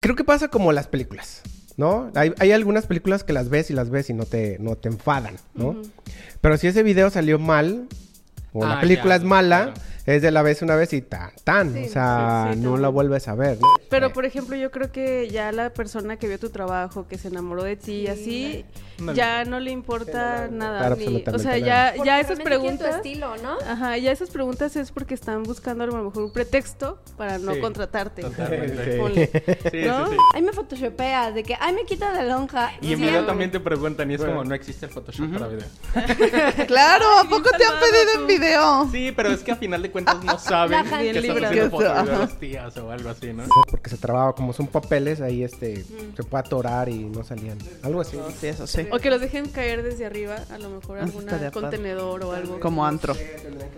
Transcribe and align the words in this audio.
Creo 0.00 0.16
que 0.16 0.24
pasa 0.24 0.48
como 0.48 0.72
las 0.72 0.86
películas, 0.88 1.42
¿no? 1.76 2.10
Hay, 2.14 2.32
hay 2.38 2.52
algunas 2.52 2.86
películas 2.86 3.22
que 3.22 3.34
las 3.34 3.50
ves 3.50 3.70
y 3.70 3.74
las 3.74 3.90
ves 3.90 4.08
y 4.08 4.14
no 4.14 4.24
te, 4.24 4.56
no 4.58 4.74
te 4.76 4.88
enfadan, 4.88 5.36
¿no? 5.54 5.76
Pero 6.40 6.56
si 6.56 6.68
ese 6.68 6.82
video 6.82 7.10
salió 7.10 7.38
mal, 7.38 7.86
o 8.54 8.64
la 8.64 8.78
Ah, 8.78 8.80
película 8.80 9.16
ya, 9.16 9.22
es 9.22 9.24
mala, 9.24 9.62
claro. 9.74 9.80
Es 10.10 10.22
de 10.22 10.30
la 10.30 10.42
vez 10.42 10.62
una 10.62 10.76
vez 10.76 10.92
y 10.92 11.02
tan, 11.02 11.30
tan. 11.44 11.72
Sí, 11.74 11.84
o 11.86 11.88
sea, 11.92 12.48
sí, 12.52 12.54
sí, 12.58 12.60
no 12.64 12.76
la 12.76 12.88
vuelves 12.88 13.28
a 13.28 13.34
ver, 13.34 13.58
¿no? 13.60 13.68
Pero 13.88 14.12
por 14.12 14.24
ejemplo, 14.24 14.56
yo 14.56 14.70
creo 14.70 14.90
que 14.92 15.28
ya 15.30 15.50
la 15.52 15.70
persona 15.72 16.16
que 16.16 16.28
vio 16.28 16.38
tu 16.38 16.50
trabajo, 16.50 17.06
que 17.08 17.18
se 17.18 17.28
enamoró 17.28 17.62
de 17.64 17.76
ti 17.76 17.92
y 18.02 18.06
así, 18.08 18.64
No 18.98 19.12
ya 19.14 19.44
no 19.44 19.58
le 19.60 19.70
importa 19.70 20.48
nada. 20.50 20.78
Claro, 20.80 20.96
ni- 20.96 21.24
o 21.26 21.38
sea, 21.38 21.52
nada. 21.52 21.58
ya, 21.58 21.92
Porque 21.96 22.06
ya 22.06 22.20
esas 22.20 22.38
preguntas. 22.40 22.96
estilo, 22.96 23.36
¿no? 23.38 23.56
Ajá, 23.66 23.96
ya 23.98 24.12
esas 24.12 24.30
preguntas 24.30 24.76
es 24.76 24.90
porque 24.92 25.14
están 25.14 25.42
buscando 25.42 25.84
a 25.84 25.86
lo 25.86 25.92
mejor 26.04 26.22
un 26.24 26.32
pretexto 26.32 26.98
para 27.16 27.38
no 27.38 27.54
Sí, 27.54 27.60
contratarte. 27.60 28.22
Ay, 30.34 30.42
me 30.42 30.52
photoshopeas, 30.52 31.34
de 31.34 31.42
que, 31.42 31.56
ay, 31.58 31.74
me 31.74 31.84
quita 31.84 32.12
la 32.12 32.24
lonja. 32.24 32.72
Y 32.80 32.92
inmediatamente 32.92 33.58
te 33.58 33.64
preguntan 33.64 34.10
y 34.10 34.14
es 34.14 34.22
como, 34.22 34.44
no 34.44 34.54
existe 34.54 34.86
el 34.86 34.92
Photoshop 34.92 35.32
para 35.32 35.48
video. 35.48 35.66
Claro, 36.66 37.04
¿a 37.18 37.24
poco 37.24 37.50
te 37.56 37.64
han 37.64 37.80
pedido 37.80 38.14
tú. 38.14 38.20
en 38.20 38.26
video? 38.26 38.88
Sí, 38.90 39.12
pero 39.14 39.30
es 39.30 39.42
que 39.42 39.52
a 39.52 39.56
final 39.56 39.82
de 39.82 39.90
cuentas 39.90 39.99
no 40.00 40.38
saben 40.38 40.72
La 40.72 40.98
que 40.98 41.18
estás 41.18 41.36
haciendo 41.36 41.50
Que 41.50 41.70
foto 41.70 41.94
eso, 41.94 42.04
de 42.04 42.18
las 42.18 42.38
tías 42.38 42.76
o 42.76 42.90
algo 42.90 43.08
así, 43.10 43.32
¿no? 43.32 43.44
Porque 43.70 43.90
se 43.90 43.96
trababa, 43.96 44.34
como 44.34 44.52
son 44.52 44.66
papeles, 44.66 45.20
ahí 45.20 45.42
este, 45.42 45.84
se 45.84 46.22
puede 46.22 46.44
atorar 46.44 46.88
y 46.88 47.04
no 47.04 47.24
salían. 47.24 47.58
Algo 47.82 48.00
así. 48.00 48.18
Sí, 48.40 48.48
eso 48.48 48.66
sí. 48.66 48.86
O 48.90 48.98
que 48.98 49.10
los 49.10 49.20
dejen 49.20 49.48
caer 49.48 49.82
desde 49.82 50.06
arriba, 50.06 50.36
a 50.50 50.58
lo 50.58 50.70
mejor 50.70 50.98
Eso 50.98 51.18
algún 51.18 51.50
contenedor 51.50 52.24
o 52.24 52.32
algo. 52.32 52.60
Como 52.60 52.84
antro. 52.84 53.14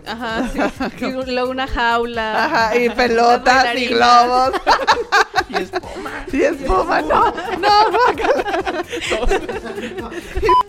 Ajá, 0.05 0.49
sí. 0.51 1.05
Y 1.05 1.31
luego 1.31 1.51
una 1.51 1.67
jaula. 1.67 2.45
Ajá, 2.45 2.77
y 2.77 2.89
pelotas 2.89 3.75
y 3.75 3.87
globos. 3.87 4.51
Y 5.49 5.55
espuma. 5.55 6.25
Y 6.31 6.41
espuma, 6.41 7.01
no, 7.01 7.31
no, 7.57 7.91
guácala. 7.91 8.83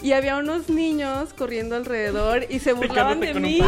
Y 0.04 0.12
había 0.12 0.36
unos 0.36 0.68
niños 0.68 1.32
corriendo 1.32 1.76
alrededor 1.76 2.44
y 2.50 2.58
se 2.58 2.74
burlaban 2.74 3.20
Picándote 3.20 3.32
de 3.32 3.40
mí. 3.40 3.58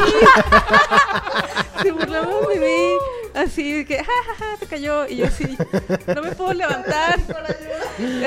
se 1.82 1.92
burlaban 1.92 2.46
de 2.52 2.60
mí. 2.60 2.92
Así 3.34 3.72
de 3.72 3.86
que, 3.86 4.04
ja, 4.04 4.04
ja, 4.04 4.34
ja, 4.34 4.56
se 4.58 4.66
cayó. 4.66 5.08
Y 5.08 5.16
yo 5.16 5.28
así, 5.28 5.56
no 6.14 6.20
me 6.20 6.32
puedo 6.32 6.52
levantar. 6.52 7.18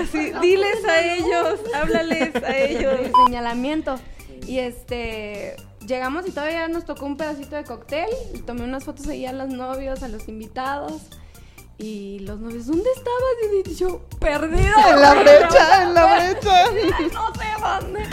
Así, 0.02 0.32
diles 0.42 0.84
a 0.86 1.02
ellos, 1.06 1.60
háblales 1.76 2.36
a 2.38 2.58
ellos. 2.58 3.00
El 3.00 3.12
señalamiento. 3.28 4.00
Y 4.48 4.58
este. 4.58 5.56
Llegamos 5.86 6.28
y 6.28 6.32
todavía 6.32 6.68
nos 6.68 6.86
tocó 6.86 7.06
un 7.06 7.16
pedacito 7.16 7.58
de 7.58 7.64
cóctel. 7.64 8.10
Y 8.34 8.40
tomé 8.40 8.64
unas 8.64 8.86
fotos 8.86 9.08
ahí 9.08 9.28
a 9.28 9.34
los 9.34 9.50
novios, 9.50 10.02
a 10.02 10.08
los 10.08 10.28
invitados. 10.28 11.04
Y 11.82 12.20
los 12.20 12.38
novios, 12.42 12.68
¿dónde 12.68 12.90
estabas? 12.94 13.66
Y 13.66 13.76
yo, 13.76 14.02
perdida. 14.20 14.74
En 14.90 15.00
la 15.00 15.14
brecha, 15.14 15.84
en 15.84 15.94
la 15.94 16.16
brecha. 16.18 16.66
No 17.14 17.34
sé 17.34 17.46
dónde. 17.82 18.04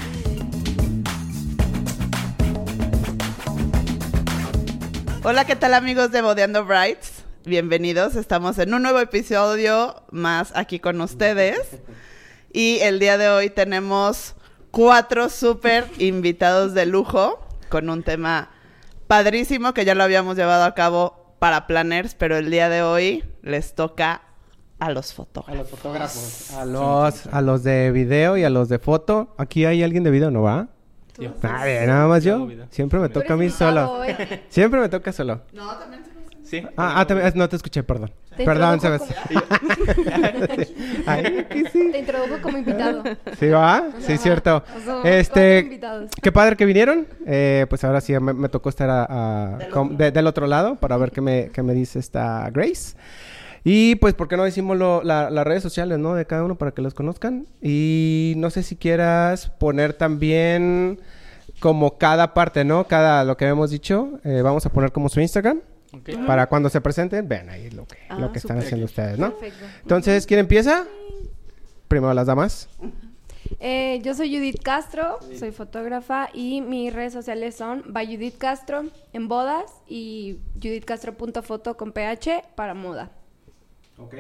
Hola, 5.24 5.44
¿qué 5.46 5.56
tal 5.56 5.74
amigos 5.74 6.12
de 6.12 6.22
Bodeando 6.22 6.64
Brights? 6.64 7.24
Bienvenidos, 7.44 8.14
estamos 8.14 8.56
en 8.60 8.72
un 8.72 8.82
nuevo 8.82 9.00
episodio 9.00 10.00
más 10.12 10.52
aquí 10.54 10.78
con 10.78 11.00
ustedes. 11.00 11.58
Y 12.52 12.78
el 12.82 13.00
día 13.00 13.18
de 13.18 13.30
hoy 13.30 13.50
tenemos 13.50 14.36
cuatro 14.70 15.28
súper 15.28 15.90
invitados 15.98 16.72
de 16.72 16.86
lujo 16.86 17.44
con 17.68 17.90
un 17.90 18.04
tema 18.04 18.48
padrísimo 19.08 19.74
que 19.74 19.84
ya 19.84 19.96
lo 19.96 20.04
habíamos 20.04 20.36
llevado 20.36 20.62
a 20.62 20.76
cabo 20.76 21.25
para 21.38 21.66
planners, 21.66 22.14
pero 22.14 22.36
el 22.36 22.50
día 22.50 22.68
de 22.68 22.82
hoy 22.82 23.24
les 23.42 23.74
toca 23.74 24.22
a 24.78 24.90
los 24.90 25.14
fotógrafos. 25.14 25.58
los 25.58 25.68
fotógrafos. 25.70 26.50
A 26.54 26.64
los, 26.64 27.26
a 27.26 27.40
los 27.40 27.62
de 27.62 27.90
video 27.92 28.36
y 28.36 28.44
a 28.44 28.50
los 28.50 28.68
de 28.68 28.78
foto. 28.78 29.34
Aquí 29.38 29.64
hay 29.64 29.82
alguien 29.82 30.04
de 30.04 30.10
video, 30.10 30.30
¿no 30.30 30.42
va? 30.42 30.68
Yo. 31.18 31.30
Nadie, 31.42 31.86
nada 31.86 32.06
más 32.08 32.22
Yo. 32.24 32.46
Siempre 32.70 32.98
me 32.98 33.08
toca 33.08 33.34
a 33.34 33.36
mí 33.36 33.48
solo. 33.48 33.92
hoy. 33.92 34.14
Siempre 34.48 34.80
me 34.80 34.88
toca 34.88 35.12
solo. 35.12 35.40
No, 35.52 35.74
también 35.76 36.02
Sí. 36.42 36.62
Ah, 36.76 37.00
ah, 37.00 37.06
también- 37.06 37.32
no 37.34 37.48
te 37.48 37.56
escuché, 37.56 37.82
perdón. 37.82 38.12
Te 38.36 38.44
Perdón, 38.44 38.74
introdujo 38.74 39.06
Sebas. 39.06 39.48
Ay, 41.06 41.38
aquí 41.50 41.64
sí. 41.72 41.88
Te 41.92 41.98
introdujo 42.00 42.40
como 42.42 42.58
invitado. 42.58 43.02
¿Sí 43.38 43.48
va? 43.48 43.88
Sí, 44.00 44.12
Ajá. 44.14 44.22
cierto. 44.22 44.56
O 44.56 44.80
sea, 44.80 44.94
cuatro 44.94 45.10
Este, 45.10 45.58
invitados. 45.60 46.10
qué 46.22 46.32
padre 46.32 46.56
que 46.56 46.64
vinieron. 46.66 47.06
Eh, 47.26 47.66
pues 47.68 47.82
ahora 47.84 48.00
sí 48.00 48.12
me, 48.20 48.32
me 48.32 48.48
tocó 48.48 48.68
estar 48.68 48.90
a- 48.90 49.06
a- 49.56 49.58
com- 49.72 49.96
de- 49.96 50.10
del 50.10 50.26
otro 50.26 50.46
lado 50.46 50.76
para 50.76 50.96
ver 50.96 51.10
qué 51.12 51.20
me, 51.20 51.50
qué 51.52 51.62
me 51.62 51.72
dice 51.74 51.98
esta 51.98 52.48
Grace. 52.50 52.96
Y 53.64 53.96
pues, 53.96 54.14
¿por 54.14 54.28
qué 54.28 54.36
no 54.36 54.44
decimos 54.44 54.76
lo- 54.76 55.02
la- 55.02 55.30
las 55.30 55.44
redes 55.46 55.62
sociales, 55.62 55.98
no? 55.98 56.14
De 56.14 56.24
cada 56.26 56.44
uno 56.44 56.56
para 56.56 56.70
que 56.72 56.82
los 56.82 56.94
conozcan. 56.94 57.46
Y 57.62 58.34
no 58.36 58.50
sé 58.50 58.62
si 58.62 58.76
quieras 58.76 59.48
poner 59.58 59.92
también 59.94 61.00
como 61.60 61.96
cada 61.98 62.34
parte, 62.34 62.64
¿no? 62.64 62.84
Cada, 62.86 63.24
lo 63.24 63.36
que 63.36 63.46
hemos 63.46 63.70
dicho, 63.70 64.20
eh, 64.24 64.42
vamos 64.42 64.66
a 64.66 64.70
poner 64.70 64.92
como 64.92 65.08
su 65.08 65.20
Instagram. 65.20 65.60
Para 66.26 66.48
cuando 66.48 66.68
se 66.68 66.80
presenten, 66.80 67.28
vean 67.28 67.48
ahí 67.48 67.70
lo 67.70 67.86
que, 67.86 67.98
Ah, 68.08 68.18
lo 68.18 68.32
que 68.32 68.38
están 68.38 68.58
haciendo 68.58 68.86
ustedes, 68.86 69.18
¿no? 69.18 69.30
Perfecto. 69.36 69.64
Entonces, 69.82 70.26
¿quién 70.26 70.40
empieza? 70.40 70.86
Primero 71.88 72.12
las 72.12 72.26
damas. 72.26 72.68
Eh, 73.60 74.00
yo 74.02 74.14
soy 74.14 74.34
Judith 74.34 74.60
Castro, 74.62 75.18
soy 75.38 75.52
fotógrafa 75.52 76.28
y 76.34 76.60
mis 76.60 76.92
redes 76.92 77.12
sociales 77.12 77.54
son 77.54 77.84
by 77.86 78.06
Judith 78.06 78.38
Castro 78.38 78.86
en 79.12 79.28
bodas 79.28 79.72
y 79.86 80.38
judithcastro.foto 80.60 81.76
con 81.76 81.92
ph 81.92 82.42
para 82.54 82.74
moda. 82.74 83.12
Ok, 83.98 84.14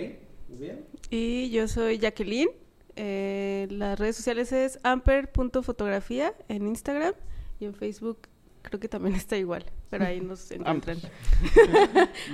muy 0.48 0.58
bien. 0.58 0.84
Y 1.10 1.50
yo 1.50 1.68
soy 1.68 1.98
Jacqueline. 1.98 2.48
Eh, 2.94 3.66
las 3.70 3.98
redes 3.98 4.16
sociales 4.16 4.52
es 4.52 4.78
amper.fotografía 4.82 6.32
en 6.48 6.66
Instagram 6.66 7.12
y 7.60 7.66
en 7.66 7.74
Facebook 7.74 8.28
creo 8.62 8.80
que 8.80 8.88
también 8.88 9.14
está 9.16 9.36
igual, 9.36 9.64
pero 9.90 10.04
ahí 10.04 10.20
nos 10.20 10.50
encuentran. 10.50 10.98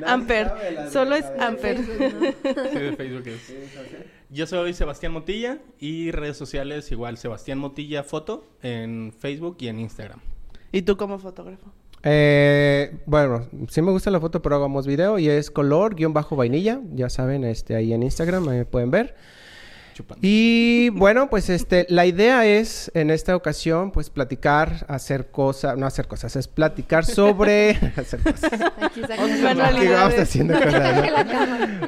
Amper, 0.06 0.52
solo 0.92 1.16
es 1.16 1.26
Amper. 1.38 1.78
Sí, 2.72 2.78
de 2.78 2.96
Facebook 2.96 3.26
es. 3.26 3.54
Yo 4.30 4.46
soy 4.46 4.72
Sebastián 4.72 5.12
Motilla 5.12 5.58
y 5.78 6.10
redes 6.10 6.36
sociales 6.36 6.91
igual 6.91 7.18
Sebastián 7.18 7.58
Motilla 7.58 8.02
Foto 8.02 8.46
en 8.62 9.12
Facebook 9.12 9.56
y 9.60 9.68
en 9.68 9.78
Instagram. 9.78 10.20
¿Y 10.72 10.82
tú 10.82 10.96
como 10.96 11.18
fotógrafo? 11.18 11.70
Eh, 12.02 12.98
bueno, 13.06 13.46
sí 13.68 13.82
me 13.82 13.92
gusta 13.92 14.10
la 14.10 14.20
foto, 14.20 14.42
pero 14.42 14.56
hagamos 14.56 14.86
video 14.86 15.18
y 15.18 15.28
es 15.28 15.50
color 15.50 15.94
guion 15.94 16.12
bajo 16.12 16.34
vainilla. 16.34 16.80
Ya 16.94 17.08
saben, 17.08 17.44
este 17.44 17.76
ahí 17.76 17.92
en 17.92 18.02
Instagram, 18.02 18.48
ahí 18.48 18.58
me 18.58 18.64
pueden 18.64 18.91
ver. 18.91 19.14
Chupando. 19.94 20.20
Y 20.26 20.88
bueno, 20.91 21.28
pues 21.30 21.48
este, 21.50 21.86
la 21.88 22.06
idea 22.06 22.47
es 22.47 22.91
en 22.94 23.10
esta 23.10 23.36
ocasión, 23.36 23.91
pues 23.91 24.10
platicar, 24.10 24.84
hacer 24.88 25.30
cosas, 25.30 25.76
no 25.76 25.86
hacer 25.86 26.08
cosas, 26.08 26.34
es 26.36 26.48
platicar 26.48 27.04
sobre 27.04 27.70
hacer 27.97 28.20
cosas. 28.22 28.50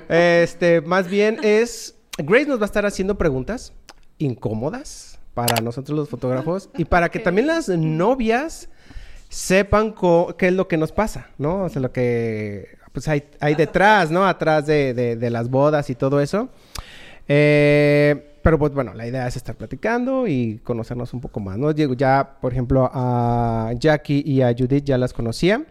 Este, 0.08 0.80
más 0.80 1.08
bien 1.08 1.38
es. 1.42 1.94
Grace 2.18 2.46
nos 2.46 2.58
va 2.60 2.64
a 2.64 2.66
estar 2.66 2.86
haciendo 2.86 3.16
preguntas 3.18 3.72
incómodas 4.18 5.18
para 5.34 5.60
nosotros 5.60 5.98
los 5.98 6.08
fotógrafos 6.08 6.70
y 6.78 6.84
para 6.84 7.08
que 7.08 7.18
Ok. 7.18 7.24
también 7.24 7.48
las 7.48 7.68
novias 7.68 8.68
sepan 9.28 9.94
qué 10.38 10.46
es 10.46 10.52
lo 10.52 10.68
que 10.68 10.76
nos 10.76 10.92
pasa, 10.92 11.26
¿no? 11.38 11.64
O 11.64 11.68
sea, 11.68 11.82
lo 11.82 11.90
que 11.90 12.78
pues 12.92 13.08
hay, 13.08 13.24
hay 13.40 13.56
detrás, 13.56 14.12
¿no? 14.12 14.24
Atrás 14.24 14.66
de, 14.66 14.94
de- 14.94 15.16
de 15.16 15.30
las 15.30 15.50
bodas 15.50 15.90
y 15.90 15.96
todo 15.96 16.20
eso. 16.20 16.48
Eh, 17.28 18.38
pero 18.42 18.58
pues 18.58 18.72
bueno, 18.74 18.92
la 18.92 19.06
idea 19.06 19.26
es 19.26 19.36
estar 19.36 19.56
platicando 19.56 20.26
y 20.26 20.60
conocernos 20.62 21.14
un 21.14 21.20
poco 21.20 21.40
más, 21.40 21.56
¿no? 21.56 21.72
Digo, 21.72 21.94
ya, 21.94 22.36
por 22.40 22.52
ejemplo, 22.52 22.90
a 22.92 23.72
Jackie 23.78 24.22
y 24.26 24.42
a 24.42 24.54
Judith 24.56 24.84
ya 24.84 24.98
las 24.98 25.12
conocía. 25.12 25.64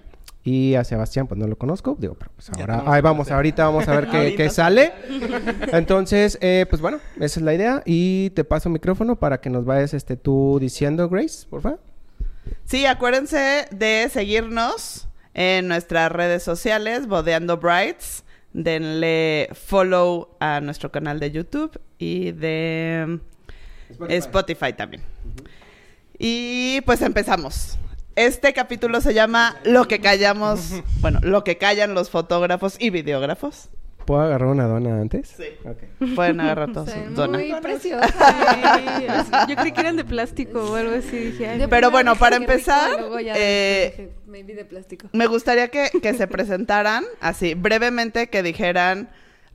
Y 0.45 0.75
a 0.75 0.83
Sebastián, 0.83 1.25
pues 1.27 1.39
no 1.39 1.47
lo 1.47 1.55
conozco. 1.55 1.95
Digo, 1.97 2.15
pero 2.15 2.31
pues 2.35 2.49
ahora, 2.49 2.83
ahí 2.85 3.01
vamos, 3.01 3.31
ahorita 3.31 3.63
vamos 3.63 3.87
a 3.87 3.95
ver 3.95 4.09
qué, 4.09 4.35
qué 4.35 4.49
sale. 4.49 4.91
Entonces, 5.71 6.37
eh, 6.41 6.65
pues 6.69 6.81
bueno, 6.81 6.99
esa 7.15 7.39
es 7.39 7.45
la 7.45 7.53
idea. 7.53 7.81
Y 7.85 8.31
te 8.31 8.43
paso 8.43 8.67
el 8.67 8.73
micrófono 8.73 9.15
para 9.15 9.39
que 9.39 9.49
nos 9.49 9.63
vayas 9.63 9.93
este, 9.93 10.17
tú 10.17 10.57
diciendo, 10.59 11.07
Grace, 11.07 11.47
por 11.49 11.61
favor. 11.61 11.79
Sí, 12.65 12.85
acuérdense 12.85 13.67
de 13.71 14.09
seguirnos 14.11 15.07
en 15.33 15.69
nuestras 15.69 16.11
redes 16.11 16.43
sociales, 16.43 17.07
Bodeando 17.07 17.57
Brights. 17.57 18.23
Denle 18.53 19.49
follow 19.53 20.37
a 20.39 20.61
nuestro 20.61 20.91
canal 20.91 21.19
de 21.19 21.31
YouTube 21.31 21.79
y 21.97 22.31
de 22.31 23.19
Spotify, 24.09 24.73
también. 24.73 25.03
Y 26.17 26.81
pues 26.81 27.01
empezamos. 27.01 27.77
Este 28.15 28.53
capítulo 28.53 29.01
se 29.01 29.15
llama 29.15 29.57
Lo 29.65 29.87
que 29.87 29.99
callamos, 29.99 30.71
bueno, 31.01 31.19
lo 31.23 31.43
que 31.43 31.57
callan 31.57 31.95
los 31.95 32.11
fotógrafos 32.11 32.75
y 32.79 32.91
videógrafos. 32.91 33.69
¿Puedo 34.05 34.21
agarrar 34.21 34.49
una 34.49 34.65
dona 34.65 34.99
antes? 34.99 35.33
Sí. 35.37 36.13
Pueden 36.15 36.39
agarrar 36.39 36.71
todos 36.73 36.89
dona. 37.15 37.37
Muy 37.37 37.53
preciosa. 37.61 38.07
Yo 39.47 39.55
creí 39.55 39.71
que 39.71 39.81
eran 39.81 39.95
de 39.95 40.05
plástico 40.05 40.71
o 40.71 40.75
algo 40.75 40.95
así. 40.95 41.17
Dije, 41.17 41.47
ay, 41.47 41.67
Pero 41.69 41.91
bueno, 41.91 42.15
para 42.15 42.37
rico, 42.37 42.51
empezar, 42.51 42.99
eh, 43.35 43.93
dije, 43.97 44.11
maybe 44.25 44.55
de 44.55 44.65
plástico. 44.65 45.07
Me 45.13 45.27
gustaría 45.27 45.69
que, 45.69 45.89
que 46.01 46.13
se 46.13 46.27
presentaran 46.27 47.03
así 47.21 47.53
brevemente, 47.53 48.29
que 48.29 48.43
dijeran 48.43 49.09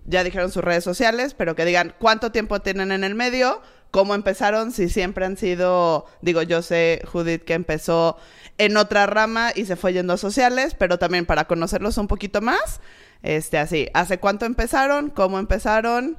ya 0.09 0.25
dijeron 0.25 0.51
sus 0.51 0.65
redes 0.65 0.85
sociales, 0.85 1.35
pero 1.35 1.55
que 1.55 1.67
digan 1.67 1.95
cuánto 1.99 2.33
tiempo 2.33 2.61
tienen 2.61 2.93
en 2.93 3.05
el 3.05 3.15
medio, 3.15 3.61
cómo 3.91 4.15
empezaron, 4.15 4.73
si 4.73 4.89
siempre 4.89 5.27
han 5.27 5.37
sido, 5.37 6.07
digo, 6.23 6.43
yo 6.43 6.63
sé, 6.63 7.03
Judith, 7.05 7.45
que 7.45 7.55
empezó 7.55 8.17
en 8.57 8.77
otra 8.77 9.07
rama 9.07 9.53
y 9.55 9.67
se 9.67 9.77
fue 9.77 9.93
yendo 9.93 10.15
a 10.15 10.17
sociales, 10.17 10.75
pero 10.75 10.99
también 10.99 11.27
para 11.27 11.47
conocerlos 11.47 11.99
un 11.99 12.09
poquito 12.09 12.41
más, 12.41 12.81
este, 13.23 13.59
así, 13.59 13.89
¿hace 13.95 14.19
cuánto 14.19 14.47
empezaron? 14.47 15.11
¿Cómo 15.11 15.39
empezaron? 15.39 16.17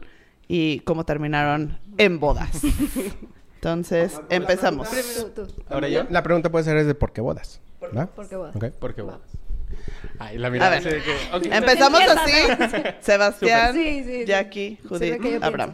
Y 0.47 0.79
cómo 0.81 1.05
terminaron 1.05 1.77
en 1.97 2.19
bodas. 2.19 2.49
Entonces, 3.55 4.19
empezamos. 4.29 4.87
Ahora 5.69 5.89
yo. 5.89 6.05
La 6.09 6.23
pregunta 6.23 6.49
puede 6.49 6.63
ser 6.65 6.77
es 6.77 6.87
de 6.87 6.95
por 6.95 7.11
qué 7.11 7.21
bodas. 7.21 7.61
¿verdad? 7.81 8.09
¿Por 8.09 8.27
qué? 8.27 8.35
Ok. 8.35 8.65
¿Por 8.79 8.95
qué 8.95 9.01
bodas? 9.01 9.19
Ay, 10.17 10.37
la 10.37 10.47
A 10.47 10.51
mirada 10.51 10.79
ver. 10.79 11.01
que... 11.03 11.11
ok. 11.33 11.45
Empezamos 11.51 12.01
Empieza, 12.01 12.23
así. 12.23 12.83
Sebastián, 13.01 13.73
Sí, 13.73 14.03
sí, 14.03 14.19
sí. 14.21 14.25
Jackie, 14.25 14.77
Judith, 14.87 15.43
Abraham. 15.43 15.73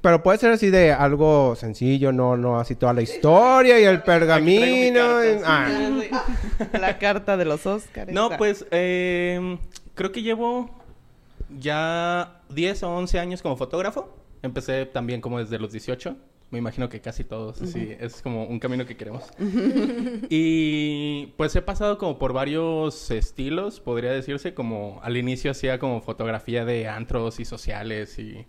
Pero 0.00 0.22
puede 0.22 0.38
ser 0.38 0.52
así 0.52 0.70
de 0.70 0.92
algo 0.92 1.56
sencillo, 1.56 2.12
no, 2.12 2.36
no 2.36 2.60
así 2.60 2.76
toda 2.76 2.92
la 2.92 3.02
historia 3.02 3.80
y 3.80 3.84
el 3.84 4.02
pergamino. 4.02 5.24
Y- 5.24 5.38
ah. 5.44 5.92
La 6.80 6.98
carta 6.98 7.36
de 7.36 7.44
los 7.44 7.66
Oscars. 7.66 8.12
No, 8.12 8.30
pues 8.38 8.64
eh, 8.70 9.58
creo 9.96 10.12
que 10.12 10.22
llevo 10.22 10.70
ya 11.58 12.42
10 12.50 12.84
o 12.84 12.90
11 12.96 13.18
años 13.18 13.42
como 13.42 13.56
fotógrafo. 13.56 14.14
Empecé 14.42 14.86
también 14.86 15.20
como 15.20 15.40
desde 15.40 15.58
los 15.58 15.72
18. 15.72 16.16
Me 16.50 16.58
imagino 16.58 16.88
que 16.88 17.00
casi 17.00 17.24
todos, 17.24 17.56
sí, 17.56 17.96
es 17.98 18.22
como 18.22 18.44
un 18.44 18.60
camino 18.60 18.86
que 18.86 18.96
queremos. 18.96 19.24
y 20.30 21.26
pues 21.36 21.56
he 21.56 21.62
pasado 21.62 21.98
como 21.98 22.20
por 22.20 22.32
varios 22.32 23.10
estilos, 23.10 23.80
podría 23.80 24.12
decirse, 24.12 24.54
como 24.54 25.00
al 25.02 25.16
inicio 25.16 25.50
hacía 25.50 25.80
como 25.80 26.00
fotografía 26.02 26.64
de 26.64 26.86
antros 26.86 27.40
y 27.40 27.44
sociales 27.44 28.20
y 28.20 28.46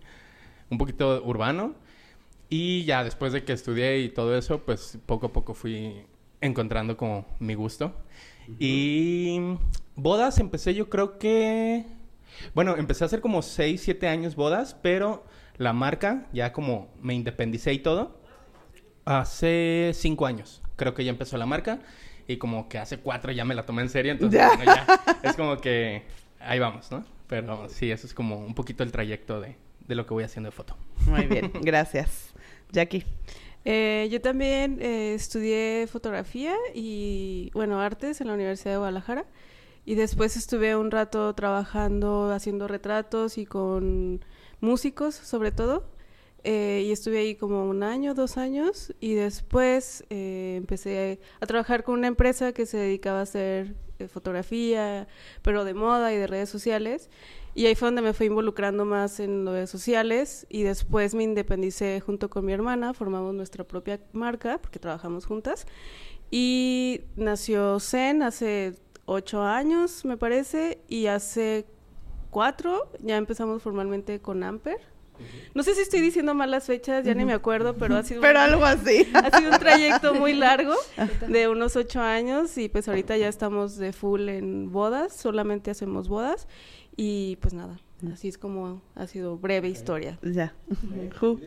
un 0.70 0.78
poquito 0.78 1.24
urbano. 1.24 1.74
Y 2.48 2.84
ya 2.84 3.02
después 3.02 3.32
de 3.32 3.42
que 3.42 3.52
estudié 3.52 3.98
y 3.98 4.10
todo 4.10 4.38
eso, 4.38 4.60
pues 4.60 4.98
poco 5.04 5.26
a 5.26 5.32
poco 5.32 5.54
fui 5.54 6.04
encontrando 6.40 6.96
como 6.96 7.26
mi 7.40 7.54
gusto. 7.54 7.92
Y 8.60 9.40
bodas 9.98 10.38
empecé 10.38 10.74
yo 10.74 10.88
creo 10.88 11.18
que... 11.18 11.84
Bueno, 12.54 12.76
empecé 12.76 13.04
a 13.04 13.06
hacer 13.06 13.20
como 13.20 13.42
6, 13.42 13.80
7 13.82 14.06
años 14.08 14.36
bodas, 14.36 14.76
pero 14.80 15.24
la 15.56 15.72
marca, 15.72 16.26
ya 16.32 16.52
como 16.52 16.88
me 17.00 17.14
independicé 17.14 17.72
y 17.72 17.80
todo, 17.80 18.20
hace 19.04 19.90
5 19.94 20.26
años. 20.26 20.62
Creo 20.76 20.94
que 20.94 21.04
ya 21.04 21.10
empezó 21.10 21.36
la 21.36 21.46
marca 21.46 21.80
y 22.28 22.36
como 22.36 22.68
que 22.68 22.78
hace 22.78 22.98
4 22.98 23.32
ya 23.32 23.44
me 23.44 23.54
la 23.54 23.66
tomé 23.66 23.82
en 23.82 23.88
serio, 23.88 24.12
entonces 24.12 24.38
Ya. 24.40 24.54
bueno, 24.56 24.72
ya 24.74 25.18
es 25.22 25.34
como 25.36 25.56
que 25.56 26.04
ahí 26.40 26.58
vamos, 26.58 26.90
¿no? 26.92 27.04
Pero 27.26 27.68
sí, 27.68 27.90
eso 27.90 28.06
es 28.06 28.14
como 28.14 28.36
un 28.38 28.54
poquito 28.54 28.84
el 28.84 28.92
trayecto 28.92 29.40
de, 29.40 29.56
de 29.86 29.94
lo 29.94 30.06
que 30.06 30.14
voy 30.14 30.24
haciendo 30.24 30.48
de 30.48 30.52
foto. 30.52 30.76
Muy 31.06 31.26
bien, 31.26 31.50
gracias. 31.62 32.32
Jackie. 32.70 33.04
Eh, 33.64 34.08
yo 34.10 34.20
también 34.20 34.78
eh, 34.80 35.14
estudié 35.14 35.86
fotografía 35.90 36.54
y, 36.74 37.50
bueno, 37.52 37.80
artes 37.80 38.20
en 38.20 38.28
la 38.28 38.34
Universidad 38.34 38.72
de 38.72 38.78
Guadalajara. 38.78 39.26
Y 39.88 39.94
después 39.94 40.36
estuve 40.36 40.76
un 40.76 40.90
rato 40.90 41.34
trabajando, 41.34 42.30
haciendo 42.30 42.68
retratos 42.68 43.38
y 43.38 43.46
con 43.46 44.22
músicos, 44.60 45.14
sobre 45.14 45.50
todo. 45.50 45.88
Eh, 46.44 46.82
y 46.84 46.92
estuve 46.92 47.20
ahí 47.20 47.34
como 47.36 47.66
un 47.66 47.82
año, 47.82 48.12
dos 48.12 48.36
años. 48.36 48.92
Y 49.00 49.14
después 49.14 50.04
eh, 50.10 50.56
empecé 50.58 51.20
a 51.40 51.46
trabajar 51.46 51.84
con 51.84 51.94
una 51.94 52.06
empresa 52.06 52.52
que 52.52 52.66
se 52.66 52.76
dedicaba 52.76 53.20
a 53.20 53.22
hacer 53.22 53.76
eh, 53.98 54.08
fotografía, 54.08 55.08
pero 55.40 55.64
de 55.64 55.72
moda 55.72 56.12
y 56.12 56.18
de 56.18 56.26
redes 56.26 56.50
sociales. 56.50 57.08
Y 57.54 57.64
ahí 57.64 57.74
fue 57.74 57.86
donde 57.86 58.02
me 58.02 58.12
fui 58.12 58.26
involucrando 58.26 58.84
más 58.84 59.20
en 59.20 59.46
de 59.46 59.66
sociales 59.66 60.46
y 60.50 60.64
después 60.64 61.14
me 61.14 61.22
independicé 61.22 62.00
junto 62.00 62.28
con 62.28 62.44
mi 62.44 62.52
hermana, 62.52 62.92
formamos 62.92 63.34
nuestra 63.34 63.64
propia 63.64 64.00
marca 64.12 64.58
porque 64.58 64.78
trabajamos 64.78 65.24
juntas 65.24 65.66
y 66.30 67.00
nació 67.16 67.80
Zen 67.80 68.22
hace 68.22 68.74
ocho 69.08 69.42
años, 69.42 70.04
me 70.04 70.16
parece, 70.16 70.78
y 70.86 71.06
hace 71.06 71.66
cuatro 72.30 72.92
ya 73.00 73.16
empezamos 73.16 73.62
formalmente 73.62 74.20
con 74.20 74.42
Amper. 74.44 74.78
No 75.52 75.64
sé 75.64 75.74
si 75.74 75.80
estoy 75.80 76.00
diciendo 76.00 76.32
mal 76.32 76.50
las 76.50 76.66
fechas, 76.66 77.04
ya 77.04 77.12
ni 77.12 77.24
me 77.24 77.32
acuerdo, 77.32 77.74
pero 77.74 77.96
ha 77.96 78.04
sido, 78.04 78.20
Pero 78.20 78.38
un, 78.38 78.44
algo 78.44 78.64
así. 78.64 79.08
ha 79.14 79.36
sido 79.36 79.50
un 79.50 79.58
trayecto 79.58 80.14
muy 80.14 80.34
largo 80.34 80.74
de 81.26 81.48
unos 81.48 81.74
ocho 81.74 82.00
años 82.00 82.56
y 82.56 82.68
pues 82.68 82.86
ahorita 82.86 83.16
ya 83.16 83.28
estamos 83.28 83.76
de 83.78 83.92
full 83.92 84.28
en 84.28 84.70
bodas, 84.70 85.14
solamente 85.14 85.72
hacemos 85.72 86.08
bodas 86.08 86.46
y 86.96 87.36
pues 87.40 87.52
nada, 87.52 87.80
así 88.12 88.28
es 88.28 88.38
como 88.38 88.82
ha 88.94 89.06
sido 89.08 89.38
breve 89.38 89.68
historia. 89.68 90.20
Ya. 90.22 90.54
Ju. 91.18 91.40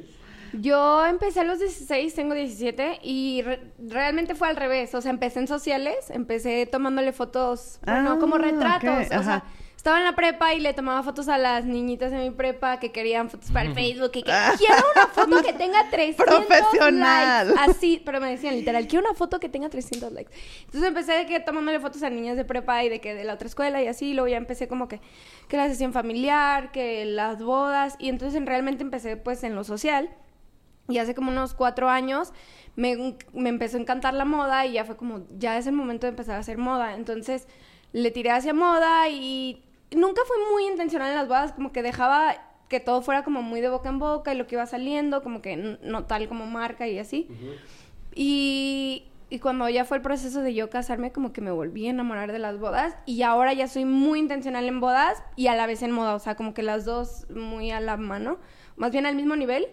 Yo 0.54 1.06
empecé 1.06 1.40
a 1.42 1.44
los 1.44 1.60
16, 1.60 2.14
tengo 2.14 2.34
17 2.34 3.00
y 3.04 3.42
re- 3.42 3.62
realmente 3.80 4.36
fue 4.36 4.48
al 4.50 4.56
revés. 4.56 4.94
O 4.96 5.02
sea, 5.02 5.12
empecé 5.12 5.40
en 5.40 5.48
sociales, 5.48 5.96
empecé 6.10 6.66
tomándole 6.66 7.14
fotos, 7.14 7.80
bueno, 7.86 8.14
Ah, 8.14 8.18
como 8.20 8.38
retratos. 8.38 9.08
O 9.18 9.24
sea, 9.24 9.44
estaba 9.76 9.98
en 9.98 10.04
la 10.06 10.14
prepa 10.16 10.54
y 10.54 10.60
le 10.60 10.74
tomaba 10.76 11.02
fotos 11.02 11.28
a 11.28 11.40
las 11.40 11.66
niñitas 11.66 12.12
de 12.12 12.18
mi 12.18 12.30
prepa 12.30 12.80
que 12.80 12.92
querían 12.92 13.32
fotos 13.32 13.50
para 13.50 13.68
el 13.68 13.74
Facebook 13.74 14.12
y 14.14 14.22
que 14.22 14.32
quiero 14.60 14.84
una 14.96 15.08
foto 15.08 15.42
que 15.42 15.54
tenga 15.54 15.90
300 15.90 16.26
Profesional. 16.26 17.48
likes. 17.48 17.62
Así, 17.72 18.02
pero 18.06 18.20
me 18.22 18.30
decían 18.30 18.56
literal, 18.56 18.86
quiero 18.88 19.06
una 19.08 19.16
foto 19.16 19.40
que 19.40 19.50
tenga 19.50 19.70
300 19.70 20.12
likes. 20.12 20.32
Entonces 20.66 20.88
empecé 20.88 21.14
de 21.14 21.26
que 21.26 21.40
tomándole 21.40 21.80
fotos 21.80 22.04
a 22.04 22.10
niñas 22.12 22.38
de 22.38 22.46
prepa 22.46 22.84
y 22.84 22.90
de 22.90 23.02
que 23.02 23.16
de 23.16 23.24
la 23.24 23.34
otra 23.34 23.48
escuela 23.48 23.82
y 23.82 23.88
así, 23.88 24.10
y 24.10 24.14
luego 24.14 24.28
ya 24.28 24.38
empecé 24.38 24.68
como 24.68 24.88
que 24.88 25.02
que 25.48 25.58
la 25.58 25.68
sesión 25.68 25.94
familiar, 25.94 26.72
que 26.72 27.04
las 27.06 27.42
bodas 27.42 27.96
y 28.00 28.10
entonces 28.10 28.40
realmente 28.46 28.84
empecé 28.84 29.18
pues 29.18 29.44
en 29.44 29.56
lo 29.56 29.64
social. 29.64 30.10
Y 30.92 31.00
hace 31.00 31.16
como 31.16 31.32
unos 31.32 31.54
cuatro 31.54 31.90
años 31.90 32.34
me, 32.76 33.18
me 33.34 33.50
empezó 33.50 33.78
a 33.78 33.82
encantar 33.82 34.14
la 34.14 34.26
moda 34.26 34.66
y 34.66 34.74
ya 34.74 34.86
fue 34.86 34.98
como, 34.98 35.22
ya 35.38 35.58
es 35.58 35.68
el 35.68 35.74
momento 35.74 36.08
de 36.08 36.12
empezar 36.12 36.36
a 36.36 36.40
hacer 36.40 36.58
moda. 36.58 36.96
Entonces 36.96 37.48
le 37.94 38.12
tiré 38.12 38.32
hacia 38.32 38.54
moda 38.54 39.10
y 39.10 39.64
nunca 39.92 40.22
fui 40.26 40.38
muy 40.52 40.68
intencional 40.68 41.10
en 41.10 41.16
las 41.16 41.28
bodas, 41.28 41.52
como 41.54 41.72
que 41.72 41.82
dejaba 41.82 42.36
que 42.70 42.80
todo 42.80 43.02
fuera 43.02 43.24
como 43.24 43.42
muy 43.42 43.60
de 43.60 43.70
boca 43.70 43.90
en 43.90 44.00
boca 44.00 44.34
y 44.34 44.38
lo 44.38 44.48
que 44.48 44.56
iba 44.56 44.66
saliendo, 44.66 45.24
como 45.24 45.42
que 45.42 45.78
no 45.82 46.06
tal 46.06 46.28
como 46.30 46.46
marca 46.46 46.88
y 46.88 46.98
así. 47.00 47.28
Y, 48.16 49.04
y 49.30 49.40
cuando 49.40 49.68
ya 49.68 49.84
fue 49.84 49.98
el 49.98 50.04
proceso 50.04 50.42
de 50.42 50.54
yo 50.54 50.70
casarme, 50.70 51.12
como 51.12 51.34
que 51.34 51.42
me 51.42 51.52
volví 51.52 51.88
a 51.88 51.90
enamorar 51.90 52.32
de 52.32 52.40
las 52.40 52.60
bodas. 52.60 52.96
Y 53.06 53.24
ahora 53.24 53.52
ya 53.54 53.68
soy 53.68 53.84
muy 53.84 54.20
intencional 54.20 54.70
en 54.70 54.80
bodas 54.80 55.22
y 55.36 55.48
a 55.48 55.56
la 55.56 55.68
vez 55.68 55.82
en 55.84 55.92
moda. 55.92 56.16
O 56.16 56.20
sea, 56.20 56.36
como 56.36 56.54
que 56.54 56.64
las 56.64 56.86
dos 56.86 57.30
muy 57.30 57.72
a 57.72 57.82
la 57.82 57.98
mano. 57.98 58.40
Más 58.78 58.92
bien 58.92 59.06
al 59.06 59.16
mismo 59.16 59.36
nivel. 59.36 59.68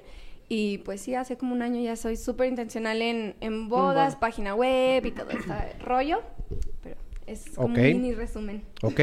Y 0.48 0.78
pues 0.78 1.02
sí, 1.02 1.14
hace 1.14 1.36
como 1.36 1.52
un 1.55 1.60
año 1.62 1.81
ya 1.81 1.94
soy 1.96 2.17
súper 2.17 2.48
intencional 2.48 3.02
en, 3.02 3.34
en 3.40 3.69
bodas, 3.69 4.17
página 4.17 4.55
web 4.55 5.05
y 5.05 5.10
todo 5.10 5.31
este 5.31 5.52
rollo. 5.84 6.20
Pero 6.82 6.96
es 7.26 7.50
como 7.55 7.69
Ok. 7.69 7.76
un 7.78 7.82
mini 7.84 8.14
resumen. 8.14 8.62
Ok. 8.82 9.00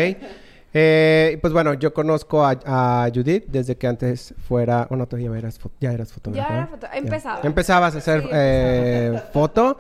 Eh, 0.78 1.38
pues 1.40 1.54
bueno, 1.54 1.74
yo 1.76 1.94
conozco 1.94 2.44
a, 2.44 2.60
a 2.66 3.10
Judith 3.14 3.46
desde 3.48 3.78
que 3.78 3.88
antes 3.88 4.34
fuera... 4.46 4.88
Bueno, 4.90 5.08
tú 5.08 5.18
ya 5.18 5.30
eras, 5.38 5.58
fo- 5.62 5.72
ya 5.80 5.94
eras 5.94 6.12
fotógrafa. 6.12 6.50
Ya 6.50 6.54
era 6.56 6.66
¿no? 6.66 6.72
foto- 6.72 6.88
empezaba. 6.94 7.40
Empezabas 7.44 7.96
a 7.96 7.98
hacer 8.00 8.22
Sí, 8.24 8.28
eh, 8.34 9.22
foto. 9.32 9.78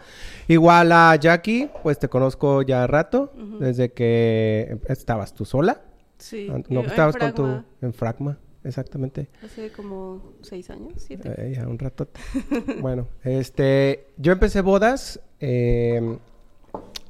Igual 0.47 0.93
a 0.93 1.15
Jackie, 1.17 1.69
pues 1.83 1.99
te 1.99 2.07
conozco 2.07 2.61
ya 2.61 2.87
rato, 2.87 3.33
desde 3.59 3.91
que 3.91 4.77
estabas 4.87 5.33
tú 5.33 5.43
sola. 5.43 5.81
Sí. 6.17 6.47
No, 6.69 6.79
en 6.81 6.85
estabas 6.85 7.17
con 7.17 7.33
tu... 7.33 7.63
En 7.81 7.93
Fragma, 7.93 8.37
exactamente. 8.65 9.29
Hace 9.43 9.71
como 9.71 10.33
seis 10.41 10.69
años, 10.69 10.93
siete. 10.97 11.33
Eh, 11.37 11.53
ya 11.55 11.67
un 11.67 11.79
rato. 11.79 12.07
bueno, 12.81 13.07
este, 13.23 14.07
yo 14.17 14.31
empecé 14.31 14.61
bodas, 14.61 15.19
eh, 15.39 16.17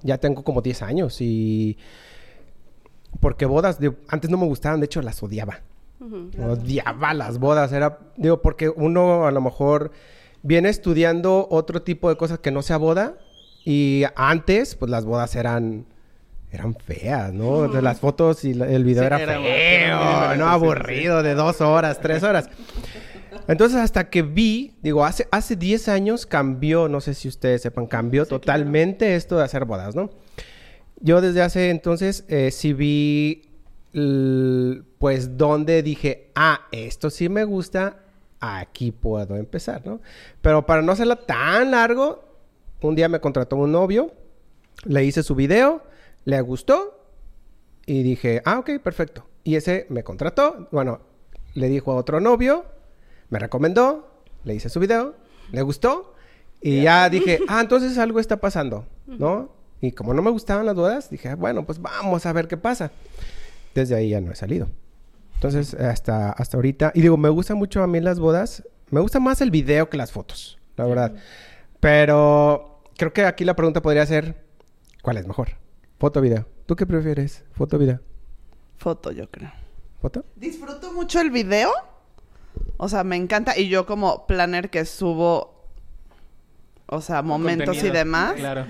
ya 0.03 0.17
tengo 0.19 0.43
como 0.43 0.61
10 0.61 0.81
años 0.83 1.17
y 1.19 1.77
porque 3.19 3.45
bodas, 3.45 3.79
digo, 3.79 3.95
antes 4.07 4.29
no 4.29 4.37
me 4.37 4.45
gustaban, 4.45 4.79
de 4.79 4.85
hecho 4.85 5.01
las 5.01 5.21
odiaba. 5.23 5.61
Odiaba 5.99 7.13
las 7.13 7.39
bodas, 7.39 7.71
era, 7.71 7.99
digo, 8.17 8.41
porque 8.41 8.69
uno 8.69 9.25
a 9.25 9.31
lo 9.31 9.41
mejor 9.41 9.91
viene 10.43 10.69
estudiando 10.69 11.47
otro 11.49 11.81
tipo 11.81 12.09
de 12.09 12.17
cosas 12.17 12.39
que 12.39 12.51
no 12.51 12.61
sea 12.61 12.77
boda 12.77 13.17
y 13.63 14.03
antes, 14.15 14.75
pues 14.75 14.91
las 14.91 15.05
bodas 15.05 15.35
eran 15.35 15.85
eran 16.55 16.75
feas, 16.75 17.31
¿no? 17.33 17.67
De 17.67 17.81
las 17.81 17.99
fotos 17.99 18.43
y 18.45 18.53
la- 18.53 18.67
el 18.67 18.83
video 18.83 19.03
Sí, 19.03 19.07
era, 19.07 19.21
era- 19.21 19.33
feo, 19.39 19.47
era 19.47 20.35
no 20.37 20.47
aburrido 20.47 21.21
de 21.23 21.35
dos 21.35 21.61
horas, 21.61 21.99
tres 22.01 22.23
horas. 22.23 22.49
Entonces 23.47 23.77
hasta 23.79 24.09
que 24.09 24.23
vi, 24.23 24.73
digo, 24.81 25.05
hace 25.05 25.27
hace 25.31 25.55
10 25.55 25.87
años 25.87 26.25
cambió, 26.25 26.87
no 26.89 26.99
sé 27.01 27.13
si 27.13 27.27
ustedes 27.27 27.61
sepan, 27.61 27.85
cambió 27.85 28.25
totalmente 28.25 29.15
esto 29.15 29.37
de 29.37 29.43
hacer 29.43 29.65
bodas, 29.65 29.93
¿no? 29.95 30.09
Yo 30.99 31.21
desde 31.21 31.41
hace 31.43 31.69
entonces 31.69 32.25
eh, 32.27 32.49
sí 32.51 32.73
vi, 32.73 33.43
pues, 34.99 35.37
donde 35.37 35.83
dije, 35.83 36.31
ah, 36.35 36.61
esto 36.71 37.09
sí 37.09 37.29
me 37.29 37.43
gusta, 37.43 37.97
aquí 38.39 38.91
puedo 38.91 39.35
empezar, 39.35 39.81
¿no? 39.85 40.01
Pero 40.41 40.65
para 40.65 40.81
no 40.81 40.91
hacerlo 40.91 41.17
tan 41.17 41.71
largo, 41.71 42.23
un 42.81 42.95
día 42.95 43.09
me 43.09 43.19
contrató 43.19 43.55
un 43.57 43.71
novio, 43.71 44.13
le 44.85 45.03
hice 45.05 45.23
su 45.23 45.35
video, 45.35 45.83
le 46.25 46.41
gustó 46.41 46.99
y 47.85 48.03
dije, 48.03 48.41
ah, 48.45 48.59
ok, 48.59 48.71
perfecto. 48.83 49.25
Y 49.43 49.55
ese 49.55 49.85
me 49.89 50.03
contrató, 50.03 50.67
bueno, 50.71 50.99
le 51.53 51.69
dijo 51.69 51.91
a 51.91 51.95
otro 51.95 52.19
novio, 52.19 52.65
me 53.29 53.39
recomendó, 53.39 54.11
le 54.43 54.55
hice 54.55 54.69
su 54.69 54.79
video, 54.79 55.15
le 55.51 55.61
gustó 55.61 56.13
y 56.61 56.81
ya 56.81 57.09
dije, 57.09 57.39
ah, 57.47 57.61
entonces 57.61 57.97
algo 57.97 58.19
está 58.19 58.37
pasando, 58.37 58.87
¿no? 59.05 59.51
Y 59.81 59.91
como 59.91 60.13
no 60.13 60.21
me 60.21 60.31
gustaban 60.31 60.65
las 60.65 60.75
bodas, 60.75 61.09
dije, 61.09 61.35
bueno, 61.35 61.65
pues 61.65 61.79
vamos 61.79 62.25
a 62.25 62.33
ver 62.33 62.47
qué 62.47 62.57
pasa. 62.57 62.91
Desde 63.75 63.95
ahí 63.95 64.09
ya 64.09 64.21
no 64.21 64.31
he 64.31 64.35
salido. 64.35 64.67
Entonces, 65.35 65.73
hasta, 65.75 66.31
hasta 66.31 66.57
ahorita, 66.57 66.91
y 66.95 67.01
digo, 67.01 67.17
me 67.17 67.29
gustan 67.29 67.57
mucho 67.57 67.83
a 67.83 67.87
mí 67.87 67.99
las 67.99 68.19
bodas, 68.19 68.63
me 68.89 69.01
gusta 69.01 69.19
más 69.19 69.41
el 69.41 69.51
video 69.51 69.89
que 69.89 69.97
las 69.97 70.11
fotos, 70.11 70.57
la 70.75 70.85
verdad. 70.85 71.13
Pero 71.79 72.81
creo 72.97 73.13
que 73.13 73.25
aquí 73.25 73.43
la 73.45 73.55
pregunta 73.55 73.81
podría 73.81 74.05
ser, 74.05 74.35
¿cuál 75.03 75.17
es 75.17 75.27
mejor? 75.27 75.49
Foto 76.05 76.19
o 76.19 76.21
video. 76.21 76.45
¿Tú 76.67 76.75
qué 76.75 76.85
prefieres? 76.85 77.43
¿Foto 77.53 77.77
o 77.77 77.79
video? 77.79 77.99
Foto, 78.77 79.11
yo 79.11 79.27
creo. 79.31 79.51
¿Foto? 79.99 80.23
Disfruto 80.35 80.93
mucho 80.93 81.19
el 81.19 81.31
video. 81.31 81.71
O 82.77 82.87
sea, 82.87 83.03
me 83.03 83.15
encanta. 83.15 83.57
Y 83.57 83.69
yo 83.69 83.87
como 83.87 84.27
planner 84.27 84.69
que 84.69 84.85
subo, 84.85 85.65
o 86.85 87.01
sea, 87.01 87.23
momentos 87.23 87.83
y 87.83 87.89
demás. 87.89 88.33
Claro. 88.33 88.67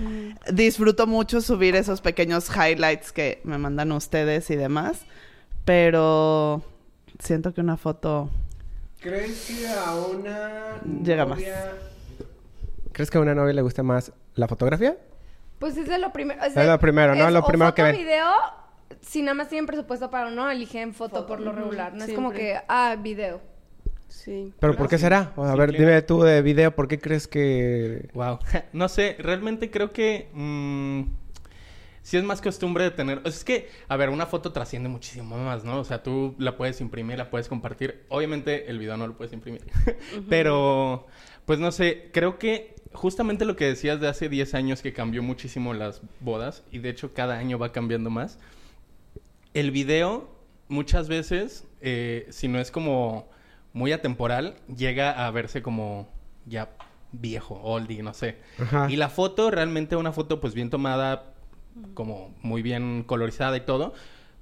Disfruto 0.54 1.08
mucho 1.08 1.42
subir 1.42 1.75
esos 1.75 2.00
pequeños 2.00 2.50
highlights 2.50 3.12
que 3.12 3.42
me 3.44 3.58
mandan 3.58 3.92
ustedes 3.92 4.50
y 4.50 4.56
demás. 4.56 5.01
Pero 5.65 6.63
siento 7.20 7.54
que 7.54 7.60
una 7.60 7.75
foto... 7.75 8.30
¿Crees 9.01 9.46
que 9.46 9.68
a 9.68 9.94
una 9.94 10.82
Llega 11.04 11.25
más. 11.25 11.42
¿Crees 12.94 13.12
que 13.12 13.18
a 13.18 13.22
una 13.22 13.36
novia 13.36 13.51
le 13.51 13.62
gusta 13.62 13.84
más 13.84 14.13
la 14.36 14.48
fotografía? 14.48 14.96
Pues 15.60 15.78
es 15.78 15.88
de 15.88 15.98
lo 16.00 16.12
primero. 16.12 16.44
Es 16.44 16.56
lo 16.56 16.80
primero, 16.80 17.16
¿no? 17.16 17.28
es 17.28 17.34
Lo 17.34 17.40
o 17.40 17.46
primero 17.46 17.74
que 17.74 17.82
foto 17.84 17.92
ven. 17.98 18.06
video, 18.06 18.30
si 19.02 19.22
nada 19.22 19.34
más 19.36 19.50
tienen 19.50 19.66
presupuesto 19.66 20.10
para 20.10 20.28
uno, 20.28 20.50
eligen 20.50 20.94
foto 20.94 21.26
por 21.26 21.40
lo 21.40 21.52
regular. 21.52 21.94
No 21.94 22.04
es 22.06 22.14
como 22.14 22.32
que, 22.32 22.58
ah, 22.68 22.96
video. 23.00 23.42
Sí. 24.08 24.54
¿Pero 24.60 24.76
por 24.76 24.88
qué 24.88 24.98
será? 24.98 25.34
O, 25.36 25.44
a 25.44 25.52
Sí, 25.54 25.58
ver, 25.58 25.70
claro. 25.72 25.86
dime 25.86 26.02
tú 26.04 26.22
de 26.22 26.42
video, 26.42 26.76
¿por 26.76 26.88
qué 26.88 27.00
crees 27.00 27.28
que...? 27.28 28.08
Wow. 28.14 28.40
No 28.74 28.88
sé, 28.88 29.16
realmente 29.20 29.72
creo 29.72 29.92
que 29.92 30.30
mm, 30.34 31.02
sí 32.02 32.18
es 32.18 32.24
más 32.24 32.42
costumbre 32.42 32.84
de 32.86 32.92
tener. 32.92 33.22
Es 33.26 33.44
que, 33.44 33.70
a 33.88 33.98
ver, 33.98 34.10
una 34.10 34.26
foto 34.26 34.52
trasciende 34.54 34.90
muchísimo 34.90 35.38
más, 35.38 35.64
¿no? 35.64 35.80
O 35.80 35.84
sea, 35.84 36.04
tú 36.04 36.36
la 36.38 36.56
puedes 36.56 36.80
imprimir, 36.82 37.18
la 37.18 37.30
puedes 37.30 37.48
compartir. 37.50 38.06
Obviamente 38.10 38.70
el 38.70 38.78
video 38.80 38.96
no 38.96 39.08
lo 39.08 39.18
puedes 39.18 39.34
imprimir. 39.34 39.64
Pero, 40.30 41.08
pues 41.46 41.60
no 41.60 41.72
sé, 41.72 42.10
creo 42.14 42.38
que 42.40 42.76
justamente 42.96 43.46
lo 43.46 43.56
que 43.56 43.66
decías 43.66 44.00
de 44.00 44.08
hace 44.08 44.30
10 44.30 44.54
años 44.54 44.82
que 44.82 44.94
cambió 44.94 45.22
muchísimo 45.24 45.74
las 45.74 46.02
bodas, 46.20 46.64
y 46.72 46.80
de 46.80 46.90
hecho 46.90 47.14
cada 47.14 47.38
año 47.38 47.60
va 47.60 47.72
cambiando 47.72 48.10
más. 48.10 48.40
El 49.54 49.72
video, 49.72 50.30
muchas 50.68 51.08
veces, 51.08 51.66
eh, 51.82 52.28
si 52.30 52.48
no 52.48 52.60
es 52.60 52.72
como 52.72 53.30
muy 53.74 53.92
atemporal, 53.92 54.56
llega 54.75 55.25
a 55.25 55.32
verse 55.32 55.62
como 55.62 56.10
ya 56.46 56.70
viejo, 57.12 57.60
oldie, 57.64 58.04
no 58.04 58.14
sé. 58.14 58.38
Ajá. 58.60 58.88
Y 58.90 58.96
la 58.96 59.10
foto, 59.10 59.52
realmente 59.52 59.96
una 59.96 60.12
foto 60.12 60.42
pues 60.42 60.54
bien 60.54 60.70
tomada, 60.70 61.34
como 61.94 62.34
muy 62.42 62.62
bien 62.62 63.04
colorizada 63.04 63.58
y 63.58 63.62
todo, 63.62 63.94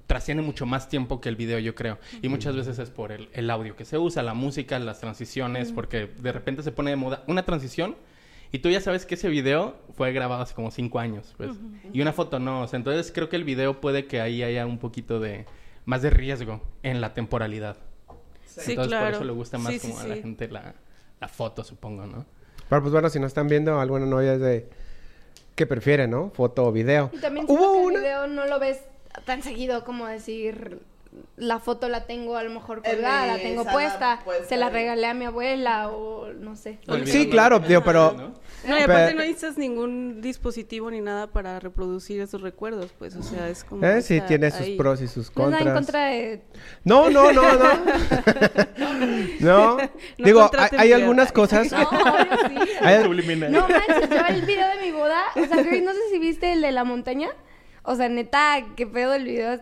trasciende 0.06 0.42
mucho 0.42 0.66
más 0.66 0.88
tiempo 0.88 1.20
que 1.20 1.28
el 1.28 1.36
video, 1.36 1.58
yo 1.58 1.74
creo. 1.74 1.98
Y 2.22 2.28
muchas 2.28 2.56
veces 2.56 2.78
es 2.78 2.90
por 2.90 3.12
el, 3.12 3.28
el 3.32 3.50
audio 3.50 3.76
que 3.76 3.84
se 3.84 3.98
usa, 3.98 4.22
la 4.22 4.34
música, 4.34 4.78
las 4.78 5.00
transiciones, 5.00 5.72
porque 5.72 6.10
de 6.18 6.32
repente 6.32 6.62
se 6.62 6.72
pone 6.72 6.90
de 6.90 6.96
moda 6.96 7.24
una 7.26 7.44
transición 7.44 7.96
y 8.54 8.60
tú 8.60 8.70
ya 8.70 8.80
sabes 8.80 9.04
que 9.04 9.16
ese 9.16 9.28
video 9.28 9.74
fue 9.96 10.12
grabado 10.12 10.40
hace 10.40 10.54
como 10.54 10.70
cinco 10.70 11.00
años, 11.00 11.34
pues. 11.36 11.50
Y 11.92 12.00
una 12.00 12.12
foto 12.12 12.38
no, 12.38 12.60
o 12.62 12.68
sea, 12.68 12.76
entonces 12.76 13.10
creo 13.12 13.28
que 13.28 13.34
el 13.34 13.42
video 13.42 13.80
puede 13.80 14.06
que 14.06 14.20
ahí 14.20 14.44
haya 14.44 14.64
un 14.64 14.78
poquito 14.78 15.18
de 15.18 15.44
más 15.86 16.02
de 16.02 16.10
riesgo 16.10 16.60
en 16.84 17.00
la 17.00 17.14
temporalidad. 17.14 17.76
Sí, 18.46 18.70
entonces 18.70 18.92
claro. 18.92 19.06
por 19.06 19.14
eso 19.14 19.24
le 19.24 19.32
gusta 19.32 19.58
más 19.58 19.72
Sí, 19.72 19.80
sí, 19.80 19.88
como 19.88 19.98
a 19.98 20.06
la 20.06 20.14
gente 20.14 20.46
la, 20.46 20.72
la 21.20 21.26
foto, 21.26 21.64
supongo, 21.64 22.06
¿no? 22.06 22.26
Pero 22.68 22.80
pues 22.80 22.92
bueno, 22.92 23.10
si 23.10 23.18
no 23.18 23.26
están 23.26 23.48
viendo, 23.48 23.80
alguna 23.80 24.06
novia 24.06 24.34
es 24.34 24.40
de... 24.40 24.68
¿Qué 25.56 25.66
prefiere, 25.66 26.06
no? 26.06 26.30
¿Foto 26.30 26.64
o 26.64 26.70
video? 26.70 27.10
Y 27.12 27.18
también 27.18 27.46
Hubo 27.48 27.58
que 27.58 27.86
una... 27.86 27.96
el 27.96 28.04
video 28.04 28.26
no 28.28 28.46
lo 28.46 28.60
ves 28.60 28.78
tan 29.24 29.42
seguido 29.42 29.82
como 29.82 30.06
decir 30.06 30.78
la 31.36 31.58
foto 31.58 31.88
la 31.88 32.06
tengo 32.06 32.36
a 32.36 32.42
lo 32.42 32.50
mejor 32.50 32.82
En 32.84 32.92
colgada, 32.94 33.26
la 33.26 33.36
tengo 33.38 33.64
puesta, 33.64 34.20
puesta 34.24 34.48
se 34.48 34.56
la 34.56 34.70
regalé 34.70 35.06
a 35.06 35.14
mi 35.14 35.24
abuela 35.24 35.90
o 35.90 36.32
no 36.32 36.56
sé. 36.56 36.78
Sí, 37.06 37.28
claro, 37.28 37.58
digo, 37.58 37.82
pero- 37.82 38.33
¿no? 38.66 38.70
No, 38.74 38.78
y 38.78 38.82
aparte 38.82 39.04
Pero- 39.06 39.18
no 39.18 39.20
necesitas 39.24 39.58
ningún 39.58 40.20
dispositivo 40.20 40.90
ni 40.90 41.00
nada 41.00 41.26
para 41.28 41.60
reproducir 41.60 42.20
esos 42.20 42.40
recuerdos, 42.42 42.92
pues, 42.98 43.14
o 43.16 43.22
sea, 43.22 43.48
es 43.48 43.64
como... 43.64 43.84
¿Eh? 43.86 44.02
Sí, 44.02 44.20
tiene 44.26 44.50
sus 44.50 44.60
ahí. 44.60 44.76
pros 44.76 45.00
y 45.02 45.08
sus 45.08 45.34
No 45.36 45.44
es 45.44 45.50
nada 45.50 45.62
en 45.62 45.74
contras. 45.74 45.84
contra 45.86 46.04
de... 46.06 46.42
No, 46.84 47.10
no, 47.10 47.32
no, 47.32 47.42
no. 47.42 47.74
no. 49.40 49.76
No 49.76 49.90
Digo, 50.18 50.50
hay, 50.58 50.68
hay 50.78 50.92
algunas 50.92 51.32
cosas... 51.32 51.70
No, 51.72 51.82
obvio 51.88 52.36
sí. 52.48 52.70
hay- 52.80 53.02
Subliminal. 53.04 53.52
No 53.52 53.68
manches, 53.68 54.08
yo 54.10 54.26
el 54.28 54.42
video 54.42 54.66
de 54.68 54.80
mi 54.82 54.90
boda, 54.92 55.22
o 55.36 55.44
sea, 55.46 55.62
Chris, 55.64 55.82
no 55.82 55.92
sé 55.92 55.98
si 56.10 56.18
viste 56.18 56.52
el 56.52 56.60
de 56.62 56.72
la 56.72 56.84
montaña. 56.84 57.28
O 57.82 57.96
sea, 57.96 58.08
neta, 58.08 58.64
qué 58.76 58.86
pedo 58.86 59.14
el 59.14 59.24
video. 59.24 59.60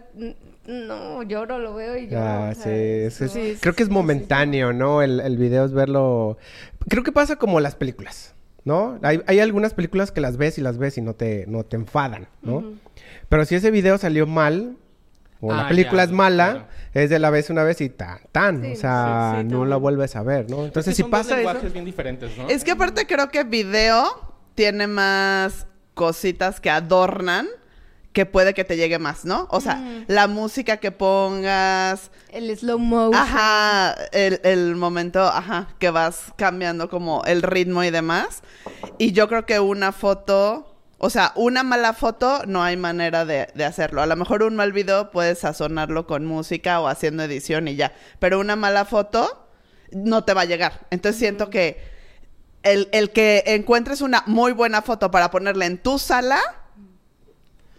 No, 0.66 1.22
lloro, 1.24 1.58
lo 1.58 1.74
veo 1.74 1.96
y 1.96 2.06
lloro. 2.06 2.24
Ah, 2.24 2.48
o 2.52 2.54
sí, 2.54 2.60
sea, 2.62 2.72
es- 2.72 3.20
es- 3.20 3.32
sí, 3.32 3.56
creo 3.60 3.74
que 3.74 3.82
es 3.82 3.88
sí, 3.88 3.92
momentáneo, 3.92 4.72
¿no? 4.72 5.02
El, 5.02 5.20
el 5.20 5.36
video 5.36 5.64
es 5.64 5.72
verlo... 5.72 6.38
Creo 6.88 7.02
que 7.02 7.12
pasa 7.12 7.36
como 7.36 7.58
las 7.60 7.74
películas, 7.74 8.31
¿no? 8.64 8.98
Hay, 9.02 9.22
hay 9.26 9.40
algunas 9.40 9.74
películas 9.74 10.12
que 10.12 10.20
las 10.20 10.36
ves 10.36 10.58
y 10.58 10.60
las 10.60 10.78
ves 10.78 10.98
y 10.98 11.02
no 11.02 11.14
te, 11.14 11.44
no 11.48 11.64
te 11.64 11.76
enfadan, 11.76 12.28
¿no? 12.42 12.64
Pero 13.28 13.44
si 13.44 13.54
ese 13.54 13.70
video 13.70 13.98
salió 13.98 14.26
mal, 14.26 14.76
o 15.40 15.52
la 15.52 15.66
Ah, 15.66 15.68
película 15.68 16.02
ya, 16.02 16.04
es 16.04 16.10
mala, 16.12 16.50
claro. 16.50 16.66
es 16.94 17.10
de 17.10 17.18
la 17.18 17.30
vez 17.30 17.50
una 17.50 17.64
vez 17.64 17.80
y 17.80 17.88
tan, 17.88 18.20
tan. 18.30 18.62
Sí, 18.62 18.72
o 18.72 18.76
sea, 18.76 19.32
sí, 19.36 19.42
sí, 19.42 19.48
no 19.48 19.64
la 19.64 19.76
vuelves 19.76 20.14
a 20.14 20.22
ver, 20.22 20.48
¿no? 20.48 20.64
Entonces, 20.64 20.92
Es 20.92 20.96
que 20.98 21.02
si 21.04 21.10
pasa 21.10 21.34
lenguajes 21.36 21.64
eso... 21.64 21.72
bien 21.72 21.84
diferentes, 21.84 22.36
¿no? 22.38 22.48
Es 22.48 22.62
que 22.62 22.70
aparte 22.70 23.06
creo 23.06 23.28
que 23.30 23.42
video 23.42 24.04
tiene 24.54 24.86
más 24.86 25.66
cositas 25.94 26.60
que 26.60 26.70
adornan 26.70 27.48
que 28.12 28.26
puede 28.26 28.52
que 28.54 28.64
te 28.64 28.76
llegue 28.76 28.98
más, 28.98 29.24
¿no? 29.24 29.46
O 29.50 29.60
sea, 29.60 29.76
Mm. 29.76 30.04
la 30.08 30.26
música 30.26 30.76
que 30.78 30.90
pongas, 30.92 32.10
El 32.30 32.54
slow 32.56 32.78
motion. 32.78 33.14
ajá, 33.14 33.94
el, 34.12 34.40
el 34.44 34.76
momento, 34.76 35.22
ajá, 35.22 35.68
que 35.78 35.90
vas 35.90 36.32
cambiando 36.36 36.88
como 36.90 37.24
el 37.24 37.42
ritmo 37.42 37.82
y 37.84 37.90
demás. 37.90 38.42
Y 38.98 39.12
yo 39.12 39.28
creo 39.28 39.46
que 39.46 39.60
una 39.60 39.92
foto, 39.92 40.76
o 40.98 41.08
sea, 41.10 41.32
una 41.36 41.62
mala 41.62 41.94
foto 41.94 42.42
no 42.46 42.62
hay 42.62 42.76
manera 42.76 43.24
de, 43.24 43.48
de 43.54 43.64
hacerlo. 43.64 44.02
A 44.02 44.06
lo 44.06 44.14
mejor 44.16 44.42
un 44.42 44.56
mal 44.56 44.72
video 44.72 45.10
puedes 45.10 45.38
sazonarlo 45.40 46.06
con 46.06 46.26
música 46.26 46.80
o 46.80 46.88
haciendo 46.88 47.22
edición 47.22 47.66
y 47.66 47.76
ya. 47.76 47.92
Pero 48.18 48.38
una 48.40 48.56
mala 48.56 48.84
foto 48.84 49.48
no 49.90 50.24
te 50.24 50.34
va 50.34 50.42
a 50.42 50.46
llegar. 50.46 50.86
Entonces 50.90 51.18
siento 51.18 51.48
que 51.50 51.82
el, 52.62 52.88
el 52.92 53.10
que 53.10 53.42
encuentres 53.46 54.00
una 54.02 54.22
muy 54.26 54.52
buena 54.52 54.82
foto 54.82 55.10
para 55.10 55.30
ponerla 55.30 55.66
en 55.66 55.78
tu 55.78 55.98
sala, 55.98 56.38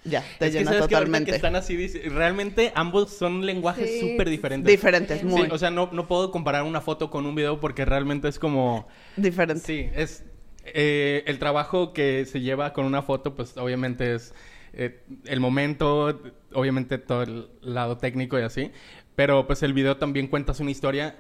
ya, 0.04 0.24
te 0.40 0.48
es 0.48 0.52
que 0.52 0.60
llena 0.60 0.72
que 0.72 0.78
totalmente. 0.80 1.32
que 1.32 1.36
están 1.36 1.56
así, 1.56 1.88
realmente 2.10 2.72
ambos 2.76 3.12
son 3.12 3.46
lenguajes 3.46 4.00
súper 4.00 4.28
sí, 4.28 4.32
diferentes. 4.32 4.72
Diferentes, 4.72 5.20
Sí, 5.20 5.26
muy 5.26 5.48
o 5.50 5.58
sea, 5.58 5.72
no, 5.72 5.90
no 5.92 6.08
puedo 6.08 6.32
comparar 6.32 6.64
una 6.64 6.82
foto 6.82 7.10
con 7.10 7.26
un 7.26 7.36
video 7.36 7.60
porque 7.60 7.86
realmente 7.86 8.28
es 8.28 8.40
como... 8.40 8.88
diferentes. 9.16 9.64
Sí, 9.66 9.90
es... 9.96 10.26
eh, 10.66 11.24
el 11.26 11.40
trabajo 11.40 11.94
que 11.94 12.26
se 12.26 12.42
lleva 12.42 12.74
con 12.74 12.86
una 12.86 13.02
foto, 13.02 13.36
pues 13.36 13.58
obviamente 13.58 14.16
es 14.16 14.34
eh, 14.74 15.04
el 15.26 15.40
momento, 15.40 16.20
obviamente 16.54 16.98
todo 16.98 17.24
el 17.24 17.48
lado 17.62 17.98
técnico 17.98 18.40
y 18.40 18.44
así, 18.44 18.72
pero 19.16 19.46
pues 19.46 19.62
el 19.64 19.74
video 19.74 19.98
también 19.98 20.28
cuentas 20.28 20.60
una 20.60 20.72
historia 20.72 21.16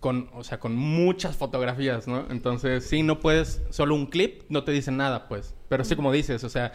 con, 0.00 0.30
o 0.34 0.44
sea, 0.44 0.60
con 0.60 0.76
muchas 0.76 1.36
fotografías, 1.36 2.06
¿no? 2.06 2.26
Entonces, 2.30 2.86
sí, 2.86 3.02
no 3.02 3.18
puedes, 3.18 3.62
solo 3.70 3.94
un 3.94 4.06
clip 4.06 4.42
no 4.48 4.62
te 4.62 4.70
dice 4.72 4.92
nada, 4.92 5.26
pues. 5.28 5.54
Pero 5.68 5.84
sí, 5.84 5.96
como 5.96 6.12
dices, 6.12 6.44
o 6.44 6.48
sea, 6.48 6.72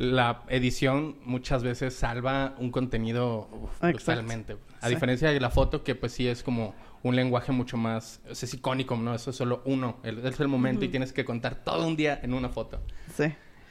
la 0.00 0.42
edición 0.48 1.16
muchas 1.24 1.62
veces 1.62 1.92
salva 1.94 2.54
un 2.56 2.70
contenido 2.70 3.48
uf, 3.52 3.70
Exacto. 3.84 3.92
brutalmente. 3.92 4.56
A 4.80 4.88
Sí. 4.88 4.94
diferencia 4.94 5.30
de 5.30 5.38
la 5.40 5.50
foto, 5.50 5.84
que 5.84 5.94
pues 5.94 6.12
sí 6.12 6.26
es 6.26 6.42
como 6.42 6.74
un 7.02 7.16
lenguaje 7.16 7.52
mucho 7.52 7.76
más, 7.76 8.20
o 8.30 8.34
sea, 8.34 8.46
es 8.46 8.54
icónico, 8.54 8.96
¿no? 8.96 9.14
Eso 9.14 9.28
es 9.28 9.36
solo 9.36 9.60
uno, 9.66 9.98
el- 10.02 10.26
es 10.26 10.40
el 10.40 10.48
momento 10.48 10.86
y 10.86 10.88
tienes 10.88 11.12
que 11.12 11.26
contar 11.26 11.54
todo 11.56 11.86
un 11.86 11.96
día 11.96 12.18
en 12.22 12.32
una 12.32 12.48
foto. 12.48 12.80
Sí. 13.14 13.24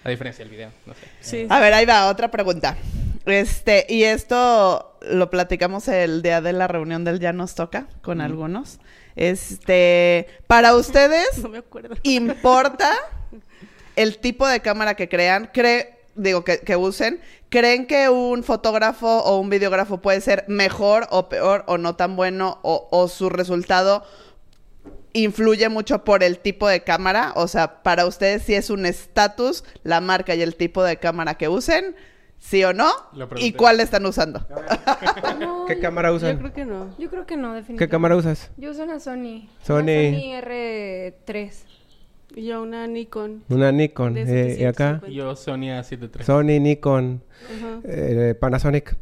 A 0.04 0.10
diferencia 0.10 0.46
del 0.46 0.52
video, 0.54 0.70
no 0.86 0.94
sé. 0.94 1.00
Sí, 1.20 1.48
A 1.50 1.60
ver, 1.60 1.74
ahí 1.74 1.86
va, 1.88 2.08
otra 2.10 2.30
pregunta. 2.30 2.78
Este, 3.26 3.86
y 3.90 4.04
esto 4.04 4.98
lo 5.02 5.30
platicamos 5.32 5.88
el 5.88 6.22
día 6.22 6.42
de 6.42 6.54
la 6.54 6.68
reunión 6.68 7.04
del 7.06 7.20
Ya 7.20 7.34
nos 7.34 7.56
toca 7.56 7.88
con 8.04 8.22
algunos. 8.22 8.80
Este, 9.16 10.28
para 10.48 10.76
ustedes, 10.76 11.28
no 11.44 11.50
me 11.50 11.58
acuerdo. 11.58 11.96
¿importa 12.04 12.92
el 13.96 14.20
tipo 14.20 14.48
de 14.48 14.60
cámara 14.62 14.94
que 14.96 15.10
crean? 15.10 15.50
Cree, 15.54 15.99
digo, 16.20 16.44
que, 16.44 16.60
que 16.60 16.76
usen. 16.76 17.20
¿Creen 17.50 17.88
que 17.88 18.10
un 18.10 18.44
fotógrafo 18.44 19.08
o 19.24 19.40
un 19.40 19.50
videógrafo 19.50 19.98
puede 19.98 20.22
ser 20.22 20.46
mejor 20.48 21.08
o 21.10 21.30
peor 21.30 21.64
o 21.68 21.78
no 21.78 21.96
tan 21.96 22.16
bueno 22.16 22.60
o, 22.62 22.88
o 22.92 23.08
su 23.08 23.30
resultado 23.30 24.04
influye 25.14 25.68
mucho 25.70 26.04
por 26.04 26.24
el 26.24 26.40
tipo 26.40 26.68
de 26.68 26.84
cámara? 26.84 27.34
O 27.36 27.48
sea, 27.48 27.82
para 27.82 28.06
ustedes 28.06 28.44
si 28.44 28.54
es 28.54 28.70
un 28.70 28.86
estatus 28.86 29.64
la 29.84 30.02
marca 30.02 30.36
y 30.36 30.42
el 30.42 30.56
tipo 30.56 30.84
de 30.84 30.98
cámara 30.98 31.36
que 31.36 31.48
usen, 31.50 31.96
¿Sí 32.40 32.64
o 32.64 32.74
no? 32.74 32.90
¿Y 33.36 33.52
cuál 33.54 33.80
están 33.82 34.06
usando? 34.06 34.46
No, 35.40 35.66
¿Qué 35.66 35.80
cámara 35.80 36.10
Yo 36.10 36.16
usan? 36.16 36.38
creo 36.38 36.54
que 36.54 36.66
no. 36.66 36.96
Yo 36.98 37.10
creo 37.10 37.26
que 37.26 37.38
no, 37.38 37.54
definitivamente. 37.54 37.86
¿Qué 37.86 37.90
cámara 37.90 38.16
usas? 38.16 38.50
Yo 38.58 38.72
uso 38.72 38.84
una 38.84 39.00
Sony. 39.00 39.48
Sony. 39.64 39.80
Una 39.80 39.84
Sony 39.84 40.42
R3. 40.42 41.52
Y 42.36 42.46
yo 42.46 42.62
una 42.62 42.86
Nikon. 42.88 43.44
Una 43.50 43.72
Nikon. 43.72 44.18
Eh, 44.18 44.58
¿Y 44.60 44.64
acá? 44.66 45.00
750. 45.02 45.10
Yo 45.10 45.36
Sony 45.36 45.70
A73. 45.72 46.24
Sony, 46.24 46.60
Nikon, 46.62 47.24
Ajá. 47.58 47.80
eh, 47.86 48.36
Panasonic. 48.40 48.96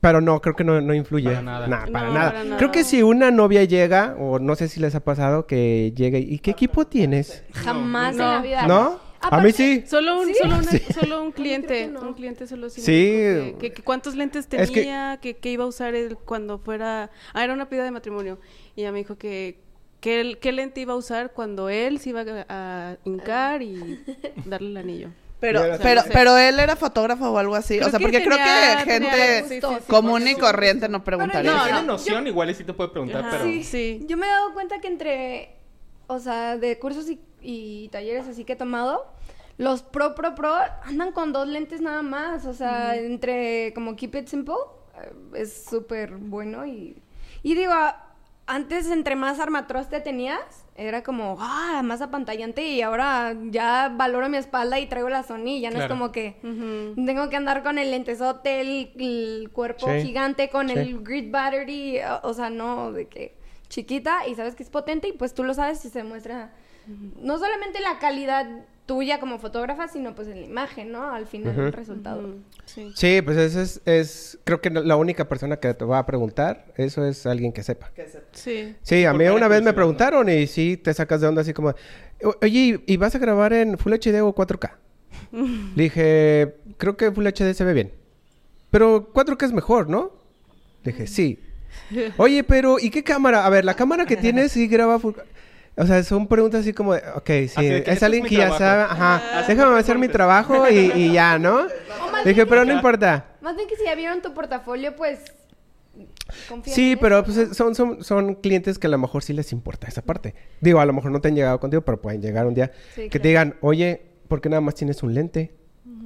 Pero 0.00 0.20
no, 0.20 0.40
creo 0.40 0.56
que 0.56 0.64
no, 0.64 0.80
no 0.80 0.94
influye. 0.94 1.28
Para 1.30 1.42
nada. 1.42 1.66
Nah, 1.68 1.86
para, 1.92 2.06
No, 2.08 2.14
nada. 2.14 2.30
para 2.32 2.44
nada. 2.44 2.56
Creo 2.56 2.72
que 2.72 2.82
si 2.82 3.02
una 3.02 3.30
novia 3.30 3.62
llega, 3.64 4.16
o 4.18 4.38
no 4.40 4.56
sé 4.56 4.66
si 4.68 4.80
les 4.80 4.94
ha 4.96 5.00
pasado, 5.00 5.46
que 5.46 5.92
llegue. 5.94 6.18
¿Y 6.18 6.38
qué 6.40 6.50
equipo 6.50 6.86
tienes? 6.86 7.44
Jamás 7.52 8.16
No. 8.16 8.24
en 8.24 8.30
la 8.36 8.42
vida. 8.42 8.66
¿No? 8.66 9.00
A 9.20 9.40
mí 9.40 9.52
sí. 9.52 9.84
Solo 9.86 10.20
un, 10.20 10.26
¿Sí? 10.26 10.34
solo, 10.42 10.54
una- 10.56 10.64
Sí. 10.64 10.80
solo 10.92 11.22
un 11.22 11.30
cliente, 11.30 11.86
no. 11.86 12.00
un 12.00 12.14
cliente 12.14 12.48
solo 12.48 12.68
sí. 12.68 12.82
Que, 12.84 13.70
que 13.72 13.82
cuántos 13.84 14.16
lentes 14.16 14.48
Es 14.50 14.72
tenía, 14.72 15.20
que, 15.22 15.34
que 15.36 15.52
iba 15.52 15.62
a 15.62 15.68
usar 15.68 15.94
él 15.94 16.16
cuando 16.24 16.58
fuera... 16.58 17.08
Ah, 17.32 17.44
era 17.44 17.52
una 17.52 17.68
pida 17.68 17.84
de 17.84 17.92
matrimonio. 17.92 18.40
Y 18.74 18.80
ella 18.80 18.90
me 18.90 18.98
dijo 18.98 19.16
que, 19.18 19.60
qué 20.02 20.52
lente 20.52 20.80
iba 20.80 20.92
a 20.92 20.96
usar 20.96 21.32
cuando 21.32 21.68
él 21.68 21.98
se 21.98 22.10
iba 22.10 22.20
a, 22.22 22.44
a 22.48 22.96
hincar 23.04 23.62
y 23.62 24.04
darle 24.44 24.68
el 24.70 24.76
anillo. 24.76 25.08
Pero, 25.40 25.66
Yo 25.66 25.82
pero, 25.82 26.02
pero 26.12 26.38
él 26.38 26.60
era 26.60 26.76
fotógrafo 26.76 27.30
o 27.30 27.38
algo 27.38 27.56
así. 27.56 27.76
Creo 27.76 27.88
o 27.88 27.90
sea, 27.90 27.98
que 27.98 28.04
porque 28.04 28.22
creo 28.22 28.36
que 28.38 28.90
gente 28.90 29.08
algo, 29.08 29.48
sí, 29.48 29.60
sí, 29.60 29.60
sí, 29.60 29.84
común 29.88 30.28
y 30.28 30.36
corriente 30.36 30.88
no 30.88 31.02
preguntaría. 31.02 31.50
Si 31.50 31.56
No, 31.56 31.64
tiene 31.64 31.80
no, 31.80 31.86
noción, 31.86 32.26
igual 32.28 32.50
y 32.50 32.54
sí 32.54 32.62
te 32.62 32.72
puede 32.72 32.90
preguntar, 32.90 33.22
Ajá. 33.22 33.30
pero... 33.32 33.44
Sí. 33.44 33.64
Sí. 33.64 34.04
Yo 34.06 34.16
me 34.16 34.26
he 34.26 34.28
dado 34.30 34.52
cuenta 34.54 34.78
que 34.80 34.86
entre, 34.86 35.56
o 36.06 36.20
sea, 36.20 36.56
de 36.58 36.78
cursos 36.78 37.10
y, 37.10 37.20
y 37.40 37.88
talleres 37.88 38.28
así 38.28 38.44
que 38.44 38.52
he 38.52 38.56
tomado, 38.56 39.06
los 39.58 39.82
pro, 39.82 40.14
pro, 40.14 40.36
pro 40.36 40.54
andan 40.84 41.10
con 41.10 41.32
dos 41.32 41.48
lentes 41.48 41.80
nada 41.80 42.02
más. 42.02 42.46
O 42.46 42.54
sea, 42.54 42.94
entre 42.96 43.72
como 43.74 43.96
Keep 43.96 44.14
It 44.14 44.28
Simple, 44.28 44.54
eh, 45.02 45.12
es 45.38 45.64
súper 45.68 46.12
bueno. 46.12 46.64
Y, 46.66 47.02
y 47.42 47.54
digo, 47.56 47.72
a- 47.72 48.11
antes 48.54 48.90
entre 48.90 49.16
más 49.16 49.40
armatroste 49.40 50.00
tenías, 50.00 50.40
era 50.76 51.02
como, 51.02 51.36
ah, 51.40 51.80
más 51.82 52.02
apantallante. 52.02 52.62
Y 52.62 52.82
ahora 52.82 53.34
ya 53.50 53.90
valoro 53.94 54.28
mi 54.28 54.36
espalda 54.36 54.78
y 54.78 54.86
traigo 54.86 55.08
la 55.08 55.22
Sony. 55.22 55.60
Ya 55.60 55.70
no 55.70 55.80
es 55.80 55.86
como 55.88 56.12
que 56.12 56.36
tengo 56.42 57.30
que 57.30 57.36
andar 57.36 57.62
con 57.62 57.78
el 57.78 57.90
lentesote, 57.90 58.60
el, 58.60 58.92
el 58.98 59.50
cuerpo 59.52 59.86
Sí. 59.90 60.02
gigante, 60.02 60.50
con 60.50 60.68
Sí. 60.68 60.74
el 60.78 61.02
grid 61.02 61.30
battery, 61.32 62.00
o, 62.00 62.28
o 62.28 62.34
sea, 62.34 62.50
no, 62.50 62.92
de 62.92 63.06
que 63.08 63.34
chiquita 63.68 64.26
y 64.28 64.34
sabes 64.34 64.54
que 64.54 64.62
es 64.62 64.68
potente 64.70 65.08
y 65.08 65.12
pues 65.12 65.32
tú 65.32 65.44
lo 65.44 65.54
sabes 65.54 65.82
y 65.86 65.88
se 65.88 66.04
muestra 66.04 66.50
no 67.16 67.38
solamente 67.38 67.80
la 67.80 67.98
calidad 68.00 68.46
tuya 68.86 69.20
como 69.20 69.38
fotógrafa, 69.38 69.88
sino 69.88 70.14
pues 70.14 70.28
en 70.28 70.40
la 70.40 70.46
imagen, 70.46 70.90
¿no? 70.92 71.12
Al 71.12 71.26
final 71.26 71.58
el 71.58 71.72
resultado. 71.72 72.34
Sí. 72.64 72.92
Sí, 72.96 73.22
pues 73.22 73.36
eso 73.36 73.60
es, 73.60 73.80
es. 73.84 74.38
Creo 74.44 74.60
que 74.60 74.70
la 74.70 74.96
única 74.96 75.28
persona 75.28 75.56
que 75.58 75.72
te 75.74 75.84
va 75.84 75.98
a 75.98 76.06
preguntar, 76.06 76.66
eso 76.76 77.04
es 77.06 77.24
alguien 77.26 77.52
que 77.52 77.62
sepa. 77.62 77.90
Sí. 78.32 78.74
Sí, 78.82 79.04
a 79.04 79.12
mí 79.12 79.26
una 79.28 79.48
vez 79.48 79.62
me 79.62 79.72
preguntaron 79.72 80.28
y 80.28 80.46
sí 80.46 80.76
te 80.76 80.92
sacas 80.94 81.20
de 81.20 81.28
onda 81.28 81.42
así 81.42 81.52
como, 81.52 81.70
"O- 82.24 82.36
oye, 82.42 82.80
¿y 82.86 82.92
y 82.94 82.96
vas 82.96 83.14
a 83.14 83.18
grabar 83.18 83.52
en 83.52 83.78
Full 83.78 83.92
HD 83.94 84.20
o 84.22 84.34
4K? 84.34 84.72
Le 85.76 85.82
dije, 85.84 86.54
creo 86.76 86.96
que 86.96 87.10
Full 87.12 87.26
HD 87.26 87.54
se 87.54 87.64
ve 87.64 87.72
bien. 87.74 87.92
Pero 88.70 89.12
4K 89.12 89.46
es 89.46 89.52
mejor, 89.52 89.88
¿no? 89.88 90.12
Le 90.84 90.92
dije, 90.92 91.06
sí. 91.06 91.38
Oye, 92.18 92.42
pero 92.44 92.78
¿y 92.78 92.90
qué 92.90 93.02
cámara? 93.02 93.46
A 93.46 93.50
ver, 93.50 93.64
la 93.64 93.74
cámara 93.74 94.04
que 94.06 94.16
tienes 94.16 94.52
sí 94.52 94.66
graba 94.66 94.98
Full 94.98 95.14
O 95.76 95.86
sea, 95.86 96.02
son 96.02 96.26
preguntas 96.28 96.60
así 96.60 96.72
como, 96.74 96.92
de, 96.94 97.00
ok, 97.14 97.26
sí, 97.26 97.50
Así 97.56 97.64
de 97.68 97.82
que 97.82 97.90
es 97.90 97.94
este 97.96 98.04
alguien 98.06 98.24
es 98.24 98.28
que 98.30 98.36
ya 98.36 98.40
trabajo. 98.56 98.58
sabe, 98.58 98.82
Ah, 98.82 98.92
ajá, 98.92 99.38
así 99.40 99.54
déjame 99.54 99.78
hacer 99.78 99.98
mi 99.98 100.08
trabajo 100.08 100.68
y, 100.68 100.92
y 100.94 101.12
ya, 101.12 101.38
¿no? 101.38 101.62
dije, 102.24 102.34
bien 102.34 102.48
pero 102.48 102.62
que- 102.62 102.66
no 102.68 102.74
importa. 102.74 103.26
Más 103.40 103.56
bien 103.56 103.68
que 103.68 103.76
si 103.76 103.84
ya 103.84 103.94
vieron 103.94 104.20
tu 104.20 104.34
portafolio, 104.34 104.94
pues 104.96 105.20
Sí, 106.64 106.92
en 106.92 106.98
pero 106.98 107.18
eso, 107.20 107.24
pues 107.24 107.56
son, 107.56 107.74
son, 107.74 108.02
son 108.04 108.34
clientes 108.36 108.78
que 108.78 108.86
a 108.86 108.90
lo 108.90 108.98
mejor 108.98 109.22
sí 109.22 109.32
les 109.32 109.52
importa 109.52 109.86
esa 109.88 110.02
parte. 110.02 110.34
Digo, 110.60 110.80
a 110.80 110.86
lo 110.86 110.92
mejor 110.92 111.10
no 111.10 111.20
te 111.20 111.28
han 111.28 111.34
llegado 111.36 111.60
contigo, 111.60 111.82
pero 111.82 112.00
pueden 112.00 112.22
llegar 112.22 112.46
un 112.46 112.54
día 112.54 112.70
Sí, 112.94 113.02
que 113.02 113.08
claro. 113.10 113.22
te 113.22 113.28
digan, 113.28 113.54
oye, 113.60 114.02
¿por 114.28 114.40
qué 114.40 114.48
nada 114.48 114.60
más 114.60 114.74
tienes 114.74 115.02
un 115.02 115.12
lente? 115.14 115.54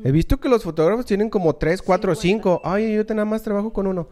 He 0.05 0.11
visto 0.11 0.39
que 0.39 0.49
los 0.49 0.63
fotógrafos 0.65 1.07
tienen 1.07 1.31
como 1.31 1.55
tres, 1.57 1.83
cuatro 1.83 2.15
cinco. 2.15 2.61
Ay, 2.65 2.95
yo 2.95 3.07
te 3.07 3.15
nada 3.15 3.25
más 3.25 3.43
trabajo 3.43 3.73
con 3.73 3.87
uno. 3.87 4.09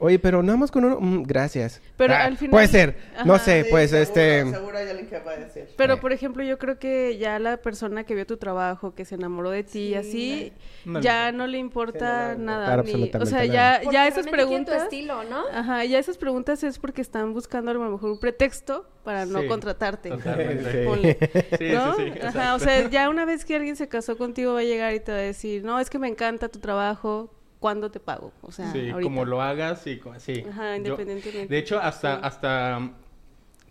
Oye, 0.00 0.18
pero 0.20 0.42
nada 0.44 0.56
más 0.56 0.70
con 0.70 0.84
uno. 0.84 0.98
Mm, 1.00 1.24
gracias. 1.24 1.82
Pero 1.96 2.14
Ah, 2.14 2.24
al 2.24 2.36
final- 2.36 2.50
Puede 2.52 2.68
ser. 2.68 2.96
No 3.24 3.36
sé, 3.38 3.66
pues 3.68 3.92
este... 3.92 4.48
Seguro 4.48 4.78
hay 4.78 4.86
alguien 4.88 5.08
que 5.08 5.18
va 5.18 5.32
a 5.32 5.36
decir. 5.36 5.66
Pero, 5.76 5.94
Eh. 5.94 5.96
por 5.96 6.12
ejemplo, 6.12 6.44
yo 6.44 6.56
creo 6.56 6.78
que 6.78 7.18
ya 7.18 7.38
la 7.40 7.56
persona 7.56 8.04
que 8.04 8.14
vio 8.14 8.24
tu 8.24 8.36
trabajo, 8.36 8.94
que 8.94 9.04
se 9.04 9.16
enamoró 9.16 9.50
de 9.50 9.64
ti 9.64 9.88
y 9.88 9.94
así, 9.96 10.52
No 10.84 11.00
ya 11.00 11.32
no 11.32 11.48
le 11.48 11.58
importa 11.58 12.36
no 12.36 12.44
nada. 12.44 12.80
o 12.80 13.26
sea, 13.26 13.38
nada. 13.40 13.44
ya, 13.46 13.80
ya 13.90 14.06
esas 14.06 14.24
quieren 14.24 14.24
tu 14.24 14.30
preguntas... 14.30 14.82
estilo, 14.84 15.24
¿no? 15.24 15.42
Ajá, 15.52 15.84
ya 15.84 15.98
esas 15.98 16.16
preguntas 16.16 16.62
es 16.62 16.78
porque 16.78 17.02
están 17.02 17.32
buscando 17.32 17.72
a 17.72 17.74
lo 17.74 17.80
mejor 17.90 18.10
un 18.12 18.20
pretexto 18.20 18.86
para 19.02 19.26
no 19.26 19.40
Sí, 19.40 19.48
contratarte. 19.48 20.10
Totalmente. 20.10 20.70
Sí. 20.82 20.86
Ponle. 20.86 21.18
Sí, 21.58 21.70
¿No? 21.72 21.96
sí, 21.96 22.04
sí, 22.12 22.20
Ajá, 22.24 22.54
o 22.54 22.58
sea, 22.60 22.88
ya 22.88 23.08
una 23.08 23.24
vez 23.24 23.44
que 23.44 23.56
alguien 23.56 23.74
se 23.74 23.88
casó 23.88 24.16
contigo 24.16 24.52
va 24.54 24.60
a 24.60 24.64
llegar 24.64 24.94
y 24.94 25.00
te 25.00 25.10
va 25.10 25.18
a 25.18 25.22
decir, 25.22 25.64
no, 25.64 25.80
es 25.80 25.90
que 25.90 25.98
me 25.98 26.06
encanta 26.08 26.48
tu 26.48 26.60
trabajo, 26.60 27.30
¿cuándo 27.60 27.90
te 27.90 28.00
pago? 28.00 28.32
O 28.42 28.52
sea, 28.52 28.70
Sí, 28.72 28.90
ahorita. 28.90 29.00
como 29.02 29.24
lo 29.24 29.42
hagas 29.42 29.86
y 29.86 30.00
sí. 30.18 30.44
Ajá, 30.50 30.70
Yo- 30.70 30.76
independientemente. 30.76 31.46
de 31.52 31.58
hecho, 31.58 31.78
hasta, 31.80 32.14
Sí. 32.16 32.20
hasta 32.24 32.78
um, 32.78 32.92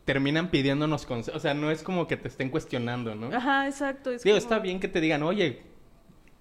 terminan 0.05 0.49
pidiéndonos 0.49 1.05
consejos. 1.05 1.37
O 1.39 1.41
sea, 1.41 1.53
no 1.53 1.69
es 1.71 1.83
como 1.83 2.07
que 2.07 2.17
te 2.17 2.27
estén 2.27 2.49
cuestionando, 2.49 3.15
¿no? 3.15 3.35
Ajá, 3.35 3.67
exacto. 3.67 4.11
es 4.11 4.23
Digo, 4.23 4.35
como- 4.35 4.43
está 4.43 4.59
bien 4.59 4.79
que 4.79 4.87
te 4.87 5.01
digan, 5.01 5.23
oye, 5.23 5.61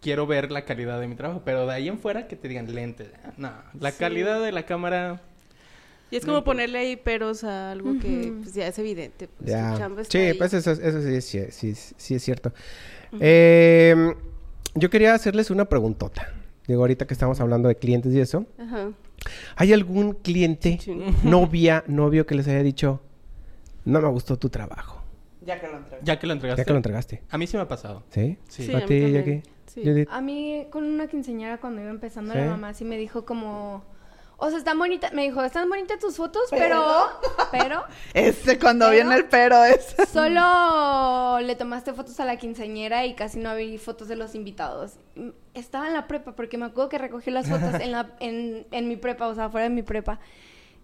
quiero 0.00 0.26
ver 0.26 0.52
la 0.52 0.64
calidad 0.64 1.00
de 1.00 1.09
mi 1.09 1.14
trabajo, 1.16 1.42
pero 1.44 1.66
de 1.66 1.72
ahí 1.72 1.88
en 1.88 1.98
fuera 1.98 2.28
que 2.28 2.37
te 2.37 2.48
digan 2.48 2.72
lente. 2.74 3.11
No, 3.37 3.50
la 3.80 3.90
Sí. 3.90 3.98
calidad 3.98 4.40
de 4.42 4.52
la 4.52 4.64
cámara. 4.66 5.20
Y 6.09 6.16
es 6.16 6.24
como 6.24 6.44
ponerle 6.44 6.78
ahí 6.78 6.94
peros 6.94 7.42
a 7.42 7.72
algo 7.72 7.98
que 7.98 8.32
pues, 8.40 8.54
ya 8.54 8.68
es 8.68 8.78
evidente. 8.78 9.26
Pues, 9.26 9.50
Ya. 9.50 9.76
Sí, 10.09 10.18
ahí. 10.18 10.35
pues 10.35 10.54
eso, 10.54 10.70
eso 10.70 11.02
sí, 11.02 11.14
es, 11.16 11.24
sí, 11.26 11.74
sí, 11.74 11.92
sí 11.96 12.14
es 12.14 12.22
cierto. 12.22 12.52
Eh, 13.20 14.14
yo 14.76 14.90
quería 14.90 15.14
hacerles 15.14 15.50
una 15.50 15.64
preguntota. 15.64 16.32
Digo, 16.66 16.81
ahorita 16.81 17.07
que 17.07 17.14
estamos 17.14 17.40
hablando 17.40 17.68
de 17.68 17.76
clientes 17.76 18.12
y 18.14 18.20
eso. 18.20 18.46
Ajá. 18.59 18.90
¿Hay 19.57 19.72
algún 19.72 20.12
cliente, 20.14 20.79
novia, 21.24 21.85
novio 21.87 22.26
que 22.26 22.35
les 22.35 22.46
haya 22.48 22.62
dicho, 22.62 23.00
no 23.85 24.00
me 24.00 24.09
gustó 24.09 24.38
tu 24.38 24.48
trabajo? 24.48 25.02
Ya 25.42 25.61
que 25.61 25.68
lo 25.68 25.76
entregué. 25.76 26.02
Ya 26.05 26.18
que 26.18 26.26
lo 26.26 26.33
entregaste. 26.33 26.61
Ya 26.61 26.64
que 26.64 26.72
lo 26.72 26.76
entregaste. 26.76 27.22
A 27.31 27.38
mí 27.38 27.46
sí 27.46 27.57
me 27.57 27.62
ha 27.62 27.68
pasado. 27.68 28.02
¿Sí? 28.11 28.37
Sí. 28.48 28.64
Sí, 28.64 28.74
¿A 28.74 28.85
ti. 28.85 29.12
Jackie? 29.12 29.42
Sí. 29.66 29.83
Judith? 29.85 30.09
A 30.11 30.20
mí 30.20 30.66
con 30.70 30.85
una 30.85 31.07
quinceañera 31.07 31.59
cuando 31.59 31.83
iba 31.83 31.90
empezando 31.90 32.33
¿Sí? 32.33 32.38
la 32.38 32.46
mamá 32.46 32.74
sí 32.74 32.85
me 32.85 32.96
dijo 32.96 33.24
como, 33.24 33.85
o 34.38 34.49
sea, 34.51 34.59
están 34.59 34.79
bonitas, 34.79 35.12
me 35.12 35.22
dijo, 35.22 35.42
están 35.42 35.68
bonitas 35.68 35.99
tus 35.99 36.16
fotos, 36.16 36.42
pero, 36.51 37.09
pero, 37.51 37.85
Este 38.14 38.59
cuando 38.59 38.87
Pero- 38.90 38.94
viene 38.96 39.14
el 39.16 39.25
pero 39.27 39.64
es. 39.64 39.94
solo 40.12 41.38
le 41.40 41.57
tomaste 41.57 41.92
fotos 41.94 42.18
a 42.20 42.25
la 42.25 42.37
quinceañera 42.37 43.07
y 43.07 43.14
casi 43.14 43.38
no 43.38 43.51
había 43.51 43.79
fotos 43.79 44.09
de 44.09 44.16
los 44.16 44.35
invitados. 44.35 44.99
Mm, 45.14 45.31
Estaba 45.55 45.87
en 45.87 45.94
la 45.94 46.07
prepa 46.07 46.33
porque 46.37 46.59
me 46.59 46.66
acuerdo 46.66 46.90
que 46.90 46.99
recogí 46.99 47.31
las 47.31 47.49
fotos 47.49 47.81
en, 47.81 47.92
la, 47.92 48.11
en, 48.20 48.66
en 48.70 48.88
mi 48.88 48.96
prepa, 48.96 49.27
o 49.29 49.35
sea, 49.35 49.49
fuera 49.49 49.64
de 49.68 49.75
mi 49.75 49.83
prepa. 49.83 50.20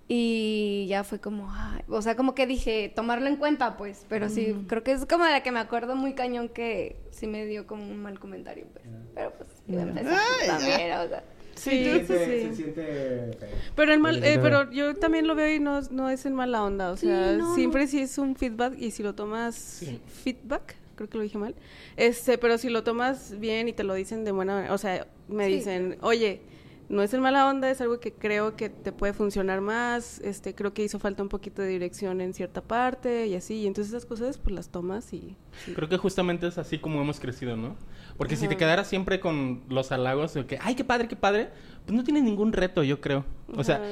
Y 0.08 0.86
ya 0.88 1.04
fue 1.04 1.20
como, 1.20 1.50
ay, 1.54 1.82
o 1.88 2.02
sea, 2.02 2.16
como 2.16 2.34
que 2.34 2.46
dije, 2.46 2.92
tomarlo 2.94 3.28
en 3.28 3.36
cuenta, 3.36 3.76
pues, 3.76 4.04
pero 4.08 4.28
sí, 4.28 4.64
creo 4.68 4.82
que 4.82 4.92
es 4.92 5.06
como 5.06 5.24
de 5.24 5.30
la 5.30 5.42
que 5.42 5.52
me 5.52 5.60
acuerdo 5.60 5.94
muy 5.94 6.14
cañón 6.14 6.48
que 6.48 7.00
sí 7.12 7.26
me 7.26 7.46
dio 7.46 7.66
como 7.66 7.84
un 7.84 8.02
mal 8.02 8.18
comentario, 8.18 8.66
pues. 8.72 8.84
Pero 9.14 9.32
pues, 9.32 9.48
obviamente, 9.68 10.10
Ay, 10.10 10.46
ya. 10.46 10.56
también, 10.58 10.92
o 10.98 11.08
sea. 11.08 11.22
Sí, 11.62 12.02
sí, 12.06 12.14
sí. 12.24 12.56
siente... 12.56 13.30
Pero 13.76 13.92
el 13.92 14.00
mal, 14.00 14.22
eh, 14.24 14.38
pero 14.40 14.70
yo 14.70 14.94
también 14.96 15.26
lo 15.26 15.34
veo 15.34 15.54
y 15.54 15.60
no, 15.60 15.80
no 15.90 16.10
es 16.10 16.26
en 16.26 16.34
mala 16.34 16.62
onda, 16.64 16.90
o 16.92 16.96
Sí, 16.96 17.06
sea, 17.06 17.32
no, 17.36 17.54
siempre 17.54 17.82
no. 17.84 17.88
sí 17.88 18.00
es 18.00 18.18
un 18.18 18.36
feedback 18.36 18.74
y 18.78 18.90
si 18.90 19.02
lo 19.02 19.14
tomas 19.14 19.54
Sí. 19.54 20.00
feedback, 20.24 20.76
creo 20.96 21.08
que 21.08 21.16
lo 21.18 21.22
dije 21.24 21.38
mal, 21.38 21.54
este, 21.96 22.38
pero 22.38 22.58
si 22.58 22.68
lo 22.68 22.82
tomas 22.84 23.38
bien 23.38 23.68
y 23.68 23.72
te 23.72 23.84
lo 23.84 23.94
dicen 23.94 24.24
de 24.24 24.32
buena 24.32 24.54
manera, 24.54 24.74
o 24.74 24.78
sea, 24.78 25.06
me 25.28 25.46
Sí. 25.46 25.54
dicen, 25.56 25.96
oye, 26.02 26.40
no 26.88 27.02
es 27.02 27.14
en 27.14 27.20
mala 27.20 27.48
onda, 27.48 27.70
es 27.70 27.80
algo 27.80 28.00
que 28.00 28.12
creo 28.12 28.56
que 28.56 28.68
te 28.68 28.92
puede 28.92 29.12
funcionar 29.12 29.60
más, 29.60 30.18
este, 30.20 30.54
creo 30.54 30.74
que 30.74 30.82
hizo 30.82 30.98
falta 30.98 31.22
un 31.22 31.28
poquito 31.28 31.62
de 31.62 31.68
dirección 31.68 32.20
en 32.20 32.34
cierta 32.34 32.60
parte 32.60 33.26
y 33.26 33.34
así, 33.34 33.54
y 33.60 33.66
entonces 33.66 33.92
esas 33.92 34.06
cosas 34.06 34.38
pues 34.38 34.54
las 34.54 34.68
tomas 34.68 35.12
y... 35.12 35.36
sí. 35.64 35.74
Creo 35.74 35.88
que 35.88 35.96
justamente 35.96 36.46
es 36.46 36.58
así 36.58 36.78
como 36.78 37.00
hemos 37.00 37.20
crecido, 37.20 37.56
¿no? 37.56 37.76
Porque 38.16 38.36
si 38.36 38.46
te 38.48 38.56
quedaras 38.56 38.86
siempre 38.88 39.20
con 39.20 39.62
los 39.68 39.90
halagos 39.90 40.34
de 40.34 40.46
que, 40.46 40.58
ay, 40.60 40.74
qué 40.74 40.84
padre, 40.84 41.08
qué 41.08 41.16
padre, 41.16 41.50
pues 41.84 41.96
no 41.96 42.04
tienes 42.04 42.22
ningún 42.22 42.52
reto, 42.52 42.82
yo 42.82 43.00
creo. 43.00 43.24
O 43.56 43.64
sea, 43.64 43.82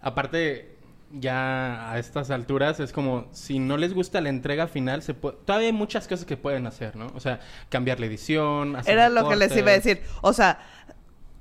aparte, 0.00 0.74
ya 1.12 1.90
a 1.90 1.98
estas 1.98 2.30
alturas 2.30 2.80
es 2.80 2.92
como, 2.92 3.28
si 3.32 3.58
no 3.58 3.76
les 3.76 3.94
gusta 3.94 4.20
la 4.20 4.28
entrega 4.28 4.66
final, 4.66 5.02
se 5.02 5.14
puede... 5.14 5.36
todavía 5.44 5.68
hay 5.68 5.72
muchas 5.72 6.08
cosas 6.08 6.26
que 6.26 6.36
pueden 6.36 6.66
hacer, 6.66 6.96
¿no? 6.96 7.06
O 7.14 7.20
sea, 7.20 7.40
cambiar 7.68 8.00
la 8.00 8.06
edición, 8.06 8.76
hacer 8.76 8.94
Era 8.94 9.08
lo 9.08 9.28
que 9.28 9.36
les 9.36 9.56
iba 9.56 9.70
a 9.70 9.74
decir. 9.74 10.02
O 10.22 10.32
sea, 10.32 10.58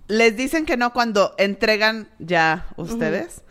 les 0.07 0.35
dicen 0.35 0.65
que 0.65 0.77
no 0.77 0.93
cuando 0.93 1.33
entregan 1.37 2.09
ya 2.19 2.67
ustedes. 2.77 3.43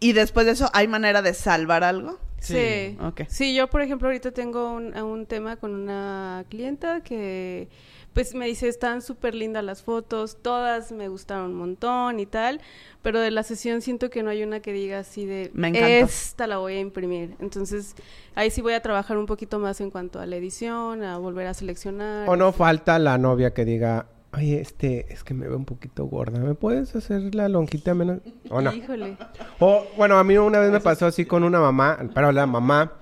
Y 0.00 0.12
después 0.12 0.46
de 0.46 0.52
eso, 0.52 0.70
¿hay 0.72 0.88
manera 0.88 1.22
de 1.22 1.34
salvar 1.34 1.84
algo? 1.84 2.18
Sí. 2.38 2.54
Sí. 2.54 2.98
Ok. 3.00 3.22
Sí, 3.28 3.54
yo 3.54 3.68
por 3.68 3.80
ejemplo 3.80 4.08
ahorita 4.08 4.32
tengo 4.32 4.72
un, 4.72 4.94
un 4.96 5.26
tema 5.26 5.56
con 5.56 5.74
una 5.74 6.44
clienta 6.50 7.00
que 7.02 7.68
pues 8.14 8.34
me 8.34 8.46
dice, 8.46 8.68
están 8.68 9.02
súper 9.02 9.34
lindas 9.34 9.64
las 9.64 9.82
fotos, 9.82 10.38
todas 10.40 10.92
me 10.92 11.08
gustaron 11.08 11.50
un 11.50 11.56
montón 11.56 12.20
y 12.20 12.26
tal, 12.26 12.60
pero 13.02 13.20
de 13.20 13.32
la 13.32 13.42
sesión 13.42 13.82
siento 13.82 14.08
que 14.08 14.22
no 14.22 14.30
hay 14.30 14.44
una 14.44 14.60
que 14.60 14.72
diga 14.72 15.00
así 15.00 15.26
de, 15.26 15.50
Me 15.52 15.98
esta 15.98 16.46
la 16.46 16.58
voy 16.58 16.74
a 16.74 16.80
imprimir. 16.80 17.34
Entonces, 17.40 17.96
ahí 18.36 18.50
sí 18.50 18.62
voy 18.62 18.74
a 18.74 18.80
trabajar 18.80 19.18
un 19.18 19.26
poquito 19.26 19.58
más 19.58 19.80
en 19.80 19.90
cuanto 19.90 20.20
a 20.20 20.26
la 20.26 20.36
edición, 20.36 21.02
a 21.02 21.18
volver 21.18 21.48
a 21.48 21.54
seleccionar. 21.54 22.28
O 22.28 22.36
no 22.36 22.52
falta 22.52 23.00
la 23.00 23.18
novia 23.18 23.52
que 23.52 23.64
diga, 23.64 24.06
oye, 24.36 24.60
este, 24.60 25.12
es 25.12 25.24
que 25.24 25.34
me 25.34 25.46
veo 25.46 25.56
un 25.56 25.64
poquito 25.64 26.04
gorda, 26.06 26.38
¿me 26.40 26.54
puedes 26.54 26.94
hacer 26.96 27.34
la 27.34 27.48
lonjita 27.48 27.94
menos? 27.94 28.18
O 28.50 28.60
no. 28.60 28.72
Híjole. 28.72 29.16
O, 29.60 29.84
bueno, 29.96 30.18
a 30.18 30.24
mí 30.24 30.36
una 30.36 30.58
vez 30.60 30.70
me 30.70 30.80
pasó 30.80 31.06
así 31.06 31.24
con 31.24 31.44
una 31.44 31.60
mamá, 31.60 31.98
pero 32.14 32.32
la 32.32 32.46
mamá 32.46 32.92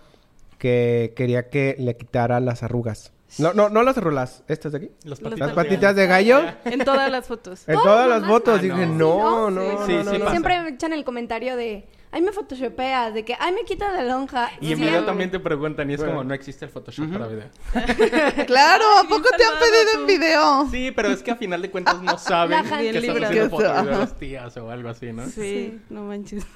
que 0.58 1.12
quería 1.16 1.48
que 1.50 1.74
le 1.78 1.96
quitara 1.96 2.38
las 2.40 2.62
arrugas. 2.62 3.12
No, 3.38 3.54
no, 3.54 3.70
no 3.70 3.82
las 3.82 3.96
arrugas, 3.96 4.44
estas 4.46 4.72
de 4.72 4.78
aquí. 4.78 4.90
Las 5.04 5.18
patitas, 5.18 5.38
Las 5.40 5.48
de 5.48 5.54
patitas 5.54 5.96
de 5.96 6.06
gallo. 6.06 6.40
En 6.64 6.80
todas 6.84 7.10
las 7.10 7.26
fotos. 7.26 7.66
En 7.66 7.76
Todas 7.76 8.08
las 8.08 8.26
fotos 8.26 8.58
Ah, 8.58 8.62
dije, 8.62 8.86
no. 8.86 9.50
no, 9.50 9.50
no, 9.50 9.86
Sí, 9.86 9.94
no. 10.04 10.30
Siempre 10.30 10.60
me 10.60 10.68
echan 10.68 10.92
el 10.92 11.02
comentario 11.04 11.56
de, 11.56 11.86
ay, 12.12 12.22
me 12.22 12.30
photoshopeas, 12.32 13.14
de 13.14 13.24
que, 13.24 13.34
ay, 13.40 13.52
me 13.52 13.64
quita 13.64 13.90
la 13.90 14.04
lonja. 14.04 14.50
Y 14.60 14.66
Sí, 14.66 14.72
inmediatamente 14.74 15.38
te 15.38 15.42
preguntan 15.42 15.90
y 15.90 15.94
es 15.94 15.98
Bueno. 16.00 16.12
como, 16.14 16.24
no 16.28 16.34
existe 16.34 16.66
el 16.66 16.70
Photoshop 16.70 17.10
para 17.12 17.26
video. 17.26 17.48
Claro, 18.46 18.84
¿a 18.98 19.04
poco 19.08 19.28
te 19.36 19.44
han 19.44 19.58
pedido 19.58 19.92
tú. 19.94 20.00
en 20.00 20.06
video? 20.06 20.68
Sí, 20.70 20.90
pero 20.94 21.08
es 21.08 21.22
que 21.22 21.30
a 21.32 21.36
final 21.36 21.60
de 21.62 21.70
cuentas 21.70 22.00
no 22.02 22.16
saben 22.18 22.50
La 22.64 22.78
que 22.78 22.88
estás 22.90 23.02
libre. 23.02 23.26
haciendo 23.26 23.50
foto 23.50 23.68
Ajá. 23.70 23.82
video 23.82 23.94
de 23.94 24.00
las 24.00 24.18
tías 24.18 24.56
o 24.56 24.70
algo 24.70 24.88
así, 24.88 25.12
¿no? 25.12 25.26
Sí, 25.26 25.80
no 25.90 26.04
manches. 26.04 26.46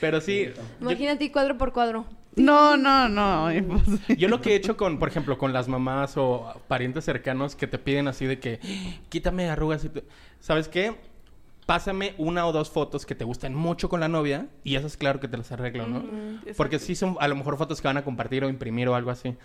Pero 0.00 0.20
sí, 0.20 0.50
Imagínate 0.80 1.30
cuadro 1.32 1.56
por 1.58 1.72
cuadro. 1.72 2.06
No, 2.36 2.76
no, 2.76 3.08
no. 3.08 3.52
imposible. 3.52 4.16
yo 4.16 4.28
lo 4.28 4.40
que 4.40 4.52
he 4.52 4.54
hecho 4.54 4.76
con, 4.76 4.98
por 5.00 5.08
ejemplo, 5.08 5.36
con 5.36 5.52
las 5.52 5.66
mamás 5.66 6.16
o 6.16 6.54
parientes 6.68 7.04
cercanos 7.04 7.56
que 7.56 7.66
te 7.66 7.76
piden 7.78 8.06
así 8.06 8.24
de 8.24 8.38
que, 8.38 8.60
quítame 9.08 9.50
arrugas 9.50 9.84
y 9.84 9.88
te- 9.88 10.04
¿Sabes 10.38 10.68
qué? 10.68 10.94
Pásame 11.70 12.14
una 12.18 12.48
o 12.48 12.52
dos 12.52 12.68
fotos 12.68 13.06
que 13.06 13.14
te 13.14 13.22
gusten 13.24 13.54
mucho 13.54 13.88
con 13.88 14.00
la 14.00 14.08
novia 14.08 14.48
y 14.64 14.74
esas 14.74 14.96
claro 14.96 15.20
que 15.20 15.28
te 15.28 15.36
las 15.36 15.52
arreglo, 15.52 15.86
¿no? 15.86 16.02
Porque 16.56 16.80
sí 16.80 16.96
son 16.96 17.16
a 17.20 17.28
lo 17.28 17.36
mejor 17.36 17.56
fotos 17.58 17.80
que 17.80 17.86
van 17.86 17.96
a 17.96 18.02
compartir 18.02 18.42
o 18.42 18.48
imprimir 18.48 18.88
o 18.88 18.96
algo 18.96 19.12
así. 19.12 19.36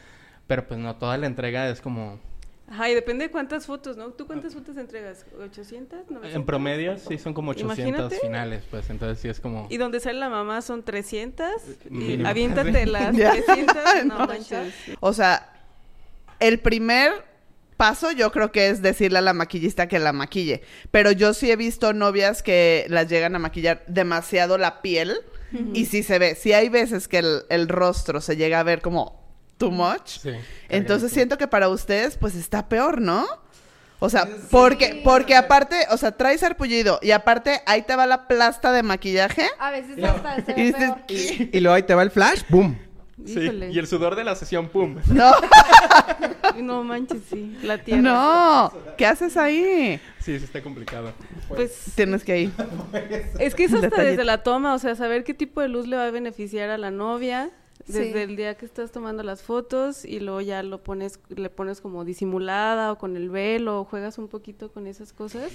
Pero 0.47 0.65
pues 0.67 0.79
no, 0.79 0.95
toda 0.95 1.19
la 1.19 1.27
entrega 1.27 1.69
es 1.69 1.81
como... 1.81 2.19
Ajá, 2.67 2.89
y 2.89 2.95
depende 2.95 3.25
de 3.25 3.31
cuántas 3.31 3.67
fotos, 3.67 3.95
¿no? 3.95 4.07
¿Tú 4.07 4.25
cuántas 4.25 4.55
fotos 4.55 4.75
entregas? 4.77 5.23
¿800? 5.39 6.07
¿900? 6.07 6.33
En 6.33 6.45
promedio 6.47 6.97
sí 6.97 7.19
son 7.19 7.35
como 7.35 7.51
800 7.51 7.77
Imagínate. 7.77 8.15
finales, 8.19 8.63
pues 8.71 8.89
entonces 8.89 9.19
sí 9.19 9.27
es 9.27 9.39
como... 9.39 9.67
Y 9.69 9.77
donde 9.77 9.99
sale 9.99 10.17
la 10.19 10.29
mamá 10.29 10.63
son 10.63 10.81
300. 10.81 11.47
Y 11.85 11.89
Mínimo. 11.91 12.27
aviéntate 12.27 12.85
las 12.87 13.15
Ya. 13.15 13.33
300. 13.33 13.75
No 14.05 14.17
No. 14.17 14.25
manches. 14.25 14.73
O 14.99 15.13
sea, 15.13 15.47
el 16.39 16.59
primer 16.59 17.11
paso 17.77 18.11
yo 18.11 18.31
creo 18.31 18.51
que 18.51 18.69
es 18.69 18.81
decirle 18.81 19.19
a 19.19 19.21
la 19.21 19.33
maquillista 19.33 19.87
que 19.87 19.99
la 19.99 20.13
maquille. 20.13 20.61
Pero 20.91 21.11
yo 21.11 21.33
sí 21.33 21.51
he 21.51 21.55
visto 21.55 21.93
novias 21.93 22.43
que 22.43 22.85
las 22.89 23.07
llegan 23.09 23.35
a 23.35 23.39
maquillar 23.39 23.83
demasiado 23.87 24.57
la 24.57 24.81
piel 24.81 25.17
y 25.73 25.85
sí 25.85 26.03
se 26.03 26.19
ve. 26.19 26.35
Sí 26.35 26.53
hay 26.53 26.69
veces 26.69 27.07
que 27.07 27.19
el, 27.19 27.43
el 27.49 27.67
rostro 27.69 28.19
se 28.21 28.35
llega 28.35 28.59
a 28.59 28.63
ver 28.63 28.81
como 28.81 29.23
too 29.57 29.71
much. 29.71 30.19
Sí, 30.21 30.31
Entonces 30.69 31.11
siento 31.11 31.37
que 31.37 31.47
para 31.47 31.69
ustedes 31.69 32.17
pues 32.17 32.35
está 32.35 32.67
peor, 32.67 32.99
¿no? 33.01 33.25
O 33.99 34.09
sea, 34.09 34.27
porque, 34.51 35.01
porque 35.03 35.35
aparte, 35.35 35.87
o 35.89 35.97
sea, 35.97 36.11
traes 36.11 36.41
sarpullido 36.41 36.99
y 37.01 37.11
aparte 37.11 37.61
ahí 37.65 37.81
te 37.83 37.95
va 37.95 38.05
la 38.05 38.27
plasta 38.27 38.73
de 38.73 38.83
maquillaje. 38.83 39.47
A 39.57 39.71
veces 39.71 40.03
hasta 40.03 40.43
se 40.45 40.51
Y 40.51 40.55
ve 40.55 40.61
dices, 40.63 40.91
peor. 40.91 41.05
¿qué? 41.07 41.49
Y 41.53 41.59
luego 41.61 41.75
ahí 41.75 41.83
te 41.83 41.95
va 41.95 42.03
el 42.03 42.11
flash, 42.11 42.41
¡boom! 42.49 42.77
Sí, 43.23 43.39
y 43.71 43.79
el 43.79 43.87
sudor 43.87 44.15
de 44.15 44.23
la 44.25 44.35
sesión, 44.35 44.67
¡pum! 44.67 44.97
No, 45.07 45.31
No 46.61 46.83
manches, 46.83 47.21
sí. 47.29 47.57
La 47.63 47.77
tierra. 47.77 48.01
no. 48.01 48.73
¿Qué 48.97 49.05
haces 49.05 49.37
ahí? 49.37 49.99
Sí, 50.19 50.37
sí 50.39 50.43
está 50.45 50.61
complicado. 50.61 51.11
Pues 51.47 51.91
Tienes 51.95 52.23
que 52.23 52.41
ir. 52.43 52.51
es 53.39 53.55
que 53.55 53.65
es 53.65 53.73
hasta 53.73 53.87
Detallito. 53.87 54.09
desde 54.11 54.23
la 54.25 54.43
toma, 54.43 54.73
o 54.73 54.79
sea, 54.79 54.95
saber 54.95 55.23
qué 55.23 55.33
tipo 55.33 55.61
de 55.61 55.67
luz 55.69 55.87
le 55.87 55.95
va 55.97 56.07
a 56.07 56.11
beneficiar 56.11 56.69
a 56.69 56.77
la 56.77 56.91
novia. 56.91 57.51
Desde 57.87 58.13
Sí. 58.13 58.17
el 58.19 58.35
día 58.35 58.55
que 58.55 58.65
estás 58.65 58.91
tomando 58.91 59.21
las 59.21 59.43
fotos 59.43 60.05
y 60.05 60.19
luego 60.19 60.41
ya 60.41 60.63
lo 60.63 60.81
pones, 60.81 61.19
le 61.29 61.49
pones 61.51 61.81
como 61.81 62.03
disimulada 62.03 62.91
o 62.91 62.97
con 62.97 63.15
el 63.15 63.29
velo 63.29 63.81
o 63.81 63.85
juegas 63.85 64.17
un 64.17 64.27
poquito 64.27 64.71
con 64.71 64.87
esas 64.87 65.13
cosas. 65.13 65.51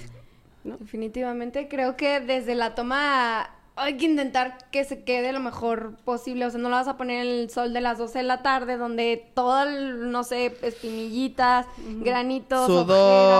Definitivamente 0.63 1.67
creo 1.67 1.97
que 1.97 2.19
desde 2.21 2.55
la 2.55 2.75
toma 2.75 3.49
hay 3.81 3.97
que 3.97 4.05
intentar 4.05 4.57
que 4.71 4.83
se 4.83 5.03
quede 5.03 5.33
lo 5.33 5.39
mejor 5.39 5.95
posible. 6.05 6.45
O 6.45 6.49
sea, 6.49 6.59
no 6.59 6.69
lo 6.69 6.75
vas 6.75 6.87
a 6.87 6.97
poner 6.97 7.25
en 7.25 7.31
el 7.41 7.49
sol 7.49 7.73
de 7.73 7.81
las 7.81 7.97
12 7.97 8.19
de 8.19 8.23
la 8.23 8.41
tarde 8.41 8.77
donde 8.77 9.31
todo, 9.33 9.63
el, 9.63 10.11
no 10.11 10.23
sé, 10.23 10.57
espinillitas, 10.61 11.65
granitos, 11.99 12.67
Sudor. 12.67 12.87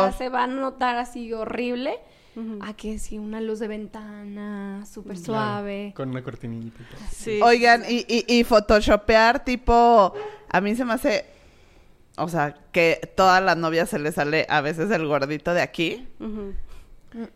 ojeras, 0.03 0.17
se 0.17 0.29
van 0.29 0.51
a 0.51 0.61
notar 0.61 0.97
así 0.97 1.31
horrible. 1.33 1.97
Ujú. 2.35 2.59
A 2.63 2.73
que 2.73 2.97
sí, 2.97 3.17
una 3.17 3.41
luz 3.41 3.59
de 3.59 3.67
ventana, 3.67 4.85
súper 4.85 5.17
Claro, 5.17 5.25
suave. 5.25 5.93
Con 5.95 6.09
una 6.11 6.23
cortinita. 6.23 6.79
Sí. 7.11 7.41
Oigan, 7.43 7.83
y, 7.89 8.05
y, 8.07 8.25
y 8.27 8.43
photoshopear 8.45 9.43
tipo, 9.43 10.13
a 10.49 10.61
mí 10.61 10.73
se 10.75 10.85
me 10.85 10.93
hace, 10.93 11.25
o 12.17 12.29
sea, 12.29 12.55
que 12.71 13.11
todas 13.17 13.43
las 13.43 13.57
novias 13.57 13.89
se 13.89 13.99
les 13.99 14.15
sale 14.15 14.45
a 14.49 14.61
veces 14.61 14.89
el 14.91 15.05
gordito 15.07 15.53
de 15.53 15.61
aquí. 15.61 16.07
Ujú. 16.21 16.53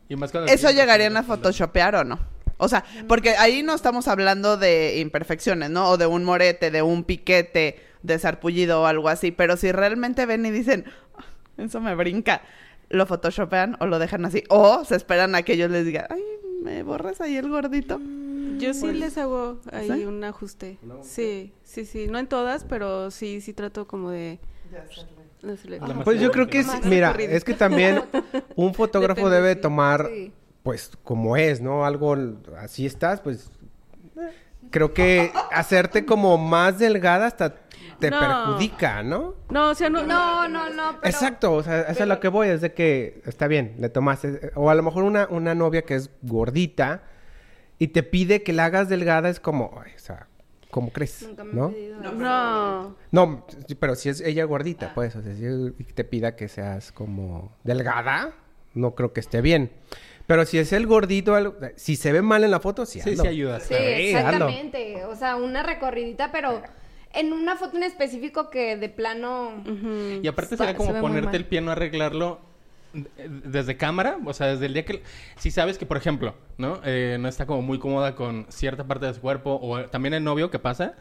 Y 0.08 0.16
más 0.16 0.34
¿Eso 0.48 0.72
llegarían 0.72 1.18
a 1.18 1.24
photoshopear 1.24 1.96
o 1.98 2.04
no? 2.06 2.35
O 2.58 2.68
sea, 2.70 2.84
porque 3.08 3.32
ahí 3.32 3.64
no 3.64 3.74
estamos 3.74 4.08
hablando 4.08 4.58
de 4.58 5.00
imperfecciones, 5.00 5.70
¿no? 5.70 5.90
O 5.90 5.98
de 5.98 6.06
un 6.08 6.24
morete, 6.24 6.72
de 6.72 6.82
un 6.82 7.04
piquete, 7.04 7.80
de 8.04 8.20
sarpullido 8.20 8.82
o 8.82 8.86
algo 8.86 9.10
así. 9.10 9.32
Pero 9.32 9.58
si 9.58 9.72
realmente 9.72 10.26
ven 10.26 10.46
y 10.46 10.52
dicen, 10.52 10.86
"Ah, 11.18 11.24
eso 11.58 11.82
me 11.82 11.96
brinca, 11.96 12.42
¿lo 12.90 13.06
photoshopean 13.06 13.76
o 13.80 13.88
lo 13.88 14.00
dejan 14.00 14.26
así? 14.26 14.44
O 14.50 14.86
se 14.86 14.96
esperan 14.96 15.36
a 15.36 15.42
que 15.44 15.54
ellos 15.54 15.70
les 15.72 15.86
digan, 15.86 16.06
ay, 16.10 16.24
¿me 16.62 16.84
borras 16.84 17.20
ahí 17.22 17.36
el 17.36 17.50
gordito? 17.50 18.00
Yo 18.58 18.74
sí 18.74 18.92
les 18.94 19.18
hago 19.18 19.60
ahí 19.74 19.92
¿Sí? 19.92 20.06
un 20.06 20.24
ajuste. 20.24 20.78
Sí, 21.04 21.52
sí, 21.64 21.86
sí. 21.86 22.08
No 22.08 22.20
en 22.20 22.28
todas, 22.28 22.64
pero 22.64 23.12
sí, 23.12 23.42
sí 23.42 23.52
trato 23.54 23.86
como 23.86 24.12
de... 24.12 24.40
hacerle- 25.44 25.80
Pues 26.04 26.20
yo 26.22 26.32
creo 26.32 26.48
que 26.48 26.60
es, 26.60 26.86
mira, 26.86 27.12
es 27.12 27.44
que 27.44 27.54
también 27.54 28.02
un 28.56 28.74
fotógrafo 28.74 29.30
Depende, 29.30 29.36
debe 29.50 29.56
tomar, 29.56 30.08
Sí. 30.10 30.32
Pues, 30.66 30.92
como 31.04 31.38
es, 31.38 31.62
¿no? 31.62 31.86
Algo, 31.86 32.18
así 32.58 32.88
estás, 32.88 33.22
pues, 33.22 33.52
creo 34.72 34.96
que 34.96 35.32
hacerte 35.52 36.06
como 36.08 36.40
más 36.40 36.80
delgada 36.80 37.28
hasta 37.28 37.54
te 38.00 38.10
No. 38.10 38.20
perjudica, 38.20 39.04
¿no? 39.04 39.36
No, 39.52 39.70
o 39.70 39.76
sea, 39.76 39.92
no... 39.92 40.02
No, 40.04 40.48
no, 40.50 40.68
no, 40.72 40.98
pero... 41.00 41.14
Exacto, 41.14 41.54
o 41.54 41.62
sea, 41.62 41.82
eso 41.84 42.02
es 42.02 42.10
lo 42.10 42.20
que 42.20 42.30
voy, 42.30 42.48
es 42.48 42.62
de 42.62 42.74
que 42.74 43.22
está 43.28 43.46
bien, 43.48 43.76
le 43.78 43.90
tomaste, 43.90 44.52
o 44.56 44.72
a 44.72 44.76
lo 44.76 44.82
mejor 44.82 45.04
una, 45.04 45.28
una 45.30 45.54
novia 45.54 45.84
que 45.84 45.94
es 45.94 46.10
gordita 46.24 47.04
y 47.78 47.90
te 47.90 48.02
pide 48.02 48.42
que 48.42 48.52
la 48.52 48.66
hagas 48.66 48.90
delgada, 48.90 49.30
es 49.30 49.40
como, 49.40 49.66
o 49.66 49.84
sea, 49.98 50.26
¿cómo 50.72 50.90
crees? 50.92 51.22
Nunca 51.28 51.44
me 51.44 51.52
han 51.52 51.58
¿No? 51.58 51.70
pedido. 51.70 52.96
No. 53.12 53.46
Pero 53.80 53.94
si 53.94 54.10
es 54.10 54.20
ella 54.20 54.46
gordita, 54.46 54.94
pues, 54.96 55.16
o 55.16 55.22
sea, 55.22 55.36
si 55.36 55.84
te 55.94 56.04
pida 56.04 56.36
que 56.36 56.48
seas 56.48 56.92
como 56.92 57.52
delgada, 57.64 58.34
no 58.74 58.96
creo 58.96 59.14
que 59.14 59.20
esté 59.20 59.42
bien. 59.42 59.72
Pero 60.28 60.46
si 60.46 60.58
es 60.58 60.74
el 60.74 60.88
gordito, 60.88 61.36
algo- 61.36 61.56
si 61.76 61.96
se 61.96 62.12
ve 62.12 62.22
mal 62.22 62.44
en 62.44 62.52
la 62.52 62.60
foto, 62.60 62.86
sí, 62.86 63.00
Sí, 63.02 63.16
ayuda. 63.28 63.60
Sí, 63.60 63.74
Sí, 63.76 64.16
hazlo. 64.16 64.20
exactamente. 64.48 65.06
O 65.06 65.16
sea, 65.16 65.36
una 65.36 65.62
recorridita, 65.64 66.32
pero 66.32 66.62
en 67.14 67.32
una 67.32 67.56
foto 67.58 67.78
en 67.78 67.84
específico 67.84 68.50
que 68.50 68.76
de 68.78 68.90
plano... 68.90 69.64
Y 70.22 70.28
aparte 70.28 70.56
Está- 70.56 70.66
sería 70.66 70.72
se 70.72 70.78
como 70.78 71.00
ponerte 71.02 71.38
el 71.38 71.46
pie, 71.46 71.62
no 71.62 71.72
arreglarlo 71.72 72.40
desde 73.44 73.78
cámara, 73.78 74.18
o 74.26 74.34
sea, 74.34 74.48
desde 74.48 74.66
el 74.66 74.74
día 74.74 74.86
que... 74.86 75.04
Si 75.38 75.52
sabes 75.52 75.78
que, 75.78 75.86
por 75.86 75.98
ejemplo, 75.98 76.36
¿no? 76.58 76.80
Eh, 76.84 77.18
no 77.20 77.28
está 77.28 77.46
como 77.46 77.62
muy 77.62 77.80
cómoda 77.80 78.16
con 78.16 78.46
cierta 78.50 78.86
parte 78.88 79.06
de 79.06 79.14
su 79.14 79.22
cuerpo, 79.22 79.60
o 79.62 79.86
también 79.86 80.14
el 80.14 80.24
novio, 80.24 80.50
¿qué 80.50 80.60
pasa? 80.60 80.96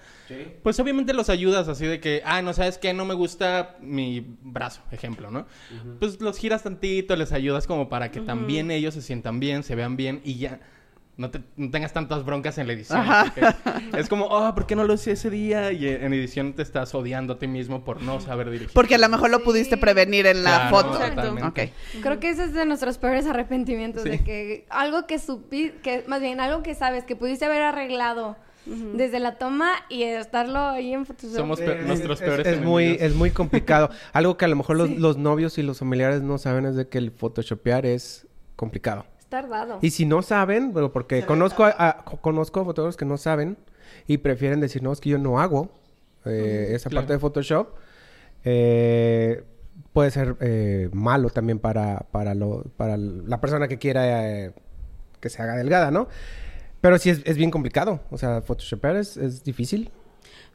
Pues 0.63 0.79
obviamente 0.81 1.13
los 1.15 1.29
ayudas 1.29 1.69
así 1.69 1.87
de 1.87 2.01
que, 2.01 2.23
ah, 2.25 2.43
no 2.43 2.53
sabes 2.53 2.79
qué, 2.79 2.93
no 2.93 3.05
me 3.05 3.15
gusta 3.15 3.77
mi 3.81 4.37
brazo, 4.43 4.81
ejemplo, 4.91 5.31
¿no? 5.31 5.47
Pues 5.99 6.21
los 6.21 6.39
giras 6.39 6.63
tantito, 6.63 7.17
les 7.17 7.33
ayudas 7.33 7.67
como 7.67 7.89
para 7.89 8.11
que 8.11 8.21
también 8.21 8.71
ellos 8.71 8.95
se 8.95 9.03
sientan 9.03 9.41
bien, 9.41 9.63
se 9.63 9.75
vean 9.75 9.97
bien 9.97 10.21
y 10.25 10.39
ya... 10.39 10.61
No, 11.17 11.31
te- 11.31 11.43
no 11.57 11.71
tengas 11.71 11.93
tantas 11.93 12.25
broncas 12.25 12.59
en 12.59 12.67
la 12.67 12.73
edición. 12.73 13.05
Es 13.97 14.09
como, 14.09 14.27
oh, 14.27 14.53
¿por 14.55 14.67
qué 14.67 14.75
no 14.75 14.83
lo 14.85 14.95
hice 14.95 15.13
ese 15.13 15.31
día? 15.31 15.71
Y 15.71 15.87
en 15.89 16.13
edición 16.13 16.55
te 16.55 16.63
estás 16.63 16.93
odiando 16.95 17.35
a 17.35 17.39
ti 17.39 17.47
mismo 17.47 17.85
por 17.85 18.03
no 18.03 18.21
saber 18.21 18.51
dirigir. 18.51 18.73
Porque 18.75 18.97
a 18.97 18.99
lo 18.99 19.09
mejor 19.09 19.31
lo 19.31 19.39
Sí. 19.39 19.45
pudiste 19.45 19.77
prevenir 19.77 20.27
en 20.27 20.43
la 20.43 20.69
Claro, 20.69 20.77
foto. 20.77 21.05
Exacto. 21.05 21.37
Creo 22.03 22.19
que 22.21 22.31
ese 22.31 22.45
es 22.45 22.53
de 22.55 22.67
nuestros 22.67 22.99
peores 22.99 23.27
arrepentimientos, 23.27 24.03
Sí. 24.03 24.09
de 24.11 24.25
que 24.25 24.67
algo 24.71 25.07
que 25.07 25.19
supi, 25.21 25.71
que 25.83 26.05
más 26.09 26.21
bien 26.21 26.41
algo 26.41 26.63
que 26.65 26.75
sabes 26.75 27.05
que 27.05 27.15
pudiste 27.15 27.45
haber 27.45 27.63
arreglado 27.63 28.37
desde 28.67 29.21
la 29.21 29.37
toma 29.37 29.73
y 29.91 30.05
estarlo 30.05 30.59
ahí 30.59 30.95
en 30.95 31.05
Photoshop. 31.05 31.37
Somos 31.37 31.61
pe- 31.61 31.81
Es- 31.81 31.87
nuestros 31.87 32.21
es, 32.21 32.27
peores 32.27 32.47
es 32.47 32.61
muy 32.63 32.97
es 32.99 33.15
muy 33.15 33.31
complicado. 33.31 33.91
Algo 34.15 34.37
que 34.39 34.47
a 34.47 34.49
lo 34.49 34.57
mejor 34.57 34.77
los, 34.79 34.89
los 34.91 35.19
novios 35.19 35.59
y 35.59 35.63
los 35.63 35.79
familiares 35.81 36.23
no 36.23 36.39
saben 36.39 36.65
es 36.65 36.75
de 36.75 36.89
que 36.89 36.97
el 36.99 37.11
photoshopear 37.13 37.85
es 37.85 38.27
complicado. 38.57 39.05
Tardado. 39.41 39.79
Y 39.83 39.91
si 39.91 40.07
no 40.07 40.23
saben, 40.23 40.73
bueno, 40.73 40.93
porque 40.93 41.25
conozco 41.27 41.65
a, 41.65 41.75
a- 41.77 42.05
co- 42.05 42.19
conozco 42.19 42.61
a 42.61 42.65
fotógrafos 42.65 42.97
que 42.97 43.05
no 43.05 43.17
saben 43.17 43.57
y 44.07 44.19
prefieren 44.19 44.61
decir, 44.61 44.83
no, 44.83 44.93
es 44.93 45.01
que 45.01 45.11
yo 45.11 45.19
no 45.19 45.41
hago 45.41 45.71
eh, 46.25 46.69
esa 46.71 46.89
claro. 46.89 47.03
parte 47.03 47.15
de 47.15 47.19
Photoshop. 47.19 47.69
Eh, 48.45 49.43
puede 49.93 50.11
ser 50.11 50.37
eh, 50.41 50.89
malo 50.93 51.31
también 51.31 51.59
para, 51.59 52.07
para, 52.13 52.35
lo, 52.35 52.63
para 52.77 52.97
la 52.97 53.41
persona 53.41 53.67
que 53.69 53.79
quiera 53.79 54.31
eh, 54.31 54.53
que 55.21 55.29
se 55.31 55.43
haga 55.43 55.57
delgada, 55.57 55.91
¿no? 55.91 56.09
Pero 56.81 56.99
sí 56.99 57.11
es, 57.11 57.23
es 57.25 57.37
bien 57.37 57.51
complicado. 57.51 58.01
O 58.11 58.19
sea, 58.19 58.43
photoshopear 58.43 58.97
es, 58.97 59.17
es 59.17 59.43
difícil. 59.43 59.91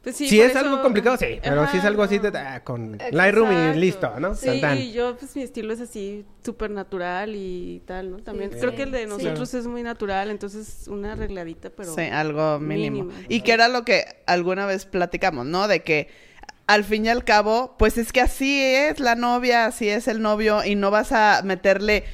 Pues 0.02 0.16
sí, 0.16 0.28
si 0.28 0.40
es 0.40 0.50
eso- 0.50 0.60
algo 0.60 0.80
complicado, 0.80 1.16
sí. 1.18 1.38
Pero 1.42 1.68
si 1.68 1.76
es 1.76 1.84
algo 1.84 2.02
así 2.02 2.18
de, 2.18 2.28
ah, 2.38 2.62
con 2.64 2.96
Lightroom 3.10 3.50
y 3.50 3.54
Exacto. 3.54 3.78
listo, 3.80 4.20
¿no? 4.20 4.34
Sí, 4.34 4.48
y 4.78 4.92
yo, 4.92 5.14
pues 5.16 5.36
mi 5.36 5.42
estilo 5.42 5.74
es 5.74 5.80
así, 5.82 6.24
súper 6.42 6.70
natural 6.70 7.34
y 7.36 7.82
tal, 7.86 8.10
¿no? 8.12 8.16
También 8.18 8.50
Sí. 8.52 8.58
creo 8.60 8.74
que 8.74 8.84
el 8.84 8.92
de 8.92 9.00
Sí. 9.02 9.06
nosotros 9.06 9.52
es 9.52 9.66
muy 9.66 9.82
natural, 9.82 10.30
entonces 10.30 10.88
una 10.88 11.12
arregladita, 11.12 11.68
pero... 11.68 11.94
Sí, 11.94 12.00
algo 12.02 12.58
mínimo. 12.58 13.04
mínimo. 13.04 13.24
Y 13.28 13.42
que 13.42 13.52
era 13.52 13.68
lo 13.68 13.84
que 13.84 14.04
alguna 14.26 14.64
vez 14.64 14.86
platicamos, 14.86 15.44
¿no? 15.44 15.68
De 15.68 15.82
que 15.82 16.08
al 16.66 16.84
fin 16.84 17.04
y 17.04 17.08
al 17.10 17.24
cabo, 17.24 17.74
pues 17.78 17.98
es 17.98 18.12
que 18.12 18.20
así 18.22 18.62
es 18.62 19.00
la 19.00 19.16
novia, 19.16 19.66
así 19.66 19.88
es 19.88 20.08
el 20.08 20.22
novio, 20.22 20.64
y 20.64 20.76
no 20.76 20.90
vas 20.90 21.12
a 21.12 21.42
meterle 21.44 22.04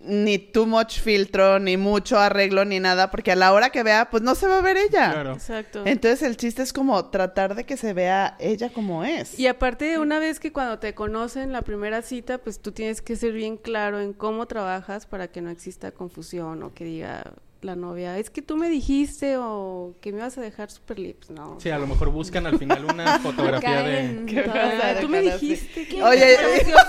ni 0.00 0.38
too 0.38 0.64
much 0.64 1.00
filtro, 1.00 1.58
ni 1.58 1.76
mucho 1.76 2.18
arreglo, 2.18 2.64
ni 2.64 2.78
nada, 2.80 3.10
porque 3.10 3.32
a 3.32 3.36
la 3.36 3.52
hora 3.52 3.70
que 3.70 3.82
vea, 3.82 4.08
pues 4.10 4.22
no 4.22 4.34
se 4.36 4.46
va 4.46 4.58
a 4.58 4.62
ver 4.62 4.76
ella. 4.76 5.12
Claro. 5.12 5.32
Exacto. 5.32 5.82
Entonces 5.84 6.22
el 6.22 6.36
chiste 6.36 6.62
es 6.62 6.72
como 6.72 7.04
tratar 7.06 7.54
de 7.56 7.64
que 7.64 7.76
se 7.76 7.92
vea 7.94 8.36
ella 8.38 8.70
como 8.70 9.04
es. 9.04 9.38
Y 9.38 9.46
aparte, 9.48 9.98
una 9.98 10.18
vez 10.20 10.38
que 10.40 10.52
cuando 10.52 10.78
te 10.78 10.94
conocen 10.94 11.52
la 11.52 11.62
primera 11.62 12.02
cita, 12.02 12.38
pues 12.38 12.60
tú 12.60 12.70
tienes 12.72 13.02
que 13.02 13.16
ser 13.16 13.32
bien 13.32 13.56
claro 13.56 14.00
en 14.00 14.12
cómo 14.12 14.46
trabajas 14.46 15.06
para 15.06 15.28
que 15.28 15.40
no 15.40 15.50
exista 15.50 15.90
confusión 15.90 16.62
o 16.62 16.72
que 16.72 16.84
diga 16.84 17.24
la 17.60 17.74
novia, 17.74 18.16
es 18.18 18.30
que 18.30 18.40
tú 18.40 18.56
me 18.56 18.70
dijiste 18.70 19.36
o 19.36 19.96
que 20.00 20.12
me 20.12 20.18
ibas 20.18 20.38
a 20.38 20.40
dejar 20.40 20.70
super 20.70 20.96
lips, 20.96 21.28
¿no? 21.30 21.58
Sí, 21.60 21.70
a 21.70 21.78
lo 21.80 21.88
mejor 21.88 22.10
buscan 22.10 22.46
al 22.46 22.56
final 22.56 22.84
una 22.84 23.18
fotografía 23.20 23.82
de... 23.82 23.94
Caen 23.96 24.26
¿Qué 24.26 24.42
todas. 24.42 24.56
vas 24.76 24.84
a 24.84 24.90
Ah, 24.90 25.00
tú 25.00 25.08
me 25.08 25.18
así? 25.18 25.30
dijiste 25.48 25.88
que... 25.88 26.00
Oye, 26.04 26.36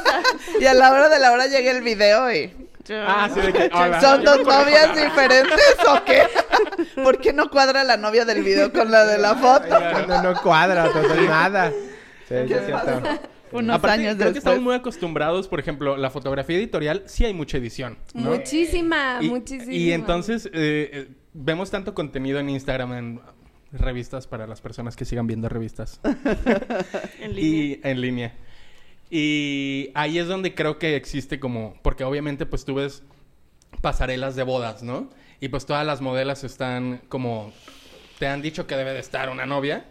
y 0.62 0.66
a 0.68 0.76
la 0.76 0.92
hora 0.92 1.10
de 1.10 1.18
la 1.20 1.32
hora 1.32 1.48
llega 1.48 1.72
el 1.72 1.82
video 1.82 2.32
y... 2.32 2.69
Ah, 2.92 3.30
sí, 3.34 3.40
de 3.42 3.54
que... 3.54 3.70
hola, 3.74 4.02
¿Son 4.02 4.24
dos 4.24 4.38
novias 4.46 4.96
diferentes 4.96 5.76
o 5.88 6.04
qué? 6.06 6.24
¿Por 7.04 7.20
qué 7.20 7.34
no 7.34 7.50
cuadra 7.50 7.84
la 7.84 7.98
novia 7.98 8.26
del 8.26 8.44
video 8.44 8.72
con 8.72 8.90
la 8.92 9.06
de 9.06 9.18
la 9.18 9.36
foto? 9.36 9.68
No, 10.08 10.22
no 10.24 10.42
cuadra, 10.42 10.92
todo, 10.92 11.16
nada. 11.22 11.72
Sí, 12.28 12.36
sí, 12.48 12.54
es 12.54 12.66
cierto. 12.66 13.02
Unos 13.52 13.78
Aparte, 13.78 14.02
años 14.02 14.16
creo 14.16 14.18
que 14.18 14.34
después. 14.34 14.38
estamos 14.38 14.62
muy 14.62 14.76
acostumbrados, 14.76 15.48
por 15.48 15.60
ejemplo, 15.60 15.98
la 15.98 16.12
fotografía 16.12 16.56
editorial 16.58 17.04
sí 17.08 17.26
hay 17.26 17.34
mucha 17.34 17.58
edición, 17.58 17.98
¿no? 18.14 18.30
Muchísima, 18.30 19.18
y, 19.22 19.30
muchísima. 19.30 19.74
y 19.74 19.92
entonces 19.92 20.46
eh, 20.48 20.52
eh, 20.54 21.08
vemos 21.34 21.72
tanto 21.72 21.96
contenido 21.96 22.40
en 22.40 22.50
Instagram, 22.50 22.94
en 22.94 23.22
revistas 23.72 24.28
para 24.28 24.46
las 24.46 24.62
personas 24.62 24.96
que 24.96 25.04
sigan 25.06 25.26
viendo 25.28 25.50
revistas 25.50 26.00
En 27.20 27.36
línea. 27.36 27.42
y 27.42 27.82
en 27.84 28.02
línea. 28.02 28.36
Y 29.10 29.90
ahí 29.96 30.20
es 30.20 30.28
donde 30.28 30.54
creo 30.54 30.78
que 30.78 30.96
existe 30.96 31.40
como, 31.40 31.76
porque 31.82 32.04
obviamente 32.04 32.46
pues 32.46 32.66
tú 32.66 32.76
ves 32.76 33.04
pasarelas 33.82 34.36
de 34.36 34.44
bodas, 34.44 34.84
¿no? 34.84 35.10
Y 35.40 35.50
pues 35.50 35.66
todas 35.66 35.86
las 35.86 36.02
modelos 36.02 36.44
están 36.44 37.02
como, 37.10 37.52
te 38.20 38.28
han 38.28 38.42
dicho 38.42 38.68
que 38.68 38.76
debe 38.76 38.94
de 38.94 39.00
estar 39.00 39.30
una 39.30 39.46
novia. 39.46 39.86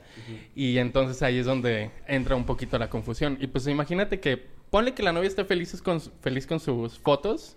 Y 0.55 0.79
entonces 0.79 1.23
ahí 1.23 1.39
es 1.39 1.47
donde 1.47 1.91
entra 2.07 2.35
un 2.35 2.45
poquito 2.45 2.79
la 2.79 2.91
confusión. 2.91 3.39
Y 3.41 3.47
pues 3.47 3.67
imagínate 3.67 4.21
que, 4.21 4.37
ponle 4.37 4.93
que 4.93 5.03
la 5.03 5.13
novia 5.13 5.29
esté 5.29 5.45
feliz 5.45 5.81
con, 5.81 6.01
feliz 6.01 6.47
con 6.47 6.61
sus 6.61 6.99
fotos, 6.99 7.57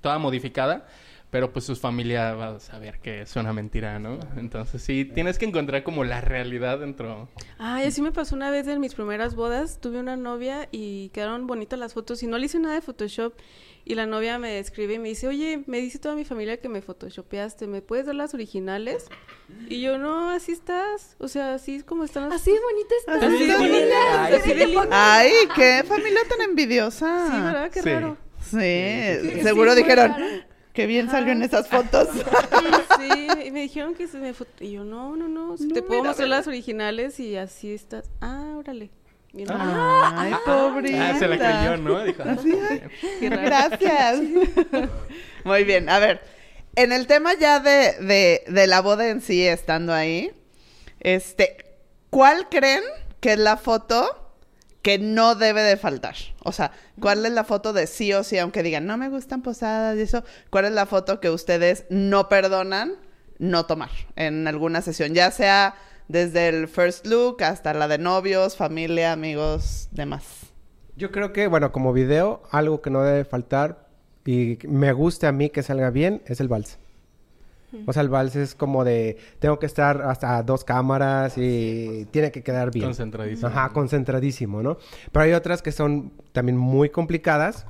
toda 0.00 0.18
modificada, 0.18 0.86
pero 1.32 1.50
pues 1.50 1.64
su 1.64 1.74
familia 1.76 2.34
va 2.34 2.48
a 2.56 2.60
saber 2.60 2.98
que 3.00 3.22
es 3.22 3.34
una 3.36 3.54
mentira, 3.54 3.98
¿no? 3.98 4.18
Entonces 4.36 4.82
sí, 4.82 5.06
tienes 5.06 5.38
que 5.38 5.46
encontrar 5.46 5.82
como 5.82 6.04
la 6.04 6.20
realidad 6.20 6.78
dentro. 6.80 7.30
Ay, 7.58 7.86
así 7.86 8.02
me 8.02 8.12
pasó 8.12 8.36
una 8.36 8.50
vez 8.50 8.68
en 8.68 8.78
mis 8.80 8.94
primeras 8.94 9.34
bodas. 9.34 9.78
Tuve 9.80 9.98
una 9.98 10.14
novia 10.18 10.68
y 10.70 11.08
quedaron 11.08 11.46
bonitas 11.46 11.78
las 11.78 11.94
fotos 11.94 12.22
y 12.22 12.26
no 12.26 12.36
le 12.36 12.44
hice 12.46 12.58
nada 12.58 12.74
de 12.74 12.82
Photoshop. 12.82 13.32
Y 13.86 13.94
la 13.94 14.04
novia 14.04 14.38
me 14.38 14.58
escribe 14.58 14.94
y 14.94 14.98
me 14.98 15.08
dice, 15.08 15.26
oye, 15.26 15.64
me 15.66 15.78
dice 15.78 15.98
toda 15.98 16.14
mi 16.16 16.26
familia 16.26 16.58
que 16.58 16.68
me 16.68 16.82
photoshopeaste, 16.82 17.66
¿me 17.66 17.80
puedes 17.80 18.04
dar 18.04 18.14
las 18.14 18.34
originales? 18.34 19.06
Y 19.70 19.80
yo, 19.80 19.96
no, 19.96 20.28
así 20.28 20.52
estás. 20.52 21.16
O 21.18 21.28
sea, 21.28 21.54
así 21.54 21.76
es 21.76 21.82
como 21.82 22.04
están 22.04 22.28
las 22.28 22.42
Así 22.42 22.52
de 22.52 22.60
bonita 22.60 22.94
está. 23.00 23.26
Así 23.26 23.46
de 23.46 23.56
bonita. 23.56 24.24
Ay, 24.26 24.34
así 24.34 24.52
de 24.52 24.66
linda. 24.66 24.88
Ay, 25.16 25.32
qué 25.56 25.82
familia 25.88 26.20
tan 26.28 26.42
envidiosa. 26.42 27.26
Sí, 27.26 27.40
¿verdad? 27.40 27.70
Qué 27.70 27.82
Sí. 27.82 27.88
raro. 27.88 28.16
Sí, 28.38 29.30
Sí, 29.36 29.40
seguro 29.42 29.72
sí, 29.72 29.78
dijeron, 29.82 30.14
qué 30.72 30.86
bien 30.86 31.08
Ajá. 31.08 31.18
salió 31.18 31.32
en 31.32 31.42
esas 31.42 31.68
fotos. 31.68 32.08
Sí, 32.98 33.26
y 33.46 33.50
me 33.50 33.62
dijeron 33.62 33.94
que 33.94 34.06
se 34.06 34.18
me 34.18 34.32
fot- 34.34 34.46
Y 34.60 34.72
yo, 34.72 34.84
no, 34.84 35.16
no, 35.16 35.26
no, 35.28 35.56
No, 35.58 35.74
te 35.74 35.82
puedo 35.82 36.04
mostrar 36.04 36.28
las 36.28 36.46
originales 36.46 37.18
y 37.18 37.36
así 37.36 37.72
estás. 37.74 38.08
Ah, 38.20 38.54
órale. 38.56 38.90
Bien, 39.32 39.48
Ay, 39.50 40.34
pobrita. 40.44 41.10
Ah, 41.10 41.18
se 41.18 41.26
la 41.26 41.38
creyó, 41.38 41.76
¿no? 41.78 42.04
Dijo, 42.04 42.22
ah, 42.24 42.32
Así. 42.38 42.52
Qué. 43.18 43.28
Gracias. 43.28 44.20
Muy 45.44 45.64
bien, 45.64 45.88
a 45.88 45.98
ver, 45.98 46.20
en 46.76 46.92
el 46.92 47.06
tema 47.06 47.34
ya 47.34 47.58
de, 47.58 47.94
de, 48.00 48.44
de 48.46 48.66
la 48.66 48.80
boda 48.82 49.08
en 49.08 49.20
sí, 49.20 49.44
estando 49.46 49.92
ahí, 49.92 50.30
este, 51.00 51.56
¿cuál 52.10 52.48
creen 52.50 52.82
que 53.20 53.32
es 53.32 53.38
la 53.38 53.56
foto 53.56 54.21
que 54.82 54.98
no 54.98 55.34
debe 55.34 55.62
de 55.62 55.76
faltar? 55.76 56.16
O 56.44 56.52
sea, 56.52 56.72
¿cuál 57.00 57.24
es 57.24 57.32
la 57.32 57.44
foto 57.44 57.72
de 57.72 57.86
sí 57.86 58.12
o 58.12 58.24
sí, 58.24 58.38
aunque 58.38 58.62
digan, 58.62 58.86
no 58.86 58.98
me 58.98 59.08
gustan 59.08 59.42
posadas 59.42 59.96
y 59.96 60.02
eso? 60.02 60.24
¿Cuál 60.50 60.66
es 60.66 60.72
la 60.72 60.86
foto 60.86 61.20
que 61.20 61.30
ustedes 61.30 61.84
no 61.88 62.28
perdonan 62.28 62.94
no 63.38 63.66
tomar 63.66 63.90
en 64.16 64.46
alguna 64.46 64.82
sesión? 64.82 65.14
Ya 65.14 65.30
sea 65.30 65.74
desde 66.08 66.48
el 66.48 66.68
first 66.68 67.06
look 67.06 67.42
hasta 67.42 67.72
la 67.72 67.88
de 67.88 67.98
novios, 67.98 68.56
familia, 68.56 69.12
amigos, 69.12 69.88
demás. 69.92 70.24
Yo 70.96 71.10
creo 71.10 71.32
que, 71.32 71.46
bueno, 71.46 71.72
como 71.72 71.92
video, 71.92 72.42
algo 72.50 72.82
que 72.82 72.90
no 72.90 73.02
debe 73.02 73.24
faltar 73.24 73.88
y 74.26 74.58
me 74.68 74.92
guste 74.92 75.26
a 75.26 75.32
mí 75.32 75.48
que 75.48 75.62
salga 75.62 75.90
bien 75.90 76.22
es 76.26 76.40
el 76.40 76.48
vals. 76.48 76.78
O 77.86 77.92
sea, 77.92 78.02
el 78.02 78.08
vals 78.08 78.36
es 78.36 78.54
como 78.54 78.84
de, 78.84 79.16
tengo 79.38 79.58
que 79.58 79.66
estar 79.66 80.02
hasta 80.02 80.42
dos 80.42 80.64
cámaras 80.64 81.38
y 81.38 82.06
tiene 82.10 82.30
que 82.30 82.42
quedar 82.42 82.70
bien. 82.70 82.86
Concentradísimo. 82.86 83.48
Ajá, 83.48 83.70
concentradísimo, 83.70 84.62
¿no? 84.62 84.78
Pero 85.10 85.24
hay 85.24 85.32
otras 85.32 85.62
que 85.62 85.72
son 85.72 86.12
también 86.32 86.56
muy 86.58 86.90
complicadas, 86.90 87.66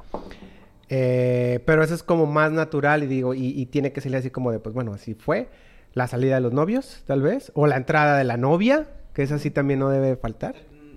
eh, 0.89 1.61
pero 1.67 1.83
eso 1.83 1.95
es 1.95 2.03
como 2.03 2.27
más 2.27 2.53
natural 2.53 3.03
y 3.05 3.07
digo, 3.07 3.35
y, 3.35 3.47
y 3.49 3.67
tiene 3.67 3.93
que 3.93 4.01
salir 4.01 4.17
así 4.17 4.31
como 4.31 4.51
de, 4.53 4.59
pues 4.59 4.75
bueno, 4.75 4.93
así 4.93 5.15
fue. 5.15 5.49
La 5.95 6.07
salida 6.09 6.37
de 6.37 6.41
los 6.41 6.53
novios, 6.53 7.03
tal 7.07 7.21
vez, 7.21 7.53
o 7.55 7.67
la 7.67 7.77
entrada 7.77 8.17
de 8.17 8.25
la 8.25 8.39
novia, 8.39 8.89
que 9.13 9.23
esa 9.23 9.39
sí 9.39 9.51
también 9.51 9.79
no 9.79 9.91
debe 9.91 10.17
faltar. 10.17 10.55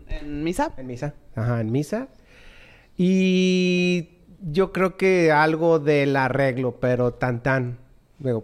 En 0.07 0.43
misa. 0.43 0.71
En 0.77 0.87
misa. 0.87 1.15
Ajá, 1.35 1.59
en 1.59 1.71
misa. 1.71 2.07
Y 2.97 4.19
yo 4.39 4.71
creo 4.71 4.95
que 4.95 5.31
algo 5.31 5.79
del 5.79 6.15
arreglo, 6.15 6.79
pero 6.79 7.13
tan 7.13 7.43
tan, 7.43 7.79
digo, 8.19 8.43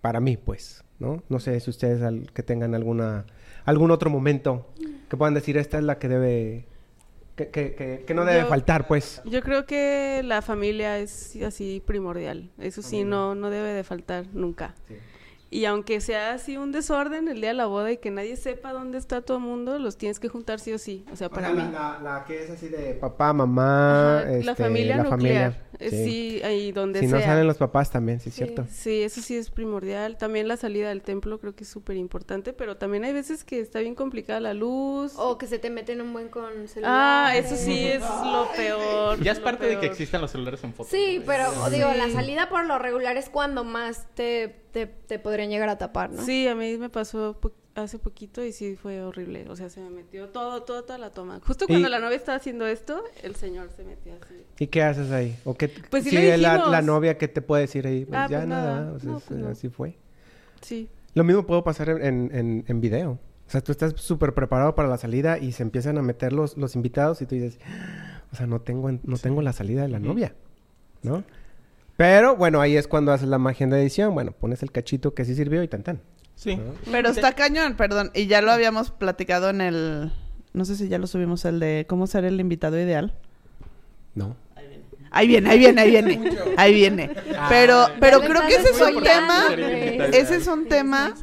para 0.00 0.20
mí, 0.20 0.36
pues, 0.36 0.84
¿no? 0.98 1.22
No 1.28 1.38
sé 1.40 1.58
si 1.60 1.70
ustedes 1.70 2.02
al- 2.02 2.30
que 2.32 2.42
tengan 2.42 2.74
alguna 2.74 3.26
algún 3.64 3.90
otro 3.90 4.08
momento 4.08 4.66
que 5.10 5.16
puedan 5.16 5.34
decir 5.34 5.58
esta 5.58 5.76
es 5.78 5.84
la 5.84 5.98
que 5.98 6.08
debe 6.08 6.66
que, 7.36 7.48
que, 7.50 7.74
que- 7.74 8.04
que 8.06 8.14
no 8.14 8.24
debe 8.24 8.42
Yo- 8.42 8.48
faltar, 8.48 8.86
pues. 8.88 9.22
Yo 9.24 9.42
creo 9.42 9.64
que 9.66 10.22
la 10.24 10.42
familia 10.42 10.98
es 10.98 11.36
así 11.46 11.80
primordial. 11.86 12.50
Eso 12.58 12.82
sí, 12.82 13.04
no, 13.04 13.34
no 13.36 13.48
debe 13.50 13.72
de 13.74 13.84
faltar 13.84 14.26
nunca. 14.32 14.74
Y 15.50 15.64
aunque 15.64 16.00
sea 16.02 16.34
así 16.34 16.58
un 16.58 16.72
desorden 16.72 17.26
el 17.28 17.40
día 17.40 17.48
de 17.50 17.54
la 17.54 17.64
boda 17.66 17.90
y 17.90 17.96
que 17.96 18.10
nadie 18.10 18.36
sepa 18.36 18.72
dónde 18.74 18.98
está 18.98 19.22
todo 19.22 19.38
el 19.38 19.44
mundo, 19.44 19.78
los 19.78 19.96
tienes 19.96 20.20
que 20.20 20.28
juntar 20.28 20.60
sí 20.60 20.74
o 20.74 20.78
sí. 20.78 21.06
O 21.10 21.16
sea, 21.16 21.30
para 21.30 21.50
mí. 21.54 21.62
La, 21.72 21.98
la 22.02 22.24
que 22.26 22.44
es 22.44 22.50
así 22.50 22.68
de 22.68 22.92
papá, 22.94 23.32
mamá, 23.32 24.18
Ajá, 24.18 24.24
la 24.30 24.36
este, 24.52 24.54
familia 24.62 24.96
la 24.98 25.02
nuclear. 25.04 25.52
familia. 25.52 25.62
Eh, 25.80 25.90
Sí. 25.90 26.04
Sí, 26.04 26.42
ahí 26.42 26.72
donde 26.72 26.98
Si 27.00 27.08
sea. 27.08 27.18
no 27.20 27.24
salen 27.24 27.46
los 27.46 27.56
papás 27.56 27.90
también, 27.92 28.18
sí, 28.18 28.30
es 28.30 28.34
Sí. 28.34 28.44
cierto. 28.44 28.66
Sí, 28.68 29.00
eso 29.02 29.20
sí 29.20 29.36
es 29.36 29.48
primordial. 29.50 30.18
También 30.18 30.48
la 30.48 30.56
salida 30.56 30.88
del 30.88 31.02
templo 31.02 31.38
creo 31.38 31.54
que 31.54 31.62
es 31.62 31.70
súper 31.70 31.96
importante, 31.96 32.52
pero 32.52 32.76
también 32.76 33.04
hay 33.04 33.12
veces 33.12 33.44
que 33.44 33.60
está 33.60 33.78
bien 33.78 33.94
complicada 33.94 34.40
la 34.40 34.54
luz. 34.54 35.12
O 35.16 35.38
que 35.38 35.46
se 35.46 35.58
te 35.60 35.70
meten 35.70 36.00
un 36.00 36.12
buen 36.12 36.28
con 36.30 36.66
celular. 36.66 36.92
Ah, 37.28 37.36
eso 37.36 37.54
sí 37.56 37.86
es 37.86 38.00
lo 38.02 38.48
peor. 38.56 39.22
Ya 39.22 39.30
es 39.32 39.38
parte 39.40 39.66
de 39.66 39.78
que 39.78 39.86
existan 39.86 40.20
los 40.20 40.32
celulares 40.32 40.62
en 40.64 40.74
fotos. 40.74 40.90
Sí, 40.90 41.18
¿no? 41.20 41.24
pero 41.26 41.70
digo, 41.70 41.88
la 41.96 42.10
salida 42.10 42.48
por 42.48 42.64
lo 42.66 42.78
regular 42.80 43.16
es 43.16 43.28
cuando 43.30 43.62
más 43.62 44.08
te, 44.14 44.48
te, 44.72 44.86
te 44.86 45.18
podrían 45.18 45.50
llegar 45.50 45.68
a 45.68 45.78
tapar, 45.78 46.10
¿no? 46.10 46.22
Sí, 46.24 46.46
a 46.48 46.54
mí 46.54 46.76
me 46.78 46.88
pasó 46.90 47.36
po- 47.40 47.52
hace 47.74 47.98
poquito 47.98 48.44
y 48.44 48.52
sí 48.52 48.76
fue 48.76 49.02
horrible. 49.02 49.46
O 49.48 49.54
sea, 49.56 49.70
se 49.70 49.80
me 49.80 49.90
metió 49.90 50.28
todo, 50.30 50.62
todo, 50.64 50.82
toda 50.84 50.98
la 50.98 51.10
toma. 51.10 51.40
Justo 51.46 51.66
cuando 51.66 51.88
la 51.88 52.00
novia 52.00 52.16
estaba 52.16 52.36
haciendo 52.36 52.66
esto, 52.66 53.02
el 53.22 53.36
señor 53.36 53.70
se 53.76 53.84
metió 53.84 54.14
así. 54.22 54.34
¿Y 54.58 54.66
qué 54.66 54.82
haces 54.82 55.10
ahí? 55.12 55.36
¿O 55.44 55.54
qué, 55.54 55.68
Pues 55.90 56.04
sí 56.04 56.10
si 56.10 56.16
le 56.16 56.36
la, 56.38 56.50
dijimos. 56.54 56.70
la 56.72 56.82
novia, 56.82 57.16
¿qué 57.18 57.28
te 57.28 57.40
puede 57.40 57.62
decir 57.62 57.86
ahí? 57.86 58.04
Pues 58.04 58.18
Ah, 58.18 58.26
ya 58.28 58.38
pues 58.38 58.48
nada, 58.48 58.80
nada. 58.80 58.92
o 58.92 58.98
sea, 58.98 59.10
No, 59.10 59.18
es- 59.18 59.24
pues 59.24 59.40
no. 59.40 59.48
así 59.48 59.68
fue. 59.68 59.96
Sí. 60.60 60.88
Lo 61.14 61.24
mismo 61.24 61.46
puedo 61.46 61.62
pasar 61.64 61.88
en, 61.90 62.64
en, 62.66 62.80
video. 62.80 63.12
O 63.46 63.50
sea, 63.50 63.60
tú 63.62 63.72
estás 63.72 63.94
súper 63.96 64.34
preparado 64.34 64.74
para 64.74 64.88
la 64.88 64.98
salida 64.98 65.38
y 65.38 65.52
se 65.52 65.62
empiezan 65.62 65.96
a 65.98 66.02
meter 66.02 66.32
los, 66.32 66.56
los 66.58 66.74
invitados 66.76 67.22
y 67.22 67.26
tú 67.26 67.34
dices, 67.36 67.58
o 68.32 68.36
sea, 68.36 68.46
no 68.46 68.60
tengo, 68.60 68.88
en- 68.90 69.00
no 69.04 69.16
tengo 69.16 69.40
la 69.40 69.52
salida 69.52 69.82
de 69.82 69.88
la 69.88 70.00
novia, 70.00 70.34
¿no? 71.02 71.24
Pero 71.98 72.36
bueno, 72.36 72.60
ahí 72.60 72.76
es 72.76 72.86
cuando 72.86 73.10
haces 73.10 73.26
la 73.26 73.38
magia 73.38 73.66
de 73.66 73.82
edición. 73.82 74.14
Bueno, 74.14 74.30
pones 74.30 74.62
el 74.62 74.70
cachito 74.70 75.14
que 75.14 75.24
sí 75.24 75.34
sirvió 75.34 75.64
y 75.64 75.68
tan 75.68 75.82
tan. 75.82 76.00
Sí. 76.36 76.54
¿no? 76.54 76.74
Pero 76.92 77.08
está 77.08 77.32
cañón, 77.32 77.74
perdón. 77.76 78.12
Y 78.14 78.28
ya 78.28 78.40
lo 78.40 78.52
habíamos 78.52 78.92
platicado 78.92 79.50
en 79.50 79.60
el... 79.60 80.12
No 80.52 80.64
sé 80.64 80.76
si 80.76 80.86
ya 80.86 80.98
lo 80.98 81.08
subimos, 81.08 81.44
el 81.44 81.58
de 81.58 81.86
cómo 81.88 82.06
ser 82.06 82.24
el 82.24 82.38
invitado 82.38 82.78
ideal. 82.80 83.16
No. 84.14 84.36
Ahí 85.10 85.26
viene, 85.26 85.50
ahí 85.50 85.58
viene, 85.58 85.80
ahí 85.80 85.90
viene. 85.90 86.38
Ahí 86.56 86.74
viene. 86.74 87.10
Pero, 87.48 87.86
pero 87.98 88.20
Ya 88.20 88.28
creo 88.28 88.46
que 88.46 88.54
ese 88.54 88.70
es 88.70 88.80
un 88.80 89.02
tema. 89.02 89.46
Ese 90.12 90.36
es 90.36 90.46
un 90.46 90.68
tema 90.68 91.14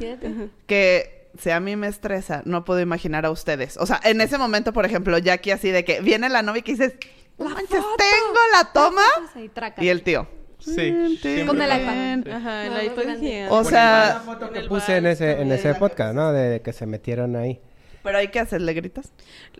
que 0.66 1.30
si 1.38 1.48
a 1.52 1.58
mí 1.58 1.74
me 1.76 1.86
estresa, 1.88 2.42
no 2.44 2.66
puedo 2.66 2.80
imaginar 2.80 3.24
a 3.24 3.30
ustedes. 3.30 3.78
O 3.78 3.86
sea, 3.86 3.98
en 4.04 4.20
ese 4.20 4.36
momento, 4.36 4.74
por 4.74 4.84
ejemplo, 4.84 5.16
Jackie 5.16 5.52
así 5.52 5.70
de 5.70 5.86
que 5.86 6.02
viene 6.02 6.28
la 6.28 6.42
novia 6.42 6.60
y 6.60 6.62
que 6.62 6.72
dices, 6.72 6.92
"No 7.38 7.48
La 7.48 7.54
manches, 7.54 7.78
foto. 7.80 7.96
tengo 7.96 8.38
la 8.52 8.72
toma. 8.74 9.72
Y 9.78 9.88
el 9.88 10.02
tío. 10.02 10.28
Sí. 10.74 11.44
Con 11.46 11.60
el 11.62 11.80
iPad. 11.80 12.32
Ajá, 12.34 12.66
el 12.66 12.72
No, 12.74 12.82
iPad. 12.82 13.52
O 13.52 13.64
sea, 13.64 14.14
la 14.14 14.20
foto 14.20 14.50
que 14.50 14.60
puse 14.62 14.96
en 14.96 15.06
ese, 15.06 15.40
en 15.40 15.52
ese 15.52 15.74
podcast, 15.74 16.14
¿no? 16.14 16.32
De 16.32 16.60
que 16.62 16.72
se 16.72 16.86
metieron 16.86 17.36
ahí. 17.36 17.60
Pero 18.02 18.18
hay 18.18 18.28
que 18.28 18.38
hacerle 18.38 18.72
gritas. 18.72 19.12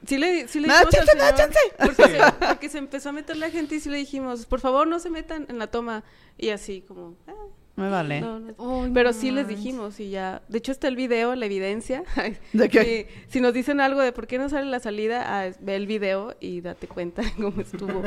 Sí 0.06 0.18
le, 0.18 0.46
sí 0.46 0.60
le 0.60 0.68
dijimos 0.68 0.90
chance, 0.94 1.10
al 1.10 1.18
señor, 1.18 1.34
chance. 1.34 1.58
Porque 1.78 2.02
se, 2.04 2.46
porque 2.46 2.68
se 2.68 2.78
empezó 2.78 3.08
a 3.08 3.12
meter 3.12 3.36
la 3.38 3.50
gente 3.50 3.74
y 3.74 3.80
sí 3.80 3.88
le 3.88 3.96
dijimos, 3.98 4.46
por 4.46 4.60
favor, 4.60 4.86
no 4.86 5.00
se 5.00 5.10
metan 5.10 5.46
en 5.48 5.58
la 5.58 5.66
toma. 5.66 6.04
Y 6.38 6.50
así 6.50 6.82
como... 6.86 7.14
"Ah, 7.26 7.32
Me 7.74 7.88
vale. 7.90 8.20
no, 8.20 8.38
no". 8.38 8.54
Ay, 8.84 8.90
Pero 8.94 9.10
no 9.10 9.18
sí 9.18 9.32
les 9.32 9.48
dijimos 9.48 9.98
y 9.98 10.10
ya... 10.10 10.42
De 10.46 10.58
hecho 10.58 10.70
está 10.70 10.86
el 10.86 10.94
video, 10.94 11.34
la 11.34 11.46
evidencia. 11.46 12.04
¿De 12.52 12.68
qué? 12.68 13.08
Y 13.26 13.30
si 13.32 13.40
nos 13.40 13.52
dicen 13.52 13.80
algo 13.80 14.00
de 14.00 14.12
por 14.12 14.28
qué 14.28 14.38
no 14.38 14.48
sale 14.48 14.66
la 14.70 14.78
salida, 14.78 15.24
ah, 15.26 15.50
ve 15.58 15.74
el 15.74 15.88
video 15.88 16.36
y 16.38 16.60
date 16.60 16.86
cuenta 16.86 17.22
cómo 17.36 17.60
estuvo 17.60 18.02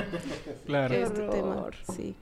Claro. 0.66 0.96
Este 0.96 1.22
tema. 1.28 1.68
Sí. 1.94 2.16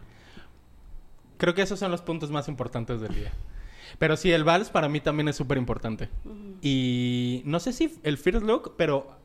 Creo 1.38 1.54
que 1.54 1.62
esos 1.62 1.80
son 1.80 1.92
los 1.92 2.02
puntos 2.02 2.32
más 2.32 2.48
importantes 2.48 3.02
del 3.02 3.14
día. 3.16 3.32
Pero 4.00 4.18
sí, 4.18 4.32
el 4.32 4.44
vals 4.44 4.70
para 4.70 4.90
mí 4.90 5.00
también 5.00 5.28
es 5.28 5.36
súper 5.36 5.58
importante. 5.58 6.10
Y 6.62 7.42
no 7.46 7.60
sé 7.60 7.74
si 7.74 7.96
el 8.04 8.18
first 8.18 8.44
look, 8.44 8.76
pero 8.78 9.18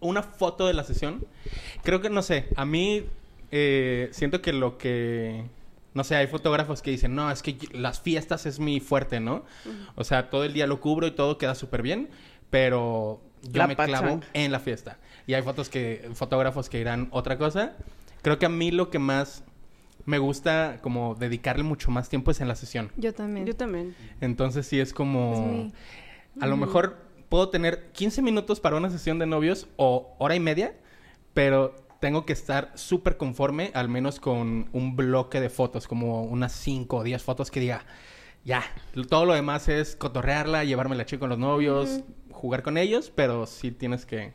una 0.00 0.22
foto 0.22 0.66
de 0.66 0.74
la 0.74 0.84
sesión. 0.84 1.24
Creo 1.82 2.00
que, 2.00 2.10
no 2.10 2.22
sé, 2.22 2.48
a 2.56 2.64
mí 2.64 3.04
eh, 3.50 4.08
siento 4.12 4.42
que 4.42 4.52
lo 4.52 4.78
que... 4.78 5.44
No 5.94 6.04
sé, 6.04 6.14
hay 6.14 6.26
fotógrafos 6.26 6.82
que 6.82 6.90
dicen, 6.90 7.14
no, 7.14 7.30
es 7.30 7.42
que 7.42 7.56
las 7.72 8.00
fiestas 8.00 8.46
es 8.46 8.60
mi 8.60 8.78
fuerte, 8.78 9.18
¿no? 9.18 9.44
O 9.96 10.04
sea, 10.04 10.30
todo 10.30 10.44
el 10.44 10.52
día 10.52 10.66
lo 10.66 10.80
cubro 10.80 11.06
y 11.06 11.10
todo 11.10 11.38
queda 11.38 11.54
súper 11.56 11.82
bien, 11.82 12.08
pero 12.50 13.20
yo 13.42 13.58
La 13.58 13.66
me 13.66 13.74
clavo 13.74 13.90
pachanga. 13.90 14.26
en 14.32 14.52
la 14.52 14.60
fiesta. 14.60 14.98
Y 15.26 15.34
hay 15.34 15.42
fotos 15.42 15.68
que, 15.68 16.08
fotógrafos 16.14 16.68
que 16.68 16.78
dirán 16.78 17.08
otra 17.10 17.36
cosa. 17.36 17.74
Creo 18.22 18.38
que 18.38 18.46
a 18.46 18.50
mí 18.50 18.70
lo 18.70 18.90
que 18.90 18.98
más 18.98 19.42
me 20.08 20.18
gusta 20.18 20.78
como 20.82 21.14
dedicarle 21.14 21.62
mucho 21.62 21.90
más 21.90 22.08
tiempo 22.08 22.30
es 22.30 22.40
en 22.40 22.48
la 22.48 22.54
sesión. 22.54 22.90
Yo 22.96 23.12
también. 23.12 23.44
Yo 23.46 23.54
también. 23.54 23.94
Entonces 24.22 24.66
sí 24.66 24.80
es 24.80 24.92
como... 24.94 25.32
Mi- 25.42 25.72
A 26.40 26.46
lo 26.46 26.56
mejor 26.56 26.96
puedo 27.28 27.50
tener 27.50 27.90
15 27.92 28.22
minutos 28.22 28.58
para 28.58 28.76
una 28.76 28.88
sesión 28.88 29.18
de 29.18 29.26
novios 29.26 29.68
o 29.76 30.14
hora 30.18 30.34
y 30.34 30.40
media, 30.40 30.74
pero 31.34 31.74
tengo 32.00 32.24
que 32.24 32.32
estar 32.32 32.72
súper 32.74 33.16
conforme, 33.18 33.70
al 33.74 33.88
menos 33.90 34.18
con 34.18 34.68
un 34.72 34.96
bloque 34.96 35.40
de 35.40 35.50
fotos, 35.50 35.86
como 35.86 36.22
unas 36.22 36.52
5 36.52 36.96
o 36.98 37.02
10 37.02 37.22
fotos 37.22 37.50
que 37.50 37.60
diga, 37.60 37.84
ya, 38.44 38.62
todo 39.10 39.26
lo 39.26 39.34
demás 39.34 39.68
es 39.68 39.94
cotorrearla, 39.96 40.64
llevarme 40.64 40.96
la 40.96 41.04
chica 41.04 41.20
con 41.20 41.28
los 41.28 41.38
novios, 41.38 42.00
jugar 42.30 42.62
con 42.62 42.78
ellos, 42.78 43.12
pero 43.14 43.44
sí 43.46 43.72
tienes 43.72 44.06
que... 44.06 44.32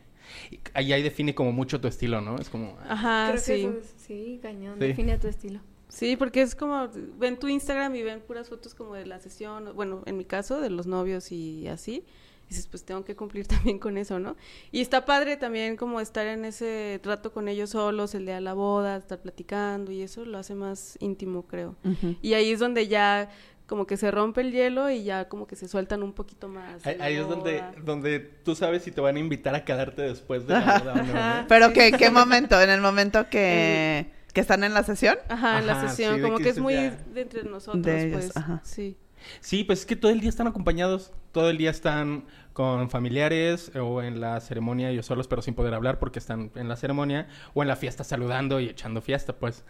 y 0.52 0.60
Ahí, 0.74 0.93
ahí 0.93 1.04
define 1.04 1.34
como 1.36 1.52
mucho 1.52 1.80
tu 1.82 1.88
estilo, 1.88 2.22
¿no? 2.22 2.38
Es 2.38 2.50
como... 2.50 2.78
Ajá, 2.88 3.26
Creo 3.32 3.36
que 3.36 3.46
sí. 3.46 3.54
eso 3.65 3.78
es- 3.80 3.93
sí, 3.98 4.39
cañón. 4.41 4.76
Sí. 4.80 4.88
Define 4.88 5.17
tu 5.17 5.28
estilo. 5.28 5.60
Sí, 5.89 6.15
porque 6.17 6.41
es 6.41 6.56
como, 6.56 6.89
ven 7.19 7.38
tu 7.38 7.48
Instagram 7.48 7.96
y 7.96 8.02
ven 8.04 8.19
puras 8.22 8.50
fotos 8.50 8.74
como 8.74 8.96
de 8.96 9.06
la 9.06 9.19
sesión, 9.19 9.74
bueno, 9.76 10.02
en 10.08 10.17
mi 10.17 10.26
caso, 10.26 10.60
de 10.60 10.69
los 10.72 10.88
novios 10.88 11.32
y 11.32 11.67
así. 11.67 12.04
Y 12.46 12.50
dices, 12.50 12.67
pues 12.67 12.84
tengo 12.84 13.04
que 13.06 13.15
cumplir 13.15 13.46
también 13.48 13.78
con 13.78 13.98
eso, 13.98 14.19
¿no? 14.19 14.36
Y 14.72 14.82
está 14.82 15.06
padre 15.06 15.38
también 15.38 15.78
como 15.78 16.02
estar 16.02 16.26
en 16.26 16.46
ese 16.46 17.00
trato 17.04 17.32
con 17.32 17.48
ellos 17.48 17.69
solos, 17.69 18.15
el 18.15 18.26
día 18.26 18.36
de 18.36 18.41
la 18.41 18.54
boda, 18.56 18.98
estar 18.98 19.22
platicando 19.22 19.91
y 19.91 20.02
eso 20.02 20.26
lo 20.26 20.39
hace 20.39 20.56
más 20.56 20.98
íntimo, 21.00 21.43
creo. 21.43 21.76
Ujú. 21.86 22.15
Y 22.24 22.34
ahí 22.34 22.52
es 22.52 22.60
donde 22.60 22.88
ya 22.88 23.30
como 23.67 23.88
que 23.88 23.97
se 23.97 24.12
rompe 24.12 24.41
el 24.41 24.52
hielo 24.52 24.89
y 24.89 25.04
ya 25.04 25.30
como 25.30 25.47
que 25.47 25.56
se 25.56 25.67
sueltan 25.67 26.04
un 26.04 26.13
poquito 26.13 26.47
más. 26.49 26.86
Ahí, 26.86 27.15
es 27.15 27.28
donde, 27.28 27.63
donde 27.84 28.19
tú 28.19 28.56
sabes 28.56 28.84
si 28.84 28.91
te 28.91 29.02
van 29.02 29.15
a 29.15 29.19
invitar 29.19 29.56
a 29.56 29.63
quedarte 29.65 30.02
después 30.02 30.45
de 30.47 30.54
la 30.54 30.80
boda 30.80 30.93
o 30.93 30.97
no, 31.04 31.13
¿no? 31.13 31.47
Pero 31.47 31.73
que, 31.73 31.91
¿qué 31.93 32.10
momento? 32.10 32.60
En 32.62 32.69
el 32.69 32.82
momento 32.82 33.30
que, 33.30 34.12
que 34.34 34.41
están 34.41 34.63
en 34.63 34.73
la 34.73 34.84
sesión. 34.84 35.17
Ajá, 35.30 35.60
en 35.60 35.67
la 35.67 35.73
Ajá, 35.73 35.88
sesión, 35.89 36.15
sí, 36.17 36.21
como 36.21 36.38
que 36.38 36.43
que 36.43 36.49
es 36.49 36.60
muy 36.60 36.73
ya- 36.76 36.97
de 37.13 37.21
entre 37.21 37.43
nosotros, 37.43 37.84
De 37.84 38.08
ellos, 38.08 38.26
pues. 38.26 38.38
ajá. 38.38 38.62
Sí. 38.63 38.97
Sí, 39.39 39.63
pues 39.63 39.80
es 39.80 39.86
que 39.86 39.95
todo 39.95 40.12
el 40.12 40.19
día 40.19 40.30
están 40.30 40.47
acompañados, 40.47 41.13
todo 41.32 41.49
el 41.49 41.58
día 41.58 41.71
están 41.71 42.26
con 42.52 42.89
familiares 42.89 43.71
o 43.73 44.02
en 44.02 44.19
la 44.19 44.39
ceremonia 44.41 44.89
ellos 44.89 45.06
solos 45.06 45.28
pero 45.30 45.41
sin 45.41 45.54
poder 45.56 45.73
hablar 45.73 45.97
porque 45.97 46.19
están 46.19 46.52
en 46.56 46.67
la 46.67 46.76
ceremonia 46.76 47.28
o 47.54 47.62
en 47.62 47.69
la 47.69 47.78
fiesta 47.78 48.04
saludando 48.04 48.60
y 48.60 48.67
echando 48.67 49.02
fiesta, 49.02 49.32
pues. 49.34 49.63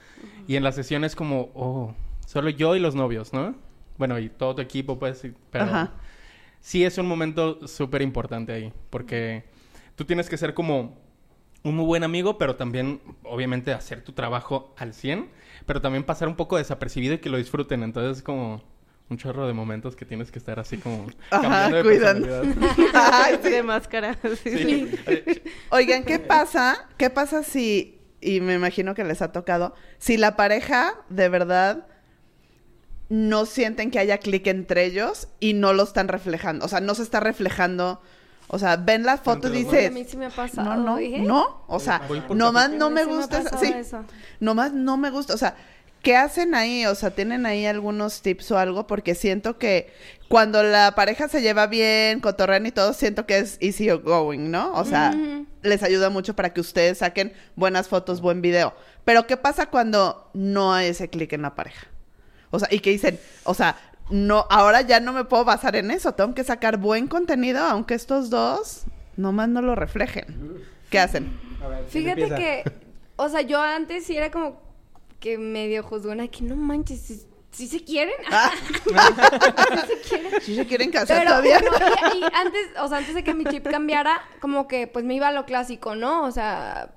Y 0.47 0.55
en 0.55 0.63
la 0.63 0.71
sesión 0.71 1.03
es 1.03 1.15
como, 1.15 1.51
oh, 1.53 1.93
solo 2.25 2.49
yo 2.49 2.75
y 2.75 2.79
los 2.79 2.95
novios, 2.95 3.31
¿no? 3.31 3.55
Bueno, 3.97 4.17
y 4.19 4.29
todo 4.29 4.55
tu 4.55 4.61
equipo, 4.61 4.97
pues, 4.99 5.25
pero 5.51 5.65
Ajá. 5.65 5.91
sí 6.59 6.83
es 6.83 6.97
un 6.97 7.05
momento 7.07 7.67
súper 7.67 8.01
importante 8.01 8.51
ahí 8.53 8.73
porque 8.89 9.43
tú 9.95 10.05
tienes 10.05 10.29
que 10.29 10.37
ser 10.37 10.53
como 10.53 10.97
un 11.63 11.75
muy 11.75 11.85
buen 11.85 12.03
amigo, 12.03 12.37
pero 12.37 12.55
también, 12.55 13.01
obviamente, 13.23 13.71
hacer 13.71 14.03
tu 14.03 14.11
trabajo 14.11 14.73
al 14.77 14.93
100, 14.93 15.29
pero 15.65 15.81
también 15.81 16.03
pasar 16.03 16.27
un 16.27 16.35
poco 16.35 16.57
desapercibido 16.57 17.13
y 17.13 17.19
que 17.19 17.29
lo 17.29 17.37
disfruten. 17.37 17.83
Entonces, 17.83 18.17
es 18.17 18.23
como 18.23 18.61
un 19.09 19.17
chorro 19.17 19.47
de 19.47 19.53
momentos 19.53 19.95
que 19.95 20.05
tienes 20.05 20.31
que 20.31 20.39
estar 20.39 20.59
así 20.59 20.77
como 20.77 21.07
Ajá, 21.29 21.41
cambiando 21.41 21.77
de 21.77 21.83
cuidando. 21.83 22.41
Ay, 22.93 23.39
sí. 23.41 23.49
De 23.49 23.63
máscara. 23.63 24.17
sí. 24.43 24.57
Sí. 24.57 24.91
Oigan, 25.69 26.03
¿qué 26.03 26.19
pasa? 26.19 26.87
¿Qué 26.97 27.09
pasa 27.09 27.43
si, 27.43 28.01
y 28.19 28.41
me 28.41 28.55
imagino 28.55 28.93
que 28.93 29.03
les 29.05 29.21
ha 29.21 29.31
tocado, 29.31 29.73
si 29.99 30.17
la 30.17 30.35
pareja 30.35 30.95
de 31.09 31.29
verdad 31.29 31.87
no 33.09 33.45
sienten 33.45 33.91
que 33.91 33.99
haya 33.99 34.17
clic 34.17 34.47
entre 34.47 34.85
ellos 34.85 35.27
y 35.39 35.53
no 35.53 35.73
lo 35.73 35.83
están 35.83 36.07
reflejando? 36.07 36.65
O 36.65 36.67
sea, 36.67 36.79
no 36.79 36.95
se 36.95 37.03
está 37.03 37.19
reflejando. 37.19 38.01
O 38.47 38.59
sea, 38.59 38.75
ven 38.75 39.03
la 39.03 39.17
foto 39.17 39.47
y 39.47 39.63
los 39.63 39.73
a 39.73 39.75
mí 39.75 39.89
dices, 39.89 40.11
sí 40.11 40.17
me 40.17 40.27
ha 40.27 40.29
pasado. 40.29 40.75
no, 40.75 40.83
no, 40.83 40.99
¿eh? 40.99 41.19
no. 41.19 41.63
O 41.67 41.79
sea, 41.79 42.01
nomás 42.29 42.71
no 42.71 42.89
me 42.89 43.05
gusta. 43.05 43.57
sí, 43.57 43.73
eso. 43.75 44.03
nomás 44.39 44.73
no 44.73 44.97
me 44.97 45.09
gusta. 45.09 45.33
O 45.33 45.37
sea, 45.37 45.55
¿qué 46.03 46.15
hacen 46.15 46.53
ahí? 46.53 46.85
O 46.85 46.93
sea, 46.93 47.11
¿tienen 47.11 47.45
ahí 47.47 47.65
algunos 47.65 48.21
tips 48.21 48.51
o 48.51 48.59
algo? 48.59 48.85
Porque 48.85 49.15
siento 49.15 49.57
que 49.57 49.91
cuando 50.27 50.61
la 50.61 50.93
pareja 50.95 51.27
se 51.27 51.41
lleva 51.41 51.67
bien, 51.67 52.19
cotorrean 52.19 52.65
y 52.65 52.71
todo, 52.71 52.93
siento 52.93 53.25
que 53.25 53.39
es 53.39 53.57
easy 53.61 53.89
going, 53.89 54.51
¿no? 54.51 54.73
O 54.73 54.85
sea, 54.85 55.15
les 55.63 55.81
ayuda 55.81 56.09
mucho 56.09 56.35
para 56.35 56.53
que 56.53 56.61
ustedes 56.61 56.99
saquen 56.99 57.33
buenas 57.55 57.87
fotos, 57.87 58.21
buen 58.21 58.41
video. 58.41 58.75
Pero 59.05 59.25
¿qué 59.25 59.37
pasa 59.37 59.67
cuando 59.67 60.29
no 60.33 60.73
hay 60.73 60.87
ese 60.87 61.09
clic 61.09 61.33
en 61.33 61.43
la 61.43 61.55
pareja? 61.55 61.87
O 62.53 62.59
sea, 62.59 62.67
y 62.71 62.81
que 62.81 62.91
dicen, 62.91 63.19
o 63.45 63.55
sea, 63.55 63.75
no, 64.11 64.45
ahora 64.51 64.81
ya 64.81 64.99
no 64.99 65.11
me 65.11 65.25
puedo 65.25 65.43
basar 65.43 65.75
en 65.75 65.89
eso, 65.89 66.13
tengo 66.13 66.35
que 66.35 66.43
sacar 66.43 66.77
buen 66.77 67.07
contenido, 67.07 67.63
aunque 67.63 67.95
estos 67.95 68.29
dos 68.29 68.83
nomás 69.17 69.49
no 69.49 69.63
lo 69.63 69.73
reflejen. 69.73 70.61
¿Qué 70.91 70.99
hacen? 70.99 71.35
A 71.63 71.67
ver, 71.67 71.85
¿quién 71.91 72.03
Fíjate 72.03 72.35
que, 72.35 72.63
o 73.15 73.27
sea, 73.27 73.41
yo 73.41 73.59
antes 73.59 74.05
sí 74.05 74.15
era 74.15 74.29
como 74.29 74.61
que 75.19 75.39
medio 75.39 75.81
juzgona, 75.81 76.27
que 76.27 76.43
no 76.43 76.55
manches, 76.55 76.99
si, 76.99 77.23
si 77.49 77.65
se 77.65 77.83
quieren. 77.83 78.13
Ah. 78.31 78.51
¿Sí 78.85 79.87
se 79.87 80.01
quieren. 80.07 80.41
¿Sí 80.41 80.55
se 80.55 80.67
quieren 80.67 80.91
casar 80.91 81.17
Pero 81.17 81.29
todavía? 81.31 81.59
y 82.13 82.23
antes, 82.35 82.69
o 82.79 82.87
sea, 82.87 82.99
antes 82.99 83.15
de 83.15 83.23
que 83.23 83.33
mi 83.33 83.45
chip 83.45 83.67
cambiara, 83.67 84.21
como 84.39 84.67
que 84.67 84.85
pues 84.85 85.03
me 85.05 85.15
iba 85.15 85.29
a 85.29 85.31
lo 85.31 85.47
clásico, 85.47 85.95
¿no? 85.95 86.23
O 86.23 86.29
sea, 86.29 86.93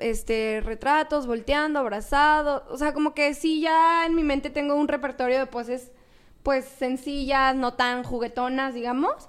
este, 0.00 0.60
retratos, 0.64 1.26
volteando, 1.26 1.78
abrazado, 1.78 2.64
o 2.70 2.76
sea, 2.76 2.92
como 2.92 3.14
que 3.14 3.34
sí 3.34 3.60
ya 3.60 4.04
en 4.06 4.14
mi 4.14 4.22
mente 4.22 4.50
tengo 4.50 4.74
un 4.74 4.88
repertorio 4.88 5.38
de 5.38 5.46
poses 5.46 5.92
pues 6.42 6.64
sencillas, 6.64 7.54
no 7.54 7.74
tan 7.74 8.02
juguetonas, 8.02 8.74
digamos, 8.74 9.28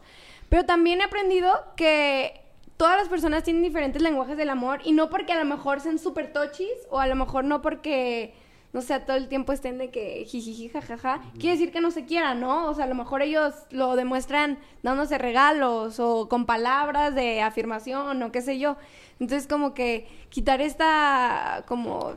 pero 0.50 0.66
también 0.66 1.02
he 1.02 1.04
aprendido 1.04 1.52
que 1.76 2.42
todas 2.78 2.98
las 2.98 3.10
personas 3.10 3.44
tienen 3.44 3.62
diferentes 3.62 4.02
lenguajes 4.02 4.38
del 4.38 4.50
amor 4.50 4.80
y 4.84 4.92
no 4.92 5.10
porque 5.10 5.34
a 5.34 5.38
lo 5.38 5.46
mejor 5.46 5.82
sean 5.82 6.00
súper 6.00 6.34
tochis 6.34 6.88
o 6.90 7.00
a 7.00 7.08
lo 7.08 7.16
mejor 7.16 7.44
no 7.44 7.62
porque 7.62 8.34
no 8.74 8.82
sé, 8.82 9.00
todo 9.02 9.18
el 9.18 9.28
tiempo 9.28 9.52
estén 9.52 9.78
de 9.78 9.90
que 9.92 10.24
jijiji, 10.26 10.70
jajaja, 10.70 11.22
quiere 11.40 11.58
decir 11.58 11.72
que 11.74 11.82
no 11.82 11.92
se 11.92 12.06
quieran, 12.06 12.40
¿no? 12.40 12.68
O 12.70 12.74
sea, 12.74 12.86
a 12.86 12.88
lo 12.88 12.96
mejor 12.96 13.22
ellos 13.22 13.54
lo 13.70 13.96
demuestran 13.98 14.60
dándose 14.82 15.18
regalos 15.18 16.00
o 16.00 16.30
con 16.30 16.46
palabras 16.46 17.14
de 17.14 17.42
afirmación 17.42 18.22
o 18.24 18.32
qué 18.32 18.42
sé 18.42 18.60
yo. 18.60 18.78
Entonces, 19.20 19.48
como 19.48 19.74
que 19.74 20.08
quitar 20.30 20.62
esta, 20.62 21.64
como, 21.68 22.14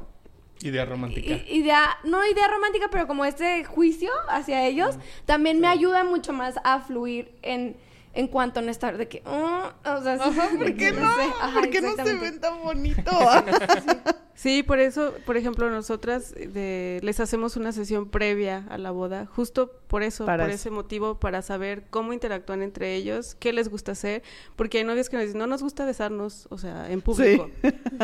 Idea 0.62 0.84
romántica. 0.84 1.34
idea, 1.48 1.98
no 2.04 2.24
idea 2.26 2.46
romántica, 2.48 2.86
pero 2.90 3.06
como 3.06 3.24
este 3.24 3.64
juicio 3.64 4.10
hacia 4.28 4.64
ellos, 4.64 4.96
también 5.26 5.60
me 5.60 5.66
ayuda 5.66 6.04
mucho 6.04 6.32
más 6.32 6.54
a 6.64 6.80
fluir 6.80 7.34
en, 7.42 7.76
en 8.14 8.28
cuanto 8.28 8.60
a 8.60 8.62
no 8.62 8.70
estar 8.70 8.96
de 8.96 9.08
que, 9.08 9.20
"Mm", 9.26 9.88
o 9.88 10.02
sea, 10.02 10.18
sí, 10.18 10.24
Ajá, 10.38 10.48
¿por 10.56 10.74
qué 10.76 10.92
no? 10.92 11.14
sé. 11.16 11.22
Ajá, 11.42 11.60
¿Por 11.60 11.68
qué 11.70 11.80
no 11.82 11.96
se 11.96 12.14
ven 12.14 12.40
tan 12.40 12.62
bonito? 12.62 13.10
Sí, 14.36 14.62
por 14.64 14.80
eso, 14.80 15.14
por 15.26 15.36
ejemplo, 15.36 15.70
nosotras 15.70 16.34
eh, 16.36 16.48
de- 16.48 17.00
les 17.02 17.20
hacemos 17.20 17.56
una 17.56 17.70
sesión 17.72 18.08
previa 18.08 18.66
a 18.68 18.78
la 18.78 18.90
boda, 18.90 19.26
justo 19.26 19.70
por 19.86 20.02
eso, 20.02 20.26
Para 20.26 20.44
por 20.44 20.50
eso. 20.50 20.56
ese 20.56 20.70
motivo, 20.70 21.20
para 21.20 21.40
saber 21.40 21.84
cómo 21.90 22.12
interactúan 22.12 22.60
entre 22.62 22.96
ellos, 22.96 23.36
qué 23.38 23.52
les 23.52 23.68
gusta 23.68 23.92
hacer, 23.92 24.22
porque 24.56 24.78
hay 24.78 24.84
novios 24.84 25.08
que 25.08 25.16
nos 25.16 25.26
dicen, 25.26 25.38
no 25.38 25.46
nos 25.46 25.62
gusta 25.62 25.84
besarnos, 25.84 26.48
o 26.50 26.58
sea, 26.58 26.90
en 26.90 27.00
público. 27.00 27.48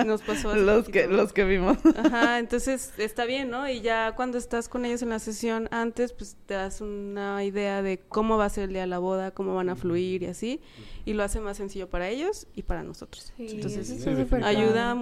Nos 0.07 0.23
pasó 0.23 0.55
los, 0.55 0.89
que, 0.89 1.09
los 1.09 1.33
que 1.33 1.45
vimos. 1.45 1.79
Ajá, 1.97 2.39
entonces 2.39 2.93
está 2.99 3.25
bien, 3.25 3.51
¿no? 3.51 3.69
Y 3.69 3.81
ya 3.81 4.15
cuando 4.15 4.39
estás 4.39 4.69
con 4.69 4.85
ellos 4.85 5.03
en 5.03 5.09
la 5.09 5.19
sesión 5.19 5.67
antes, 5.73 6.13
pues 6.13 6.37
te 6.47 6.55
das 6.55 6.81
una 6.81 7.43
idea 7.45 7.83
de 7.83 7.99
cómo 7.99 8.39
va 8.39 8.45
a 8.45 8.51
ser 8.51 8.65
el 8.65 8.71
día 8.71 8.83
de 8.83 8.87
la 8.87 8.99
boda, 9.01 9.33
cómo 9.33 9.57
van 9.57 9.69
a 9.69 9.75
fluir 9.75 10.23
y 10.23 10.27
así, 10.27 10.61
y 11.05 11.15
lo 11.15 11.25
hace 11.25 11.41
más 11.41 11.57
sencillo 11.57 11.91
para 11.91 12.09
ellos 12.09 12.47
y 12.55 12.63
para 12.63 12.85
nosotros. 12.85 13.33
Sí, 13.37 13.49
Entonces, 13.51 13.91
eso 13.91 14.05
sí, 14.15 14.35
ayuda 14.45 14.95
padre. 14.95 15.01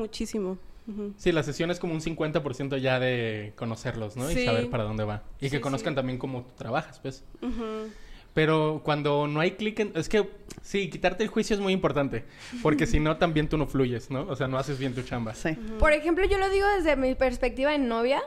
Sí, 1.17 1.33
la 1.33 1.43
sesión 1.43 1.71
es 1.71 1.79
como 1.79 1.93
un 1.93 2.01
50% 2.01 2.79
ya 2.79 2.99
de 2.99 3.53
conocerlos, 3.57 4.17
¿no? 4.17 4.31
Y 4.31 4.45
saber 4.45 4.71
para 4.71 4.85
dónde 4.85 5.05
va. 5.05 5.23
Y 5.41 5.51
que 5.51 5.61
conozcan 5.61 5.93
sí. 5.93 5.97
también 5.97 6.19
cómo 6.19 6.47
trabajas, 6.57 7.01
pues. 7.01 7.25
Pero 8.35 8.83
cuando 8.85 9.27
no 9.27 9.41
hay 9.41 9.53
clic 9.53 9.81
en... 9.81 9.93
Es 9.95 10.09
que, 10.09 10.31
sí, 10.63 10.89
quitarte 10.91 11.25
el 11.25 11.29
juicio 11.29 11.55
es 11.57 11.61
muy 11.61 11.73
importante. 11.73 12.25
Porque 12.63 12.87
si 12.87 13.01
no, 13.01 13.17
también 13.17 13.49
tú 13.49 13.59
no 13.59 13.67
fluyes, 13.67 14.11
¿no? 14.11 14.27
O 14.29 14.37
sea, 14.37 14.49
no 14.49 14.59
haces 14.59 14.79
bien 14.79 14.95
tu 14.95 15.03
chamba. 15.03 15.35
Sí. 15.35 15.55
Por 15.79 15.93
ejemplo, 15.93 16.25
yo 16.25 16.39
lo 16.39 16.49
digo 16.49 16.67
desde 16.77 16.97
mi 16.97 17.15
perspectiva 17.15 17.73
de 17.73 17.79
novia. 17.79 18.23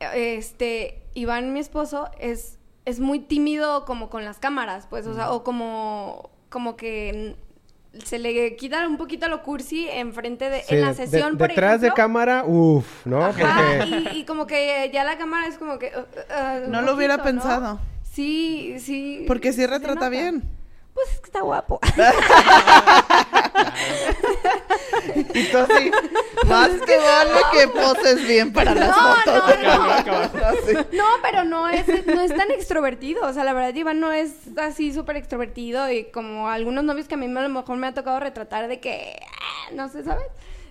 Este, 0.00 1.02
Iván, 1.14 1.52
mi 1.52 1.60
esposo, 1.60 2.10
es, 2.20 2.58
es 2.84 3.00
muy 3.00 3.20
tímido 3.20 3.84
como 3.84 4.10
con 4.10 4.24
las 4.24 4.38
cámaras, 4.38 4.86
pues, 4.88 5.06
o 5.06 5.14
sea, 5.14 5.32
o 5.32 5.42
como, 5.42 6.30
como 6.50 6.76
que 6.76 7.36
se 8.04 8.18
le 8.18 8.54
quita 8.56 8.86
un 8.86 8.96
poquito 8.96 9.28
lo 9.28 9.42
cursi 9.42 9.88
enfrente 9.88 10.50
de, 10.50 10.62
Sí, 10.62 10.74
en 10.74 10.82
la 10.82 10.88
de- 10.88 10.94
sesión, 10.94 11.38
por 11.38 11.48
detrás 11.48 11.80
de 11.80 11.90
cámara, 11.92 12.44
uff, 12.46 13.06
¿no? 13.06 13.24
Ajá, 13.24 13.32
Porque 13.78 14.10
y, 14.14 14.18
y 14.20 14.24
como 14.24 14.46
que 14.46 14.90
ya 14.92 15.04
la 15.04 15.16
cámara 15.18 15.46
es 15.46 15.58
como 15.58 15.78
que... 15.78 15.92
uh, 15.96 16.00
uh, 16.00 16.66
un 16.66 16.70
No 16.72 16.82
lo 16.82 16.94
hubiera 16.94 17.22
pensado. 17.22 17.80
Sí, 18.02 18.76
sí. 18.78 19.24
Porque 19.26 19.52
sí 19.52 19.60
se 19.62 19.66
retrata 19.66 20.08
bien. 20.08 20.42
Pues 20.98 21.14
es 21.14 21.20
que 21.20 21.26
está 21.26 21.40
guapo. 21.42 21.78
Y 25.34 25.44
tú 25.44 25.58
así, 25.58 25.90
más 26.46 26.70
que 26.70 26.96
vale 26.96 27.40
que 27.52 27.68
poses 27.68 28.26
bien 28.26 28.52
para 28.52 28.74
las 28.74 28.88
No, 28.90 29.14
fotos. 29.16 29.54
no, 29.62 30.92
no. 30.92 31.04
Pero 31.22 31.44
no 31.44 31.68
es, 31.68 31.86
no 32.06 32.20
es 32.20 32.34
tan 32.34 32.50
extrovertido. 32.50 33.26
O 33.26 33.32
sea, 33.32 33.44
la 33.44 33.52
verdad, 33.52 33.74
Iván 33.74 34.00
no 34.00 34.12
es 34.12 34.32
así 34.56 34.92
súper 34.92 35.16
extrovertido 35.16 35.90
y 35.90 36.04
como 36.10 36.48
algunos 36.48 36.84
novios 36.84 37.08
que 37.08 37.14
a 37.14 37.18
mí 37.18 37.26
a 37.26 37.42
lo 37.42 37.48
mejor 37.48 37.76
me 37.76 37.86
ha 37.86 37.94
tocado 37.94 38.20
retratar 38.20 38.68
de 38.68 38.80
que, 38.80 39.18
ah, 39.40 39.70
no 39.72 39.88
sé, 39.88 40.04
¿sabes? 40.04 40.26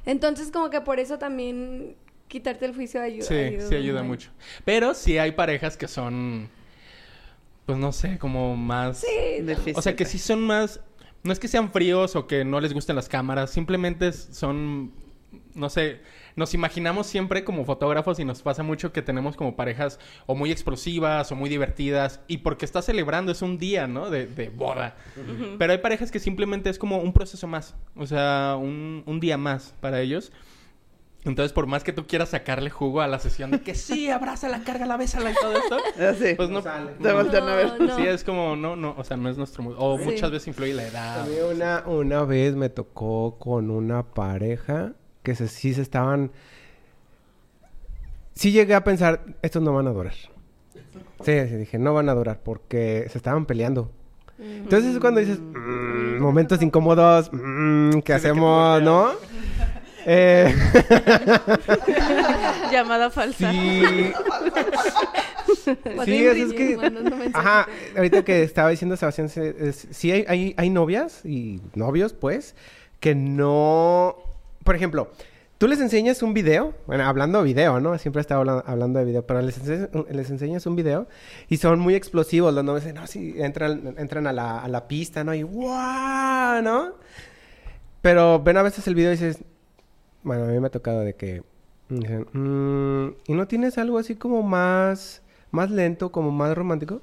Entonces, 0.06 0.52
como 0.52 0.70
que 0.70 0.82
por 0.82 1.00
eso 1.00 1.18
también 1.18 1.96
quitarte 2.28 2.66
el 2.66 2.76
juicio 2.76 3.02
ayuda. 3.02 3.26
Sí, 3.28 3.58
sí 3.68 3.76
ayuda 3.76 4.02
un 4.02 4.08
buen. 4.08 4.20
mucho. 4.20 4.30
Pero 4.66 4.94
sí 4.94 5.18
hay 5.18 5.32
parejas 5.32 5.78
que 5.78 5.88
son... 5.88 6.50
Pues 7.68 7.78
no 7.78 7.92
sé, 7.92 8.18
como 8.18 8.56
más... 8.56 9.00
Sí, 9.00 9.42
Difícil. 9.42 9.74
O 9.76 9.82
sea, 9.82 9.96
que 9.96 10.06
sí 10.06 10.18
son 10.18 10.42
más... 10.42 10.80
No 11.24 11.34
es 11.34 11.40
que 11.40 11.50
sean 11.50 11.72
fríos 11.72 12.16
o 12.16 12.26
que 12.26 12.46
no 12.46 12.62
les 12.62 12.74
gusten 12.74 12.96
las 12.96 13.10
cámaras, 13.10 13.52
simplemente 13.52 14.14
son, 14.14 14.94
no 15.54 15.70
sé, 15.70 16.00
nos 16.38 16.54
imaginamos 16.54 17.08
siempre 17.08 17.44
como 17.44 17.66
fotógrafos 17.66 18.20
y 18.20 18.24
nos 18.24 18.42
pasa 18.42 18.64
mucho 18.64 18.94
que 18.94 19.02
tenemos 19.02 19.36
como 19.36 19.58
parejas 19.58 20.00
o 20.28 20.36
muy 20.36 20.52
explosivas 20.52 21.30
o 21.34 21.36
muy 21.36 21.50
divertidas 21.50 22.22
y 22.30 22.38
porque 22.38 22.64
está 22.64 22.82
celebrando 22.82 23.34
es 23.34 23.42
un 23.42 23.58
día, 23.58 23.88
¿no? 23.88 24.10
De, 24.10 24.28
de 24.28 24.48
boda. 24.48 24.96
Pero 25.60 25.74
hay 25.74 25.80
parejas 25.80 26.10
que 26.10 26.20
simplemente 26.20 26.70
es 26.70 26.80
como 26.80 27.00
un 27.00 27.12
proceso 27.12 27.48
más, 27.48 27.76
o 27.98 28.08
sea, 28.08 28.56
un, 28.58 29.04
un 29.06 29.20
día 29.20 29.38
más 29.38 29.74
para 29.82 30.00
ellos. 30.00 30.32
Entonces, 31.28 31.54
por 31.54 31.68
más 31.68 31.84
que 31.84 31.94
tú 31.94 32.08
quieras 32.08 32.30
sacarle 32.30 32.70
jugo 32.70 33.02
a 33.02 33.08
la 33.08 33.20
sesión 33.20 33.52
de 33.52 33.62
que 33.62 33.76
sí, 33.76 34.10
abrázala, 34.10 34.64
cárgala, 34.64 34.98
bésala 34.98 35.32
y 35.32 35.36
todo 35.36 35.54
esto, 35.58 35.78
Así. 36.10 36.34
pues 36.36 36.50
no, 36.50 36.62
sale. 36.62 36.92
Te 37.02 37.12
voltean 37.14 37.48
a 37.50 37.56
ver. 37.56 37.80
No, 37.80 37.86
no. 37.88 37.96
Sí, 37.96 38.08
es 38.08 38.24
como, 38.24 38.56
no, 38.56 38.76
no, 38.76 38.96
o 38.98 39.04
sea, 39.04 39.18
no 39.18 39.30
es 39.30 39.38
nuestro... 39.38 39.64
O 39.78 39.98
Sí. 40.00 40.06
muchas 40.06 40.32
veces 40.32 40.48
influye 40.48 40.74
la 40.74 40.84
edad. 40.88 41.22
A 41.22 41.26
mí 41.26 41.36
una, 41.54 41.84
una 41.86 42.24
vez 42.24 42.56
me 42.56 42.70
tocó 42.70 43.38
con 43.40 43.70
una 43.70 44.04
pareja 44.04 44.94
que 45.24 45.36
se, 45.36 45.48
sí 45.48 45.74
se 45.74 45.82
estaban... 45.82 46.32
Sí 48.34 48.52
llegué 48.52 48.76
a 48.76 48.84
pensar, 48.84 49.22
estos 49.42 49.62
no 49.64 49.74
van 49.74 49.88
a 49.88 49.92
durar. 49.92 50.14
Sí, 50.14 51.32
sí, 51.48 51.56
dije, 51.56 51.80
no 51.80 51.94
van 51.94 52.08
a 52.10 52.14
durar 52.14 52.40
porque 52.44 53.08
se 53.12 53.18
estaban 53.18 53.46
peleando. 53.48 53.92
Entonces 54.40 54.94
es 54.94 55.00
cuando 55.00 55.20
dices, 55.20 55.40
"Mm, 55.40 56.20
momentos 56.22 56.62
incómodos, 56.62 57.32
mm, 57.34 58.02
¿qué 58.02 58.14
Sí, 58.14 58.18
hacemos, 58.18 58.82
no? 58.84 59.10
Eh, 60.10 60.56
Llamada 62.72 63.10
falsa. 63.10 63.52
sí, 63.52 63.58
Sí, 66.06 66.26
es 66.26 66.38
Ingrid 66.38 66.56
que... 66.56 67.32
Ajá, 67.34 67.68
ahorita 67.96 68.24
que 68.24 68.44
estaba 68.44 68.70
diciendo 68.70 68.96
Sebastián, 68.96 69.28
se- 69.30 69.56
es- 69.68 69.88
sí 69.92 70.12
hay, 70.12 70.26
hay, 70.28 70.54
hay 70.58 70.70
novias 70.70 71.26
y 71.26 71.60
novios, 71.76 72.14
pues, 72.14 72.56
que 73.00 73.16
no... 73.16 74.16
Por 74.64 74.76
ejemplo, 74.76 75.12
tú 75.58 75.68
les 75.68 75.80
enseñas 75.82 76.22
un 76.24 76.34
video, 76.34 76.74
bueno, 76.88 77.04
hablando 77.06 77.40
de 77.40 77.46
video, 77.46 77.80
¿no? 77.82 77.98
Siempre 77.98 78.20
he 78.20 78.22
estado 78.22 78.42
habla- 78.42 78.64
hablando 78.66 79.00
de 79.00 79.06
video, 79.06 79.26
pero 79.26 79.42
les, 79.42 79.62
ense- 79.62 80.08
les 80.10 80.30
enseñas 80.30 80.66
un 80.66 80.76
video 80.78 81.08
y 81.50 81.58
son 81.58 81.80
muy 81.80 81.96
explosivos. 81.96 82.54
Los 82.54 82.64
novios 82.64 82.84
dicen, 82.86 82.96
no, 82.96 83.08
sí, 83.08 83.34
entran, 83.38 83.96
entran 83.98 84.26
a, 84.28 84.32
la, 84.34 84.60
a 84.60 84.68
la 84.70 84.88
pista, 84.88 85.24
¿no? 85.26 85.34
Y 85.34 85.42
¡guau! 85.44 86.62
¿no? 86.62 86.94
Pero 88.02 88.42
ven 88.42 88.56
a 88.58 88.62
veces 88.62 88.88
el 88.88 88.96
video 88.96 89.12
y 89.12 89.16
dices, 89.16 89.40
bueno, 90.24 90.44
a 90.46 90.48
mí 90.48 90.60
me 90.60 90.68
ha 90.68 90.72
tocado 90.72 91.02
de 91.02 91.16
que 91.16 91.44
dicen, 91.90 92.28
"Mm, 92.34 93.16
¿y 93.28 93.34
no 93.34 93.48
tienes 93.48 93.78
algo 93.78 93.98
así 93.98 94.16
como 94.16 94.44
más, 94.44 95.22
más 95.52 95.72
lento, 95.72 96.12
como 96.12 96.32
más 96.32 96.56
romántico? 96.56 97.02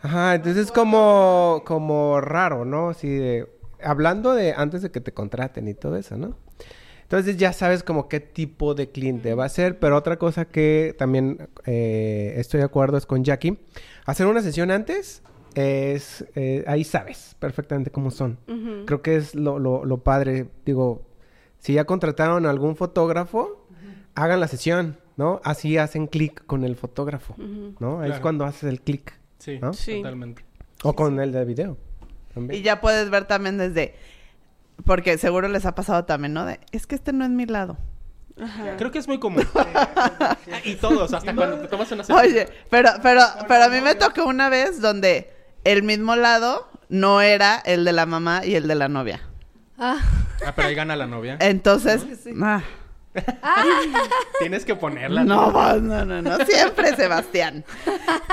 Ajá, 0.00 0.34
entonces 0.34 0.66
es 0.66 0.72
como, 0.72 1.62
como 1.64 2.20
raro, 2.20 2.64
¿no? 2.64 2.90
Así 2.90 3.08
de, 3.08 3.48
hablando 3.82 4.34
de 4.34 4.52
antes 4.54 4.82
de 4.82 4.90
que 4.90 5.00
te 5.00 5.12
contraten 5.12 5.68
y 5.68 5.74
todo 5.74 5.96
eso, 5.96 6.16
¿no? 6.16 6.36
Entonces 7.02 7.36
ya 7.36 7.52
sabes 7.52 7.82
como 7.84 8.08
qué 8.08 8.18
tipo 8.18 8.74
de 8.74 8.90
cliente 8.90 9.34
va 9.34 9.44
a 9.44 9.48
ser, 9.48 9.78
pero 9.78 9.96
otra 9.96 10.16
cosa 10.18 10.44
que 10.46 10.94
también 10.98 11.48
eh, 11.64 12.34
estoy 12.36 12.58
de 12.58 12.66
acuerdo 12.66 12.96
es 12.98 13.06
con 13.06 13.22
Jackie, 13.22 13.58
hacer 14.06 14.26
una 14.26 14.42
sesión 14.42 14.72
antes 14.72 15.22
es, 15.54 16.24
eh, 16.34 16.64
ahí 16.66 16.82
sabes 16.84 17.36
perfectamente 17.38 17.90
cómo 17.90 18.10
son. 18.10 18.38
Creo 18.86 19.02
que 19.02 19.16
es 19.16 19.34
lo, 19.34 19.58
lo, 19.58 19.84
lo 19.84 19.98
padre. 19.98 20.48
Digo, 20.66 21.05
si 21.66 21.72
ya 21.72 21.84
contrataron 21.84 22.46
a 22.46 22.50
algún 22.50 22.76
fotógrafo, 22.76 23.66
hagan 24.14 24.38
la 24.38 24.46
sesión, 24.46 25.00
¿no? 25.16 25.40
Así 25.42 25.78
hacen 25.78 26.06
clic 26.06 26.46
con 26.46 26.62
el 26.62 26.76
fotógrafo. 26.76 27.34
¿no? 27.80 27.98
Ahí 27.98 28.04
es 28.04 28.06
Claro. 28.10 28.22
cuando 28.22 28.44
haces 28.44 28.70
el 28.70 28.80
clic. 28.80 29.18
Sí, 29.40 29.58
¿no? 29.58 29.72
Sí. 29.72 29.96
totalmente. 29.96 30.44
O 30.84 30.94
con 30.94 31.18
el 31.18 31.32
de 31.32 31.44
video. 31.44 31.76
Y 32.52 32.62
ya 32.62 32.80
puedes 32.80 33.10
ver 33.10 33.24
también 33.24 33.58
desde... 33.58 33.96
Porque 34.84 35.18
seguro 35.18 35.48
les 35.48 35.66
ha 35.66 35.74
pasado 35.74 36.04
también, 36.04 36.34
¿no? 36.34 36.46
De, 36.46 36.60
es 36.70 36.86
que 36.86 36.94
este 36.94 37.12
no 37.12 37.24
es 37.24 37.32
mi 37.32 37.46
lado. 37.46 37.78
Ajá. 38.40 38.76
Creo 38.76 38.92
que 38.92 39.00
es 39.00 39.08
muy 39.08 39.18
común. 39.18 39.42
y 40.64 40.76
todos, 40.76 41.12
hasta 41.14 41.34
cuando 41.34 41.58
te 41.58 41.66
tomas 41.66 41.90
una 41.90 42.04
sesión. 42.04 42.24
Oye, 42.24 42.46
pero, 42.70 42.90
pero, 43.02 43.22
pero 43.48 43.64
a 43.64 43.68
mí 43.70 43.80
me 43.80 43.96
tocó 43.96 44.24
una 44.24 44.48
vez 44.50 44.80
donde 44.80 45.32
el 45.64 45.82
mismo 45.82 46.14
lado 46.14 46.68
no 46.88 47.22
era 47.22 47.56
el 47.56 47.84
de 47.84 47.92
la 47.92 48.06
mamá 48.06 48.46
y 48.46 48.54
el 48.54 48.68
de 48.68 48.76
la 48.76 48.88
novia. 48.88 49.20
Ah, 49.78 49.98
Ah, 50.44 50.52
pero 50.54 50.68
ahí 50.68 50.74
gana 50.74 50.96
la 50.96 51.06
novia. 51.06 51.36
Entonces, 51.40 52.04
ah, 52.42 52.62
Tienes 54.38 54.64
que 54.64 54.74
ponerla. 54.76 55.24
no, 55.24 55.50
no, 55.80 56.04
no, 56.04 56.22
no, 56.22 56.36
siempre 56.44 56.94
Sebastián. 56.96 57.64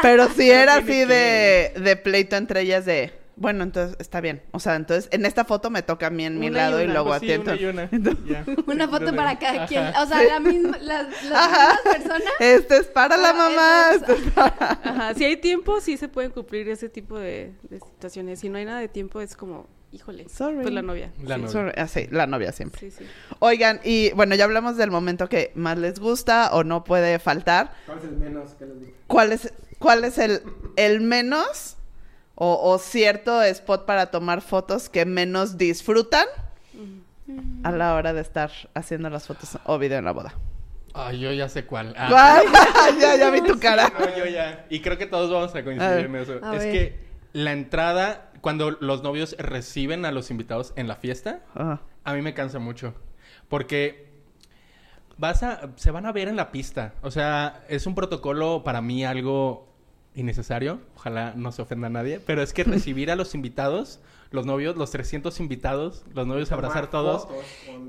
Pero 0.02 0.28
si 0.30 0.50
era 0.52 0.76
así 0.76 1.06
de, 1.06 1.74
de 1.78 1.96
pleito 1.96 2.36
entre 2.36 2.62
ellas 2.62 2.86
de, 2.86 3.14
bueno, 3.38 3.64
entonces 3.64 3.96
está 4.00 4.20
bien. 4.20 4.42
O 4.52 4.60
sea, 4.60 4.76
entonces 4.76 5.08
en 5.14 5.26
esta 5.26 5.46
foto 5.46 5.70
me 5.70 5.82
toca 5.82 6.08
a 6.08 6.10
mí 6.10 6.26
en 6.26 6.38
mi 6.40 6.50
Una 6.50 6.58
lado 6.58 6.82
y, 6.82 6.84
una. 6.86 6.94
luego 6.94 7.08
Pues 7.10 7.18
a 7.18 7.20
sí, 7.22 7.28
ti. 7.28 7.34
una 7.36 7.56
y 7.56 7.64
entonces- 7.64 8.20
una. 8.26 8.26
Ya. 8.28 8.46
una 8.68 8.88
foto 8.88 9.08
Entonces, 9.10 9.14
para 9.16 9.40
cada 9.40 9.54
ajá. 9.54 9.66
quien. 9.68 9.88
O 9.96 10.06
sea, 10.06 10.24
la 10.24 10.40
misma, 10.42 10.78
las, 10.80 11.24
las 11.24 11.50
mismas 11.50 11.80
personas. 11.84 12.34
Este 12.40 12.78
es 12.78 12.88
para 12.88 13.16
la 13.18 13.30
Ah, 13.30 13.34
mamá. 13.34 13.86
este 13.96 14.14
es 14.14 14.32
para- 14.34 14.80
Ajá, 14.84 15.14
si 15.16 15.24
hay 15.24 15.38
tiempo, 15.38 15.80
sí 15.80 15.96
se 15.98 16.10
pueden 16.10 16.32
cumplir 16.32 16.68
ese 16.70 16.90
tipo 16.90 17.18
de, 17.18 17.54
de 17.64 17.80
situaciones. 17.80 18.40
Si 18.42 18.50
no 18.50 18.58
hay 18.58 18.66
nada 18.66 18.80
de 18.82 18.90
tiempo, 18.90 19.22
es 19.22 19.36
como, 19.38 19.68
híjole, 19.94 20.28
Sorry. 20.28 20.62
pues 20.62 20.74
la 20.74 20.82
novia. 20.82 21.12
La 21.24 21.36
sí. 21.36 21.42
novia. 21.42 21.52
Sorry, 21.54 21.72
ah, 21.78 21.88
sí, 21.88 22.08
la 22.12 22.28
novia 22.28 22.52
siempre. 22.52 22.80
Sí, 22.82 22.92
sí. 22.92 23.06
Oigan, 23.40 23.80
y 23.84 24.12
bueno, 24.14 24.36
ya 24.36 24.44
hablamos 24.46 24.76
del 24.78 24.92
momento 24.92 25.30
que 25.30 25.52
más 25.56 25.78
les 25.78 26.00
gusta 26.00 26.50
o 26.54 26.64
no 26.64 26.84
puede 26.84 27.20
faltar. 27.20 27.74
¿Cuál 27.86 27.98
es 28.00 28.04
el 28.06 28.18
menos 28.18 28.50
que 28.56 28.66
les 28.66 28.76
gusta? 28.80 28.94
¿Cuál 29.08 29.32
es, 29.32 29.54
cuál 29.80 30.04
es 30.04 30.18
el, 30.18 30.42
el 30.76 31.02
menos 31.02 31.78
o, 32.36 32.60
o 32.72 32.78
cierto 32.80 33.42
spot 33.44 33.86
para 33.86 34.08
tomar 34.08 34.42
fotos 34.42 34.90
que 34.90 35.06
menos 35.06 35.58
disfrutan 35.58 36.26
a 37.64 37.72
la 37.72 37.94
hora 37.96 38.12
de 38.14 38.22
estar 38.22 38.52
haciendo 38.74 39.10
las 39.10 39.28
fotos 39.28 39.58
o 39.66 39.78
video 39.80 40.00
en 40.00 40.06
la 40.06 40.12
boda? 40.12 40.34
Ay, 40.96 41.20
yo 41.20 41.32
ya 41.32 41.50
sé 41.50 41.66
cuál. 41.66 41.94
Ah, 41.98 42.08
¿Cuál? 42.10 43.00
ya, 43.00 43.16
ya 43.16 43.30
vi 43.32 43.42
tu 43.42 43.60
cara. 43.60 43.92
No, 43.98 44.16
yo 44.18 44.26
ya. 44.26 44.66
Y 44.70 44.80
creo 44.82 44.98
que 44.98 45.08
todos 45.08 45.32
vamos 45.32 45.56
a 45.56 45.60
A 45.60 45.64
coincidir 45.64 45.92
ver. 45.96 46.06
en 46.06 46.16
eso. 46.18 46.40
A 46.44 46.56
es 46.56 46.64
ver. 46.64 46.72
que 46.72 47.00
la 47.34 47.52
entrada 47.52 48.30
cuando 48.44 48.72
los 48.72 49.04
novios 49.04 49.38
reciben 49.40 50.04
a 50.06 50.12
los 50.12 50.30
invitados 50.30 50.74
en 50.76 50.90
la 50.90 50.98
fiesta, 50.98 51.40
Ajá. 51.56 51.80
a 52.04 52.14
mí 52.14 52.22
me 52.22 52.34
cansa 52.34 52.60
mucho. 52.60 52.94
Porque 53.48 54.12
vas 55.18 55.44
a, 55.44 55.70
se 55.78 55.92
van 55.92 56.06
a 56.06 56.12
ver 56.12 56.28
en 56.28 56.36
la 56.36 56.52
pista. 56.52 56.94
O 57.04 57.10
sea, 57.10 57.64
es 57.70 57.88
un 57.88 57.96
protocolo 57.96 58.62
para 58.66 58.82
mí 58.82 59.06
algo 59.06 59.70
innecesario. 60.14 60.82
Ojalá 60.98 61.34
no 61.38 61.54
se 61.54 61.62
ofenda 61.62 61.88
a 61.88 61.90
nadie. 61.90 62.20
Pero 62.20 62.42
es 62.42 62.52
que 62.52 62.64
recibir 62.66 63.12
a 63.12 63.16
los 63.16 63.34
invitados, 63.34 64.02
los 64.32 64.46
novios, 64.46 64.76
los 64.76 64.92
300 64.92 65.40
invitados, 65.40 66.04
los 66.14 66.28
novios 66.28 66.52
abrazar 66.52 66.90
todos. 66.90 67.28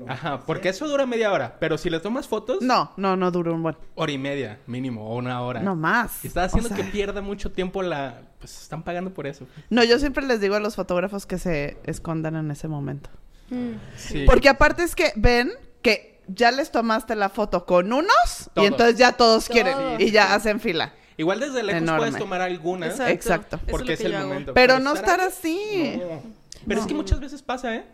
Ajá, 0.07 0.39
porque 0.45 0.69
eso 0.69 0.87
dura 0.87 1.05
media 1.05 1.33
hora. 1.33 1.57
Pero 1.59 1.77
si 1.77 1.89
le 1.89 1.99
tomas 1.99 2.27
fotos, 2.29 2.61
No, 2.61 2.93
no, 2.95 3.17
no 3.17 3.29
duró 3.31 3.53
un 3.53 3.61
buen. 3.63 3.75
hora 3.95 4.11
y 4.11 4.17
media 4.17 4.59
mínimo, 4.67 5.09
o 5.09 5.15
una 5.17 5.41
hora. 5.41 5.59
No 5.61 5.75
más. 5.75 6.23
Y 6.23 6.27
está 6.27 6.45
haciendo 6.45 6.69
O 6.69 6.73
sea, 6.73 6.77
que 6.85 6.91
pierda 6.91 7.21
mucho 7.21 7.51
tiempo 7.51 7.81
la... 7.81 8.21
Pues 8.45 8.61
están 8.61 8.83
pagando 8.83 9.11
por 9.11 9.25
eso. 9.25 9.47
No, 9.71 9.83
yo 9.83 9.97
siempre 9.97 10.23
les 10.23 10.39
digo 10.39 10.53
a 10.53 10.59
los 10.59 10.75
fotógrafos 10.75 11.25
que 11.25 11.39
se 11.39 11.77
escondan 11.85 12.35
en 12.35 12.51
ese 12.51 12.67
momento. 12.67 13.09
Mm. 13.49 13.71
Sí. 13.97 14.23
Porque 14.27 14.49
aparte 14.49 14.83
es 14.83 14.93
que 14.95 15.13
ven 15.15 15.51
que 15.81 16.21
ya 16.27 16.51
les 16.51 16.71
tomaste 16.71 17.15
la 17.15 17.29
foto 17.29 17.65
con 17.65 17.91
unos 17.91 18.51
Todos. 18.53 18.63
y 18.63 18.67
entonces 18.67 18.97
ya 18.99 19.13
todos, 19.13 19.49
quieren 19.49 19.75
y 19.99 20.11
ya 20.11 20.35
hacen 20.35 20.59
fila. 20.59 20.93
Igual 21.17 21.39
desde 21.39 21.63
lejos 21.63 21.81
Enorme. 21.81 21.99
puedes 22.01 22.17
tomar 22.19 22.41
algunas. 22.41 22.99
Exacto. 22.99 23.55
Eso 23.55 23.65
Porque 23.71 23.93
es, 23.93 24.01
el 24.01 24.13
momento. 24.15 24.53
Pero 24.53 24.77
no 24.77 24.93
estar 24.93 25.19
ahí- 25.19 25.27
así. 25.27 25.97
No. 25.99 26.21
Pero 26.67 26.81
es 26.81 26.85
que 26.85 26.93
muchas 26.93 27.19
veces 27.19 27.41
pasa, 27.41 27.75
¿eh? 27.75 27.85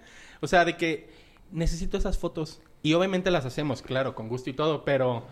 O 0.42 0.48
sea, 0.48 0.66
de 0.66 0.76
que 0.76 1.10
necesito 1.52 1.98
esas 1.98 2.18
fotos. 2.18 2.60
Y 2.84 2.94
obviamente 2.94 3.32
las 3.32 3.46
hacemos, 3.46 3.82
claro, 3.82 4.16
con 4.16 4.28
gusto 4.28 4.50
y 4.50 4.54
todo, 4.54 4.84
pero... 4.84 5.26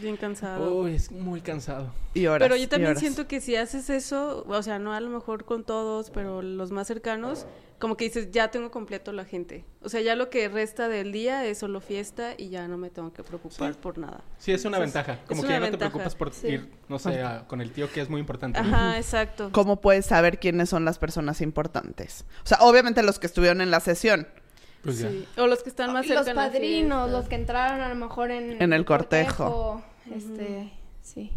Bien 0.00 0.16
cansado. 0.16 0.74
Uy, 0.80 0.94
es 0.94 1.10
muy 1.10 1.40
cansado. 1.40 1.92
Y 2.14 2.26
horas. 2.26 2.46
Pero 2.46 2.56
yo 2.56 2.64
y 2.64 2.66
también 2.66 2.90
horas. 2.92 3.00
siento 3.00 3.26
que 3.28 3.40
si 3.40 3.56
haces 3.56 3.90
eso, 3.90 4.44
o 4.48 4.62
sea, 4.62 4.78
no 4.78 4.92
a 4.94 5.00
lo 5.00 5.10
mejor 5.10 5.44
con 5.44 5.64
todos, 5.64 6.10
pero 6.10 6.40
los 6.42 6.70
más 6.70 6.86
cercanos, 6.86 7.46
como 7.78 7.96
que 7.96 8.04
dices, 8.04 8.30
ya 8.30 8.50
tengo 8.50 8.70
completo 8.70 9.12
la 9.12 9.24
gente. 9.24 9.64
O 9.82 9.88
sea, 9.88 10.00
ya 10.00 10.14
lo 10.14 10.30
que 10.30 10.48
resta 10.48 10.88
del 10.88 11.10
día 11.12 11.44
es 11.44 11.58
solo 11.58 11.80
fiesta 11.80 12.34
y 12.38 12.48
ya 12.48 12.68
no 12.68 12.78
me 12.78 12.90
tengo 12.90 13.12
que 13.12 13.22
preocupar 13.22 13.72
Sí. 13.74 13.78
por 13.82 13.98
nada. 13.98 14.22
Sí, 14.38 14.52
es 14.52 14.64
una 14.64 14.76
Entonces, 14.78 14.94
ventaja. 14.94 15.20
es 15.22 15.28
Como 15.28 15.42
que 15.42 15.46
una 15.48 15.56
ya 15.56 15.60
no 15.66 15.70
te 15.72 15.78
preocupas 15.78 16.14
por 16.14 16.32
sí. 16.32 16.46
ir, 16.48 16.70
no 16.88 16.98
sé, 16.98 17.20
a- 17.22 17.46
con 17.46 17.60
el 17.60 17.72
tío, 17.72 17.90
que 17.90 18.00
es 18.00 18.08
muy 18.08 18.20
importante. 18.20 18.58
Ajá, 18.60 18.96
exacto. 18.98 19.50
¿Cómo 19.52 19.80
puedes 19.80 20.06
saber 20.06 20.38
quiénes 20.38 20.68
son 20.70 20.84
las 20.84 20.98
personas 20.98 21.40
importantes? 21.40 22.24
O 22.44 22.46
sea, 22.46 22.58
obviamente 22.60 23.02
los 23.02 23.18
que 23.18 23.26
estuvieron 23.26 23.60
en 23.60 23.70
la 23.70 23.80
sesión. 23.80 24.26
Pues 24.82 24.98
ya. 24.98 25.08
Sí. 25.10 25.26
O 25.38 25.46
los 25.46 25.62
que 25.62 25.68
están 25.68 25.92
más 25.92 26.06
cerca 26.06 26.22
Los 26.22 26.34
padrinos, 26.34 27.02
fiesta. 27.04 27.18
los 27.18 27.28
que 27.28 27.34
entraron 27.36 27.80
a 27.80 27.88
lo 27.88 27.94
mejor 27.94 28.30
en, 28.30 28.60
En 28.60 28.72
el 28.72 28.84
cortejo. 28.84 29.82
Este, 30.12 30.72
sí. 31.00 31.30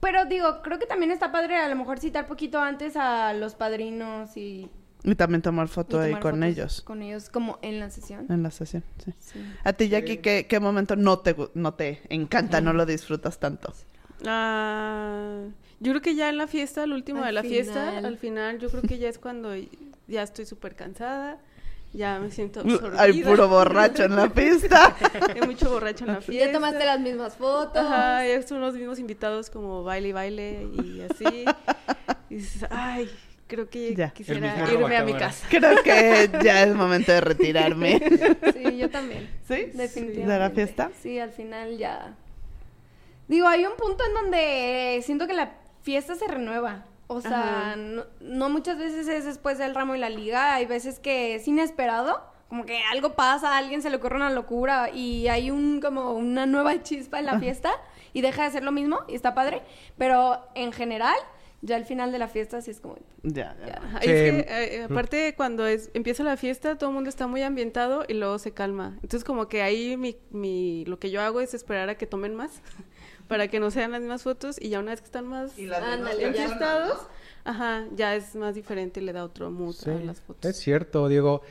Pero 0.00 0.24
digo, 0.26 0.62
creo 0.62 0.78
que 0.78 0.86
también 0.86 1.10
está 1.10 1.30
padre 1.32 1.56
a 1.56 1.68
lo 1.68 1.76
mejor 1.76 1.98
citar 1.98 2.26
poquito 2.26 2.60
antes 2.60 2.96
a 2.96 3.32
los 3.34 3.54
padrinos 3.54 4.36
y, 4.36 4.70
Y 5.02 5.14
también 5.16 5.42
tomar 5.42 5.68
foto 5.68 6.00
ahí 6.00 6.10
tomar 6.10 6.22
con 6.22 6.32
fotos 6.36 6.48
ellos. 6.48 6.80
Con 6.82 7.02
ellos 7.02 7.28
como 7.28 7.58
en 7.62 7.80
la 7.80 7.90
sesión. 7.90 8.26
En 8.30 8.42
la 8.42 8.50
sesión, 8.50 8.84
sí. 9.04 9.12
Sí. 9.18 9.44
A 9.64 9.72
ti, 9.72 9.88
Jackie, 9.88 10.18
¿qué, 10.18 10.46
qué 10.48 10.60
momento 10.60 10.96
no 10.96 11.18
te, 11.18 11.36
no 11.54 11.74
te 11.74 12.00
encanta, 12.08 12.60
no 12.60 12.72
lo 12.72 12.86
disfrutas 12.86 13.38
tanto? 13.38 13.74
Ah, 14.26 15.42
yo 15.80 15.92
creo 15.92 16.02
que 16.02 16.14
ya 16.14 16.28
en 16.28 16.38
la 16.38 16.46
fiesta, 16.46 16.84
el 16.84 16.92
último 16.92 17.20
Al 17.20 17.26
de 17.26 17.32
la 17.32 17.42
fiesta, 17.42 17.86
final. 17.88 18.04
al 18.06 18.16
final, 18.18 18.58
yo 18.58 18.68
creo 18.70 18.82
que 18.82 18.98
ya 18.98 19.08
es 19.08 19.18
cuando 19.18 19.50
ya 20.06 20.22
estoy 20.22 20.46
súper 20.46 20.74
cansada, 20.74 21.38
ya 21.92 22.18
me 22.20 22.30
siento 22.30 22.60
absorbida. 22.60 23.00
Hay 23.02 23.22
puro 23.22 23.48
borracho 23.48 24.04
en 24.04 24.16
la 24.16 24.28
pista. 24.34 24.94
Hay 25.34 25.40
mucho 25.46 25.70
borracho 25.70 26.04
en 26.04 26.12
la 26.14 26.20
fiesta. 26.20 26.46
Ya 26.46 26.52
tomaste 26.52 26.84
las 26.84 27.00
mismas 27.00 27.34
fotos. 27.36 27.76
Ajá, 27.84 28.26
ya 28.26 28.42
son 28.46 28.60
los 28.60 28.74
mismos 28.74 28.98
invitados 28.98 29.50
como 29.50 29.82
baile 29.84 30.08
y 30.08 30.12
baile 30.12 30.68
y 30.74 31.00
así. 31.02 31.44
Y 32.30 32.34
dices, 32.36 32.66
ay, 32.70 33.10
creo 33.46 33.68
que 33.70 33.94
Ya. 33.94 34.10
quisiera 34.10 34.70
irme 34.70 34.96
a 34.96 35.04
mi 35.04 35.14
casa. 35.14 35.46
Creo 35.48 35.82
que 35.82 36.30
ya 36.44 36.62
es 36.62 36.74
momento 36.74 37.10
de 37.12 37.20
retirarme. 37.22 38.00
Sí, 38.52 38.76
yo 38.78 38.90
también. 38.90 39.28
¿Sí? 39.48 39.70
Definitivamente. 39.74 40.32
¿De 40.32 40.38
la 40.38 40.50
fiesta? 40.50 40.90
Sí, 41.02 41.18
al 41.18 41.30
final 41.30 41.78
ya. 41.78 42.14
Digo, 43.28 43.46
hay 43.48 43.64
un 43.66 43.76
punto 43.76 44.04
en 44.06 44.14
donde 44.14 45.00
siento 45.04 45.26
que 45.26 45.34
la 45.34 45.52
fiesta 45.82 46.14
se 46.14 46.26
renueva. 46.28 46.84
O 47.08 47.20
sea, 47.20 47.74
no, 47.76 48.04
no 48.20 48.48
muchas 48.50 48.78
veces 48.78 49.08
es 49.08 49.24
después 49.24 49.58
del 49.58 49.74
ramo 49.74 49.94
y 49.94 49.98
la 49.98 50.10
liga. 50.10 50.54
Hay 50.54 50.66
veces 50.66 50.98
que 51.00 51.34
es 51.34 51.48
inesperado. 51.48 52.22
Como 52.48 52.64
que 52.64 52.80
algo 52.92 53.14
pasa, 53.14 53.54
a 53.54 53.58
alguien 53.58 53.82
se 53.82 53.90
le 53.90 53.96
ocurre 53.96 54.16
una 54.16 54.30
locura 54.30 54.90
y 54.92 55.28
hay 55.28 55.50
un 55.50 55.80
como 55.80 56.12
una 56.12 56.46
nueva 56.46 56.82
chispa 56.82 57.18
en 57.18 57.26
la 57.26 57.38
fiesta 57.38 57.70
y 58.14 58.20
deja 58.22 58.44
de 58.44 58.50
ser 58.50 58.62
lo 58.62 58.72
mismo 58.72 59.00
y 59.08 59.14
está 59.14 59.34
padre. 59.34 59.62
Pero 59.98 60.46
en 60.54 60.72
general, 60.72 61.16
ya 61.60 61.76
al 61.76 61.84
final 61.84 62.12
de 62.12 62.18
la 62.18 62.28
fiesta 62.28 62.60
sí 62.62 62.70
es 62.70 62.80
como... 62.80 62.96
Ya, 63.22 63.54
ya. 63.60 63.66
Ya. 63.66 63.74
Ajá, 63.84 64.00
Sí. 64.02 64.08
y 64.08 64.12
es 64.12 64.30
que, 64.46 64.76
eh, 64.76 64.82
aparte, 64.84 65.34
cuando 65.34 65.66
es, 65.66 65.90
empieza 65.92 66.22
la 66.22 66.36
fiesta, 66.36 66.78
todo 66.78 66.88
el 66.90 66.94
mundo 66.94 67.10
está 67.10 67.26
muy 67.26 67.42
ambientado 67.42 68.04
y 68.08 68.14
luego 68.14 68.38
se 68.38 68.52
calma. 68.52 68.94
Entonces, 69.02 69.24
como 69.24 69.48
que 69.48 69.60
ahí 69.62 69.96
mi, 69.96 70.16
mi, 70.30 70.84
lo 70.86 70.98
que 70.98 71.10
yo 71.10 71.20
hago 71.20 71.40
es 71.40 71.52
esperar 71.54 71.88
a 71.90 71.96
que 71.96 72.06
tomen 72.06 72.34
más 72.34 72.62
para 73.28 73.48
que 73.48 73.60
no 73.60 73.70
sean 73.70 73.92
las 73.92 74.00
mismas 74.00 74.22
fotos 74.22 74.56
y 74.60 74.70
ya 74.70 74.80
una 74.80 74.90
vez 74.92 75.00
que 75.00 75.06
están 75.06 75.26
más 75.26 75.56
Y 75.58 75.66
las 75.66 75.80
demás 75.80 75.98
Ándale, 75.98 76.94
ajá, 77.44 77.86
ya 77.94 78.14
es 78.16 78.34
más 78.34 78.54
diferente 78.54 79.00
y 79.00 79.04
le 79.04 79.12
da 79.12 79.24
otro 79.24 79.50
mood 79.50 79.74
Sí, 79.74 79.90
a 79.90 79.94
las 79.94 80.20
fotos. 80.20 80.50
es 80.50 80.56
cierto, 80.58 81.08
Diego. 81.08 81.42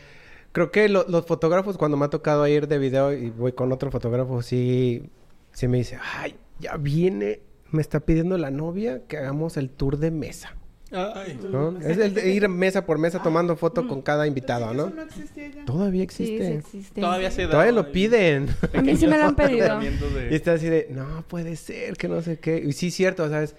Creo 0.52 0.72
que 0.72 0.90
lo- 0.90 1.06
los 1.08 1.26
fotógrafos, 1.26 1.78
cuando 1.78 1.98
me 1.98 2.06
ha 2.06 2.10
tocado 2.10 2.46
ir 2.48 2.68
de 2.68 2.78
video 2.80 3.14
y 3.14 3.30
voy 3.30 3.52
con 3.54 3.72
otro 3.72 3.92
fotógrafo, 3.92 4.42
sí, 4.42 5.10
sí 5.54 5.68
me 5.68 5.78
dice, 5.78 6.00
ay, 6.18 6.36
ya 6.60 6.78
viene, 6.78 7.42
me 7.72 7.82
está 7.82 8.00
pidiendo 8.00 8.38
la 8.38 8.50
novia 8.52 9.04
que 9.08 9.18
hagamos 9.18 9.58
el 9.58 9.70
tour 9.70 9.98
de 9.98 10.10
mesa. 10.12 10.56
Ay. 10.92 11.40
¿no? 11.50 11.78
Es 11.80 11.98
el 11.98 12.14
de 12.14 12.32
ir 12.34 12.48
mesa 12.48 12.86
por 12.86 12.98
mesa 12.98 13.22
tomando 13.22 13.56
foto 13.56 13.88
con 13.88 14.02
cada 14.02 14.26
invitado, 14.28 14.74
¿no? 14.74 14.90
no 14.90 15.02
existía 15.02 15.50
ya. 15.50 15.66
Todavía 15.66 16.06
Sí, 16.10 16.26
sí 16.26 16.36
existe. 16.44 17.02
Todavía 17.02 17.30
se 17.32 17.44
da. 17.44 17.52
Todavía 17.52 17.74
lo 17.74 17.92
piden. 17.92 18.48
A 18.74 18.82
mí 18.82 18.96
sí 18.96 19.08
me 19.08 19.18
lo 19.18 19.26
han 19.26 19.36
pedido. 19.38 19.80
Y 19.82 20.36
está 20.36 20.54
así 20.54 20.68
de, 20.68 20.88
no 20.92 21.24
puede 21.28 21.56
ser, 21.56 21.98
que 21.98 22.08
no 22.08 22.22
sé 22.22 22.40
qué. 22.40 22.58
Y 22.66 22.74
sí, 22.74 22.92
cierto, 22.92 23.30
¿sabes? 23.30 23.56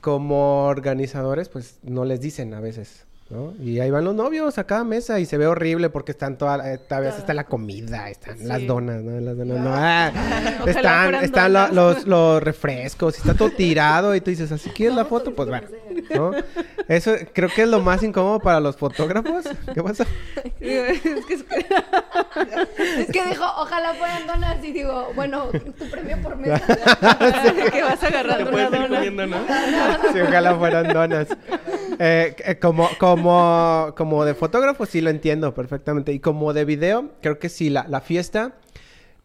Como 0.00 0.64
organizadores, 0.64 1.48
pues 1.48 1.78
no 1.82 2.04
les 2.04 2.20
dicen 2.20 2.54
a 2.54 2.60
veces, 2.60 3.04
¿no? 3.30 3.54
Y 3.62 3.78
ahí 3.80 3.90
van 3.90 4.04
los 4.04 4.14
novios 4.14 4.58
a 4.58 4.64
cada 4.64 4.84
mesa 4.84 5.20
y 5.20 5.24
se 5.26 5.38
ve 5.38 5.46
horrible 5.46 5.88
porque 5.88 6.12
están 6.12 6.36
todas, 6.36 6.66
eh, 6.66 6.78
todavía 6.78 7.10
está 7.10 7.32
la 7.32 7.44
comida, 7.44 8.10
están 8.10 8.36
las 8.48 8.58
Sí. 8.60 8.66
donas, 8.66 9.02
¿no? 9.02 9.20
Las 9.20 9.36
donas, 9.38 9.58
no, 9.58 9.70
ah, 9.72 10.10
Ojalá 10.62 10.70
están, 10.70 11.14
están 11.24 11.74
los, 11.74 12.06
los 12.06 12.42
refrescos, 12.42 13.14
y 13.16 13.18
está 13.20 13.34
todo 13.34 13.50
tirado 13.50 14.14
y 14.14 14.20
tú 14.20 14.30
dices, 14.30 14.50
¿así 14.52 14.68
quieres 14.74 14.96
la 14.96 15.04
foto? 15.04 15.34
Pues 15.34 15.48
bueno, 15.48 15.68
¿no? 16.14 16.32
Eso 16.88 17.12
creo 17.32 17.48
que 17.54 17.62
es 17.62 17.68
lo 17.68 17.80
más 17.80 18.02
incómodo 18.02 18.40
para 18.40 18.58
los 18.58 18.76
fotógrafos. 18.76 19.44
¿Qué 19.72 19.80
pasa? 19.82 20.04
es 20.60 20.60
que 20.60 21.34
es- 21.34 21.44
Es 22.98 23.06
que 23.12 23.26
dijo, 23.26 23.44
ojalá 23.58 23.94
fueran 23.94 24.26
donas. 24.26 24.56
Y 24.64 24.72
digo, 24.72 25.12
bueno, 25.14 25.46
tu 25.78 25.88
premio 25.90 26.20
por 26.22 26.36
mesa. 26.36 26.58
que 27.72 27.82
vas 27.82 28.00
Te 28.00 28.06
agarrando 28.06 28.50
puedes 28.50 28.68
una 28.68 28.76
ir 28.78 28.82
dona. 28.82 28.96
comiendo, 28.96 29.26
¿no? 29.26 29.36
Si 30.12 30.20
ojalá 30.20 30.54
fueran 30.56 30.88
donas. 30.92 31.28
Eh, 31.98 32.34
eh, 32.44 32.58
como, 32.58 32.88
como, 32.98 33.19
como 33.22 34.24
de 34.24 34.34
fotógrafo 34.34 34.86
sí 34.86 35.00
lo 35.00 35.10
entiendo 35.10 35.54
perfectamente. 35.54 36.12
Y 36.12 36.20
como 36.20 36.52
de 36.52 36.64
video, 36.64 37.10
creo 37.20 37.38
que 37.38 37.48
sí, 37.48 37.70
la, 37.70 37.86
la 37.88 38.00
fiesta 38.00 38.56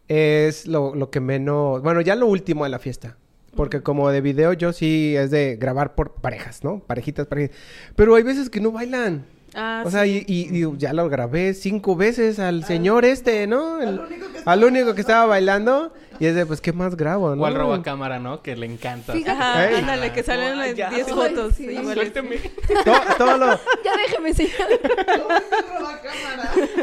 es 0.08 0.66
lo, 0.66 0.94
lo 0.94 1.10
que 1.10 1.20
menos... 1.20 1.82
Bueno, 1.82 2.00
ya 2.00 2.14
lo 2.14 2.26
último 2.26 2.64
de 2.64 2.70
la 2.70 2.78
fiesta. 2.78 3.16
Porque 3.54 3.82
como 3.82 4.10
de 4.10 4.20
video 4.20 4.52
yo 4.52 4.72
sí 4.72 5.16
es 5.16 5.30
de 5.30 5.56
grabar 5.56 5.94
por 5.94 6.14
parejas, 6.14 6.62
¿no? 6.62 6.80
Parejitas, 6.80 7.26
parejitas. 7.26 7.56
Pero 7.94 8.14
hay 8.14 8.22
veces 8.22 8.50
que 8.50 8.60
no 8.60 8.70
bailan. 8.70 9.24
Ah, 9.56 9.82
o 9.86 9.90
sea, 9.90 10.04
y, 10.06 10.24
y- 10.26 10.62
y 10.64 10.76
ya 10.76 10.92
lo 10.92 11.08
grabé 11.08 11.54
cinco 11.54 11.96
veces 11.96 12.38
al 12.38 12.64
señor 12.64 13.04
este, 13.06 13.46
¿no? 13.46 13.80
El- 13.80 14.00
al 14.44 14.64
único 14.64 14.94
que 14.94 15.00
estaba 15.00 15.24
bailando. 15.26 15.92
Y 16.18 16.24
es 16.26 16.34
de, 16.34 16.46
pues, 16.46 16.62
¿qué 16.62 16.72
más 16.72 16.96
grabo, 16.96 17.36
no? 17.36 17.42
O 17.42 17.46
al 17.46 17.54
robacámara, 17.54 18.18
¿no? 18.18 18.40
Que 18.42 18.56
le 18.56 18.64
encanta. 18.64 19.12
Fíjate. 19.12 19.30
Ajá, 19.38 19.68
Ey. 19.68 19.74
ándale, 19.76 20.12
que 20.14 20.22
salen 20.22 20.58
las 20.58 20.74
ya. 20.74 20.88
10 20.88 21.08
Ay, 21.08 21.12
fotos. 21.14 21.54
sí. 21.56 21.64
iguales. 21.64 21.92
Suélteme. 21.92 22.36
Todo, 22.84 23.00
todo 23.18 23.36
lo... 23.36 23.46
Ya 23.84 23.92
déjeme 24.06 24.32
señor. 24.32 24.52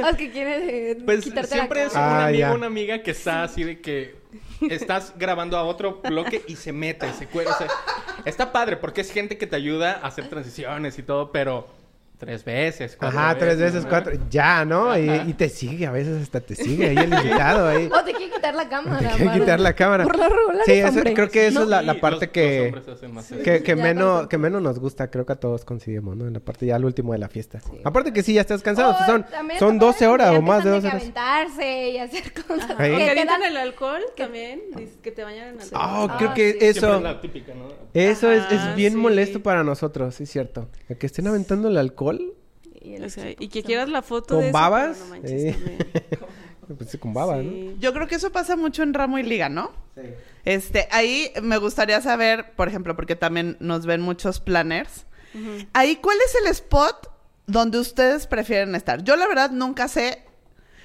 Es 0.10 0.16
que 0.18 0.32
quiere 0.32 0.92
eh, 0.92 0.98
Pues 1.04 1.22
quitarte 1.24 1.52
siempre 1.52 1.80
la 1.82 1.86
es 1.88 1.94
un 1.94 2.00
Ah, 2.00 2.26
amigo 2.28 2.40
ya. 2.40 2.54
una 2.54 2.68
amiga 2.68 3.02
que 3.02 3.12
está 3.12 3.44
así 3.44 3.64
de 3.64 3.80
que 3.82 4.16
estás 4.70 5.14
grabando 5.18 5.58
a 5.58 5.64
otro 5.64 6.02
bloque 6.08 6.44
y 6.48 6.56
se 6.56 6.72
mete, 6.72 7.12
se 7.14 7.28
cuela. 7.28 7.52
o 7.52 7.58
sea, 7.58 7.68
está 8.26 8.52
padre 8.52 8.78
porque 8.78 9.02
es 9.02 9.12
gente 9.12 9.38
que 9.38 9.48
te 9.48 9.56
ayuda 9.56 10.00
a 10.02 10.08
hacer 10.08 10.30
transiciones 10.30 10.98
y 11.00 11.04
todo, 11.04 11.32
pero 11.32 11.68
tres 12.26 12.44
veces, 12.46 12.96
cuatro 12.98 13.20
Ajá, 13.20 13.38
tres 13.38 13.58
veces, 13.60 13.84
¿no? 13.84 13.90
cuatro. 13.90 14.14
Ya, 14.30 14.66
¿no? 14.66 14.98
Y, 14.98 15.10
y 15.28 15.34
te 15.34 15.50
sigue, 15.50 15.86
a 15.88 15.92
veces 15.92 16.22
hasta 16.24 16.40
te 16.42 16.56
sigue 16.56 16.90
ahí 16.90 16.98
el 16.98 17.14
invitado 17.14 17.68
ahí. 17.68 17.90
O 17.92 18.04
te 18.04 18.14
quiere 18.14 18.32
quitar 18.34 18.56
la 18.56 18.70
cámara. 18.70 19.10
Te 19.12 19.18
quiere 19.18 19.40
quitar 19.40 19.60
la 19.60 19.74
cámara. 19.74 20.04
Por 20.04 20.18
lo 20.18 20.30
regular 20.30 20.66
Sí, 20.66 20.72
eso- 20.74 21.02
creo 21.04 21.30
que 21.30 21.48
eso 21.48 21.60
No, 21.60 21.64
es 21.64 21.70
la, 21.70 21.82
la 21.82 22.00
parte 22.00 22.26
los 22.26 22.34
que, 22.34 22.92
hacen 22.92 23.14
más 23.14 23.28
que, 23.44 23.64
que 23.64 23.76
menos, 23.76 24.28
que 24.28 24.38
menos 24.38 24.62
nos 24.62 24.80
gusta. 24.80 25.10
Creo 25.10 25.26
que 25.26 25.34
a 25.34 25.36
todos 25.38 25.66
coincidimos, 25.66 26.16
¿no? 26.16 26.28
En 26.28 26.34
la 26.34 26.40
parte 26.40 26.66
ya 26.66 26.76
al 26.76 26.86
último 26.86 27.14
de 27.14 27.20
la 27.20 27.30
fiesta. 27.30 27.60
Aparte 27.84 28.14
que 28.14 28.24
sí, 28.24 28.34
ya 28.34 28.42
estás 28.42 28.62
cansado. 28.62 28.92
O 28.94 29.06
son 29.06 29.26
son 29.60 29.76
está 29.76 29.86
12 29.86 30.00
padre 30.00 30.08
horas 30.08 30.32
que 30.32 30.38
o 30.38 30.42
más 30.42 30.64
de 30.64 30.70
ya 30.70 30.76
12 30.76 30.88
empiezan 30.88 31.12
horas. 31.12 31.36
aventarse 31.44 31.90
y 31.90 31.98
hacer 31.98 32.34
cosas. 32.48 32.76
Que 32.78 32.98
que 32.98 33.16
te 33.16 33.26
dan- 33.26 33.44
el 33.44 33.58
alcohol 33.58 34.02
también, 34.16 34.62
que 35.02 35.12
te 35.12 35.24
bañan 35.24 35.50
en 35.56 35.62
alcohol. 35.62 35.82
Oh, 35.84 36.08
Ah, 36.10 36.16
creo 36.18 36.34
que 36.34 36.52
sí. 36.54 36.60
Siempre 36.60 36.70
eso... 36.70 36.96
es 36.98 37.02
la 37.04 37.22
típica, 37.22 37.54
¿no? 37.54 37.66
Eso 37.94 38.32
es, 38.32 38.44
bien 38.76 38.94
sí. 38.94 38.98
molesto 39.00 39.42
para 39.44 39.64
nosotros, 39.64 40.16
sí 40.16 40.24
es 40.24 40.30
cierto. 40.32 40.68
Que 41.00 41.06
estén 41.06 41.28
aventando 41.28 41.68
el 41.70 41.78
alcohol. 41.78 42.13
Y 42.82 42.96
el 42.96 43.04
O 43.06 43.10
sea, 43.10 43.26
equipo. 43.28 43.44
y 43.44 43.48
que 43.50 43.64
quieras 43.64 43.90
la 43.90 44.02
foto 44.02 44.36
¿Con 44.36 44.40
de 44.42 44.50
eso, 44.50 44.54
babas? 44.54 44.98
pero 44.98 45.06
no 45.06 45.10
manches, 45.12 45.56
Sí. 46.68 46.74
Pues 46.78 46.98
con 46.98 47.14
baba, 47.14 47.38
¿no? 47.38 47.44
Sí. 47.52 47.76
Yo 47.80 47.94
creo 47.94 48.08
que 48.08 48.16
eso 48.16 48.32
pasa 48.32 48.56
mucho 48.56 48.84
en 48.84 48.94
ramo 48.94 49.20
y 49.20 49.24
liga, 49.24 49.50
¿no? 49.50 49.72
Sí. 49.96 50.02
Este, 50.46 50.88
ahí 50.92 51.32
me 51.42 51.58
gustaría 51.58 52.00
saber, 52.02 52.54
por 52.56 52.68
ejemplo, 52.70 52.96
porque 52.96 53.16
también 53.18 53.58
nos 53.60 53.86
ven 53.86 54.02
muchos 54.02 54.40
planners. 54.40 55.06
Ahí, 55.74 55.96
¿cuál 55.98 56.18
es 56.26 56.36
el 56.36 56.48
spot 56.52 57.10
donde 57.48 57.80
ustedes 57.80 58.28
prefieren 58.28 58.76
estar? 58.76 59.04
Yo 59.04 59.16
la 59.18 59.28
verdad 59.28 59.50
nunca 59.52 59.88
sé, 59.88 60.24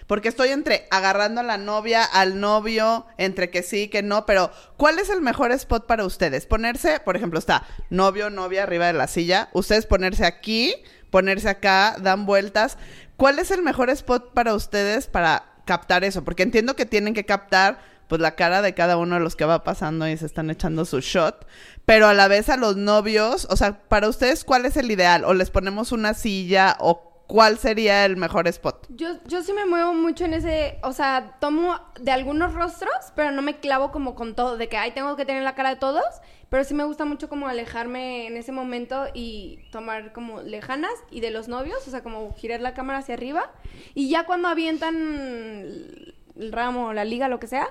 porque 0.07 0.29
estoy 0.29 0.49
entre 0.49 0.87
agarrando 0.91 1.43
a 1.43 1.45
la 1.45 1.59
novia, 1.59 2.03
al 2.03 2.41
novio, 2.41 3.07
entre 3.19 3.51
que 3.51 3.63
sí, 3.63 3.89
que 3.89 4.03
no, 4.03 4.25
pero 4.27 4.51
¿cuál 4.79 4.99
es 4.99 5.11
el 5.11 5.21
mejor 5.21 5.53
spot 5.53 5.87
para 5.87 6.05
ustedes? 6.07 6.47
Ponerse, 6.47 6.99
por 7.01 7.15
ejemplo, 7.15 7.39
está 7.39 7.67
novio, 7.91 8.31
novia 8.31 8.63
arriba 8.63 8.87
de 8.87 8.95
la 8.95 9.07
silla, 9.07 9.51
ustedes 9.53 9.85
ponerse 9.87 10.25
aquí, 10.25 10.75
ponerse 11.11 11.49
acá, 11.49 11.97
dan 12.01 12.27
vueltas. 12.27 12.79
¿Cuál 13.17 13.39
es 13.39 13.51
el 13.51 13.63
mejor 13.63 13.91
spot 13.91 14.33
para 14.33 14.55
ustedes 14.55 15.07
para 15.07 15.45
captar 15.65 16.05
eso? 16.05 16.25
Porque 16.25 16.43
entiendo 16.43 16.77
que 16.77 16.87
tienen 16.87 17.15
que 17.15 17.25
captar 17.25 17.79
pues 18.09 18.21
la 18.21 18.35
cara 18.35 18.63
de 18.63 18.75
cada 18.75 18.97
uno 18.97 19.17
de 19.17 19.21
los 19.21 19.37
que 19.37 19.45
va 19.45 19.65
pasando 19.65 20.09
y 20.09 20.17
se 20.17 20.27
están 20.27 20.51
echando 20.51 20.85
su 20.85 21.01
shot, 21.01 21.47
pero 21.85 22.09
a 22.09 22.15
la 22.15 22.27
vez 22.27 22.49
a 22.49 22.57
los 22.57 22.77
novios, 22.77 23.47
o 23.51 23.57
sea, 23.57 23.83
para 23.87 24.09
ustedes, 24.09 24.45
¿cuál 24.45 24.65
es 24.65 24.77
el 24.77 24.91
ideal? 24.91 25.25
¿O 25.25 25.35
les 25.35 25.51
ponemos 25.51 25.93
una 25.93 26.15
silla 26.15 26.77
o 26.81 27.08
cuál 27.29 27.59
sería 27.59 28.05
el 28.05 28.17
mejor 28.17 28.49
spot? 28.49 28.87
Yo, 28.89 29.11
yo 29.27 29.43
sí 29.43 29.53
me 29.53 29.67
muevo 29.67 29.95
mucho 29.95 30.25
en 30.25 30.35
ese, 30.35 30.79
o 30.83 30.93
sea, 30.93 31.37
tomo 31.41 31.79
de 32.01 32.11
algunos 32.11 32.55
rostros, 32.55 33.13
pero 33.15 33.31
no 33.31 33.43
me 33.43 33.61
clavo 33.61 33.93
como 33.93 34.17
con 34.17 34.35
todo, 34.35 34.57
de 34.57 34.69
que, 34.69 34.77
ay, 34.77 34.91
tengo 34.91 35.15
que 35.15 35.25
tener 35.25 35.43
la 35.45 35.55
cara 35.55 35.69
de 35.69 35.77
todos, 35.77 36.05
pero 36.49 36.65
sí 36.65 36.75
me 36.75 36.85
gusta 36.85 37.05
mucho 37.05 37.29
como 37.29 37.47
alejarme 37.47 38.27
en 38.27 38.37
ese 38.39 38.51
momento 38.51 39.07
y 39.13 39.61
tomar 39.71 40.13
como 40.13 40.41
lejanas 40.41 40.91
y 41.11 41.21
de 41.21 41.31
los 41.31 41.49
novios, 41.49 41.87
o 41.87 41.91
sea, 41.91 42.03
como 42.03 42.33
girar 42.33 42.61
la 42.61 42.75
cámara 42.75 43.01
hacia 43.01 43.15
arriba 43.15 43.53
y 43.95 44.09
ya 44.09 44.25
cuando 44.25 44.49
avientan 44.49 44.97
el 44.97 46.51
ramo, 46.51 46.95
la 46.95 47.05
liga, 47.05 47.29
lo 47.29 47.39
que 47.39 47.47
sea, 47.47 47.69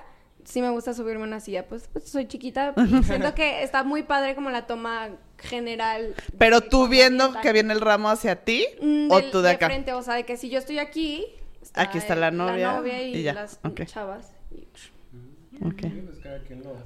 sí 0.48 0.62
me 0.62 0.70
gusta 0.70 0.94
subirme 0.94 1.22
a 1.22 1.26
una 1.26 1.40
silla, 1.40 1.66
pues, 1.66 1.88
pues 1.92 2.08
soy 2.08 2.26
chiquita 2.26 2.72
y 2.76 3.02
siento 3.04 3.34
que 3.34 3.62
está 3.62 3.84
muy 3.84 4.02
padre 4.02 4.34
como 4.34 4.50
la 4.50 4.66
toma 4.66 5.10
general. 5.38 6.14
Pero 6.38 6.60
de 6.60 6.68
tú 6.68 6.88
viendo 6.88 7.32
que 7.42 7.52
viene 7.52 7.72
el 7.74 7.80
ramo 7.80 8.08
hacia 8.08 8.36
ti 8.44 8.66
Mm, 8.80 9.10
o 9.10 9.20
del- 9.20 9.30
tú 9.30 9.42
de 9.42 9.50
acá. 9.50 9.66
frente, 9.66 9.92
o 9.92 10.02
sea, 10.02 10.14
de 10.14 10.24
que 10.24 10.36
si 10.36 10.48
yo 10.48 10.58
estoy 10.58 10.78
aquí, 10.78 11.26
Aquí 11.74 11.98
está 11.98 12.14
la 12.16 12.30
novia 12.30 12.80
y, 13.02 13.16
y 13.16 13.22
ya, 13.22 13.34
las 13.34 13.60
ok. 13.62 13.84
chavas. 13.84 14.32
y- 14.50 14.66
Ok. 15.64 15.82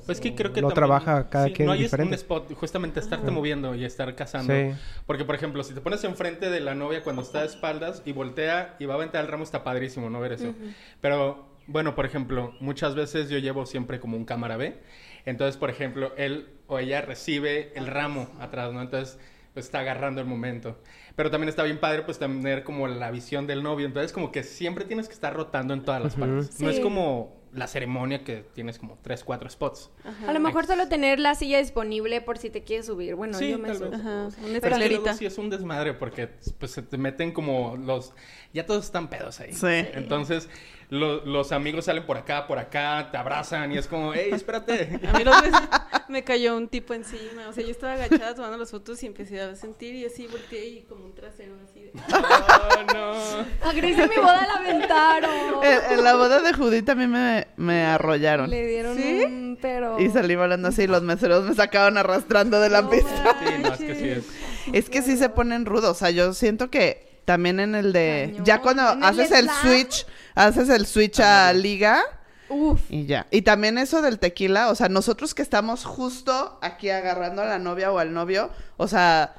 Pues 0.06 0.18
que 0.20 0.34
creo 0.34 0.52
que 0.52 0.60
Lo 0.62 0.68
también- 0.68 0.74
trabaja 0.74 1.28
cada 1.28 1.46
sí, 1.46 1.52
quien 1.52 1.66
no 1.66 1.72
hay 1.72 1.80
diferente. 1.82 2.08
un 2.08 2.14
spot, 2.14 2.52
justamente 2.54 3.00
estarte 3.00 3.30
moviendo 3.30 3.74
y 3.74 3.84
estar 3.84 4.14
cazando. 4.14 4.52
Sí. 4.54 4.70
Porque, 5.06 5.24
por 5.26 5.34
ejemplo, 5.34 5.62
si 5.62 5.74
te 5.74 5.80
pones 5.82 6.02
enfrente 6.04 6.48
de 6.50 6.60
la 6.60 6.74
novia 6.74 7.02
cuando 7.04 7.20
está 7.22 7.40
de 7.40 7.46
espaldas 7.48 8.02
y 8.06 8.12
voltea 8.12 8.76
y 8.78 8.86
va 8.86 8.94
a 8.94 8.96
aventar 8.96 9.22
el 9.24 9.30
ramo, 9.30 9.44
está 9.44 9.62
padrísimo, 9.62 10.08
¿no? 10.08 10.20
Ver 10.20 10.32
eso. 10.32 10.54
Pero, 11.02 11.46
bueno, 11.66 11.94
por 11.94 12.06
ejemplo, 12.06 12.54
muchas 12.60 12.94
veces 12.94 13.30
yo 13.30 13.38
llevo 13.38 13.66
siempre 13.66 14.00
como 14.00 14.16
un 14.16 14.24
cámara 14.24 14.56
B. 14.56 14.78
Entonces, 15.24 15.56
por 15.56 15.70
ejemplo, 15.70 16.12
él 16.16 16.48
o 16.66 16.78
ella 16.78 17.00
recibe 17.00 17.72
el 17.76 17.86
ramo 17.86 18.28
atrás, 18.40 18.72
¿no? 18.72 18.82
Entonces, 18.82 19.18
pues 19.54 19.66
está 19.66 19.80
agarrando 19.80 20.20
el 20.20 20.26
momento. 20.26 20.78
Pero 21.14 21.30
también 21.30 21.48
está 21.48 21.62
bien 21.62 21.78
padre, 21.78 22.02
pues, 22.02 22.18
tener 22.18 22.64
como 22.64 22.88
la 22.88 23.10
visión 23.10 23.46
del 23.46 23.62
novio. 23.62 23.86
Entonces, 23.86 24.12
como 24.12 24.32
que 24.32 24.42
siempre 24.42 24.84
tienes 24.84 25.08
que 25.08 25.14
estar 25.14 25.34
rotando 25.34 25.74
en 25.74 25.82
todas 25.82 26.02
las 26.02 26.16
partes. 26.16 26.60
No 26.60 26.70
es 26.70 26.80
como 26.80 27.41
la 27.52 27.66
ceremonia 27.66 28.24
que 28.24 28.44
tienes 28.54 28.78
como 28.78 28.98
tres, 29.02 29.22
cuatro 29.24 29.48
spots. 29.50 29.90
A 30.26 30.32
lo 30.32 30.40
mejor 30.40 30.66
solo 30.66 30.88
tener 30.88 31.18
la 31.18 31.34
silla 31.34 31.58
disponible 31.58 32.20
por 32.22 32.38
si 32.38 32.48
te 32.50 32.62
quieres 32.64 32.86
subir. 32.86 33.14
Bueno, 33.14 33.36
Sí, 33.38 33.50
yo 33.50 33.58
me 33.58 33.74
subo. 33.74 33.94
Ajá, 33.94 34.28
una 34.28 34.30
Pero 34.30 34.40
es 34.40 34.40
que 34.40 34.50
luego 34.60 34.66
escalerita. 34.76 35.14
sí 35.14 35.26
es 35.26 35.36
un 35.38 35.50
desmadre 35.50 35.92
porque 35.94 36.28
pues 36.58 36.70
se 36.72 36.82
te 36.82 36.96
meten 36.96 37.32
como 37.32 37.76
los... 37.76 38.14
Ya 38.54 38.64
todos 38.66 38.84
están 38.86 39.08
pedos 39.08 39.40
ahí. 39.40 39.52
Sí. 39.52 39.66
Entonces 39.66 40.48
lo- 40.90 41.24
los 41.24 41.52
amigos 41.52 41.86
salen 41.86 42.04
por 42.04 42.18
acá, 42.18 42.46
por 42.46 42.58
acá, 42.58 43.08
te 43.10 43.16
abrazan 43.16 43.72
y 43.72 43.78
es 43.78 43.86
como, 43.86 44.12
hey, 44.14 44.28
espérate. 44.32 45.00
A 45.08 45.16
mí 45.18 45.24
dos 45.24 45.40
veces 45.42 45.60
me 46.08 46.22
cayó 46.24 46.56
un 46.56 46.68
tipo 46.68 46.92
encima. 46.94 47.48
O 47.48 47.52
sea, 47.54 47.64
yo 47.64 47.70
estaba 47.70 47.94
agachada 47.94 48.34
tomando 48.34 48.56
las 48.58 48.70
fotos 48.70 49.02
y 49.02 49.06
empecé 49.06 49.40
a 49.40 49.54
sentir 49.56 49.94
y 49.94 50.04
así 50.04 50.26
volteé 50.26 50.66
y 50.68 50.82
como 50.82 51.04
un 51.06 51.14
trasero 51.14 51.54
así 51.64 51.80
de... 51.80 51.92
Oh, 51.96 52.92
no. 52.94 53.68
A 53.68 53.72
Gris 53.74 53.98
en 53.98 54.08
mi 54.10 54.16
boda 54.16 54.46
la 54.46 54.54
aventaron. 54.54 55.30
En, 55.62 55.98
en 55.98 56.04
la 56.04 56.14
boda 56.14 56.40
de 56.40 56.52
Judith 56.52 56.84
también 56.84 57.10
me, 57.10 57.46
me 57.56 57.84
arrollaron. 57.84 58.50
Le 58.50 58.66
dieron 58.66 58.96
¿Sí? 58.96 59.22
un 59.24 59.58
pero. 59.60 59.98
Y 60.00 60.10
salí 60.10 60.34
volando 60.36 60.68
así, 60.68 60.86
los 60.86 61.02
meseros 61.02 61.44
me 61.44 61.54
sacaban 61.54 61.96
arrastrando 61.96 62.60
de 62.60 62.68
la 62.68 62.82
No 62.82 62.90
pista. 62.90 63.36
Sí, 63.44 63.62
no, 63.62 63.72
es 63.72 63.80
que 63.80 63.94
sí 63.94 64.08
es. 64.08 64.24
Es 64.72 64.90
que 64.90 65.02
sí 65.02 65.16
se 65.16 65.28
ponen 65.28 65.66
rudos. 65.66 65.90
O 65.90 65.94
sea, 65.94 66.10
yo 66.10 66.32
siento 66.34 66.70
que 66.70 67.20
también 67.24 67.60
en 67.60 67.74
el 67.74 67.92
de. 67.92 68.28
Cañón. 68.30 68.44
Ya 68.44 68.60
cuando 68.60 68.92
el 68.92 69.02
haces 69.02 69.30
el 69.30 69.48
switch, 69.48 70.06
haces 70.34 70.68
el 70.68 70.86
switch 70.86 71.20
a 71.20 71.52
liga 71.52 72.02
Uf. 72.48 72.80
y 72.90 73.06
ya. 73.06 73.26
Y 73.30 73.42
también 73.42 73.78
eso 73.78 74.02
del 74.02 74.18
tequila, 74.18 74.70
o 74.70 74.74
sea, 74.74 74.88
nosotros 74.88 75.34
que 75.34 75.42
estamos 75.42 75.84
justo 75.84 76.58
aquí 76.62 76.90
agarrando 76.90 77.42
a 77.42 77.46
la 77.46 77.58
novia 77.58 77.90
o 77.92 77.98
al 77.98 78.12
novio, 78.12 78.50
o 78.76 78.88
sea, 78.88 79.34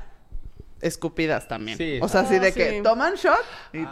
escupidas 0.84 1.48
también. 1.48 1.78
Sí. 1.78 2.00
O 2.02 2.08
sea, 2.08 2.22
así 2.22 2.36
Ah, 2.36 2.40
de 2.40 2.52
sí. 2.52 2.60
que 2.60 2.82
toman 2.84 3.16
shot 3.16 3.38
y 3.74 3.86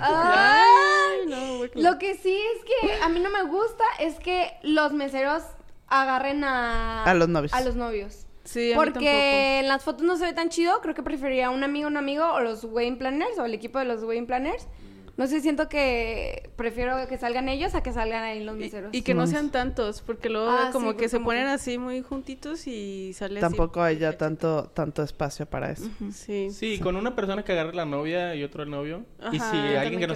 Ay. 0.00 1.26
no, 1.28 1.58
güey, 1.58 1.70
Lo 1.74 1.98
que 1.98 2.14
sí 2.16 2.36
es 2.56 2.64
que 2.64 3.02
a 3.02 3.08
mí 3.08 3.20
no 3.20 3.30
me 3.30 3.42
gusta 3.44 3.84
es 3.98 4.18
que 4.18 4.52
los 4.62 4.92
meseros 4.92 5.42
agarren 5.88 6.44
a... 6.44 7.04
A 7.04 7.14
los 7.14 7.28
novios. 7.28 7.52
A 7.52 7.60
los 7.62 7.74
novios. 7.74 8.26
Sí, 8.44 8.72
a 8.72 8.76
mí 8.78 8.84
Porque 8.84 9.58
en 9.60 9.68
las 9.68 9.84
fotos 9.84 10.02
no 10.02 10.16
se 10.16 10.24
ve 10.24 10.32
tan 10.32 10.48
chido. 10.48 10.80
Creo 10.80 10.94
que 10.94 11.02
preferiría 11.02 11.50
un 11.50 11.62
amigo, 11.62 11.88
un 11.88 11.96
amigo, 11.96 12.26
o 12.32 12.40
los 12.40 12.64
wedding 12.64 12.98
planners, 12.98 13.38
o 13.38 13.44
el 13.44 13.54
equipo 13.54 13.78
de 13.78 13.84
los 13.84 14.02
wedding 14.02 14.26
planners. 14.26 14.66
No 15.16 15.26
sé, 15.26 15.40
siento 15.40 15.68
que 15.68 16.50
prefiero 16.56 16.96
que 17.08 17.18
salgan 17.18 17.48
ellos 17.48 17.74
a 17.74 17.82
que 17.82 17.92
salgan 17.92 18.22
ahí 18.24 18.42
los 18.42 18.56
meseros. 18.56 18.90
Y, 18.94 18.98
y 18.98 19.02
que 19.02 19.12
no 19.14 19.26
sean 19.26 19.50
tantos, 19.50 20.00
porque 20.02 20.30
luego 20.30 20.48
Ah, 20.50 20.70
como 20.72 20.92
sí, 20.92 20.96
que 20.96 21.08
se 21.08 21.16
como 21.18 21.26
ponen 21.26 21.44
que- 21.46 21.50
así 21.52 21.76
muy 21.78 22.00
juntitos 22.02 22.66
y 22.66 23.12
sale 23.12 23.40
tampoco 23.40 23.82
así. 23.82 23.94
hay 23.96 24.00
ya 24.00 24.16
tanto, 24.16 24.70
tanto 24.74 25.02
espacio 25.02 25.44
para 25.46 25.70
eso. 25.72 25.90
Sí. 26.12 26.48
Sí, 26.50 26.78
con 26.78 26.96
una 26.96 27.14
persona 27.14 27.44
que 27.44 27.52
agarre 27.52 27.74
la 27.74 27.84
novia 27.84 28.34
y 28.34 28.42
otro 28.44 28.62
el 28.62 28.70
novio. 28.70 29.04
y 29.32 29.36
Ajá, 29.36 29.50
si 29.50 29.56
yo 29.74 29.80
alguien 29.80 30.00
que 30.00 30.06
no... 30.06 30.14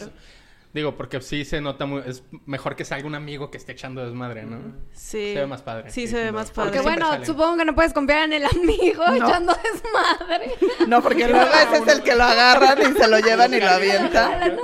Digo, 0.75 0.97
porque 0.97 1.21
sí 1.21 1.45
se 1.45 1.61
nota 1.61 1.87
muy... 1.87 2.03
Es 2.05 2.25
mejor 2.47 2.75
que 2.75 2.85
salga 2.85 3.07
un 3.07 3.15
amigo 3.15 3.49
que 3.49 3.59
esté 3.59 3.73
echando 3.73 4.05
desmadre, 4.05 4.43
¿no? 4.45 4.59
Sí. 4.93 5.33
Se 5.33 5.41
ve 5.41 5.47
más 5.47 5.63
padre. 5.63 5.89
Sí, 5.91 6.09
se 6.09 6.17
ve 6.17 6.33
más 6.33 6.51
padre. 6.51 6.71
Porque 6.71 6.83
bueno, 6.83 7.09
salen. 7.11 7.27
supongo 7.27 7.57
que 7.59 7.65
no 7.65 7.75
puedes 7.77 7.93
confiar 7.93 8.25
en 8.25 8.33
el 8.33 8.45
amigo 8.45 9.07
No. 9.07 9.15
echando 9.15 9.55
desmadre. 9.55 10.51
No, 10.89 11.01
porque 11.01 11.29
luego 11.29 11.47
ese 11.47 11.77
es 11.85 11.89
el 11.97 12.03
que 12.03 12.17
lo 12.17 12.25
agarran 12.25 12.79
y 12.83 12.99
se 12.99 13.07
lo 13.09 13.21
llevan 13.21 13.55
y 13.55 13.61
lo 13.61 13.69
avientan. 13.71 14.59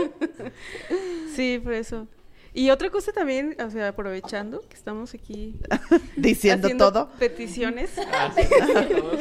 Sí, 1.35 1.61
por 1.63 1.73
eso. 1.75 2.09
Y 2.53 2.71
otra 2.71 2.91
cosa 2.91 3.13
también, 3.13 3.57
o 3.65 3.71
sea, 3.71 3.89
aprovechando 3.89 4.61
que 4.69 4.75
estamos 4.75 5.15
aquí 5.15 5.55
Diciendo 6.17 6.69
todo. 6.77 7.09
peticiones. 7.19 7.93
Ah, 8.13 8.33
sí. 8.37 8.43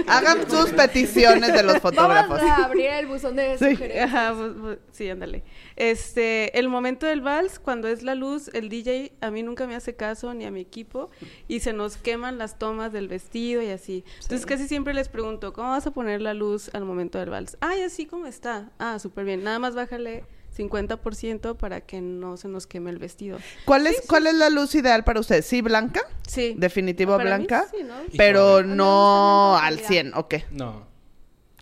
Hagan 0.08 0.50
sus 0.50 0.72
peticiones 0.72 1.54
de 1.54 1.64
los 1.64 1.74
Vamos 1.74 1.82
fotógrafos. 1.82 2.42
a 2.42 2.66
abrir 2.66 2.88
el 2.88 3.06
buzón 3.08 3.36
de 3.36 3.58
Sí. 3.58 3.72
sugerencias. 3.72 4.06
Ajá, 4.14 4.34
pues, 4.36 4.52
pues, 4.60 4.78
sí, 4.92 5.10
ándale. 5.10 5.44
Este, 5.76 6.58
el 6.58 6.70
momento 6.70 7.06
del 7.06 7.22
vals, 7.22 7.60
cuando 7.60 7.88
es 7.88 8.04
la 8.04 8.16
luz, 8.16 8.50
el 8.54 8.70
DJ 8.70 9.14
a 9.22 9.32
mí 9.32 9.44
nunca 9.44 9.68
me 9.68 9.76
hace 9.76 9.96
caso 9.96 10.34
ni 10.34 10.46
a 10.46 10.52
mi 10.52 10.62
equipo 10.62 11.10
y 11.48 11.60
se 11.60 11.72
nos 11.74 11.98
queman 11.98 12.38
las 12.38 12.58
tomas 12.60 12.92
del 12.92 13.08
vestido 13.08 13.62
y 13.62 13.70
así. 13.70 14.04
Entonces 14.22 14.46
casi 14.46 14.68
siempre 14.68 14.94
les 14.94 15.08
pregunto, 15.10 15.54
¿cómo 15.54 15.70
vas 15.70 15.86
a 15.88 15.92
poner 15.92 16.22
la 16.22 16.34
luz 16.34 16.70
al 16.74 16.84
momento 16.86 17.20
del 17.20 17.30
vals? 17.30 17.58
Ay, 17.62 17.82
así 17.84 18.06
como 18.06 18.26
está. 18.26 18.72
Ah, 18.80 18.98
súper 19.00 19.26
bien. 19.26 19.44
Nada 19.44 19.60
más 19.60 19.76
bájale 19.76 20.24
50% 20.68 21.56
para 21.56 21.82
que 21.82 22.02
no 22.02 22.38
se 22.38 22.48
nos 22.48 22.68
queme 22.68 22.90
el 22.90 23.00
vestido. 23.00 23.38
¿Cuál 23.66 23.88
es, 23.88 24.02
¿Cuál 24.08 24.28
es 24.28 24.34
la 24.36 24.50
luz 24.50 24.76
ideal 24.76 25.04
para 25.04 25.20
ustedes? 25.20 25.46
¿Sí, 25.46 25.62
blanca? 25.62 26.02
Sí. 26.28 26.56
Definitivo 26.58 27.18
Para 27.18 27.38
mí 27.38 27.46
blanca. 27.46 27.66
sí, 27.72 27.84
¿no? 27.84 27.94
Pero 28.18 28.64
no 28.64 29.58
al 29.58 29.76
gusta 29.76 29.88
100, 29.90 30.14
ok. 30.16 30.36
No. 30.52 30.88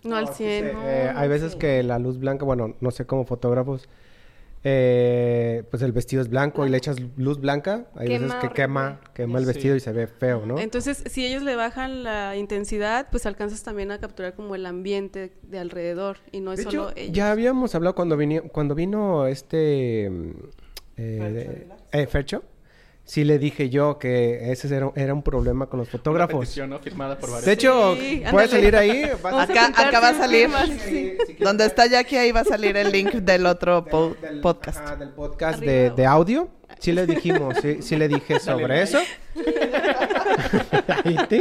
No 0.04 0.16
al 0.16 0.28
100. 0.34 0.72
no, 0.72 0.82
Eh, 0.84 1.10
no 1.12 1.18
hay 1.20 1.28
veces 1.28 1.52
100. 1.52 1.58
que 1.60 1.82
la 1.82 1.98
luz 1.98 2.18
blanca, 2.18 2.44
bueno, 2.44 2.74
no 2.80 2.90
sé 2.90 3.04
cómo 3.06 3.24
fotógrafos, 3.24 3.88
eh, 4.70 5.62
pues 5.70 5.82
el 5.82 5.92
vestido 5.92 6.20
es 6.20 6.28
blanco 6.28 6.66
y 6.66 6.68
le 6.68 6.76
echas 6.76 6.96
luz 7.16 7.40
blanca. 7.40 7.86
Hay 7.94 8.08
Quema 8.08 8.26
veces 8.26 8.40
que 8.40 8.48
quema, 8.54 9.00
quema 9.14 9.38
el 9.38 9.44
Sí. 9.44 9.52
vestido 9.52 9.76
y 9.76 9.80
se 9.80 9.92
ve 9.92 10.06
feo, 10.06 10.44
¿no? 10.44 10.58
Entonces, 10.58 11.02
si 11.06 11.24
ellos 11.24 11.42
le 11.42 11.56
bajan 11.56 12.02
la 12.04 12.36
intensidad, 12.36 13.08
pues 13.10 13.24
alcanzas 13.24 13.62
también 13.62 13.90
a 13.92 13.98
capturar 13.98 14.34
como 14.34 14.54
el 14.54 14.66
ambiente 14.66 15.32
de 15.42 15.58
alrededor 15.58 16.18
y 16.32 16.40
no 16.40 16.52
es 16.52 16.58
De 16.58 16.64
solo 16.64 16.90
hecho, 16.90 16.98
ellos. 17.00 17.16
ya 17.16 17.30
habíamos 17.30 17.74
hablado 17.74 17.94
cuando 17.94 18.16
vino, 18.16 18.42
cuando 18.52 18.74
vino 18.74 19.26
este 19.26 20.10
mm, 20.10 20.32
de- 20.96 21.66
eh, 21.92 22.06
Fercho. 22.06 22.42
Sí 23.10 23.24
le 23.24 23.38
dije 23.38 23.70
yo 23.70 23.98
que 23.98 24.52
ese 24.52 24.68
era, 24.76 24.92
era 24.94 25.14
un 25.14 25.22
problema 25.22 25.64
con 25.66 25.78
los 25.78 25.88
Una 25.88 25.92
fotógrafos. 25.92 26.40
petición, 26.40 26.68
¿no? 26.68 26.78
Firmada 26.78 27.16
por 27.18 27.30
varios. 27.30 27.46
De 27.46 27.52
hecho, 27.52 27.96
Sí, 27.98 28.22
puede 28.30 28.48
salir 28.48 28.76
ahí. 28.76 29.04
vas- 29.22 29.22
Vamos 29.22 29.40
a 29.40 29.42
Acá, 29.44 29.66
acá 29.88 30.00
va 30.00 30.08
a 30.10 30.14
salir. 30.14 30.42
firmas, 30.50 30.68
Sí, 30.86 31.14
sí. 31.26 31.36
Donde 31.40 31.64
está 31.64 31.86
Jackie, 31.86 32.16
ahí 32.18 32.32
va 32.32 32.40
a 32.40 32.44
salir 32.44 32.76
el 32.76 32.92
link 32.92 33.12
del 33.14 33.46
otro 33.46 33.82
po- 33.86 34.14
del- 34.20 34.42
podcast. 34.42 34.78
ajá, 34.80 34.96
del 34.96 35.08
podcast 35.08 35.58
de, 35.58 35.88
de 35.90 36.04
audio. 36.04 36.50
Sí 36.80 36.92
le 36.92 37.06
dijimos, 37.06 37.54
sí, 37.62 37.78
sí 37.80 37.96
le 37.96 38.08
dije 38.08 38.38
sobre 38.40 38.68
Dale, 38.68 38.82
eso. 38.82 38.98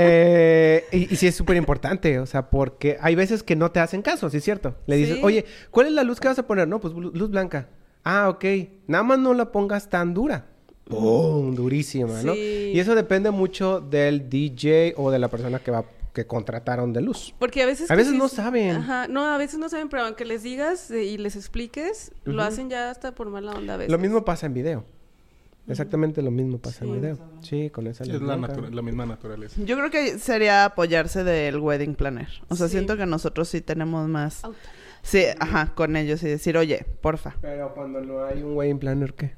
Eh, 0.00 0.84
y, 0.92 1.12
y 1.12 1.16
sí 1.16 1.26
es 1.26 1.34
súper 1.34 1.56
importante, 1.56 2.18
o 2.20 2.26
sea, 2.26 2.50
porque 2.50 2.98
hay 3.00 3.14
veces 3.14 3.42
que 3.42 3.56
no 3.56 3.70
te 3.72 3.80
hacen 3.80 4.02
caso, 4.02 4.28
sí 4.30 4.36
es 4.36 4.44
cierto. 4.44 4.76
Le 4.86 4.96
dices, 4.96 5.16
Sí. 5.16 5.22
oye, 5.24 5.44
¿cuál 5.70 5.86
es 5.86 5.92
la 5.92 6.04
luz 6.04 6.20
que 6.20 6.28
vas 6.28 6.38
a 6.38 6.46
poner? 6.46 6.68
No, 6.68 6.78
pues 6.78 6.94
luz 6.94 7.30
blanca. 7.30 7.68
Ah, 8.04 8.28
ok. 8.28 8.44
Nada 8.86 9.02
más 9.02 9.18
no 9.18 9.34
la 9.34 9.50
pongas 9.50 9.88
tan 9.88 10.14
dura. 10.14 10.46
¡Pum! 10.88 11.54
Durísima, 11.54 12.22
¿no? 12.22 12.34
Sí. 12.34 12.72
Y 12.74 12.80
eso 12.80 12.94
depende 12.94 13.30
mucho 13.30 13.80
del 13.80 14.28
DJ 14.28 14.94
o 14.96 15.10
de 15.10 15.18
la 15.18 15.28
persona 15.28 15.58
que 15.58 15.70
va 15.70 15.84
que 16.18 16.26
contrataron 16.26 16.92
de 16.92 17.00
luz. 17.00 17.32
Porque 17.38 17.62
a 17.62 17.66
veces... 17.66 17.90
A 17.90 17.94
veces 17.94 18.12
sí 18.12 18.18
no 18.18 18.26
saben. 18.26 18.76
Ajá, 18.76 19.06
no, 19.06 19.24
a 19.24 19.38
veces 19.38 19.60
no 19.60 19.68
saben, 19.68 19.88
pero 19.88 20.02
aunque 20.02 20.24
les 20.24 20.42
digas 20.42 20.90
eh, 20.90 21.04
y 21.04 21.16
les 21.16 21.36
expliques, 21.36 22.10
lo 22.24 22.42
hacen 22.42 22.70
ya 22.70 22.90
hasta 22.90 23.14
por 23.14 23.28
mala 23.30 23.52
onda 23.52 23.74
a 23.74 23.76
veces. 23.76 23.92
Lo 23.92 23.98
mismo 23.98 24.24
pasa 24.24 24.46
en 24.46 24.54
video. 24.54 24.84
Exactamente 25.68 26.22
lo 26.22 26.30
mismo 26.32 26.58
pasa 26.58 26.84
en 26.84 26.94
video. 26.94 27.18
Sí, 27.42 27.70
con 27.70 27.86
esa 27.86 28.02
Es 28.02 28.20
la, 28.20 28.36
misma 28.82 29.06
naturaleza. 29.06 29.60
Yo 29.64 29.76
creo 29.76 29.90
que 29.90 30.18
sería 30.18 30.64
apoyarse 30.64 31.22
del 31.22 31.58
wedding 31.58 31.94
planner. 31.94 32.28
O 32.48 32.56
sea, 32.56 32.66
Sí. 32.66 32.72
siento 32.72 32.96
que 32.96 33.06
nosotros 33.06 33.48
sí 33.48 33.60
tenemos 33.60 34.08
más... 34.08 34.44
Auto. 34.44 34.58
Sí, 35.02 35.22
ajá, 35.38 35.72
con 35.74 35.94
ellos 35.94 36.22
y 36.24 36.26
decir, 36.26 36.56
oye, 36.56 36.84
porfa. 37.00 37.36
Pero 37.40 37.72
cuando 37.74 38.00
no 38.00 38.24
hay 38.24 38.42
un 38.42 38.56
wedding 38.56 38.78
planner, 38.78 39.14
¿qué? 39.14 39.34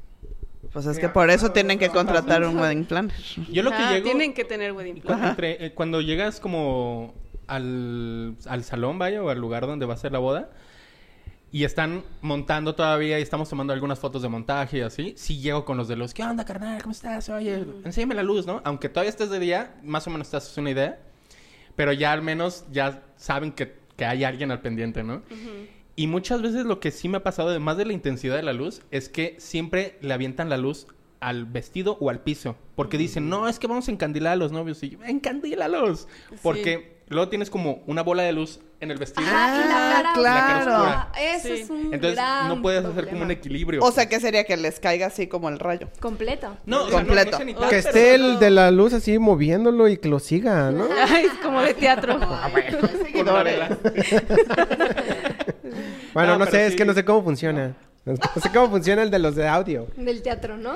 Pues 0.73 0.87
es 0.87 0.99
que 0.99 1.09
por 1.09 1.31
eso 1.31 1.51
tienen 1.51 1.79
que 1.79 1.89
contratar 1.89 2.45
un 2.45 2.57
wedding 2.59 2.85
planner. 2.85 3.15
Yo 3.51 3.63
lo 3.63 3.71
que 3.71 3.77
Ajá, 3.77 3.93
llego... 3.95 4.05
Tienen 4.05 4.33
que 4.35 4.45
tener 4.45 4.73
wedding 4.73 5.01
plan. 5.01 5.19
Cu- 5.21 5.27
entre- 5.27 5.67
eh, 5.67 5.73
cuando 5.75 6.01
llegas 6.01 6.39
como 6.39 7.15
al, 7.49 8.37
al 8.47 8.63
salón, 8.65 8.99
vaya, 8.99 9.23
o 9.23 9.29
al 9.31 9.39
lugar 9.41 9.67
donde 9.67 9.85
va 9.87 9.95
a 9.95 9.97
ser 9.97 10.13
la 10.13 10.21
boda, 10.21 10.51
y 11.53 11.65
están 11.65 12.05
montando 12.21 12.77
todavía 12.77 13.19
y 13.19 13.23
estamos 13.23 13.49
tomando 13.49 13.73
algunas 13.73 13.99
fotos 13.99 14.23
de 14.23 14.29
montaje 14.29 14.79
y 14.79 14.81
así, 14.83 15.15
sí 15.17 15.41
llego 15.41 15.65
con 15.65 15.77
los 15.77 15.89
de 15.89 15.97
luz. 15.97 16.15
¿Qué 16.15 16.23
onda, 16.23 16.45
carnal? 16.45 16.81
¿Cómo 16.81 16.93
estás? 16.93 17.29
Oye, 17.31 17.65
enséñame 17.85 18.15
la 18.15 18.23
luz, 18.23 18.47
¿no? 18.47 18.61
Aunque 18.65 18.89
todavía 18.89 19.11
estés 19.11 19.31
de 19.31 19.41
día, 19.41 19.75
más 19.83 20.07
o 20.07 20.11
menos 20.11 20.31
te 20.31 20.37
haces 20.37 20.57
una 20.59 20.71
idea, 20.71 21.01
pero 21.75 21.93
ya 21.93 22.13
al 22.13 22.23
menos 22.23 22.65
ya 22.71 23.03
saben 23.17 23.51
que, 23.51 23.75
que 23.97 24.05
hay 24.05 24.23
alguien 24.23 24.53
al 24.53 24.61
pendiente, 24.61 25.03
¿no? 25.03 25.23
Y 26.01 26.07
muchas 26.07 26.41
veces 26.41 26.65
lo 26.65 26.81
que 26.81 26.93
sí 26.93 27.11
me 27.11 27.19
ha 27.19 27.23
pasado, 27.23 27.51
además 27.51 27.77
de 27.77 27.85
la 27.85 27.93
intensidad 27.93 28.37
de 28.37 28.43
la 28.43 28.55
luz, 28.55 28.81
es 28.91 29.11
que 29.11 29.37
siempre 29.39 29.99
le 30.01 30.15
avientan 30.15 30.49
la 30.49 30.57
luz 30.57 30.87
al 31.21 31.45
vestido 31.45 31.99
o 32.01 32.09
al 32.09 32.21
piso. 32.21 32.57
Porque 32.75 32.97
dicen, 32.97 33.29
no, 33.29 33.47
es 33.49 33.59
que 33.59 33.67
vamos 33.67 33.87
a 33.89 33.91
encandilar 33.91 34.33
a 34.33 34.37
los 34.37 34.51
novios. 34.51 34.83
Y 34.83 34.89
yo, 34.89 34.99
encandílalos. 35.05 36.09
Porque 36.43 37.03
luego 37.09 37.29
tienes 37.29 37.51
como 37.51 37.83
una 37.87 38.03
bola 38.03 38.23
de 38.23 38.33
luz 38.33 38.61
en 38.81 38.91
el 38.91 38.97
vestido. 38.97 39.29
Ah, 39.31 39.61
y 39.63 39.69
la 39.69 39.75
cara 40.03 40.13
claro. 40.15 40.73
oscura. 40.73 41.13
Eso 41.21 41.49
Sí. 41.49 41.53
es 41.61 41.69
un 41.69 41.81
Entonces 41.93 42.15
gran 42.15 42.49
no 42.49 42.63
puedes 42.63 42.83
hacer 42.83 43.09
como 43.11 43.21
un 43.25 43.31
equilibrio. 43.31 43.83
O 43.85 43.93
sea, 43.93 44.09
que 44.09 44.21
sería 44.21 44.45
que 44.45 44.57
les 44.57 44.81
caiga 44.81 45.09
así 45.09 45.27
como 45.27 45.51
el 45.51 45.59
rayo. 45.59 45.89
Completo. 46.01 46.57
no, 46.65 46.85
o 46.85 46.89
sea, 46.89 47.01
no- 47.03 47.07
completo. 47.09 47.33
no 47.33 47.37
sé 47.37 47.45
ni 47.45 47.53
Que 47.53 47.61
tal, 47.61 47.69
Que 47.69 47.77
pero 47.77 47.89
esté 47.89 48.15
el 48.15 48.39
de 48.39 48.49
la 48.49 48.71
luz 48.71 48.95
así 48.95 49.19
moviéndolo 49.19 49.87
y 49.89 49.99
que 49.99 50.09
lo 50.09 50.19
siga, 50.19 50.71
¿no? 50.71 50.87
Ay, 51.09 51.27
es 51.27 51.33
como 51.45 51.61
de 51.61 51.75
teatro. 51.75 52.19
con 52.19 53.29
una 53.29 53.43
vela. 53.43 53.77
Bueno, 56.15 56.39
No, 56.39 56.47
sé, 56.47 56.67
es 56.67 56.77
que 56.77 56.85
no 56.85 56.93
sé 56.95 57.05
cómo 57.05 57.23
funciona. 57.23 57.75
No 58.05 58.17
sé 58.17 58.51
cómo 58.53 58.71
funciona 58.71 59.03
el 59.03 59.11
de 59.11 59.19
los 59.19 59.37
de 59.37 59.47
audio. 59.47 59.87
Del 59.97 60.23
teatro, 60.23 60.57
¿no? 60.57 60.73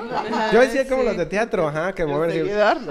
Yo 0.53 0.59
decía 0.59 0.87
como 0.87 1.03
los 1.03 1.17
de 1.17 1.25
teatro, 1.25 1.67
ajá, 1.67 1.93
que 1.93 2.03
así. 2.03 2.37
seguidor. 2.39 2.81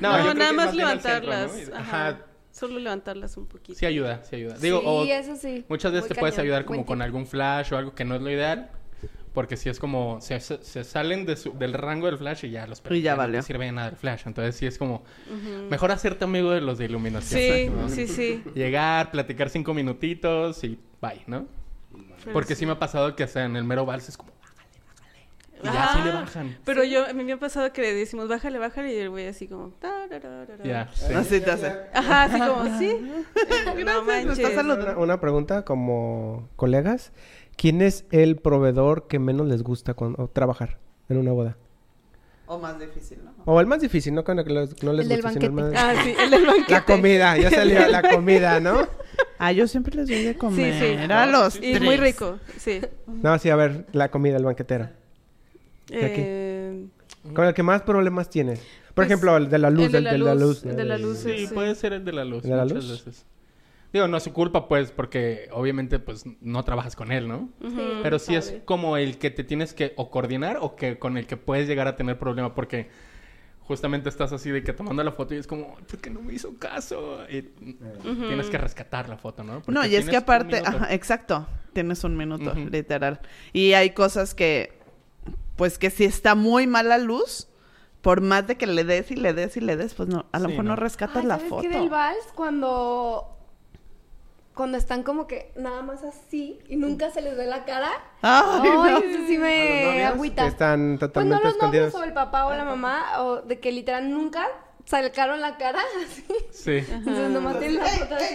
No, 0.00 0.34
nada 0.34 0.52
más 0.52 0.70
centro, 0.70 0.78
levantarlas. 0.86 1.52
¿no? 1.52 1.58
Y- 1.58 1.62
Ajá. 1.72 2.08
Ajá. 2.08 2.18
Solo 2.50 2.80
levantarlas 2.80 3.36
un 3.36 3.46
poquito. 3.46 3.78
Sí 3.78 3.86
ayuda, 3.86 4.22
sí 4.28 4.34
ayuda. 4.34 4.56
Digo, 4.58 4.80
sí, 4.80 4.86
o 4.86 5.04
eso 5.04 5.36
sí. 5.36 5.64
muchas 5.68 5.92
veces 5.92 6.08
Muy 6.08 6.14
te 6.16 6.20
puedes 6.20 6.38
ayudar 6.38 6.64
como 6.64 6.78
Buen 6.78 6.86
con 6.86 7.02
algún 7.02 7.26
flash 7.26 7.72
o 7.72 7.76
algo 7.76 7.94
que 7.94 8.04
no 8.04 8.16
es 8.16 8.20
lo 8.20 8.30
ideal. 8.30 8.70
Porque 9.38 9.56
si 9.56 9.68
es 9.68 9.78
como, 9.78 10.20
se, 10.20 10.40
se- 10.40 10.64
se 10.64 10.82
salen 10.82 11.24
de 11.24 11.36
su- 11.36 11.52
del 11.56 11.72
rango 11.74 12.06
del 12.06 12.18
flash 12.18 12.44
y 12.46 12.50
ya 12.50 12.66
los 12.66 12.82
Y 12.90 13.02
ya 13.02 13.12
no 13.12 13.18
valió. 13.18 13.38
te 13.38 13.46
sirve 13.46 13.66
de 13.66 13.70
nada 13.72 13.90
el 13.90 13.94
flash. 13.94 14.22
Entonces 14.26 14.56
sí 14.56 14.66
es 14.66 14.78
como, 14.78 15.04
mejor 15.70 15.92
hacerte 15.92 16.24
amigo 16.24 16.50
de 16.50 16.60
los 16.60 16.76
de 16.78 16.86
iluminación. 16.86 17.40
Sí, 17.40 17.68
¿no? 17.70 17.88
sí, 17.88 18.08
sí. 18.08 18.42
Llegar, 18.56 19.12
platicar 19.12 19.48
cinco 19.48 19.74
minutitos 19.74 20.64
y 20.64 20.76
bye, 21.00 21.22
¿no? 21.28 21.46
Pero 22.24 22.32
Porque 22.32 22.56
sí. 22.56 22.66
me 22.66 22.72
ha 22.72 22.78
pasado 22.80 23.14
que 23.14 23.22
hasta 23.22 23.44
en 23.44 23.54
el 23.54 23.62
mero 23.62 23.86
vals 23.86 24.08
es 24.08 24.16
como, 24.16 24.32
bájale, 24.42 24.80
bájale. 24.88 25.28
Y 25.62 25.66
ya 25.66 25.92
sí 25.92 26.00
le 26.04 26.12
bajan. 26.12 26.58
Pero 26.64 26.82
yo, 26.82 27.06
a 27.06 27.12
mí 27.12 27.22
me 27.22 27.34
ha 27.34 27.38
pasado 27.38 27.72
que 27.72 27.80
le 27.80 27.94
decimos, 27.94 28.26
bájale, 28.26 28.58
bájale, 28.58 28.92
y 28.92 28.98
el 28.98 29.10
güey 29.10 29.28
así 29.28 29.46
como... 29.46 29.72
Ya, 30.64 30.88
sí. 30.92 31.14
Así 31.14 31.40
te 31.40 31.50
hace. 31.52 31.72
Ajá, 31.94 32.24
así 32.24 32.40
como, 32.40 32.76
sí. 32.76 32.90
Gracias, 33.76 34.24
no 34.26 34.34
saludando. 34.34 34.84
Una, 34.84 34.98
una 34.98 35.20
pregunta 35.20 35.64
como 35.64 36.48
colegas. 36.56 37.12
¿Quién 37.58 37.82
es 37.82 38.06
el 38.12 38.36
proveedor 38.36 39.06
que 39.08 39.18
menos 39.18 39.46
les 39.48 39.62
gusta 39.62 39.92
cuando, 39.92 40.28
trabajar 40.28 40.78
en 41.10 41.18
una 41.18 41.32
boda? 41.32 41.56
O 42.46 42.58
más 42.58 42.78
difícil, 42.80 43.18
¿no? 43.22 43.32
O 43.44 43.60
el 43.60 43.66
más 43.66 43.80
difícil, 43.82 44.14
no, 44.14 44.24
Cuando 44.24 44.42
no 44.44 44.92
les 44.94 45.02
El 45.02 45.08
del 45.08 45.20
gusta, 45.22 45.32
sino 45.32 45.44
el 45.46 45.50
banquete. 45.50 45.50
más- 45.50 45.74
Ah, 45.76 46.02
sí, 46.02 46.14
el 46.18 46.30
del 46.30 46.46
banquete. 46.46 46.72
La 46.72 46.84
comida, 46.84 47.36
ya 47.36 47.50
salió 47.50 47.86
la 47.88 48.02
comida, 48.14 48.60
¿no? 48.60 48.86
Ah, 49.38 49.52
yo 49.52 49.66
siempre 49.68 49.94
les 49.96 50.08
doy 50.08 50.22
de 50.22 50.32
Sí, 50.32 50.38
comer 50.38 50.74
sí. 51.06 51.12
a 51.12 51.26
los 51.26 51.62
Y 51.62 51.78
muy 51.80 51.96
rico, 51.98 52.38
sí. 52.56 52.80
No, 53.06 53.38
sí, 53.38 53.50
a 53.50 53.56
ver, 53.56 53.86
la 53.92 54.10
comida, 54.10 54.36
el 54.38 54.44
banquetero. 54.44 54.88
¿De 55.88 56.04
aquí? 56.06 56.20
Eh, 56.24 56.86
Con 57.34 57.44
el 57.44 57.52
que 57.54 57.62
más 57.64 57.82
problemas 57.82 58.30
tienes. 58.30 58.60
Por 58.60 58.94
Pues, 58.94 59.08
ejemplo, 59.08 59.36
el 59.36 59.48
de 59.50 59.58
la 59.58 59.70
luz, 59.70 59.86
el 59.86 59.92
de 59.92 59.98
el 59.98 60.04
la 60.04 60.12
de 60.12 60.18
la 60.18 60.34
luz, 60.34 60.64
el 60.64 60.76
de 60.76 60.84
la 60.84 60.98
luz. 60.98 61.18
Sí, 61.18 61.46
Sí. 61.48 61.54
puede 61.54 61.74
ser 61.74 61.92
el 61.92 62.04
de 62.04 62.12
la 62.12 62.24
luz. 62.24 62.44
¿El 62.44 62.50
de 62.50 62.56
la 62.56 62.64
muchas 62.64 62.84
luz? 62.84 63.04
veces. 63.04 63.26
Digo, 63.92 64.06
no 64.06 64.18
es 64.18 64.22
su 64.22 64.32
culpa, 64.34 64.68
pues, 64.68 64.90
porque 64.92 65.48
obviamente, 65.52 65.98
pues, 65.98 66.24
no 66.40 66.62
trabajas 66.62 66.94
con 66.94 67.10
él, 67.10 67.26
¿no? 67.26 67.48
ujú. 67.60 67.80
Pero 68.02 68.18
sí 68.18 68.34
es 68.34 68.56
como 68.66 68.96
el 68.98 69.18
que 69.18 69.30
te 69.30 69.44
tienes 69.44 69.72
que 69.72 69.94
o 69.96 70.10
coordinar 70.10 70.58
o 70.60 70.76
que 70.76 70.98
con 70.98 71.16
el 71.16 71.26
que 71.26 71.36
puedes 71.38 71.66
llegar 71.66 71.88
a 71.88 71.96
tener 71.96 72.18
problema 72.18 72.54
porque 72.54 72.90
justamente 73.62 74.08
estás 74.08 74.32
así 74.32 74.50
de 74.50 74.62
que 74.62 74.72
tomando 74.72 75.02
la 75.04 75.12
foto 75.12 75.34
y 75.34 75.38
es 75.38 75.46
como, 75.46 75.74
¿por 75.76 75.98
qué 76.00 76.10
no 76.10 76.20
me 76.22 76.32
hizo 76.34 76.54
caso? 76.58 77.18
Y 77.30 77.42
tienes 77.42 78.48
que 78.48 78.58
rescatar 78.58 79.08
la 79.08 79.16
foto, 79.18 79.42
¿no? 79.44 79.60
Porque 79.60 79.72
No, 79.72 79.84
y 79.86 79.94
es 79.94 80.08
que 80.08 80.16
aparte, 80.16 80.62
ajá, 80.64 80.92
exacto, 80.94 81.46
tienes 81.72 82.02
un 82.04 82.16
minuto, 82.16 82.54
literal. 82.54 83.20
Y 83.52 83.72
hay 83.74 83.90
cosas 83.90 84.34
que, 84.34 84.72
pues 85.56 85.78
que 85.78 85.90
si 85.90 86.04
está 86.04 86.34
muy 86.34 86.66
mala 86.66 86.98
luz, 86.98 87.48
por 88.00 88.20
más 88.20 88.46
de 88.46 88.56
que 88.56 88.66
le 88.66 88.84
des 88.84 89.10
y 89.10 89.16
le 89.16 89.32
des 89.34 89.56
y 89.56 89.60
le 89.60 89.76
des, 89.76 89.92
pues 89.94 90.08
no, 90.08 90.26
a 90.32 90.38
lo 90.38 90.46
Sí, 90.46 90.50
mejor 90.52 90.64
no, 90.64 90.70
no. 90.70 90.76
rescatas 90.76 91.16
Ay, 91.22 91.26
la 91.26 91.36
¿sabes 91.36 91.50
foto. 91.50 91.62
qué 91.62 91.68
del 91.68 91.88
vals? 91.90 92.24
Cuando... 92.34 93.34
Cuando 94.58 94.76
están 94.76 95.02
como 95.04 95.26
que 95.26 95.52
nada 95.56 95.80
más 95.82 96.02
así 96.04 96.58
y 96.68 96.76
nunca 96.76 97.10
se 97.10 97.22
les 97.22 97.34
ve 97.36 97.46
la 97.46 97.64
cara. 97.64 97.88
Ay, 98.20 98.42
Ay, 98.60 98.70
no. 98.70 98.98
eso 98.98 99.18
sí 99.28 99.38
me 99.38 99.84
novios 99.84 100.06
agüita. 100.12 100.46
están 100.48 100.98
Pues 100.98 101.00
no 101.00 101.06
totalmente 101.08 101.44
los 101.44 101.56
novios 101.62 101.86
escondidos. 101.86 101.94
o 101.94 102.02
el 102.04 102.12
papá 102.12 102.46
o 102.46 102.54
la 102.54 102.64
mamá, 102.64 103.22
o 103.22 103.40
de 103.42 103.60
que 103.60 103.70
literal 103.72 104.10
nunca 104.10 104.46
sacaron 104.84 105.40
la 105.40 105.56
cara 105.58 105.78
así. 106.04 106.24
Sí. 106.50 106.84
Entonces 106.92 107.30
nomás 107.30 107.58
tienen 107.60 107.78
la 107.78 107.86
foto 107.86 108.14
así. 108.16 108.34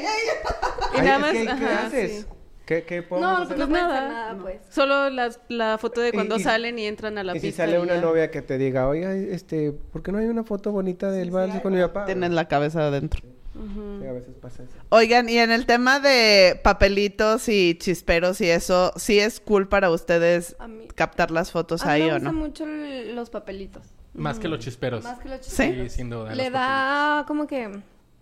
Y 0.96 0.98
Ay, 1.00 1.06
nada 1.06 1.20
más, 1.20 1.32
¿Qué 1.34 1.50
ajá, 1.50 1.86
haces? 1.88 2.12
sí. 2.22 2.26
¿Qué, 2.66 2.86
qué 2.86 3.02
podemos 3.04 3.30
No, 3.30 3.44
hacer? 3.44 3.58
pues 3.58 3.68
no 3.68 3.76
nada. 3.76 4.08
nada, 4.08 4.38
pues. 4.42 4.62
Solo 4.70 5.10
la, 5.10 5.30
la 5.50 5.78
foto 5.78 6.00
de 6.00 6.14
cuando 6.14 6.38
y- 6.38 6.44
salen 6.44 6.80
y 6.80 6.86
entran 6.86 7.18
a 7.18 7.24
la 7.26 7.36
y 7.36 7.40
si 7.42 7.48
pista. 7.48 7.66
sale 7.66 7.78
y 7.78 7.82
una 7.82 7.96
ya. 7.96 8.02
novia 8.02 8.32
que 8.32 8.42
te 8.42 8.58
diga, 8.58 8.88
oiga, 8.88 9.14
este, 9.14 9.74
¿por 9.74 10.02
qué 10.02 10.14
no 10.14 10.20
hay 10.20 10.28
una 10.28 10.46
foto 10.46 10.72
bonita 10.72 11.12
del 11.12 11.30
vals 11.32 11.60
con 11.60 11.74
mi 11.74 11.82
papá? 11.82 12.06
Tienes 12.06 12.32
la 12.32 12.48
cabeza 12.48 12.88
adentro. 12.88 13.22
Ujú. 13.56 14.00
Sí, 14.02 14.08
a 14.08 14.12
veces 14.14 14.36
pasa 14.42 14.64
eso. 14.64 14.72
Oigan, 14.90 15.30
y 15.30 15.38
en 15.38 15.52
el 15.52 15.66
tema 15.66 16.00
de 16.00 16.60
papelitos 16.64 17.48
y 17.50 17.76
chisperos 17.78 18.42
y 18.42 18.50
eso, 18.50 18.94
¿sí 18.96 19.20
es 19.20 19.40
cool 19.40 19.68
para 19.68 19.90
ustedes 19.92 20.56
mí, 20.68 20.88
captar 20.96 21.30
las 21.32 21.52
fotos 21.52 21.84
a 21.84 21.88
mí 21.88 21.92
ahí 21.94 22.02
me 22.04 22.10
o 22.12 22.14
gustan 22.16 22.36
no? 22.36 22.40
mucho 22.42 22.64
l- 22.66 23.14
los 23.14 23.30
papelitos. 23.30 23.84
Más 24.16 24.38
que 24.40 24.48
los 24.48 24.60
chisperos. 24.60 25.04
Más 25.04 25.20
que 25.20 25.30
los 25.30 25.40
¿Sí? 25.46 25.64
chistes. 25.66 25.92
Sí, 25.94 25.98
sin 25.98 26.10
duda. 26.10 26.34
Le 26.36 26.50
da 26.50 27.26
como 27.28 27.48
que 27.48 27.70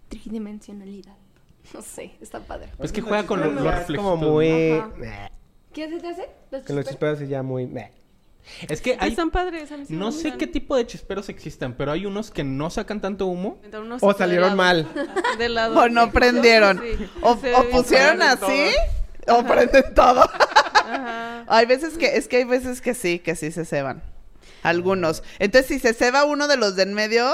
tridimensionalidad. 0.10 1.16
No 1.74 1.82
sé, 1.82 2.12
está 2.20 2.40
padre. 2.40 2.68
papeles. 2.68 2.86
Es 2.86 2.92
que 2.92 3.02
juega 3.02 3.26
con 3.26 3.40
los, 3.40 3.54
los 3.54 3.90
Es 3.90 3.96
como 3.96 4.18
muy... 4.18 4.72
Ajá. 4.72 5.32
¿Qué 5.72 5.88
se 5.90 6.00
te 6.00 6.08
hace? 6.10 6.28
¿Los 6.52 6.64
Que 6.64 6.74
los 6.74 6.86
chisperos? 6.86 6.88
chisperos 6.90 7.22
es 7.22 7.30
ya 7.30 7.44
muy... 7.44 7.66
meh. 7.68 7.92
Es 8.68 8.82
que 8.82 8.98
hay... 9.00 9.12
Están 9.12 9.30
padres. 9.32 9.72
a 9.72 9.78
mí 9.78 9.86
sí 9.86 9.94
me 9.94 10.00
No 10.00 10.12
sé 10.12 10.24
gustan. 10.30 10.38
qué 10.40 10.48
tipo 10.48 10.76
de 10.76 10.86
chisperos 10.86 11.30
existen, 11.30 11.74
pero 11.74 11.92
hay 11.92 12.06
unos 12.06 12.32
que 12.32 12.44
no 12.44 12.70
sacan 12.70 13.00
tanto 13.02 13.28
humo. 13.28 13.60
Unos 13.82 14.02
O 14.04 14.12
de 14.12 14.18
salieron 14.18 14.46
lado. 14.50 14.58
mal. 14.58 14.88
De 15.38 15.50
lado. 15.50 15.80
O 15.80 15.90
no 15.90 16.12
prendieron. 16.12 16.80
Sí. 16.80 17.06
O, 17.22 17.38
Se 17.38 17.54
o 17.54 17.60
ve 17.62 17.68
bien 17.68 17.72
pusieron 17.72 18.22
así, 18.22 18.72
o 19.28 19.44
prenden 19.44 19.94
todo. 19.94 20.22
Ajá. 20.22 21.46
Hay 21.48 21.66
veces 21.66 21.98
que, 21.98 22.18
es 22.18 22.28
que 22.28 22.38
hay 22.38 22.44
veces 22.44 22.82
que 22.82 22.94
sí, 22.94 23.20
que 23.20 23.36
sí 23.36 23.52
se 23.52 23.66
ceban. 23.66 24.02
Algunos. 24.64 25.24
Entonces, 25.40 25.68
si 25.68 25.80
se 25.80 25.94
ceba 25.94 26.24
uno 26.26 26.48
de 26.48 26.58
los 26.58 26.76
de 26.76 26.84
en 26.84 26.94
medio, 26.94 27.26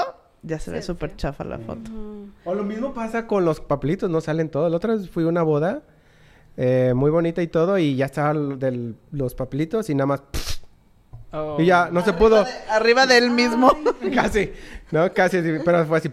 ya 0.42 0.58
se 0.60 0.70
ve 0.70 0.80
Sí, 0.80 0.86
súper 0.86 1.10
sí. 1.10 1.16
chafa 1.16 1.44
la 1.44 1.58
foto. 1.58 1.90
O 2.44 2.54
lo 2.54 2.64
mismo 2.64 2.94
pasa 2.94 3.26
con 3.26 3.44
los 3.44 3.60
papelitos, 3.60 4.08
no 4.08 4.20
salen 4.20 4.48
todos. 4.50 4.70
La 4.70 4.76
otra 4.76 4.94
vez 4.94 5.10
fui 5.10 5.24
a 5.24 5.26
una 5.26 5.42
boda 5.42 5.82
eh, 6.56 6.92
muy 6.94 7.10
bonita 7.10 7.42
y 7.42 7.48
todo, 7.48 7.78
y 7.78 7.96
ya 7.96 8.06
estaban 8.06 8.58
del- 8.58 8.96
los 9.12 9.34
papelitos 9.34 9.90
y 9.90 9.94
nada 9.94 10.06
más... 10.06 10.22
Oh. 11.32 11.56
Y 11.60 11.66
ya, 11.66 11.90
no 11.92 12.02
se 12.04 12.12
pudo. 12.12 12.44
Arriba 12.70 13.06
del 13.06 13.30
mismo. 13.30 13.70
Casi, 14.14 14.52
¿no? 14.90 15.12
Casi, 15.12 15.42
sí, 15.42 15.58
pero 15.64 15.84
fue 15.86 15.98
así. 15.98 16.10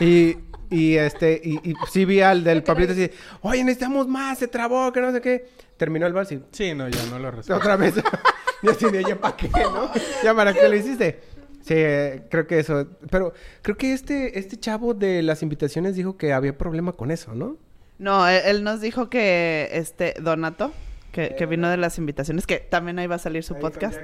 Y, 0.00 0.36
y 0.70 0.96
este, 0.96 1.40
y, 1.42 1.70
y 1.70 1.74
sí 1.90 2.04
vi 2.04 2.20
al 2.20 2.44
del 2.44 2.62
papelito 2.62 2.92
así, 2.92 3.10
oye, 3.42 3.64
necesitamos 3.64 4.06
más, 4.08 4.38
se 4.38 4.48
trabó, 4.48 4.92
que 4.92 5.00
no 5.00 5.12
sé 5.12 5.20
qué. 5.20 5.48
Terminó 5.76 6.06
el 6.06 6.12
vals 6.12 6.30
y 6.32 6.42
Sí, 6.52 6.74
no, 6.74 6.88
ya 6.88 7.02
no 7.06 7.18
lo 7.18 7.30
resuelvo. 7.32 7.60
otra 7.60 7.76
vez. 7.76 7.94
y 8.62 8.68
así 8.68 8.90
de, 8.90 9.02
ya 9.04 9.16
para 9.16 9.36
qué, 9.36 9.48
¿no? 9.48 9.90
Ya 10.22 10.34
para 10.34 10.52
qué 10.52 10.68
lo 10.68 10.76
hiciste. 10.76 11.20
Sí, 11.62 11.74
eh, 11.76 12.22
creo 12.30 12.46
que 12.46 12.58
eso. 12.58 12.86
Pero 13.10 13.32
creo 13.62 13.76
que 13.76 13.92
este, 13.92 14.38
este 14.38 14.58
chavo 14.58 14.94
de 14.94 15.22
las 15.22 15.42
invitaciones 15.42 15.94
dijo 15.96 16.16
que 16.16 16.32
había 16.32 16.56
problema 16.56 16.92
con 16.92 17.10
eso, 17.10 17.34
¿no? 17.34 17.56
No, 17.98 18.26
él, 18.28 18.40
él 18.46 18.64
nos 18.64 18.80
dijo 18.80 19.10
que 19.10 19.68
este 19.72 20.14
Donato, 20.20 20.72
que, 21.10 21.34
que 21.36 21.46
vino 21.46 21.68
de 21.68 21.76
las 21.76 21.98
invitaciones, 21.98 22.46
que 22.46 22.58
también 22.58 22.98
ahí 22.98 23.06
va 23.06 23.16
a 23.16 23.20
salir 23.20 23.42
su 23.42 23.58
podcast. 23.58 24.00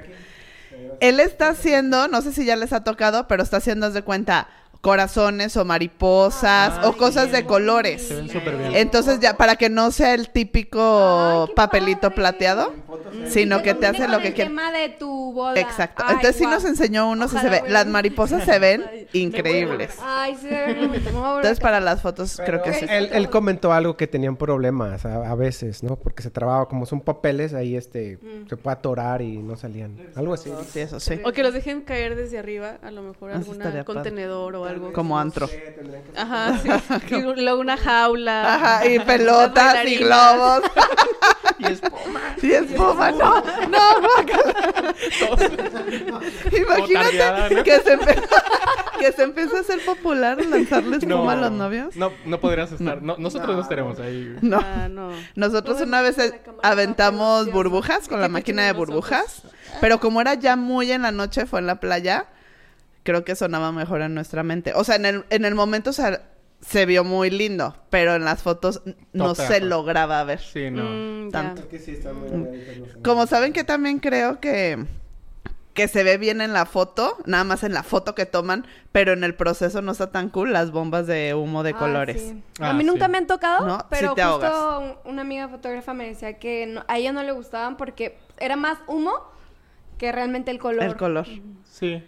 Él 0.99 1.19
está 1.19 1.49
haciendo, 1.49 2.07
no 2.07 2.21
sé 2.21 2.33
si 2.33 2.45
ya 2.45 2.55
les 2.55 2.73
ha 2.73 2.83
tocado, 2.83 3.27
pero 3.27 3.43
está 3.43 3.57
haciendo, 3.57 3.85
haz 3.85 3.93
de 3.93 4.01
cuenta, 4.01 4.47
corazones 4.81 5.57
o 5.57 5.65
mariposas 5.65 6.85
o 6.85 6.93
cosas 6.93 7.31
de 7.31 7.39
sí. 7.39 7.43
colores. 7.43 8.01
Se 8.07 8.15
ven 8.15 8.29
súper 8.29 8.57
bien. 8.57 8.75
Entonces 8.75 9.19
ya, 9.19 9.35
para 9.37 9.55
que 9.55 9.69
no 9.69 9.91
sea 9.91 10.13
el 10.13 10.29
típico 10.29 11.45
Ay, 11.47 11.53
papelito 11.55 12.01
padre. 12.01 12.15
plateado, 12.15 12.73
sino 13.27 13.61
que 13.61 13.73
te 13.73 13.87
hace 13.87 14.07
lo 14.07 14.19
que 14.19 14.29
el 14.29 14.33
quieras. 14.33 14.51
tema 14.51 14.71
de 14.71 14.89
tu 14.89 15.33
boda. 15.33 15.59
Exacto. 15.59 16.03
Ay, 16.05 16.15
Entonces 16.15 16.35
sí 16.37 16.43
guau. 16.43 16.55
nos 16.55 16.65
enseñó 16.65 17.09
uno, 17.09 17.27
sí 17.27 17.37
se 17.37 17.49
ve. 17.49 17.63
Las 17.67 17.85
mariposas 17.87 18.43
se 18.45 18.59
ven 18.59 18.85
increíbles. 19.13 19.95
Ay, 20.01 20.35
sí, 20.39 20.47
me 20.47 20.87
voy 20.87 20.97
a 20.97 21.35
Entonces 21.37 21.59
para 21.59 21.79
las 21.79 22.01
fotos 22.01 22.39
creo 22.45 22.61
que 22.61 22.73
sí. 22.73 22.85
Él, 22.89 23.09
él 23.11 23.29
comentó 23.29 23.73
algo 23.73 23.97
que 23.97 24.07
tenían 24.07 24.35
problemas 24.37 25.05
a, 25.05 25.29
a 25.29 25.35
veces, 25.35 25.83
¿no? 25.83 25.95
Porque 25.95 26.23
se 26.23 26.29
trababa, 26.29 26.67
como 26.67 26.85
son 26.85 27.01
papeles, 27.01 27.53
ahí 27.53 27.75
este, 27.75 28.17
Mm. 28.17 28.47
se 28.47 28.57
puede 28.57 28.73
atorar 28.77 29.21
y 29.21 29.37
no 29.37 29.55
salían. 29.57 29.97
Algo 30.15 30.33
así. 30.33 30.51
Sí, 30.71 30.79
eso 30.79 30.99
sí. 30.99 31.19
O 31.23 31.31
que 31.31 31.43
los 31.43 31.53
dejen 31.53 31.81
caer 31.81 32.15
desde 32.15 32.37
arriba, 32.39 32.77
a 32.81 32.91
lo 32.91 33.01
mejor 33.01 33.31
algún 33.31 33.57
padre. 33.57 33.83
contenedor 33.83 34.55
o 34.55 34.65
algo. 34.67 34.93
Como 34.93 35.17
antro. 35.19 35.49
Ajá, 36.15 36.59
sí. 36.61 36.69
Y 37.15 37.21
luego 37.41 37.59
una 37.61 37.77
jaula. 37.77 38.55
Ajá, 38.55 38.87
y 38.87 38.99
pelotas 39.05 39.85
y 39.85 39.95
globos. 39.97 40.61
Y 41.59 41.65
espuma. 41.65 42.19
Y 42.43 42.51
espuma, 42.51 43.09
no, 43.11 43.41
no, 43.41 43.79
guácala. 43.99 44.93
Imagínate 46.51 47.63
que, 47.63 47.79
se 47.79 47.97
empe- 47.97 48.23
que 48.99 49.11
se 49.11 49.23
empezó 49.23 49.57
a 49.57 49.59
hacer 49.61 49.83
popular 49.83 50.43
lanzarle 50.45 50.97
espuma 50.97 51.33
a 51.33 51.35
los 51.35 51.51
novios. 51.51 51.95
No, 51.95 52.11
no 52.25 52.39
podrías 52.39 52.71
estar. 52.71 53.01
No, 53.01 53.15
nosotros 53.17 53.55
no 53.55 53.61
estaremos 53.61 53.99
ahí. 53.99 54.35
No. 54.41 54.59
Ah, 54.61 54.87
no. 54.89 55.09
Nosotros 55.35 55.81
una 55.81 56.01
vez 56.01 56.17
aventamos 56.63 57.51
burbujas 57.51 58.07
con 58.07 58.19
la 58.21 58.27
¿Qué 58.27 58.33
máquina 58.33 58.63
de 58.65 58.73
burbujas, 58.73 59.41
pero 59.81 59.99
como 59.99 60.21
era 60.21 60.33
ya 60.35 60.55
muy 60.55 60.91
en 60.91 61.01
la 61.03 61.11
noche, 61.11 61.45
fue 61.45 61.59
en 61.59 61.67
la 61.67 61.79
playa, 61.79 62.25
creo 63.07 63.23
que 63.23 63.37
sonaba 63.37 63.71
mejor 63.71 64.01
en 64.01 64.13
nuestra 64.13 64.43
mente. 64.43 64.73
O 64.75 64.83
sea, 64.83 64.97
en 64.97 65.05
el, 65.05 65.23
en 65.29 65.45
el 65.45 65.55
momento 65.55 65.91
o 65.91 65.93
sea, 65.93 66.23
se 66.59 66.85
vio 66.85 67.05
muy 67.05 67.29
lindo, 67.29 67.73
pero 67.89 68.15
en 68.15 68.25
las 68.25 68.43
fotos 68.43 68.81
no 69.13 69.33
se 69.33 69.61
lograba 69.61 70.21
ver. 70.25 70.39
Sí, 70.41 70.69
no. 70.69 70.83
Mm. 70.83 71.31
Tanto. 71.31 71.61
Mm. 71.63 73.01
Como 73.03 73.25
saben 73.27 73.53
que 73.53 73.63
también 73.63 73.99
creo 73.99 74.41
que 74.41 74.85
que 75.73 75.87
se 75.87 76.03
ve 76.03 76.17
bien 76.17 76.41
en 76.41 76.51
la 76.53 76.65
foto, 76.65 77.15
nada 77.27 77.43
más 77.43 77.63
en 77.63 77.71
la 77.71 77.83
foto 77.83 78.13
que 78.15 78.25
toman, 78.25 78.65
pero 78.91 79.13
en 79.13 79.23
el 79.23 79.35
proceso 79.35 79.81
no 79.83 79.91
está 79.91 80.11
tan 80.11 80.29
cool 80.29 80.51
las 80.51 80.71
bombas 80.71 81.05
de 81.05 81.35
humo 81.35 81.61
de 81.61 81.69
Ah, 81.69 81.77
colores. 81.77 82.19
sí. 82.19 82.43
Ah, 82.59 82.71
a 82.71 82.73
mí 82.73 82.83
nunca 82.83 83.05
sí. 83.05 83.11
me 83.11 83.19
han 83.19 83.27
tocado, 83.27 83.65
No, 83.67 83.77
sí 83.81 83.85
pero 83.91 84.15
te 84.15 84.23
justo 84.23 84.45
ahogas. 84.47 84.95
una 85.05 85.21
amiga 85.21 85.47
fotógrafa 85.47 85.93
me 85.93 86.07
decía 86.07 86.39
que 86.39 86.65
no- 86.65 86.83
a 86.87 86.97
ella 86.97 87.11
no 87.13 87.21
le 87.21 87.31
gustaban 87.31 87.77
porque 87.77 88.17
era 88.39 88.55
más 88.55 88.79
humo 88.87 89.13
que 89.99 90.11
realmente 90.11 90.49
el 90.49 90.57
color. 90.57 90.81
El 90.83 90.97
color. 90.97 91.27
Sí. 91.63 92.03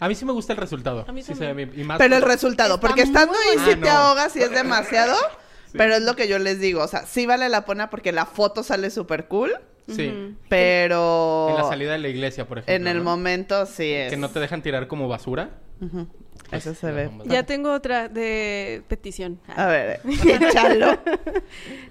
A 0.00 0.08
mí 0.08 0.14
sí 0.14 0.24
me 0.24 0.32
gusta 0.32 0.52
el 0.52 0.58
resultado. 0.58 1.04
A 1.06 1.12
mí 1.12 1.22
sí 1.22 1.34
se 1.34 1.40
ve 1.40 1.46
también. 1.48 1.70
bien. 1.70 1.80
Y 1.80 1.84
más 1.84 1.98
Pero 1.98 2.16
el 2.16 2.22
resultado, 2.22 2.74
Está 2.76 2.86
porque 2.86 3.02
estando 3.02 3.32
ahí 3.34 3.56
bueno. 3.58 3.72
sí 3.72 3.76
te 3.80 3.88
Ah, 3.88 3.92
no. 3.94 3.98
ahogas 4.00 4.36
y 4.36 4.40
es 4.42 4.50
demasiado, 4.50 5.14
pero 5.72 5.94
es 5.94 6.02
lo 6.02 6.16
que 6.16 6.28
yo 6.28 6.38
les 6.38 6.60
digo, 6.60 6.82
o 6.82 6.88
sea, 6.88 7.06
sí 7.06 7.26
vale 7.26 7.48
la 7.48 7.64
pena 7.64 7.90
porque 7.90 8.12
la 8.12 8.26
foto 8.26 8.62
sale 8.62 8.90
súper 8.90 9.26
cool, 9.28 9.52
Sí. 9.88 10.36
Pero 10.48 11.48
En 11.50 11.56
la 11.56 11.64
salida 11.68 11.92
de 11.92 11.98
la 11.98 12.08
iglesia, 12.08 12.46
por 12.46 12.58
ejemplo. 12.58 12.72
en 12.74 12.86
el 12.86 12.98
¿no? 12.98 13.04
momento 13.04 13.66
sí 13.66 13.90
es. 13.92 14.10
Que 14.10 14.16
no 14.16 14.30
te 14.30 14.38
dejan 14.38 14.62
tirar 14.62 14.86
como 14.86 15.08
basura. 15.08 15.50
Ujú. 15.80 16.06
Eso 16.52 16.70
Pues, 16.70 16.78
se 16.78 16.92
ve. 16.92 17.10
Ya 17.24 17.42
tengo 17.42 17.72
otra 17.72 18.08
de 18.08 18.84
petición. 18.86 19.40
A 19.48 19.66
ver, 19.66 20.00
échalo. 20.24 20.98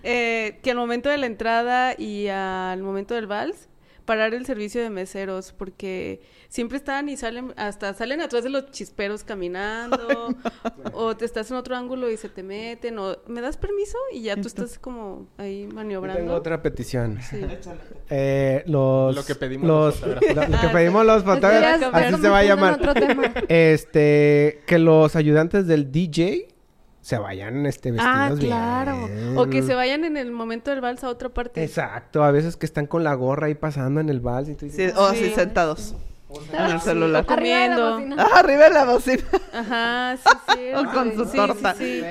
Eh, 0.03 0.59
que 0.63 0.71
al 0.71 0.77
momento 0.77 1.09
de 1.09 1.17
la 1.17 1.25
entrada 1.25 1.93
y 1.97 2.27
al 2.29 2.81
momento 2.81 3.13
del 3.13 3.27
vals, 3.27 3.67
parar 4.11 4.33
el 4.33 4.45
servicio 4.45 4.81
de 4.81 4.89
meseros, 4.89 5.53
porque 5.53 6.19
siempre 6.49 6.77
están 6.77 7.07
y 7.07 7.15
salen, 7.15 7.53
hasta 7.55 7.93
salen 7.93 8.19
atrás 8.19 8.43
de 8.43 8.49
los 8.49 8.69
chisperos 8.71 9.23
caminando, 9.23 10.35
o 10.91 11.15
te 11.15 11.23
estás 11.23 11.49
en 11.49 11.55
otro 11.55 11.77
ángulo 11.77 12.11
y 12.11 12.17
se 12.17 12.27
te 12.27 12.43
meten, 12.43 12.99
o 12.99 13.15
me 13.27 13.39
das 13.39 13.55
permiso 13.55 13.97
y 14.11 14.23
ya 14.23 14.35
tú 14.35 14.49
estás 14.49 14.77
como 14.77 15.27
ahí 15.37 15.65
Yo 15.69 15.73
maniobrando. 15.75 16.19
tengo 16.19 16.33
otra 16.33 16.61
petición. 16.61 17.19
Sí. 17.21 17.39
Eh, 18.09 18.63
los, 18.65 19.15
Lo 19.15 19.23
que 19.23 19.35
pedimos 19.35 19.65
los, 19.65 20.01
los 20.01 20.13
fotógrafos. 20.19 20.49
lo, 20.49 20.55
lo 20.57 20.61
que 20.61 20.67
pedimos 20.73 21.05
los 21.05 21.23
fotógrafos, 21.31 21.89
así 21.93 22.21
se 22.21 22.27
va 22.27 22.39
a 22.39 22.43
llamar. 22.43 22.73
otro 22.73 22.93
tema. 22.93 23.33
Este, 23.47 24.59
que 24.65 24.77
los 24.77 25.15
ayudantes 25.15 25.67
del 25.67 25.89
DJ 25.89 26.49
se 27.01 27.17
vayan 27.17 27.65
este 27.65 27.91
vestidos 27.91 28.15
Ah, 28.15 28.27
bien. 28.35 28.47
claro. 28.47 29.09
O 29.35 29.47
que 29.49 29.63
se 29.63 29.73
vayan 29.73 30.03
en 30.05 30.17
el 30.17 30.31
momento 30.31 30.69
del 30.71 30.81
vals 30.81 31.03
a 31.03 31.09
otra 31.09 31.29
parte. 31.29 31.63
Exacto, 31.63 32.23
a 32.23 32.31
veces 32.31 32.57
que 32.57 32.65
están 32.65 32.85
con 32.87 33.03
la 33.03 33.13
gorra 33.15 33.47
ahí 33.47 33.55
pasando 33.55 33.99
en 34.01 34.09
el 34.09 34.19
vals 34.19 34.49
y 34.49 34.55
tú 34.55 34.69
Sí, 34.69 34.87
o 34.95 35.05
así 35.05 35.25
Sí. 35.29 35.31
sentados 35.35 35.95
en 36.53 36.61
el 36.71 36.79
celular. 36.79 37.25
Arriba 37.27 37.67
la 37.67 37.75
comiendo. 37.75 37.93
bocina. 37.95 38.15
Ah, 38.19 38.39
arriba 38.39 38.63
de 38.65 38.69
la 38.69 38.85
bocina. 38.85 39.23
Ajá, 39.53 40.17
sí, 40.17 40.37
sí. 40.55 40.73
O 40.75 40.91
con 40.93 41.13
su 41.15 41.25
sí, 41.25 41.35
torta. 41.37 41.73
Sí, 41.75 42.01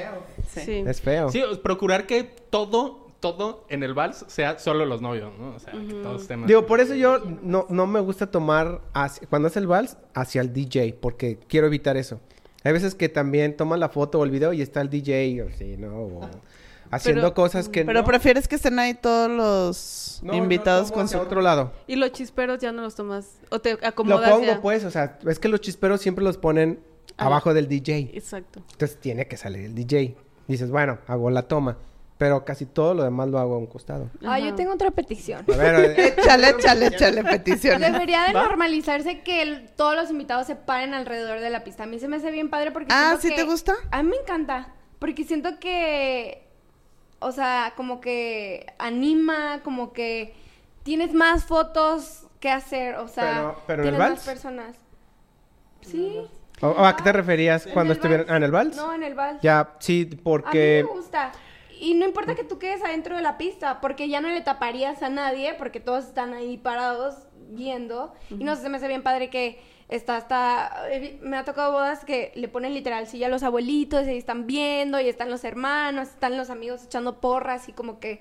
sí. 0.53 0.61
Sí. 0.65 0.85
es 0.87 1.01
feo. 1.01 1.31
Sí, 1.31 1.43
procurar 1.63 2.07
que 2.07 2.25
todo, 2.25 3.07
todo 3.21 3.65
en 3.69 3.83
el 3.85 3.95
vals 3.95 4.25
sea 4.27 4.59
solo 4.59 4.85
los 4.87 5.01
novios, 5.01 5.31
¿no? 5.39 5.55
O 5.55 5.59
sea, 5.61 5.73
que 5.73 5.95
todos 6.03 6.23
estén... 6.23 6.47
Digo, 6.47 6.67
por 6.67 6.81
eso 6.81 6.95
yo 6.97 7.19
no, 7.43 7.67
no 7.69 7.87
me 7.87 8.01
gusta 8.01 8.27
tomar, 8.31 8.81
hacia- 8.93 9.29
cuando 9.29 9.47
hace 9.47 9.61
el 9.61 9.69
vals, 9.69 9.97
hacia 10.15 10.41
el 10.41 10.53
DJ, 10.53 10.95
porque 11.01 11.39
quiero 11.49 11.69
evitar 11.69 11.97
eso. 11.97 12.21
Hay 12.65 12.73
veces 12.73 12.95
que 12.95 13.09
también 13.09 13.57
toman 13.57 13.81
la 13.81 13.89
foto 13.89 14.19
o 14.19 14.25
el 14.25 14.31
video 14.31 14.53
y 14.53 14.61
está 14.63 14.81
el 14.81 14.91
DJ, 14.91 15.43
o 15.43 15.51
sí, 15.57 15.77
¿no? 15.79 15.97
O 15.97 16.31
haciendo 16.91 17.23
Pero- 17.23 17.35
cosas 17.35 17.69
que 17.69 17.85
Pero 17.85 18.01
no. 18.01 18.05
prefieres 18.07 18.49
que 18.49 18.57
estén 18.57 18.79
ahí 18.79 18.95
todos 18.95 19.31
los 19.31 20.21
No, 20.23 20.35
invitados 20.35 20.91
con 20.93 21.05
hacia 21.05 21.19
su... 21.19 21.25
otro 21.25 21.41
lado. 21.41 21.73
Y 21.87 21.97
los 21.97 22.13
chisperos 22.13 22.59
ya 22.59 22.73
no 22.73 22.83
los 22.83 22.95
tomas. 22.97 23.39
O 23.51 23.61
te 23.61 23.75
Lo 23.75 23.87
acomodas 23.87 24.31
pongo, 24.31 24.45
ya. 24.45 24.61
pues, 24.61 24.85
o 24.85 24.91
sea, 24.91 25.19
es 25.27 25.39
que 25.39 25.49
los 25.49 25.61
chisperos 25.61 26.01
siempre 26.01 26.25
los 26.25 26.37
ponen 26.37 26.81
Ah. 27.17 27.27
abajo 27.27 27.53
del 27.55 27.69
DJ. 27.69 28.11
Exacto. 28.15 28.63
Entonces 28.73 28.99
tiene 28.99 29.27
que 29.27 29.37
salir 29.37 29.65
el 29.67 29.75
DJ. 29.75 30.17
Dices, 30.49 30.71
bueno, 30.71 30.99
hago 31.07 31.31
la 31.31 31.43
toma. 31.43 31.77
Pero 32.21 32.45
casi 32.45 32.67
todo 32.67 32.93
lo 32.93 33.03
demás 33.03 33.29
lo 33.29 33.39
hago 33.39 33.55
a 33.55 33.57
un 33.57 33.67
costado. 33.67 34.11
Ah, 34.27 34.39
yo 34.39 34.55
tengo 34.55 34.75
otra 34.75 34.91
petición. 34.91 35.43
A 35.51 35.57
ver, 35.57 35.99
Échale, 36.19 36.51
échale, 36.51 36.87
échale 36.89 37.25
peticiones. 37.25 37.91
Debería 37.95 38.25
de 38.25 38.35
normalizarse 38.35 39.23
que 39.23 39.41
el- 39.41 39.71
todos 39.75 39.97
los 39.97 40.11
invitados 40.11 40.47
se 40.47 40.55
paren 40.55 40.93
alrededor 40.93 41.41
de 41.41 41.49
la 41.49 41.65
pista. 41.65 41.85
A 41.85 41.87
mí 41.87 41.99
se 41.99 42.09
me 42.09 42.17
hace 42.17 42.31
bien 42.31 42.51
padre 42.51 42.73
porque 42.73 42.89
Ah, 42.93 43.17
¿sí 43.19 43.31
que- 43.31 43.37
te 43.37 43.45
gusta? 43.45 43.73
A 43.91 44.03
mí 44.03 44.11
me 44.11 44.17
encanta. 44.17 44.69
Porque 44.99 45.25
siento 45.25 45.59
que... 45.59 46.47
O 47.21 47.33
sea, 47.33 47.73
como 47.75 48.03
que 48.03 48.67
anima, 48.79 49.61
como 49.65 49.95
que 49.95 50.35
tienes 50.83 51.15
más 51.15 51.45
fotos 51.47 52.27
que 52.39 52.51
hacer. 52.51 52.97
O 52.97 53.09
sea, 53.09 53.25
Pero- 53.25 53.63
pero 53.67 53.83
en 53.83 53.89
el 53.89 53.95
tienes 53.95 53.99
vals. 53.99 54.19
más 54.19 54.27
personas. 54.27 54.77
Sí. 55.81 56.21
¿o- 56.61 56.85
¿A 56.85 56.95
qué 56.97 57.03
te 57.03 57.13
referías 57.13 57.67
cuando 57.73 57.95
el 57.95 57.97
estuvieron 57.99 58.27
ah, 58.29 58.37
en 58.37 58.43
el 58.43 58.51
vals? 58.51 58.77
No, 58.77 58.93
en 58.93 59.05
el 59.05 59.15
vals. 59.15 59.41
Ya, 59.41 59.71
sí, 59.79 60.07
A 60.07 60.15
mí 60.15 60.21
porque... 60.23 60.85
me 60.87 60.93
gusta. 60.95 61.33
Y 61.81 61.95
no 61.95 62.05
importa 62.05 62.35
que 62.35 62.45
tú 62.45 62.59
quedes 62.59 62.85
adentro 62.85 63.17
de 63.17 63.23
la 63.23 63.39
pista, 63.39 63.81
porque 63.81 64.09
ya 64.09 64.21
no 64.21 64.29
le 64.29 64.43
taparías 64.43 65.03
a 65.03 65.09
nadie, 65.09 65.55
porque 65.55 65.81
todos 65.81 66.05
están 66.05 66.35
ahí 66.35 66.59
parados 66.59 67.15
viendo. 67.49 68.13
Y 68.31 68.45
no 68.45 68.55
sé, 68.55 68.63
se 68.63 68.69
me 68.69 68.77
hace 68.77 68.87
bien 68.89 69.03
padre 69.03 69.31
que 69.31 69.59
está 69.89 70.17
hasta... 70.17 70.89
eh, 70.91 71.19
Me 71.23 71.37
ha 71.37 71.45
tocado 71.45 71.73
bodas 71.73 72.05
que 72.05 72.33
le 72.35 72.49
ponen 72.49 72.75
literal 72.75 73.07
silla 73.07 73.27
a 73.27 73.31
los 73.31 73.43
abuelitos 73.43 74.07
y 74.07 74.11
ahí 74.11 74.19
están 74.19 74.47
viendo, 74.47 75.01
y 75.01 75.09
están 75.09 75.31
los 75.31 75.43
hermanos, 75.45 76.09
están 76.11 76.37
los 76.37 76.51
amigos 76.51 76.85
echando 76.85 77.21
porras 77.21 77.69
y 77.69 77.73
como 77.73 77.99
que, 77.99 78.21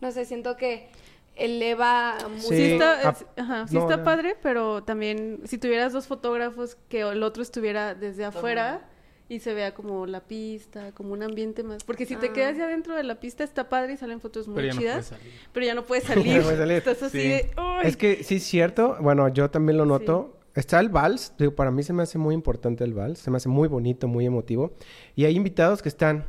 no 0.00 0.10
sé, 0.10 0.24
siento 0.24 0.56
que 0.56 0.88
eleva 1.36 2.16
mucho. 2.28 2.48
Sí, 2.48 2.56
Sí, 2.56 2.72
está, 2.72 3.10
es- 3.10 3.26
ajá, 3.36 3.66
sí 3.68 3.74
no, 3.76 3.82
está 3.82 3.98
no. 3.98 4.04
padre, 4.04 4.36
pero 4.42 4.82
también 4.82 5.40
si 5.44 5.58
tuvieras 5.58 5.92
dos 5.92 6.06
fotógrafos 6.06 6.76
que 6.88 7.00
el 7.02 7.22
otro 7.22 7.42
estuviera 7.42 7.94
desde 7.94 8.24
afuera 8.24 8.80
y 9.28 9.40
se 9.40 9.54
vea 9.54 9.74
como 9.74 10.06
la 10.06 10.20
pista, 10.20 10.92
como 10.92 11.12
un 11.12 11.22
ambiente 11.22 11.62
más. 11.62 11.82
Porque 11.84 12.06
si 12.06 12.16
te 12.16 12.28
Ah. 12.28 12.32
quedas 12.32 12.56
ya 12.56 12.66
dentro 12.68 12.94
de 12.94 13.02
la 13.02 13.18
pista 13.20 13.42
está 13.44 13.68
padre 13.68 13.94
y 13.94 13.96
salen 13.96 14.20
fotos 14.20 14.46
muy 14.48 14.56
Pero 14.56 14.74
no 14.74 14.80
chidas, 14.80 15.12
pero 15.52 15.66
ya 15.66 15.74
no 15.74 15.84
puedes 15.84 16.04
salir. 16.34 16.36
No 16.38 16.42
puedes 16.42 16.58
salir. 16.58 16.76
Estás 16.78 17.02
así 17.02 17.20
Sí. 17.20 17.28
de, 17.28 17.50
"Ay". 17.56 17.86
Es 17.88 17.96
que 17.96 18.22
sí 18.22 18.36
es 18.36 18.44
cierto. 18.44 18.96
Bueno, 19.00 19.28
yo 19.28 19.50
también 19.50 19.78
lo 19.78 19.84
noto. 19.86 20.32
Está 20.54 20.80
el 20.80 20.88
vals. 20.88 21.34
Digo, 21.38 21.54
para 21.54 21.70
mí 21.70 21.82
se 21.82 21.92
me 21.92 22.02
hace 22.02 22.16
muy 22.18 22.34
importante 22.34 22.82
el 22.84 22.94
vals. 22.94 23.18
Se 23.18 23.30
me 23.30 23.36
hace 23.36 23.48
muy 23.50 23.68
bonito, 23.68 24.08
muy 24.08 24.24
emotivo. 24.24 24.72
Y 25.14 25.24
hay 25.26 25.36
invitados 25.36 25.82
que 25.82 25.88
están... 25.90 26.24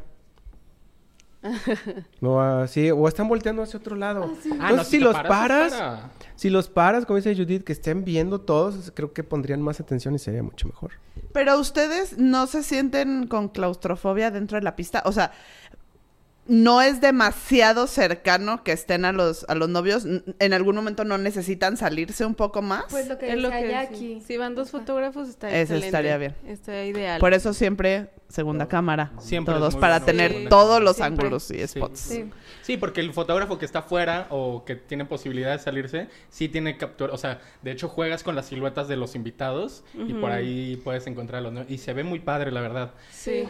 o 2.22 2.40
así, 2.40 2.92
o 2.92 3.08
están 3.08 3.28
volteando 3.28 3.62
hacia 3.62 3.80
otro 3.80 3.96
lado. 3.96 4.24
Ah, 4.24 4.28
Entonces, 4.28 4.58
no, 4.78 4.84
si 4.84 5.00
los 5.00 5.14
paras, 5.14 5.30
paras, 5.30 5.72
es 5.74 5.80
para- 5.80 6.12
si 6.36 6.50
los 6.50 6.70
paras, 6.70 7.06
como 7.06 7.18
dice 7.18 7.36
Judith, 7.36 7.64
que 7.64 7.74
estén 7.74 8.04
viendo 8.04 8.42
todos, 8.42 8.92
creo 8.96 9.14
que 9.14 9.24
pondrían 9.24 9.62
más 9.62 9.80
atención 9.80 10.16
y 10.16 10.20
sería 10.20 10.44
mucho 10.44 10.68
mejor. 10.68 10.92
Pero 11.34 11.60
ustedes 11.60 12.18
no 12.18 12.48
se 12.48 12.64
sienten 12.64 13.28
con 13.28 13.50
claustrofobia 13.50 14.32
dentro 14.32 14.58
de 14.58 14.64
la 14.64 14.76
pista. 14.76 15.04
O 15.06 15.12
sea, 15.12 15.32
no 16.48 16.82
es 16.82 17.02
demasiado 17.02 17.88
cercano 17.88 18.64
que 18.64 18.72
estén 18.72 19.06
a 19.06 19.12
los, 19.12 19.46
a 19.50 19.56
los 19.56 19.70
novios. 19.70 20.06
En 20.40 20.54
algún 20.54 20.76
momento 20.76 21.04
no 21.04 21.18
necesitan 21.18 21.78
salirse 21.78 22.26
un 22.26 22.36
poco 22.36 22.62
más. 22.62 22.86
Pues 22.90 23.08
lo 23.08 23.18
que 23.18 23.32
Es 23.34 23.38
lo 23.40 23.50
decía 23.50 23.88
que 23.90 23.94
Jackie. 23.94 24.22
Si 24.26 24.38
van 24.38 24.56
dos 24.56 24.72
fotógrafos, 24.72 25.30
está 25.30 25.48
Eso 25.50 25.58
excelente. 25.60 25.88
estaría 25.88 26.18
bien. 26.18 26.36
Está 26.46 26.86
ideal. 26.86 27.20
Por 27.20 27.34
eso 27.34 27.54
siempre 27.54 28.10
segunda 28.30 28.68
cámara. 28.68 29.12
Siempre 29.20 29.54
Todos 29.54 29.76
para 29.76 30.00
bueno 30.00 30.06
tener 30.06 30.50
todos 30.50 30.82
los 30.82 30.98
Siempre. 30.98 31.26
ángulos 31.26 31.52
y 31.52 31.66
spots. 31.68 32.00
Sí. 32.00 32.30
Sí, 32.62 32.76
porque 32.76 33.00
el 33.00 33.14
fotógrafo 33.14 33.58
que 33.58 33.66
está 33.66 33.80
afuera 33.80 34.28
o 34.30 34.66
que 34.66 34.76
tiene 34.76 35.06
posibilidad 35.06 35.54
de 35.54 35.60
salirse, 35.60 36.10
sí 36.30 36.50
tiene 36.50 36.76
captura, 36.78 37.14
o 37.14 37.18
sea, 37.18 37.40
de 37.62 37.72
hecho 37.72 37.88
juegas 37.88 38.24
con 38.24 38.36
las 38.36 38.48
siluetas 38.48 38.90
de 38.90 38.98
los 38.98 39.16
invitados 39.16 39.86
y 39.94 40.14
por 40.14 40.32
ahí 40.32 40.76
puedes 40.84 41.08
encontrarlos, 41.08 41.54
¿no? 41.54 41.66
Y 41.70 41.78
se 41.78 41.94
ve 41.94 42.04
muy 42.04 42.20
padre, 42.20 42.52
la 42.52 42.60
verdad. 42.60 42.92
Sí. 43.12 43.48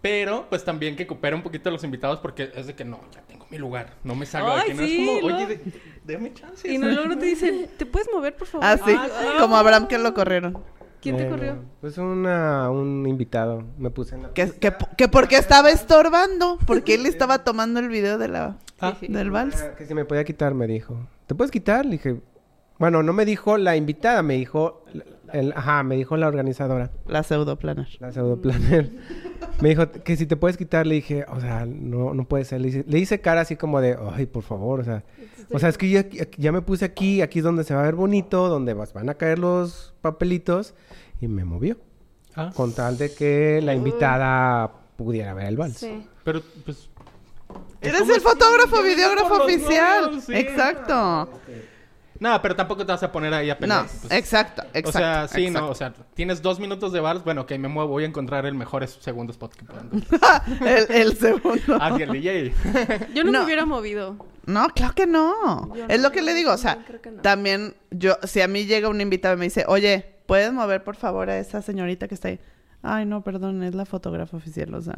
Pero, 0.00 0.46
pues 0.48 0.64
también 0.64 0.94
que 0.96 1.06
coopera 1.06 1.34
un 1.34 1.42
poquito 1.42 1.68
a 1.68 1.72
los 1.72 1.82
invitados 1.82 2.20
porque 2.20 2.50
es 2.54 2.66
de 2.68 2.74
que 2.74 2.84
no, 2.84 3.00
ya 3.12 3.20
tengo 3.22 3.46
mi 3.50 3.58
lugar, 3.58 3.94
no 4.04 4.14
me 4.14 4.26
salgo 4.26 4.54
de 4.54 4.60
aquí. 4.60 4.74
No 4.74 4.82
sí, 4.84 5.00
es 5.08 5.22
como, 5.22 5.34
oye, 5.34 5.46
de- 5.46 5.60
déme 6.04 6.32
chance. 6.34 6.70
Y 6.72 6.78
no, 6.78 6.86
luego 6.92 7.18
te 7.18 7.26
dicen, 7.26 7.68
¿te 7.76 7.84
puedes 7.84 8.08
mover, 8.12 8.36
por 8.36 8.46
favor? 8.46 8.64
Ah, 8.66 8.76
sí. 8.76 8.94
Ah, 8.96 9.08
sí. 9.20 9.26
Como 9.40 9.56
Abraham 9.56 9.88
que 9.88 9.98
lo 9.98 10.14
corrieron. 10.14 10.62
¿Quién 11.00 11.16
te 11.16 11.28
corrió? 11.28 11.56
Pues 11.80 11.96
una, 11.98 12.70
un 12.70 13.06
invitado. 13.06 13.64
Me 13.78 13.88
puse 13.90 14.16
en 14.16 14.24
la... 14.24 14.32
Que, 14.34 14.50
que, 14.50 14.72
que 14.96 15.06
porque 15.08 15.36
estaba 15.36 15.70
estorbando. 15.70 16.58
Porque 16.66 16.94
él 16.94 17.06
estaba 17.06 17.44
tomando 17.44 17.78
el 17.80 17.88
video 17.88 18.18
de 18.18 18.26
la, 18.28 18.56
Ah. 18.80 18.96
del 19.00 19.30
vals. 19.30 19.60
Ah, 19.62 19.76
Que 19.76 19.86
si 19.86 19.94
me 19.94 20.04
podía 20.04 20.24
quitar, 20.24 20.54
me 20.54 20.66
dijo. 20.66 20.96
¿Te 21.26 21.34
puedes 21.36 21.50
quitar? 21.52 21.84
Le 21.84 21.92
dije... 21.92 22.20
Bueno, 22.80 23.02
no 23.04 23.12
me 23.12 23.24
dijo 23.24 23.56
la 23.58 23.76
invitada, 23.76 24.22
me 24.22 24.34
dijo... 24.34 24.84
El, 25.32 25.52
ajá, 25.56 25.82
me 25.82 25.96
dijo 25.96 26.16
la 26.16 26.28
organizadora. 26.28 26.90
La 27.06 27.22
pseudoplanar. 27.22 27.86
La 28.00 28.12
pseudoplanner. 28.12 28.90
me 29.60 29.68
dijo 29.70 29.90
que 29.90 30.16
si 30.16 30.26
te 30.26 30.36
puedes 30.36 30.56
quitar, 30.56 30.86
le 30.86 30.96
dije, 30.96 31.24
o 31.28 31.40
sea, 31.40 31.66
no, 31.66 32.14
no 32.14 32.24
puede 32.26 32.44
ser. 32.44 32.60
Le 32.60 32.68
hice, 32.68 32.84
le 32.86 32.98
hice 32.98 33.20
cara 33.20 33.42
así 33.42 33.56
como 33.56 33.80
de, 33.80 33.96
ay, 34.14 34.26
por 34.26 34.42
favor, 34.42 34.80
o 34.80 34.84
sea. 34.84 35.04
O 35.52 35.58
sea, 35.58 35.68
es 35.68 35.78
que 35.78 35.88
ya, 35.88 36.04
ya 36.36 36.52
me 36.52 36.60
puse 36.62 36.84
aquí, 36.84 37.22
aquí 37.22 37.38
es 37.38 37.44
donde 37.44 37.64
se 37.64 37.74
va 37.74 37.80
a 37.80 37.84
ver 37.84 37.94
bonito, 37.94 38.48
donde 38.48 38.74
vas- 38.74 38.92
van 38.92 39.08
a 39.08 39.14
caer 39.14 39.38
los 39.38 39.94
papelitos. 40.02 40.74
Y 41.20 41.28
me 41.28 41.44
movió. 41.44 41.76
Ah, 42.34 42.52
Con 42.54 42.72
tal 42.72 42.96
de 42.98 43.12
que 43.12 43.60
la 43.62 43.74
invitada 43.74 44.70
pudiera 44.96 45.34
ver 45.34 45.46
el 45.46 45.56
vals. 45.56 45.78
Sí. 45.78 46.06
pero 46.24 46.40
pues... 46.64 46.88
es 47.80 47.88
Eres 47.94 48.08
el 48.08 48.20
fotógrafo, 48.20 48.82
videógrafo 48.82 49.42
oficial. 49.44 50.06
novios, 50.06 50.24
sí. 50.24 50.34
Exacto. 50.34 51.28
No, 52.20 52.40
pero 52.42 52.56
tampoco 52.56 52.84
te 52.84 52.92
vas 52.92 53.02
a 53.02 53.12
poner 53.12 53.32
ahí 53.32 53.50
a 53.50 53.58
pelear. 53.58 53.82
No, 53.82 53.88
pues. 53.88 54.12
exacto, 54.12 54.62
exacto. 54.74 54.88
o 54.88 54.92
sea, 54.92 55.28
sí, 55.28 55.46
exacto. 55.46 55.66
no, 55.66 55.70
o 55.70 55.74
sea, 55.74 55.92
tienes 56.14 56.42
dos 56.42 56.58
minutos 56.58 56.92
de 56.92 57.00
bars, 57.00 57.22
bueno, 57.24 57.42
ok, 57.42 57.52
me 57.52 57.68
muevo, 57.68 57.90
voy 57.90 58.04
a 58.04 58.06
encontrar 58.06 58.44
el 58.46 58.54
mejor 58.54 58.86
segundo 58.86 59.32
spot 59.32 59.54
que 59.54 59.64
puedan. 59.64 59.90
el, 60.66 60.86
el 60.94 61.16
segundo. 61.16 61.78
Hacia 61.80 62.04
el 62.04 62.12
DJ. 62.12 62.54
Yo 63.14 63.24
no, 63.24 63.32
No. 63.32 63.38
me 63.40 63.44
hubiera 63.46 63.66
movido. 63.66 64.16
No, 64.46 64.68
claro 64.70 64.94
que 64.94 65.06
no. 65.06 65.74
Yo 65.74 65.84
es 65.88 66.00
no, 66.00 66.08
lo 66.08 66.12
que 66.12 66.22
le 66.22 66.34
digo, 66.34 66.52
o 66.52 66.56
sea, 66.58 66.76
yo 66.78 66.84
creo 66.86 67.00
que 67.02 67.10
no. 67.10 67.22
también 67.22 67.74
yo, 67.90 68.16
si 68.24 68.40
a 68.40 68.48
mí 68.48 68.64
llega 68.64 68.88
un 68.88 69.00
invitado 69.00 69.34
y 69.34 69.38
me 69.38 69.44
dice, 69.44 69.64
oye, 69.68 70.04
¿puedes 70.26 70.52
mover 70.52 70.82
por 70.84 70.96
favor 70.96 71.28
a 71.30 71.38
esa 71.38 71.60
señorita 71.62 72.08
que 72.08 72.14
está 72.14 72.28
ahí? 72.28 72.40
Ay, 72.82 73.04
no, 73.06 73.22
perdón, 73.22 73.62
es 73.62 73.74
la 73.74 73.84
fotógrafa 73.84 74.36
oficial, 74.36 74.72
o 74.74 74.80
sea, 74.80 74.96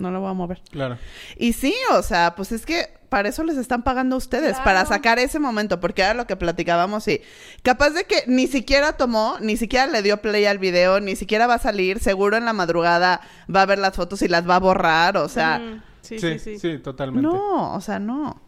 no 0.00 0.10
la 0.10 0.18
voy 0.18 0.30
a 0.30 0.34
mover. 0.34 0.60
Claro. 0.70 0.98
Y 1.36 1.52
sí, 1.52 1.74
o 1.92 2.02
sea, 2.02 2.34
pues 2.36 2.52
es 2.52 2.64
que 2.66 2.98
para 3.08 3.28
eso 3.28 3.42
les 3.42 3.56
están 3.56 3.82
pagando 3.82 4.14
a 4.14 4.18
ustedes, 4.18 4.50
Claro. 4.52 4.64
para 4.64 4.86
sacar 4.86 5.18
ese 5.18 5.38
momento, 5.40 5.80
porque 5.80 6.02
era 6.02 6.14
lo 6.14 6.26
que 6.26 6.36
platicábamos 6.36 7.06
y 7.08 7.20
capaz 7.62 7.90
de 7.90 8.04
que 8.04 8.22
ni 8.28 8.46
siquiera 8.46 8.92
tomó, 8.92 9.36
ni 9.40 9.56
siquiera 9.56 9.86
le 9.86 10.02
dio 10.02 10.22
play 10.22 10.44
al 10.46 10.58
video, 10.58 11.00
ni 11.00 11.16
siquiera 11.16 11.46
va 11.46 11.54
a 11.54 11.58
salir, 11.58 11.98
seguro 11.98 12.36
en 12.36 12.44
la 12.44 12.52
madrugada 12.52 13.20
va 13.54 13.62
a 13.62 13.66
ver 13.66 13.78
las 13.80 13.94
fotos 13.96 14.22
y 14.22 14.28
las 14.28 14.48
va 14.48 14.56
a 14.56 14.60
borrar, 14.60 15.16
o 15.16 15.28
sea, 15.28 15.58
Mm, 15.58 15.82
sí, 16.02 16.18
Sí, 16.20 16.38
sí, 16.38 16.38
sí, 16.38 16.58
sí. 16.58 16.78
totalmente. 16.78 17.22
no, 17.22 17.74
o 17.74 17.80
sea, 17.80 17.98
no. 17.98 18.40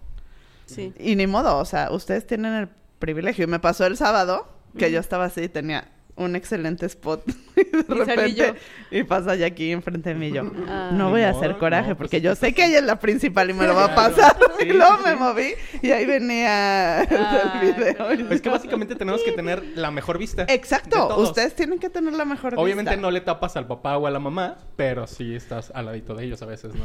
Sí. 0.66 0.92
Y 0.98 1.16
ni 1.16 1.26
modo, 1.26 1.58
o 1.58 1.64
sea, 1.64 1.90
ustedes 1.90 2.26
tienen 2.26 2.54
el 2.54 2.68
privilegio. 2.98 3.44
Y 3.44 3.46
me 3.48 3.58
pasó 3.58 3.84
el 3.84 3.96
sábado 3.96 4.46
que 4.78 4.90
yo 4.92 5.00
estaba 5.00 5.24
así, 5.26 5.48
tenía 5.48 5.88
un 6.16 6.36
excelente 6.36 6.86
spot. 6.86 7.24
Y 7.54 7.64
de 7.64 7.84
Y 7.88 7.94
repente, 7.94 8.54
y 8.90 9.02
pasa 9.04 9.34
ya 9.34 9.46
aquí 9.46 9.70
enfrente 9.72 10.10
de 10.10 10.14
mí 10.14 10.28
y 10.28 10.32
yo. 10.32 10.42
Ah. 10.68 10.90
no 10.92 11.10
voy 11.10 11.22
a 11.22 11.30
hacer 11.30 11.56
coraje 11.58 11.90
no, 11.90 11.96
pues 11.96 12.08
porque 12.08 12.20
yo 12.20 12.34
sé 12.34 12.52
que 12.54 12.66
ella 12.66 12.78
es 12.78 12.84
la 12.84 12.98
principal 12.98 13.48
y 13.50 13.52
me 13.54 13.66
lo 13.66 13.74
va 13.74 13.86
a 13.86 13.94
pasar. 13.94 14.36
Sí, 14.58 14.66
y 14.68 14.72
luego 14.72 14.96
sí, 14.96 15.02
me 15.04 15.14
moví 15.16 15.54
y 15.80 15.90
ahí 15.90 16.04
venía 16.04 17.00
Ah, 17.02 17.60
el 17.62 17.74
video. 17.74 18.10
Es 18.30 18.40
que 18.42 18.48
básicamente 18.50 18.94
tenemos 18.96 19.22
que 19.22 19.32
tener 19.32 19.62
la 19.74 19.90
mejor 19.90 20.18
vista. 20.18 20.44
Exacto, 20.48 21.16
ustedes 21.18 21.54
tienen 21.54 21.78
que 21.78 21.88
tener 21.88 22.12
la 22.14 22.24
mejor 22.24 22.54
Obviamente 22.56 22.90
vista. 22.90 23.00
no 23.02 23.10
le 23.10 23.20
tapas 23.20 23.56
al 23.56 23.66
papá 23.66 23.96
o 23.96 24.06
a 24.06 24.10
la 24.10 24.18
mamá, 24.18 24.58
pero 24.76 25.06
sí 25.06 25.34
estás 25.34 25.70
al 25.74 25.86
ladito 25.86 26.14
de 26.14 26.24
ellos 26.24 26.42
a 26.42 26.46
veces, 26.46 26.74
¿no? 26.74 26.84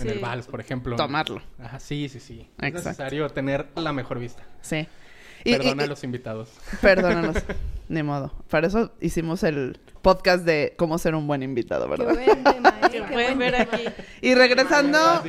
En 0.00 0.08
el 0.10 0.18
vals, 0.18 0.46
por 0.46 0.60
ejemplo. 0.60 0.96
Tomarlo. 0.96 1.40
Ajá, 1.62 1.78
sí, 1.78 2.08
sí, 2.08 2.18
sí. 2.18 2.48
Es 2.60 2.72
necesario 2.74 3.28
tener 3.30 3.66
la 3.76 3.92
mejor 3.92 4.18
vista. 4.18 4.42
Sí. 4.62 4.86
Y- 5.44 5.52
Perdona 5.52 5.82
y- 5.82 5.86
a 5.86 5.88
los 5.88 6.02
invitados. 6.02 6.50
Perdónanos. 6.80 7.36
Ni 7.88 8.02
modo. 8.02 8.32
Para 8.48 8.66
eso 8.68 8.92
hicimos 9.00 9.42
el 9.42 9.78
podcast 10.02 10.44
de 10.44 10.74
cómo 10.76 10.96
ser 10.98 11.14
un 11.14 11.26
buen 11.26 11.42
invitado, 11.42 11.84
Qué 11.84 11.90
¿verdad? 11.90 12.14
buen 12.24 12.44
tema, 12.44 12.68
¿eh? 12.82 12.90
Que 12.90 12.90
Qué 12.90 13.02
pueden 13.02 13.38
buen 13.38 13.52
ver 13.52 13.68
tema. 13.68 13.90
aquí. 13.90 14.02
Y 14.22 14.34
regresando, 14.34 14.98
Ah, 14.98 15.22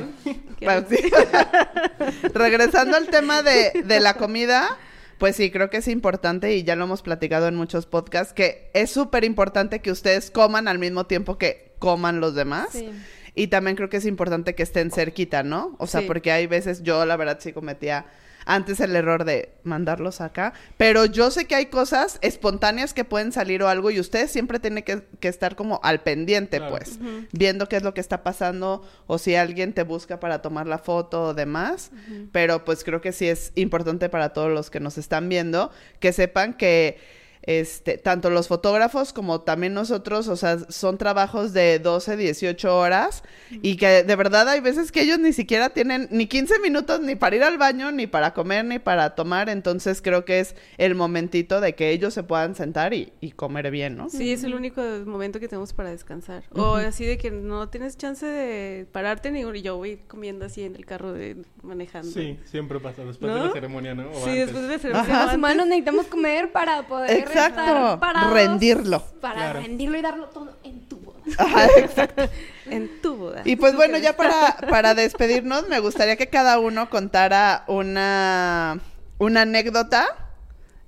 Bueno, 0.60 0.86
sí. 0.88 0.96
regresando 2.34 2.96
al 2.96 3.08
tema 3.08 3.42
de, 3.42 3.82
de 3.84 4.00
la 4.00 4.14
comida, 4.14 4.78
pues 5.18 5.36
sí, 5.36 5.50
creo 5.50 5.70
que 5.70 5.78
es 5.78 5.88
importante 5.88 6.54
y 6.54 6.62
ya 6.64 6.76
lo 6.76 6.84
hemos 6.84 7.02
platicado 7.02 7.48
en 7.48 7.54
muchos 7.56 7.86
podcasts, 7.86 8.32
que 8.32 8.70
es 8.74 8.90
súper 8.90 9.24
importante 9.24 9.80
que 9.80 9.90
ustedes 9.90 10.30
coman 10.30 10.68
al 10.68 10.78
mismo 10.78 11.06
tiempo 11.06 11.38
que 11.38 11.74
coman 11.78 12.20
los 12.20 12.34
demás. 12.34 12.68
Sí. 12.72 12.90
Y 13.34 13.48
también 13.48 13.76
creo 13.76 13.90
que 13.90 13.98
es 13.98 14.06
importante 14.06 14.54
que 14.54 14.62
estén 14.62 14.90
cerquita, 14.90 15.42
¿no? 15.42 15.76
O 15.78 15.86
sea, 15.86 16.00
Sí. 16.00 16.06
porque 16.06 16.32
hay 16.32 16.46
veces 16.46 16.82
yo 16.82 17.04
la 17.04 17.16
verdad 17.16 17.38
sí 17.40 17.52
cometía 17.52 18.06
antes 18.46 18.80
el 18.80 18.96
error 18.96 19.24
de 19.24 19.50
mandarlos 19.64 20.20
acá, 20.22 20.54
pero 20.76 21.04
yo 21.04 21.30
sé 21.30 21.44
que 21.46 21.54
hay 21.56 21.66
cosas 21.66 22.18
espontáneas 22.22 22.94
que 22.94 23.04
pueden 23.04 23.32
salir 23.32 23.62
o 23.62 23.68
algo 23.68 23.90
y 23.90 24.00
ustedes 24.00 24.30
siempre 24.30 24.58
tienen 24.60 24.84
que, 24.84 25.02
que 25.20 25.28
estar 25.28 25.56
como 25.56 25.80
al 25.82 26.00
pendiente, 26.00 26.56
Claro. 26.58 26.70
pues, 26.76 26.98
viendo 27.32 27.68
qué 27.68 27.76
es 27.76 27.82
lo 27.82 27.92
que 27.92 28.00
está 28.00 28.22
pasando 28.22 28.82
o 29.06 29.18
si 29.18 29.34
alguien 29.34 29.72
te 29.72 29.82
busca 29.82 30.20
para 30.20 30.40
tomar 30.42 30.66
la 30.66 30.78
foto 30.78 31.24
o 31.24 31.34
demás, 31.34 31.90
pero 32.32 32.64
pues 32.64 32.84
creo 32.84 33.00
que 33.00 33.12
sí 33.12 33.28
es 33.28 33.52
importante 33.56 34.08
para 34.08 34.30
todos 34.32 34.50
los 34.52 34.70
que 34.70 34.80
nos 34.80 34.96
están 34.96 35.28
viendo 35.28 35.70
que 36.00 36.12
sepan 36.12 36.54
que 36.54 36.98
este, 37.46 37.96
tanto 37.98 38.28
los 38.30 38.48
fotógrafos 38.48 39.12
como 39.12 39.40
también 39.40 39.72
nosotros, 39.72 40.28
o 40.28 40.36
sea, 40.36 40.58
son 40.68 40.98
trabajos 40.98 41.52
de 41.52 41.78
12, 41.78 42.16
18 42.16 42.76
horas 42.76 43.22
y 43.50 43.76
que 43.76 44.02
de 44.02 44.16
verdad 44.16 44.48
hay 44.48 44.60
veces 44.60 44.92
que 44.92 45.00
ellos 45.02 45.18
ni 45.18 45.32
siquiera 45.32 45.70
tienen 45.70 46.08
ni 46.10 46.26
15 46.26 46.58
minutos 46.58 47.00
ni 47.00 47.14
para 47.14 47.36
ir 47.36 47.42
al 47.44 47.56
baño, 47.56 47.92
ni 47.92 48.06
para 48.06 48.34
comer, 48.34 48.64
ni 48.64 48.78
para 48.78 49.14
tomar, 49.14 49.48
entonces 49.48 50.02
creo 50.02 50.24
que 50.24 50.40
es 50.40 50.54
el 50.76 50.94
momentito 50.94 51.60
de 51.60 51.74
que 51.74 51.90
ellos 51.90 52.12
se 52.14 52.22
puedan 52.22 52.54
sentar 52.54 52.92
y, 52.94 53.12
y 53.20 53.30
comer 53.30 53.70
bien, 53.70 53.96
¿no? 53.96 54.10
Sí, 54.10 54.32
es 54.32 54.44
el 54.44 54.54
único 54.54 54.82
momento 55.06 55.40
que 55.40 55.48
tenemos 55.48 55.72
para 55.72 55.90
descansar. 55.90 56.42
O 56.52 56.74
así 56.74 57.06
de 57.06 57.16
que 57.16 57.30
no 57.30 57.68
tienes 57.68 57.96
chance 57.96 58.26
de 58.26 58.86
pararte 58.92 59.30
ni 59.30 59.46
y 59.54 59.62
yo 59.62 59.76
voy 59.76 59.98
comiendo 60.08 60.44
así 60.46 60.62
en 60.64 60.74
el 60.74 60.84
carro 60.84 61.12
de 61.12 61.36
manejando. 61.62 62.10
Sí, 62.10 62.38
siempre 62.44 62.80
pasa 62.80 63.04
después 63.04 63.32
de 63.32 63.38
¿No? 63.38 63.46
la 63.46 63.52
ceremonia, 63.52 63.94
¿no? 63.94 64.10
O 64.10 64.14
Sí, 64.24 64.30
antes. 64.30 64.46
después 64.46 64.66
de 64.68 64.74
Ajá. 64.74 64.80
ceremonia. 64.82 65.24
Los 65.26 65.34
humanos 65.34 65.66
necesitamos 65.66 66.06
comer 66.06 66.52
para 66.52 66.82
poder 66.88 67.28
Exacto. 67.36 68.00
parados, 68.00 68.32
Rendirlo. 68.32 69.00
Para 69.20 69.34
Claro. 69.34 69.60
rendirlo 69.60 69.98
y 69.98 70.02
darlo 70.02 70.26
todo 70.26 70.52
en 70.64 70.80
tu 70.88 70.96
boda. 70.98 71.18
Ajá, 71.38 71.66
exacto. 71.78 72.28
En 72.70 73.00
tu 73.00 73.16
boda. 73.16 73.42
Y 73.44 73.54
pues 73.56 73.76
bueno, 73.76 73.96
ya 73.98 74.16
para, 74.16 74.56
para 74.68 74.94
despedirnos, 74.94 75.68
me 75.68 75.78
gustaría 75.78 76.16
que 76.16 76.28
cada 76.28 76.58
uno 76.58 76.90
contara 76.90 77.62
una, 77.68 78.80
una 79.18 79.42
anécdota, 79.42 80.08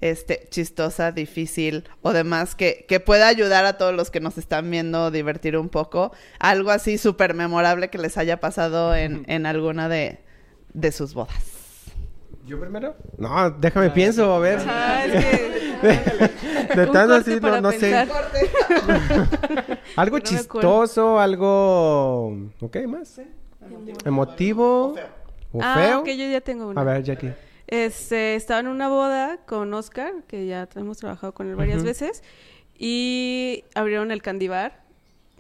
este, 0.01 0.49
chistosa, 0.51 1.13
difícil 1.13 1.85
o 2.03 2.13
demás, 2.13 2.57
que, 2.57 2.85
que 2.89 2.99
pueda 2.99 3.29
ayudar 3.29 3.65
a 3.65 3.79
todos 3.79 3.95
los 3.95 4.11
que 4.11 4.19
nos 4.21 4.39
están 4.39 4.69
viendo, 4.71 5.13
divertir 5.13 5.57
un 5.57 5.69
poco. 5.69 6.11
Algo 6.41 6.73
así 6.73 6.99
súper 6.99 7.35
memorable 7.35 7.91
que 7.91 7.99
les 7.99 8.19
haya 8.19 8.41
pasado 8.41 8.95
en, 8.97 9.25
en 9.29 9.47
alguna 9.47 9.89
de, 9.89 10.19
de 10.75 10.91
sus 10.93 11.15
bodas. 11.15 11.37
¿Yo 12.45 12.59
primero? 12.59 12.97
No, 13.19 13.51
déjame 13.51 13.91
pienso, 13.91 14.33
a 14.35 14.39
ver. 14.41 14.59
Ah, 14.67 15.05
es 15.07 15.25
que... 15.25 15.58
De 15.83 16.87
corte 16.87 17.15
así, 17.15 17.41
no, 17.41 17.61
no 17.61 17.73
sé. 17.73 17.95
Algo 19.97 20.19
No 20.19 20.25
chistoso, 20.25 21.19
algo... 21.19 22.29
¿Ok? 22.61 22.77
¿Más? 22.87 23.21
Emotivo. 24.05 24.95
¿O 25.53 25.61
Ah, 25.63 25.75
feo? 25.79 26.01
ok, 26.01 26.07
yo 26.09 26.29
ya 26.31 26.41
tengo. 26.41 26.73
A 26.77 26.85
ver, 26.85 27.03
Jackie. 27.03 27.33
Este, 27.67 28.35
estaba 28.35 28.61
en 28.61 28.69
una 28.69 28.89
boda 28.89 29.39
con 29.47 29.73
Oscar, 29.75 30.13
que 30.27 30.47
ya 30.47 30.69
hemos 30.77 30.99
trabajado 30.99 31.33
con 31.35 31.49
él 31.49 31.57
varias 31.57 31.83
veces, 31.85 32.23
y 32.79 33.65
abrieron 33.75 34.11
el 34.11 34.23
candy 34.23 34.49
bar. 34.49 34.81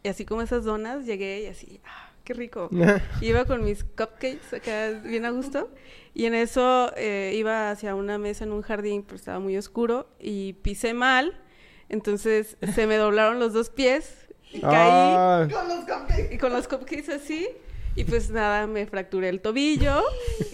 Y 0.02 0.08
así 0.08 0.24
como 0.24 0.42
esas 0.42 0.64
donas, 0.64 1.06
llegué 1.06 1.42
y 1.42 1.46
así, 1.46 1.80
¡ah, 1.86 2.07
qué 2.28 2.34
rico! 2.34 2.68
Iba 3.22 3.46
con 3.46 3.64
mis 3.64 3.84
cupcakes 3.84 4.54
acá 4.54 4.90
bien 5.02 5.24
a 5.24 5.30
gusto. 5.30 5.70
Y 6.12 6.26
en 6.26 6.34
eso 6.34 6.92
eh, 6.96 7.32
iba 7.36 7.70
hacia 7.70 7.94
una 7.94 8.18
mesa 8.18 8.44
en 8.44 8.52
un 8.52 8.60
jardín, 8.60 9.02
pero 9.02 9.16
estaba 9.16 9.38
muy 9.38 9.56
oscuro, 9.56 10.08
y 10.20 10.52
pisé 10.54 10.92
mal. 10.92 11.40
Entonces 11.88 12.58
se 12.74 12.86
me 12.86 12.96
doblaron 12.96 13.38
los 13.40 13.54
dos 13.54 13.70
pies 13.70 14.28
y 14.52 14.60
caí 14.60 14.90
Ah, 14.92 15.48
Con 15.50 15.68
los 15.68 15.84
cupcakes. 15.86 16.34
y 16.34 16.38
con 16.38 16.52
los 16.52 16.68
cupcakes 16.68 17.08
así. 17.14 17.48
Y 17.96 18.04
pues 18.04 18.30
nada, 18.30 18.66
me 18.66 18.84
fracturé 18.86 19.30
el 19.30 19.40
tobillo 19.40 20.02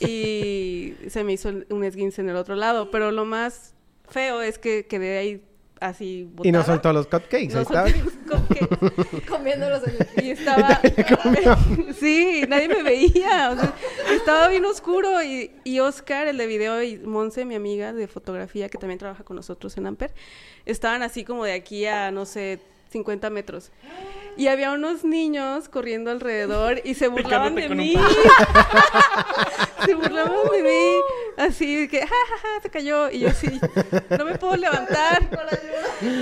y 0.01 0.95
se 1.09 1.25
me 1.25 1.33
hizo 1.33 1.51
un 1.71 1.83
esguince 1.85 2.21
en 2.21 2.29
el 2.29 2.37
otro 2.37 2.55
lado. 2.55 2.91
Pero 2.93 3.11
lo 3.11 3.25
más 3.25 3.75
feo 4.09 4.43
es 4.43 4.59
que 4.59 4.87
quedé 4.87 5.19
ahí 5.19 5.45
así 5.89 6.29
Y 6.43 6.53
no 6.53 6.59
botada. 6.59 6.65
soltó 6.65 6.93
los 6.93 7.07
cupcakes, 7.07 7.55
ahí 7.55 7.63
estaba. 7.63 7.89
los 7.89 8.13
cupcakes. 8.31 9.27
Comiéndolos 9.29 9.83
en 9.87 9.97
el... 9.99 10.25
Y 10.25 10.31
estaba... 10.31 10.81
sí, 12.01 12.45
nadie 12.49 12.69
me 12.69 12.83
veía. 12.83 13.51
o 13.51 13.61
sea, 13.61 13.75
estaba 14.13 14.49
bien 14.49 14.65
oscuro. 14.65 15.23
Y, 15.23 15.51
y 15.65 15.81
Oscar, 15.81 16.27
el 16.29 16.39
de 16.39 16.47
video, 16.47 16.83
y 16.83 16.99
Monse, 16.99 17.45
mi 17.45 17.55
amiga 17.55 17.93
de 17.93 18.09
fotografía, 18.09 18.69
que 18.69 18.79
también 18.79 18.99
trabaja 18.99 19.25
con 19.25 19.37
nosotros 19.37 19.77
en 19.77 19.87
Amper, 19.87 20.13
estaban 20.67 21.03
así 21.03 21.25
como 21.25 21.45
de 21.45 21.53
aquí 21.53 21.87
a, 21.87 22.11
no 22.11 22.27
sé, 22.27 22.61
50 22.95 23.29
metros. 23.31 23.73
Y 24.37 24.49
había 24.49 24.73
unos 24.73 25.05
niños 25.05 25.69
corriendo 25.69 26.11
alrededor 26.11 26.81
y 26.85 26.95
se 26.95 27.09
burlaban 27.09 27.55
Picándote 27.55 27.69
de 27.69 27.75
mí. 27.75 27.95
se 29.85 29.95
burlaban 29.95 30.49
de 30.53 30.63
mí. 30.63 31.01
Así 31.37 31.89
que, 31.89 32.01
ja, 32.01 32.07
ja, 32.07 32.39
ja, 32.43 32.63
se 32.63 32.71
cayó. 32.71 33.11
Y 33.11 33.21
yo 33.21 33.29
así, 33.29 33.61
no 34.19 34.25
me 34.25 34.39
puedo 34.39 34.57
levantar. 34.57 35.29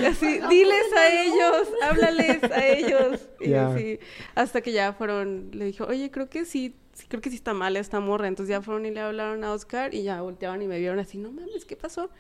Así, 0.09 0.41
diles 0.49 0.93
a 0.97 1.09
ellos, 1.09 1.69
háblales 1.83 2.43
a 2.45 2.67
elos. 2.67 3.21
Y 3.41 3.55
así, 3.55 3.99
hasta 4.35 4.61
que 4.61 4.73
ya 4.73 4.93
fueron, 4.93 5.51
le 5.53 5.67
dijo, 5.67 5.85
oye, 5.85 6.11
creo 6.11 6.29
que 6.29 6.45
sí, 6.45 6.77
sí, 6.93 7.07
creo 7.09 7.21
que 7.21 7.31
sí 7.31 7.37
está 7.37 7.55
mal 7.55 7.77
esta 7.77 8.01
morra. 8.01 8.29
Entonces 8.29 8.51
ya 8.51 8.63
fueron 8.63 8.87
y 8.87 8.91
le 8.91 9.01
hablaron 9.01 9.45
a 9.45 9.53
Oscar 9.53 9.95
y 9.95 10.03
ya 10.03 10.23
volteaban 10.23 10.63
y 10.63 10.67
me 10.67 10.79
vieron 10.79 10.99
así, 10.99 11.19
no 11.19 11.31
mames, 11.33 11.65
¿qué 11.65 11.77
pasó? 11.77 12.11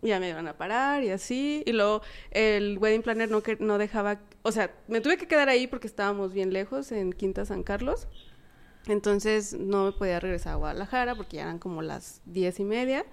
Y 0.00 0.08
ya 0.08 0.20
me 0.20 0.28
iban 0.28 0.46
a 0.46 0.56
parar 0.56 1.02
y 1.02 1.10
así. 1.10 1.62
Y 1.66 1.72
luego 1.72 2.02
el 2.30 2.78
wedding 2.78 3.02
planner 3.02 3.30
no, 3.30 3.42
que, 3.42 3.56
no 3.56 3.78
dejaba, 3.78 4.20
o 4.42 4.52
sea, 4.52 4.74
me 4.86 5.00
tuve 5.00 5.16
que 5.16 5.26
quedar 5.26 5.48
ahí 5.48 5.66
porque 5.66 5.86
estábamos 5.86 6.32
bien 6.32 6.52
lejos 6.52 6.92
en 6.92 7.12
Quinta 7.12 7.44
San 7.44 7.62
Carlos. 7.62 8.08
Entonces 8.88 9.52
no 9.54 9.84
me 9.86 9.92
podía 9.92 10.18
regresar 10.20 10.54
a 10.54 10.56
Guadalajara 10.56 11.14
porque 11.14 11.36
ya 11.36 11.42
eran 11.42 11.58
como 11.58 11.82
las 11.82 12.20
diez 12.24 12.58
y 12.60 12.64
media. 12.64 13.04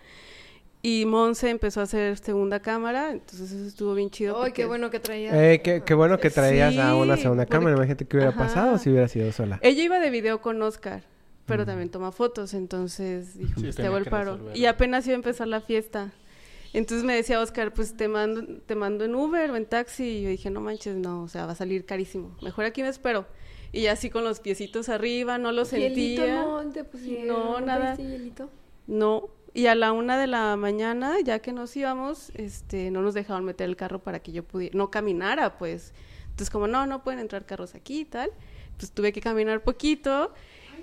Y 0.82 1.06
Monse 1.06 1.50
empezó 1.50 1.80
a 1.80 1.84
hacer 1.84 2.16
segunda 2.20 2.60
cámara, 2.60 3.12
entonces 3.12 3.52
eso 3.52 3.66
estuvo 3.68 3.96
bien 3.96 4.12
chido. 4.12 4.36
Ay, 4.36 4.50
porque- 4.52 4.62
qué 4.62 4.66
bueno 4.68 4.92
que 4.92 5.00
traía. 5.00 5.52
Eh, 5.54 5.62
qué, 5.62 5.82
qué 5.84 5.94
bueno 5.96 6.20
que 6.20 6.30
traías 6.30 6.78
a 6.78 6.96
una 6.96 7.18
segunda 7.18 7.44
porque- 7.46 7.52
cámara. 7.58 7.76
Imagínate 7.76 8.06
qué 8.06 8.18
hubiera 8.18 8.30
Ajá. 8.32 8.40
pasado 8.40 8.78
si 8.78 8.92
hubiera 8.92 9.08
sido 9.08 9.32
sola. 9.32 9.60
Ella 9.64 9.82
iba 9.84 10.00
de 10.00 10.12
video 10.12 10.42
con 10.42 10.62
Oscar, 10.62 11.02
pero 11.48 11.64
Mm. 11.64 11.66
también 11.66 11.90
toma 11.90 12.12
fotos, 12.12 12.54
entonces 12.54 13.36
dijo, 13.36 13.56
Sí, 13.56 13.64
pues 13.64 13.76
te 13.78 13.84
hago 13.88 13.98
el 13.98 14.06
paro. 14.06 14.40
Y 14.54 14.66
apenas 14.66 15.08
iba 15.08 15.16
a 15.16 15.18
empezar 15.18 15.48
la 15.48 15.60
fiesta. 15.62 16.12
Entonces 16.72 17.04
me 17.04 17.16
decía 17.16 17.40
Oscar, 17.40 17.74
pues 17.74 17.96
te 17.98 18.08
mando, 18.08 18.46
te 18.66 18.76
mando 18.76 19.06
en 19.06 19.16
Uber 19.16 19.50
o 19.50 19.56
en 19.56 19.66
taxi. 19.66 20.04
Y 20.04 20.22
yo 20.24 20.30
dije, 20.30 20.52
no 20.52 20.62
manches, 20.62 20.96
no, 20.98 21.24
o 21.24 21.28
sea, 21.30 21.46
va 21.48 21.54
a 21.54 21.56
salir 21.56 21.86
carísimo. 21.86 22.38
Mejor 22.44 22.66
aquí 22.66 22.84
me 22.84 22.90
espero. 22.90 23.26
Y 23.76 23.88
así 23.88 24.10
con 24.10 24.24
los 24.24 24.40
piecitos 24.40 24.88
arriba, 24.90 25.38
no 25.38 25.52
lo 25.52 25.64
Hielito, 25.66 26.22
sentía. 26.22 26.42
no, 26.46 26.62
te 26.72 26.84
pusieron, 26.86 27.28
No, 27.28 27.60
nada. 27.62 27.96
hielito? 27.96 28.50
No. 28.88 29.30
Y 29.54 29.68
a 29.68 29.76
la 29.76 29.92
una 29.92 30.18
de 30.18 30.28
la 30.28 30.56
mañana, 30.56 31.16
ya 31.24 31.40
que 31.40 31.52
nos 31.54 31.76
íbamos, 31.76 32.30
este, 32.36 32.90
no 32.92 33.02
nos 33.02 33.14
dejaron 33.14 33.44
meter 33.46 33.68
el 33.70 33.76
carro 33.76 34.00
para 34.00 34.20
que 34.20 34.32
yo 34.32 34.44
pudiera, 34.44 34.78
no 34.78 34.92
caminara, 34.92 35.58
pues. 35.58 35.94
Entonces, 36.26 36.50
como 36.50 36.68
no, 36.68 36.86
no 36.88 37.04
pueden 37.04 37.20
entrar 37.20 37.46
carros 37.46 37.76
aquí 37.76 38.02
y 38.02 38.06
tal. 38.06 38.32
Pues 38.78 38.92
tuve 38.92 39.14
que 39.14 39.22
caminar 39.22 39.62
poquito. 39.64 40.34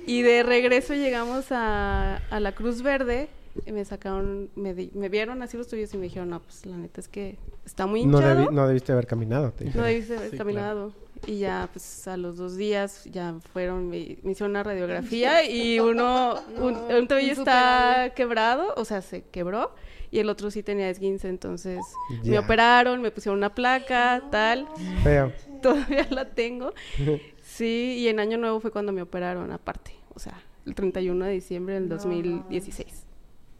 Y 0.07 0.23
de 0.23 0.43
regreso 0.43 0.95
llegamos 0.95 1.53
a, 1.53 2.17
a 2.31 2.41
la 2.41 2.53
Cruz 2.55 2.83
Verde. 2.83 3.29
Y 3.67 3.73
me 3.73 3.85
sacaron, 3.85 4.49
me, 4.57 4.73
di- 4.75 4.91
me 4.95 5.11
vieron 5.11 5.43
así 5.43 5.59
los 5.59 5.69
tuyos 5.69 5.93
y 5.93 5.99
me 5.99 6.05
dijeron, 6.05 6.31
no, 6.31 6.41
pues 6.41 6.65
la 6.65 6.77
neta 6.79 7.01
es 7.03 7.09
que 7.09 7.37
está 7.67 7.87
muy 7.87 8.07
No, 8.07 8.19
hinchado. 8.19 8.47
debi- 8.47 8.51
no 8.51 8.67
debiste 8.67 8.93
haber 8.93 9.07
caminado. 9.07 9.53
te 9.53 9.67
No 9.67 9.83
debiste 9.83 10.17
haber 10.17 10.31
Sí, 10.31 10.39
caminado. 10.39 10.95
Y 11.27 11.39
ya, 11.39 11.69
pues 11.73 12.09
a 12.09 12.17
los 12.17 12.37
dos 12.37 12.57
días 12.57 13.05
ya 13.05 13.35
fueron, 13.53 13.89
me, 13.89 14.19
me 14.23 14.33
hicieron 14.33 14.51
una 14.51 14.63
radiografía 14.63 15.45
y 15.49 15.79
uno, 15.79 16.41
un, 16.59 16.73
No, 16.73 16.99
un 16.99 17.09
tobillo 17.09 17.33
está 17.33 18.13
quebrado, 18.15 18.75
o 18.77 18.85
sea, 18.85 19.03
se 19.03 19.23
quebró. 19.23 19.75
Y 20.11 20.19
el 20.19 20.29
otro 20.29 20.51
sí 20.51 20.63
tenía 20.63 20.91
esguince, 20.91 21.29
entonces 21.29 21.81
me 22.23 22.39
operaron, 22.39 23.01
me 23.01 23.11
pusieron 23.11 23.39
una 23.39 23.55
placa, 23.55 24.23
tal. 24.31 24.69
Feo. 25.03 25.33
Todavía 25.63 26.07
la 26.11 26.27
tengo. 26.27 26.73
Sí, 27.53 27.99
y 27.99 28.09
en 28.09 28.19
Año 28.19 28.39
Nuevo 28.39 28.61
fue 28.61 28.71
cuando 28.71 28.93
me 28.93 29.03
operaron 29.03 29.53
aparte. 29.53 29.93
O 30.15 30.19
sea, 30.19 30.41
el 30.65 30.75
31 30.75 31.27
de 31.27 31.33
diciembre 31.33 31.75
del 31.75 31.87
2016. 31.87 33.05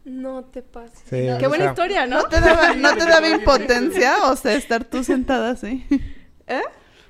No 0.05 0.45
te 0.45 0.63
pases. 0.63 0.99
Sí, 1.01 1.27
Qué 1.39 1.45
o 1.45 1.49
buena 1.49 1.65
sea, 1.65 1.71
historia, 1.73 2.07
¿no? 2.07 2.23
¿No 2.23 2.27
te 2.27 2.39
daba, 2.39 2.73
no 2.73 2.95
te 2.95 3.05
daba 3.05 3.29
impotencia? 3.29 4.31
O 4.31 4.35
sea, 4.35 4.55
estar 4.55 4.83
tú 4.83 5.03
sentada 5.03 5.51
así. 5.51 5.85
¿Eh? 6.47 6.61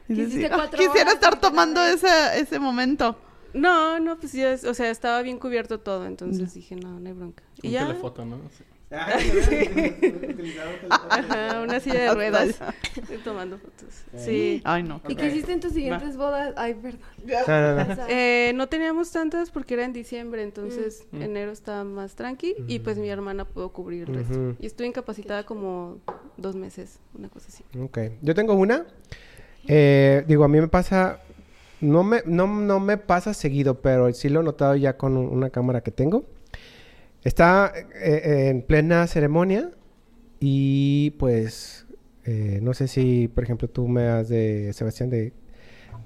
Y 0.10 0.16
Quisiste 0.16 0.38
decir, 0.40 0.54
"Ah, 0.54 0.56
cuatro 0.58 0.78
quisiera 0.78 1.02
horas 1.02 1.14
estar 1.16 1.40
tomando 1.40 1.80
salga". 1.82 2.34
ese, 2.36 2.42
ese 2.42 2.60
momento. 2.60 3.18
No, 3.54 4.00
no, 4.00 4.18
pues 4.20 4.34
ya, 4.34 4.52
es- 4.54 4.64
o 4.66 4.74
sea, 4.74 4.90
estaba 4.90 5.22
bien 5.22 5.38
cubierto 5.40 5.80
todo, 5.80 6.06
entonces 6.08 6.54
dije, 6.54 6.76
no, 6.76 7.00
no 7.00 7.08
hay 7.08 7.14
bronca. 7.14 7.44
Y 7.62 7.70
ya, 7.72 7.86
telefoto, 7.88 8.26
¿no? 8.26 8.38
Sí. 8.58 8.64
ajá, 11.10 11.62
una 11.62 11.80
silla 11.80 12.02
de 12.02 12.14
ruedas, 12.16 12.60
tomando 13.24 13.58
fotos. 13.58 14.04
Sí. 14.18 14.62
Ay, 14.64 14.84
no. 14.84 15.02
¿Y 15.08 15.16
qué 15.16 15.28
hiciste 15.28 15.52
en 15.52 15.60
tus 15.60 15.74
siguientes 15.74 16.16
bodas? 16.18 16.54
Ay, 16.58 16.76
perdón. 16.76 17.02
Eh, 18.08 18.52
no 18.56 18.68
teníamos 18.68 19.12
tantas 19.12 19.50
porque 19.52 19.74
era 19.76 19.86
en 19.86 19.94
diciembre, 19.94 20.44
entonces 20.44 21.06
Mm. 21.12 21.22
enero 21.22 21.52
estaba 21.52 21.84
más 21.84 22.16
tranqui 22.16 22.56
y 22.68 22.80
pues 22.80 22.98
mi 22.98 23.10
hermana 23.10 23.46
pudo 23.46 23.70
cubrir 23.70 24.10
el 24.10 24.16
resto. 24.16 24.34
Ujú. 24.34 24.56
Y 24.60 24.66
estuve 24.66 24.88
incapacitada 24.88 25.44
como 25.46 25.98
dos 26.38 26.56
meses, 26.56 27.00
una 27.18 27.30
cosa 27.30 27.48
así. 27.50 27.64
Ok. 27.80 27.98
Yo 28.22 28.36
tengo 28.36 28.54
una. 28.54 28.86
Eh, 29.68 30.24
digo, 30.28 30.44
a 30.44 30.48
mí 30.48 30.60
me 30.60 30.68
pasa. 30.68 31.20
No 31.82 32.04
me, 32.04 32.22
no, 32.26 32.48
no 32.48 32.80
me 32.80 32.98
pasa 32.98 33.34
seguido, 33.34 33.82
pero 33.82 34.12
sí 34.14 34.30
lo 34.30 34.40
he 34.40 34.44
notado 34.44 34.76
ya 34.76 34.96
con 34.98 35.18
un- 35.18 35.28
una 35.28 35.50
cámara 35.50 35.82
que 35.82 35.92
tengo. 35.92 36.26
Está 37.24 37.72
eh, 37.76 37.84
eh, 38.26 38.50
en 38.50 38.62
plena 38.62 39.06
ceremonia 39.08 39.70
y 40.40 41.12
pues 41.12 41.86
eh, 42.26 42.60
no 42.62 42.74
sé 42.74 42.88
si, 42.88 43.28
por 43.28 43.44
ejemplo, 43.44 43.68
tú 43.70 43.88
me 43.88 44.08
has 44.08 44.30
de, 44.30 44.72
Sebastián, 44.74 45.10
de, 45.10 45.34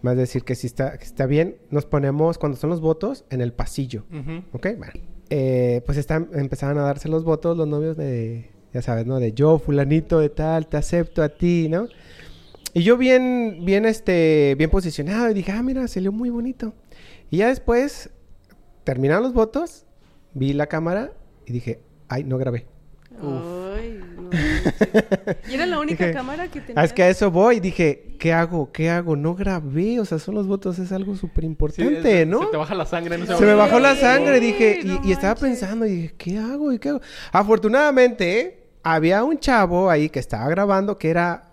me 0.02 0.12
has 0.12 0.16
de 0.16 0.22
decir 0.22 0.44
que 0.44 0.56
si 0.56 0.66
está, 0.68 0.98
que 0.98 1.06
está 1.06 1.26
bien. 1.28 1.58
Nos 1.70 1.86
ponemos, 1.86 2.38
cuando 2.40 2.58
son 2.58 2.70
los 2.72 2.82
votos, 2.82 3.26
en 3.30 3.42
el 3.42 3.54
pasillo. 3.54 4.04
Ujú. 4.12 4.44
¿Ok? 4.54 4.68
Bueno. 4.78 4.94
Eh, 5.30 5.82
pues 5.86 5.98
están, 5.98 6.30
empezaban 6.34 6.78
a 6.78 6.84
darse 6.84 7.10
los 7.10 7.24
votos 7.24 7.58
los 7.58 7.68
novios 7.68 7.98
de, 7.98 8.50
ya 8.74 8.82
sabes, 8.82 9.06
¿no? 9.06 9.20
De 9.20 9.34
yo, 9.34 9.60
fulanito 9.60 10.20
de 10.20 10.30
tal, 10.30 10.68
te 10.68 10.78
acepto 10.78 11.22
a 11.22 11.30
ti, 11.30 11.68
¿no? 11.70 11.88
Y 12.78 12.84
yo 12.84 12.96
bien, 12.96 13.66
bien, 13.66 13.88
este, 13.88 14.54
bien 14.56 14.70
posicionado 14.70 15.32
y 15.32 15.34
dije, 15.34 15.52
ah, 15.52 15.64
mira, 15.64 15.88
salió 15.88 16.12
muy 16.12 16.30
bonito. 16.30 16.76
Y 17.32 17.38
ya 17.38 17.48
después, 17.48 18.12
terminaron 18.84 19.24
los 19.24 19.34
votos, 19.34 19.88
vi 20.36 20.54
la 20.54 20.68
cámara 20.68 21.12
y 21.48 21.54
dije, 21.54 21.80
ay, 22.08 22.24
no 22.24 22.38
grabé. 22.38 22.68
Ay, 23.20 24.00
no 24.16 24.30
y 25.50 25.56
era 25.56 25.66
la 25.66 25.80
única 25.80 26.06
Dije, 26.06 26.16
cámara 26.16 26.52
que 26.52 26.62
tenía. 26.62 26.80
Ah, 26.80 26.86
es 26.86 26.94
que 26.94 27.02
a 27.02 27.10
eso 27.10 27.32
voy. 27.32 27.60
Dije, 27.60 28.16
¿qué 28.20 28.32
hago? 28.32 28.72
¿Qué 28.72 28.92
hago? 28.92 29.16
No 29.16 29.34
grabé. 29.34 30.00
O 30.00 30.06
sea, 30.06 30.20
son 30.20 30.36
los 30.36 30.46
votos, 30.46 30.78
es 30.78 30.92
algo 30.92 31.16
súper 31.16 31.46
importante, 31.46 32.28
¿no? 32.28 32.42
Se 32.44 32.52
te 32.52 32.58
baja 32.58 32.76
la 32.76 32.86
sangre 32.86 33.16
en 33.16 33.24
ese 33.24 33.38
Se 33.38 33.46
me 33.48 33.56
bajó 33.56 33.80
la 33.80 33.96
sangre, 33.96 34.40
dije, 34.40 34.82
no 34.84 35.02
y, 35.04 35.10
y 35.10 35.12
estaba 35.14 35.34
pensando, 35.34 35.88
y 35.88 35.96
dije, 35.96 36.14
¿qué 36.16 36.38
hago? 36.38 36.72
¿Y 36.72 36.78
qué 36.78 36.90
hago? 36.90 37.02
Afortunadamente, 37.32 38.68
había 38.84 39.24
un 39.24 39.40
chavo 39.40 39.90
ahí 39.90 40.10
que 40.10 40.20
estaba 40.20 40.48
grabando 40.48 41.00
que 41.00 41.10
era 41.10 41.47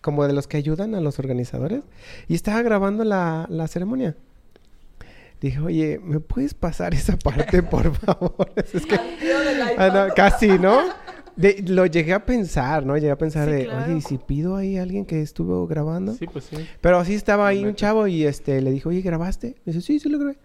como 0.00 0.26
de 0.26 0.32
los 0.32 0.46
que 0.46 0.56
ayudan 0.56 0.94
a 0.94 1.00
los 1.00 1.18
organizadores 1.18 1.82
y 2.28 2.34
estaba 2.34 2.62
grabando 2.62 3.04
la, 3.04 3.46
la 3.50 3.66
ceremonia. 3.68 4.16
Dije, 5.40 5.60
oye, 5.60 6.00
¿me 6.02 6.18
puedes 6.20 6.54
pasar 6.54 6.94
esa 6.94 7.16
parte, 7.16 7.62
por 7.62 7.94
favor? 7.94 8.52
es 8.56 8.84
que... 8.86 8.98
Ah, 9.76 9.88
no, 10.08 10.14
casi, 10.14 10.58
¿no? 10.58 10.80
De- 11.36 11.62
lo 11.68 11.86
llegué 11.86 12.12
a 12.12 12.26
pensar, 12.26 12.84
¿no? 12.84 12.96
Llegué 12.96 13.12
a 13.12 13.18
pensar 13.18 13.48
Sí, 13.48 13.54
de, 13.54 13.64
claro. 13.66 13.84
oye, 13.84 13.98
¿y 13.98 14.00
si 14.00 14.18
pido 14.18 14.56
ahí 14.56 14.76
a 14.78 14.82
alguien 14.82 15.04
que 15.06 15.22
estuvo 15.22 15.68
grabando? 15.68 16.14
Sí, 16.14 16.26
pues 16.26 16.44
sí. 16.46 16.56
Pero 16.80 17.04
sí 17.04 17.14
estaba 17.14 17.46
ahí 17.46 17.64
un 17.64 17.76
chavo 17.76 18.08
y 18.08 18.24
este 18.24 18.60
le 18.60 18.72
dijo, 18.72 18.88
oye, 18.88 19.00
¿grabaste? 19.02 19.54
Me 19.64 19.72
dice, 19.72 19.86
sí, 19.86 20.00
sí 20.00 20.08
lo 20.08 20.18
grabé. 20.18 20.38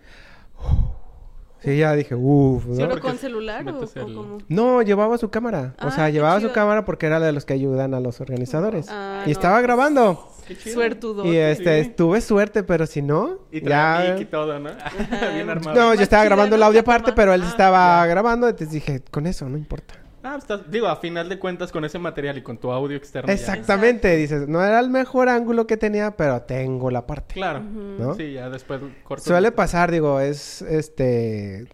Sí, 1.64 1.78
ya 1.78 1.94
dije, 1.96 2.14
uff, 2.16 2.66
¿no? 2.66 2.74
Sí, 2.74 2.78
¿Pero 2.82 2.90
porque 2.90 3.08
con 3.08 3.18
celular 3.18 3.66
o, 3.68 3.82
el- 3.84 3.90
cómo? 4.04 4.38
No, 4.50 4.82
llevaba 4.82 5.18
su 5.18 5.30
cámara. 5.30 5.76
o 5.82 5.88
Ah, 5.88 5.92
sea, 5.92 6.10
llevaba 6.10 6.40
su 6.42 6.52
cámara 6.52 6.84
porque 6.84 7.06
era 7.06 7.20
de 7.20 7.32
los 7.32 7.46
que 7.46 7.54
ayudan 7.54 7.94
a 7.94 8.00
los 8.02 8.20
organizadores. 8.20 8.88
Ah, 8.90 9.22
y 9.26 9.28
no, 9.28 9.32
estaba 9.32 9.62
grabando. 9.62 10.28
Qué 10.48 10.58
chido. 10.58 10.74
Suertudo. 10.76 11.26
Y 11.26 11.38
este, 11.38 11.86
sí. 11.86 11.90
tuve 11.96 12.20
suerte, 12.20 12.64
pero 12.64 12.86
si 12.86 13.02
no, 13.02 13.38
Y 13.50 13.62
ya... 13.62 14.18
y 14.20 14.26
todo, 14.26 14.60
¿no? 14.60 14.72
Bien 15.34 15.50
armado. 15.50 15.74
No, 15.80 15.94
yo 15.96 16.02
estaba 16.02 16.26
grabando 16.26 16.58
el 16.58 16.64
audio 16.64 16.82
aparte, 16.82 17.06
toma. 17.12 17.16
pero 17.16 17.34
él 17.34 17.44
Ah, 17.46 17.48
estaba 17.50 18.06
grabando, 18.08 18.50
entonces 18.50 18.74
dije, 18.74 19.02
con 19.10 19.26
eso, 19.26 19.48
no 19.48 19.58
importa. 19.58 19.96
Ah, 20.24 20.38
estás- 20.38 20.72
digo, 20.72 20.88
a 20.88 20.96
final 20.96 21.28
de 21.28 21.38
cuentas, 21.38 21.72
con 21.72 21.84
ese 21.84 22.00
material 22.00 22.38
y 22.38 22.42
con 22.44 22.58
tu 22.58 22.72
audio 22.72 22.96
externo. 22.96 23.28
ya- 23.28 23.34
Exactamente, 23.34 24.16
dices, 24.16 24.48
no 24.48 24.64
era 24.64 24.80
el 24.80 24.90
mejor 24.90 25.28
ángulo 25.30 25.68
que 25.68 25.76
tenía, 25.78 26.12
pero 26.16 26.42
tengo 26.44 26.90
la 26.90 27.06
parte. 27.06 27.34
Claro. 27.36 27.60
¿No? 27.62 28.16
Sí, 28.16 28.34
ya 28.34 28.50
después 28.50 28.80
corto. 29.04 29.24
Suele 29.24 29.52
pasar, 29.52 29.92
digo, 29.92 30.20
es 30.20 30.62
este. 30.62 31.68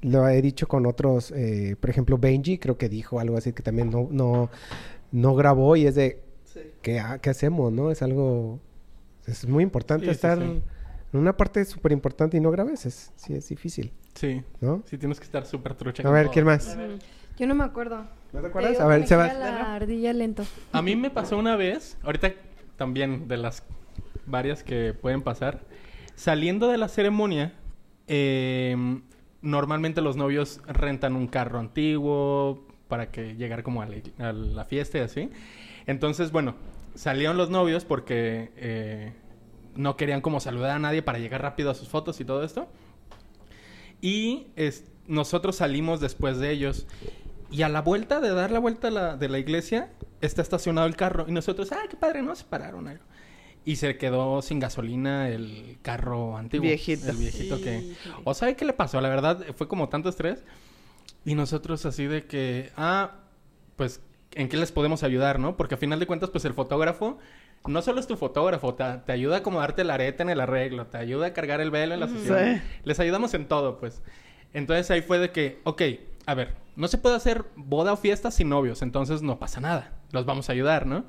Lo 0.00 0.26
he 0.28 0.42
dicho 0.42 0.66
con 0.66 0.86
otros, 0.86 1.30
eh, 1.36 1.76
por 1.78 1.90
ejemplo, 1.90 2.18
Benji, 2.18 2.58
creo 2.58 2.76
que 2.76 2.88
dijo 2.88 3.20
algo 3.20 3.36
así 3.36 3.52
que 3.52 3.62
también 3.62 3.90
no, 3.90 4.08
no, 4.10 4.50
no 5.12 5.34
grabó 5.34 5.76
y 5.76 5.86
es 5.86 5.94
de. 5.94 6.22
¿qué, 6.82 6.98
ha- 6.98 7.18
qué 7.18 7.30
hacemos, 7.30 7.72
no? 7.72 7.90
Es 7.90 8.02
algo. 8.02 8.58
Es 9.26 9.46
muy 9.46 9.62
importante 9.62 10.06
Sí, 10.06 10.10
sí, 10.10 10.14
estar 10.14 10.38
sí. 10.38 10.62
Una 11.12 11.36
parte 11.36 11.62
súper 11.66 11.92
importante 11.92 12.38
y 12.38 12.40
no 12.40 12.50
grabes, 12.50 12.86
es, 12.86 13.12
sí 13.16 13.34
es 13.34 13.46
difícil, 13.48 13.92
Sí. 14.14 14.42
¿no? 14.62 14.82
Sí, 14.86 14.96
tienes 14.96 15.20
que 15.20 15.24
estar 15.26 15.44
súper 15.46 15.74
trucha. 15.74 16.08
A 16.08 16.10
ver. 16.10 16.28
¿quién 16.30 16.46
más? 16.46 16.76
Yo 17.38 17.46
no 17.46 17.54
me 17.54 17.64
acuerdo. 17.64 18.04
¿No 18.32 18.40
te 18.40 18.46
acuerdas? 18.46 18.80
A 18.80 18.86
ver, 18.86 19.04
gira 19.06 19.34
la 19.34 19.74
ardilla 19.74 20.12
lento. 20.12 20.44
A 20.72 20.82
mí 20.82 20.96
me 20.96 21.10
pasó 21.10 21.36
una 21.38 21.56
vez, 21.56 21.98
ahorita 22.02 22.32
también 22.76 23.28
de 23.28 23.36
las 23.36 23.62
varias 24.26 24.62
que 24.62 24.94
pueden 24.94 25.22
pasar, 25.22 25.60
saliendo 26.14 26.68
de 26.68 26.78
la 26.78 26.88
ceremonia, 26.88 27.52
eh, 28.06 28.76
normalmente 29.42 30.00
los 30.00 30.16
novios 30.16 30.60
rentan 30.66 31.14
un 31.16 31.26
carro 31.26 31.58
antiguo 31.58 32.66
para 32.88 33.10
que 33.10 33.34
llegar 33.36 33.62
como 33.62 33.82
a 33.82 33.86
la, 33.86 33.96
ig- 33.96 34.18
a 34.20 34.32
la 34.32 34.64
fiesta 34.64 34.98
y 34.98 35.00
así. 35.02 35.30
Entonces, 35.86 36.30
bueno, 36.32 36.54
salieron 36.94 37.36
los 37.36 37.50
novios 37.50 37.84
porque 37.84 38.50
eh, 38.56 39.12
no 39.74 39.96
querían 39.96 40.20
como 40.20 40.40
saludar 40.40 40.70
a 40.70 40.78
nadie 40.78 41.02
para 41.02 41.18
llegar 41.18 41.42
rápido 41.42 41.70
a 41.70 41.74
sus 41.74 41.88
fotos 41.88 42.20
y 42.20 42.24
todo 42.24 42.44
esto. 42.44 42.68
Y 44.00 44.46
es- 44.56 44.84
nosotros 45.06 45.56
salimos 45.56 46.00
después 46.00 46.38
de 46.38 46.50
ellos. 46.50 46.86
Y 47.52 47.62
a 47.62 47.68
la 47.68 47.82
vuelta 47.82 48.20
de 48.20 48.30
dar 48.30 48.50
la 48.50 48.58
vuelta 48.58 48.90
la- 48.90 49.16
de 49.16 49.28
la 49.28 49.38
iglesia, 49.38 49.90
está 50.20 50.42
estacionado 50.42 50.86
el 50.86 50.96
carro. 50.96 51.26
Y 51.28 51.32
nosotros, 51.32 51.70
ah, 51.72 51.82
qué 51.88 51.96
padre, 51.96 52.22
¿no? 52.22 52.34
Se 52.34 52.44
pararon. 52.44 52.88
algo. 52.88 53.04
Y 53.64 53.76
se 53.76 53.96
quedó 53.96 54.42
sin 54.42 54.58
gasolina 54.58 55.28
el 55.28 55.78
carro 55.82 56.36
antiguo. 56.36 56.66
Viejito. 56.66 57.08
El 57.10 57.16
viejito 57.16 57.60
que... 57.60 57.94
O 58.24 58.34
sabe 58.34 58.56
qué 58.56 58.64
le 58.64 58.72
pasó, 58.72 59.00
la 59.00 59.08
verdad, 59.08 59.44
fue 59.56 59.68
como 59.68 59.88
tanto 59.88 60.08
estrés. 60.08 60.42
Y 61.24 61.36
nosotros 61.36 61.86
así 61.86 62.06
de 62.06 62.24
que, 62.24 62.72
ah, 62.76 63.12
pues, 63.76 64.00
¿en 64.32 64.48
qué 64.48 64.56
les 64.56 64.72
podemos 64.72 65.04
ayudar, 65.04 65.38
no? 65.38 65.56
Porque 65.56 65.76
a 65.76 65.78
final 65.78 66.00
de 66.00 66.06
cuentas, 66.06 66.30
pues 66.30 66.44
el 66.44 66.54
fotógrafo 66.54 67.18
no 67.68 67.80
solo 67.82 68.00
es 68.00 68.08
tu 68.08 68.16
fotógrafo, 68.16 68.74
te, 68.74 68.84
te 69.06 69.12
ayuda 69.12 69.36
a 69.36 69.38
acomodarte 69.38 69.84
la 69.84 69.94
areta 69.94 70.24
en 70.24 70.30
el 70.30 70.40
arreglo, 70.40 70.86
te 70.86 70.96
ayuda 70.98 71.26
a 71.28 71.32
cargar 71.32 71.60
el 71.60 71.70
velo 71.70 71.94
en 71.94 72.00
la 72.00 72.08
sesión. 72.08 72.56
Sí. 72.56 72.62
Les 72.82 72.98
ayudamos 72.98 73.34
en 73.34 73.46
todo, 73.46 73.78
pues. 73.78 74.02
Entonces 74.52 74.90
ahí 74.90 75.02
fue 75.02 75.20
de 75.20 75.30
que, 75.30 75.60
ok, 75.62 75.82
a 76.26 76.34
ver, 76.34 76.54
no 76.76 76.88
se 76.88 76.98
puede 76.98 77.16
hacer 77.16 77.44
boda 77.56 77.92
o 77.92 77.96
fiesta 77.96 78.30
sin 78.30 78.48
novios, 78.48 78.82
entonces 78.82 79.22
no 79.22 79.38
pasa 79.38 79.60
nada. 79.60 79.92
Los 80.10 80.24
vamos 80.24 80.48
a 80.48 80.52
ayudar, 80.52 80.86
¿no? 80.86 81.04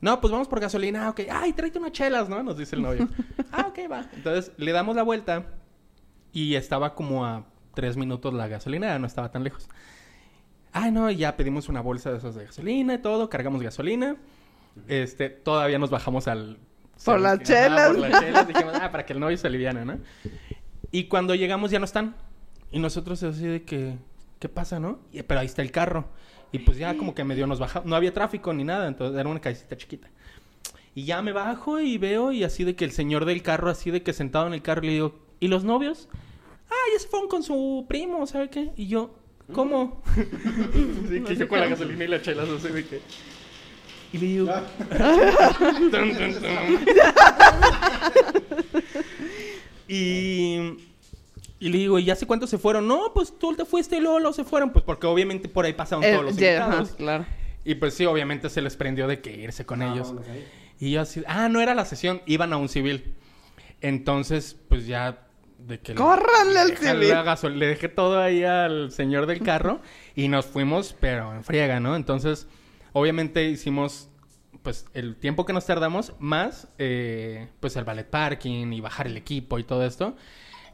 No, 0.00 0.20
pues 0.20 0.30
vamos 0.30 0.48
por 0.48 0.60
gasolina, 0.60 1.06
ah, 1.06 1.10
ok. 1.10 1.20
Ay, 1.30 1.52
tráete 1.52 1.78
unas 1.78 1.92
chelas, 1.92 2.28
¿no? 2.28 2.42
Nos 2.42 2.56
dice 2.56 2.76
el 2.76 2.82
novio. 2.82 3.08
ah, 3.52 3.66
ok, 3.68 3.90
va. 3.90 4.08
Entonces 4.14 4.52
le 4.56 4.72
damos 4.72 4.94
la 4.94 5.02
vuelta 5.02 5.46
y 6.32 6.54
estaba 6.54 6.94
como 6.94 7.24
a 7.24 7.46
tres 7.74 7.96
minutos 7.96 8.32
la 8.34 8.48
gasolina, 8.48 8.98
no 8.98 9.06
estaba 9.06 9.30
tan 9.30 9.44
lejos. 9.44 9.68
Ay, 10.72 10.92
no, 10.92 11.10
y 11.10 11.16
ya 11.16 11.36
pedimos 11.36 11.68
una 11.68 11.80
bolsa 11.80 12.10
de 12.10 12.18
esas 12.18 12.34
de 12.34 12.44
gasolina 12.44 12.94
y 12.94 12.98
todo, 12.98 13.28
cargamos 13.28 13.62
gasolina. 13.62 14.16
Este, 14.86 15.30
todavía 15.30 15.78
nos 15.78 15.90
bajamos 15.90 16.28
al... 16.28 16.58
Por 17.04 17.20
las 17.20 17.34
Ajá, 17.34 17.44
chelas. 17.44 17.88
por 17.88 17.98
las 17.98 18.20
chelas. 18.20 18.48
Dijimos, 18.48 18.74
ah, 18.80 18.90
para 18.90 19.06
que 19.06 19.12
el 19.12 19.20
novio 19.20 19.36
se 19.36 19.46
aliviane, 19.46 19.84
¿no? 19.84 19.98
Y 20.90 21.04
cuando 21.04 21.34
llegamos 21.34 21.70
ya 21.70 21.78
no 21.78 21.84
están. 21.84 22.14
Y 22.70 22.78
nosotros 22.78 23.22
así 23.22 23.46
de 23.46 23.62
que, 23.62 23.96
¿qué 24.38 24.48
pasa, 24.48 24.78
no? 24.80 25.00
Y- 25.12 25.22
pero 25.22 25.40
ahí 25.40 25.46
está 25.46 25.62
el 25.62 25.70
carro. 25.70 26.06
Y 26.52 26.60
pues 26.60 26.78
ya 26.78 26.96
como 26.96 27.14
que 27.14 27.24
medio 27.24 27.46
nos 27.46 27.58
bajamos. 27.58 27.88
No 27.88 27.94
había 27.96 28.14
tráfico 28.14 28.52
ni 28.54 28.64
nada, 28.64 28.88
entonces 28.88 29.18
era 29.18 29.28
una 29.28 29.40
callecita 29.40 29.76
chiquita. 29.76 30.08
Y 30.94 31.04
ya 31.04 31.20
me 31.22 31.32
bajo 31.32 31.78
y 31.80 31.98
veo 31.98 32.32
y 32.32 32.42
así 32.42 32.64
de 32.64 32.74
que 32.74 32.84
el 32.84 32.92
señor 32.92 33.24
del 33.24 33.42
carro, 33.42 33.70
así 33.70 33.90
de 33.90 34.02
que 34.02 34.12
sentado 34.12 34.46
en 34.46 34.54
el 34.54 34.62
carro, 34.62 34.80
le 34.82 34.92
digo, 34.92 35.14
¿y 35.40 35.48
los 35.48 35.62
novios? 35.64 36.08
Ah, 36.70 36.74
ya 36.92 36.98
se 36.98 37.08
fueron 37.08 37.28
con 37.28 37.42
su 37.42 37.84
primo, 37.88 38.26
¿sabe 38.26 38.48
qué? 38.50 38.72
Y 38.76 38.88
yo, 38.88 39.14
¿cómo? 39.52 40.02
sí, 41.08 41.20
que 41.20 41.36
yo 41.36 41.48
con 41.48 41.60
la 41.60 41.66
gasolina 41.68 42.04
y 42.04 42.08
la 42.08 42.22
chela, 42.22 42.42
así 42.44 42.68
de 42.68 42.84
que... 42.86 43.00
Y 44.10 44.18
le 44.18 44.26
digo... 44.26 44.46
Dun, 44.90 45.90
dun, 45.90 46.32
dun. 46.32 46.80
y... 49.88 50.87
Y 51.60 51.70
le 51.70 51.78
digo, 51.78 51.98
¿y 51.98 52.08
hace 52.10 52.26
cuánto 52.26 52.46
se 52.46 52.56
fueron? 52.58 52.86
No, 52.86 53.12
pues 53.12 53.36
tú 53.38 53.54
te 53.56 53.64
fuiste 53.64 53.96
y 53.96 54.00
luego, 54.00 54.18
luego 54.20 54.32
se 54.32 54.44
fueron. 54.44 54.70
Pues 54.70 54.84
porque 54.84 55.06
obviamente 55.06 55.48
por 55.48 55.64
ahí 55.64 55.72
pasaron 55.72 56.04
Eh, 56.04 56.12
todos 56.12 56.24
los 56.26 56.36
yeah, 56.36 56.64
invitados. 56.64 56.90
claro. 56.92 57.26
Y 57.64 57.74
pues 57.74 57.94
sí, 57.94 58.06
obviamente 58.06 58.48
se 58.48 58.62
les 58.62 58.76
prendió 58.76 59.06
de 59.08 59.20
que 59.20 59.34
irse 59.36 59.66
con 59.66 59.82
ellos. 59.82 60.14
Y 60.78 60.92
yo 60.92 61.00
así, 61.00 61.22
ah, 61.26 61.48
no 61.48 61.60
era 61.60 61.74
la 61.74 61.84
sesión, 61.84 62.22
iban 62.26 62.52
a 62.52 62.56
un 62.56 62.68
civil. 62.68 63.14
Entonces, 63.80 64.56
pues 64.68 64.86
ya 64.86 65.24
de 65.58 65.80
que... 65.80 65.92
le- 65.92 65.98
¡Córranle 65.98 66.58
al 66.60 66.76
civil! 66.76 67.58
le 67.58 67.66
dejé 67.66 67.88
todo 67.88 68.20
ahí 68.22 68.44
al 68.44 68.92
señor 68.92 69.26
del 69.26 69.40
carro 69.42 69.80
y 70.14 70.28
nos 70.28 70.46
fuimos, 70.46 70.94
pero 71.00 71.34
en 71.34 71.44
friega, 71.44 71.80
¿no? 71.80 71.96
Entonces, 71.96 72.46
obviamente 72.92 73.44
hicimos, 73.48 74.08
pues, 74.62 74.86
el 74.94 75.16
tiempo 75.16 75.44
que 75.44 75.52
nos 75.52 75.66
tardamos, 75.66 76.12
más, 76.18 76.68
eh, 76.78 77.48
pues, 77.60 77.76
el 77.76 77.84
ballet 77.84 78.08
parking 78.08 78.72
y 78.72 78.80
bajar 78.80 79.06
el 79.08 79.16
equipo 79.16 79.58
y 79.58 79.64
todo 79.64 79.84
esto. 79.84 80.16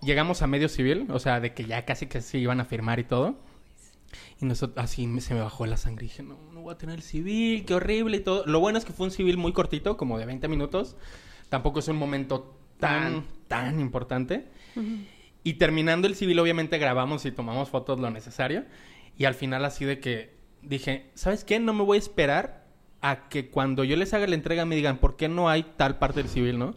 Llegamos 0.04 0.42
a 0.42 0.46
medio 0.46 0.68
civil, 0.68 1.06
o 1.10 1.18
sea, 1.18 1.40
de 1.40 1.54
que 1.54 1.64
ya 1.64 1.84
casi 1.84 2.06
que 2.06 2.20
se 2.20 2.38
iban 2.38 2.60
a 2.60 2.64
firmar 2.64 2.98
y 3.00 3.04
todo. 3.04 3.36
Y 4.40 4.44
nosotros, 4.46 4.82
así 4.84 5.06
me- 5.06 5.20
se 5.20 5.34
me 5.34 5.40
bajó 5.40 5.66
la 5.66 5.76
sangre. 5.76 6.06
Y 6.06 6.08
dije, 6.08 6.22
no, 6.22 6.38
no 6.52 6.60
voy 6.62 6.74
a 6.74 6.78
tener 6.78 6.96
el 6.96 7.02
civil, 7.02 7.64
qué 7.64 7.74
horrible 7.74 8.18
y 8.18 8.20
todo. 8.20 8.44
Lo 8.46 8.60
bueno 8.60 8.78
es 8.78 8.84
que 8.84 8.92
fue 8.92 9.06
un 9.06 9.10
civil 9.12 9.36
muy 9.36 9.52
cortito, 9.52 9.96
como 9.96 10.18
de 10.18 10.26
20 10.26 10.46
minutos. 10.48 10.96
Tampoco 11.48 11.78
es 11.80 11.88
un 11.88 11.96
momento 11.96 12.56
tan, 12.78 13.24
tan 13.48 13.80
importante. 13.80 14.46
Y 15.42 15.54
terminando 15.54 16.06
el 16.06 16.14
civil, 16.14 16.38
obviamente 16.38 16.78
grabamos 16.78 17.24
y 17.26 17.32
tomamos 17.32 17.68
fotos 17.68 17.98
lo 18.00 18.10
necesario. 18.10 18.64
Y 19.16 19.24
al 19.26 19.34
final, 19.34 19.64
así 19.64 19.84
de 19.84 20.00
que 20.00 20.34
dije, 20.62 21.10
¿sabes 21.14 21.44
qué? 21.44 21.58
No 21.60 21.72
me 21.72 21.82
voy 21.84 21.96
a 21.96 22.00
esperar 22.00 22.64
a 23.02 23.28
que 23.28 23.50
cuando 23.50 23.84
yo 23.84 23.96
les 23.96 24.14
haga 24.14 24.26
la 24.26 24.34
entrega 24.34 24.64
me 24.64 24.76
digan, 24.76 24.98
¿por 24.98 25.16
qué 25.16 25.28
no 25.28 25.48
hay 25.48 25.62
tal 25.76 25.98
parte 25.98 26.20
del 26.22 26.30
civil, 26.30 26.58
no? 26.58 26.74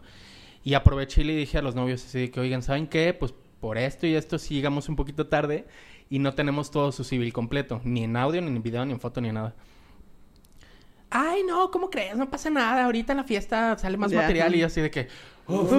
Y 0.68 0.74
aproveché 0.74 1.22
y 1.22 1.24
le 1.24 1.34
dije 1.34 1.56
a 1.56 1.62
los 1.62 1.74
novios 1.74 2.04
así 2.04 2.18
de 2.18 2.30
que, 2.30 2.40
oigan, 2.40 2.62
¿saben 2.62 2.88
qué? 2.88 3.14
Pues 3.14 3.32
por 3.58 3.78
esto 3.78 4.06
y 4.06 4.14
esto 4.14 4.38
sí 4.38 4.52
llegamos 4.52 4.90
un 4.90 4.96
poquito 4.96 5.26
tarde 5.26 5.66
y 6.10 6.18
no 6.18 6.34
tenemos 6.34 6.70
todo 6.70 6.92
su 6.92 7.04
civil 7.04 7.32
completo, 7.32 7.80
ni 7.84 8.04
en 8.04 8.18
audio, 8.18 8.42
ni 8.42 8.48
en 8.48 8.62
video, 8.62 8.84
ni 8.84 8.92
en 8.92 9.00
foto, 9.00 9.22
ni 9.22 9.28
en 9.28 9.36
nada. 9.36 9.54
Ay, 11.10 11.42
no, 11.44 11.70
¿cómo 11.70 11.88
crees? 11.90 12.16
No 12.16 12.28
pasa 12.28 12.50
nada. 12.50 12.84
Ahorita 12.84 13.12
en 13.12 13.18
la 13.18 13.24
fiesta 13.24 13.76
sale 13.78 13.96
más 13.96 14.12
material 14.12 14.54
y 14.54 14.58
yo 14.60 14.66
así 14.66 14.80
de 14.80 14.90
que. 14.90 15.08
"Uf". 15.46 15.72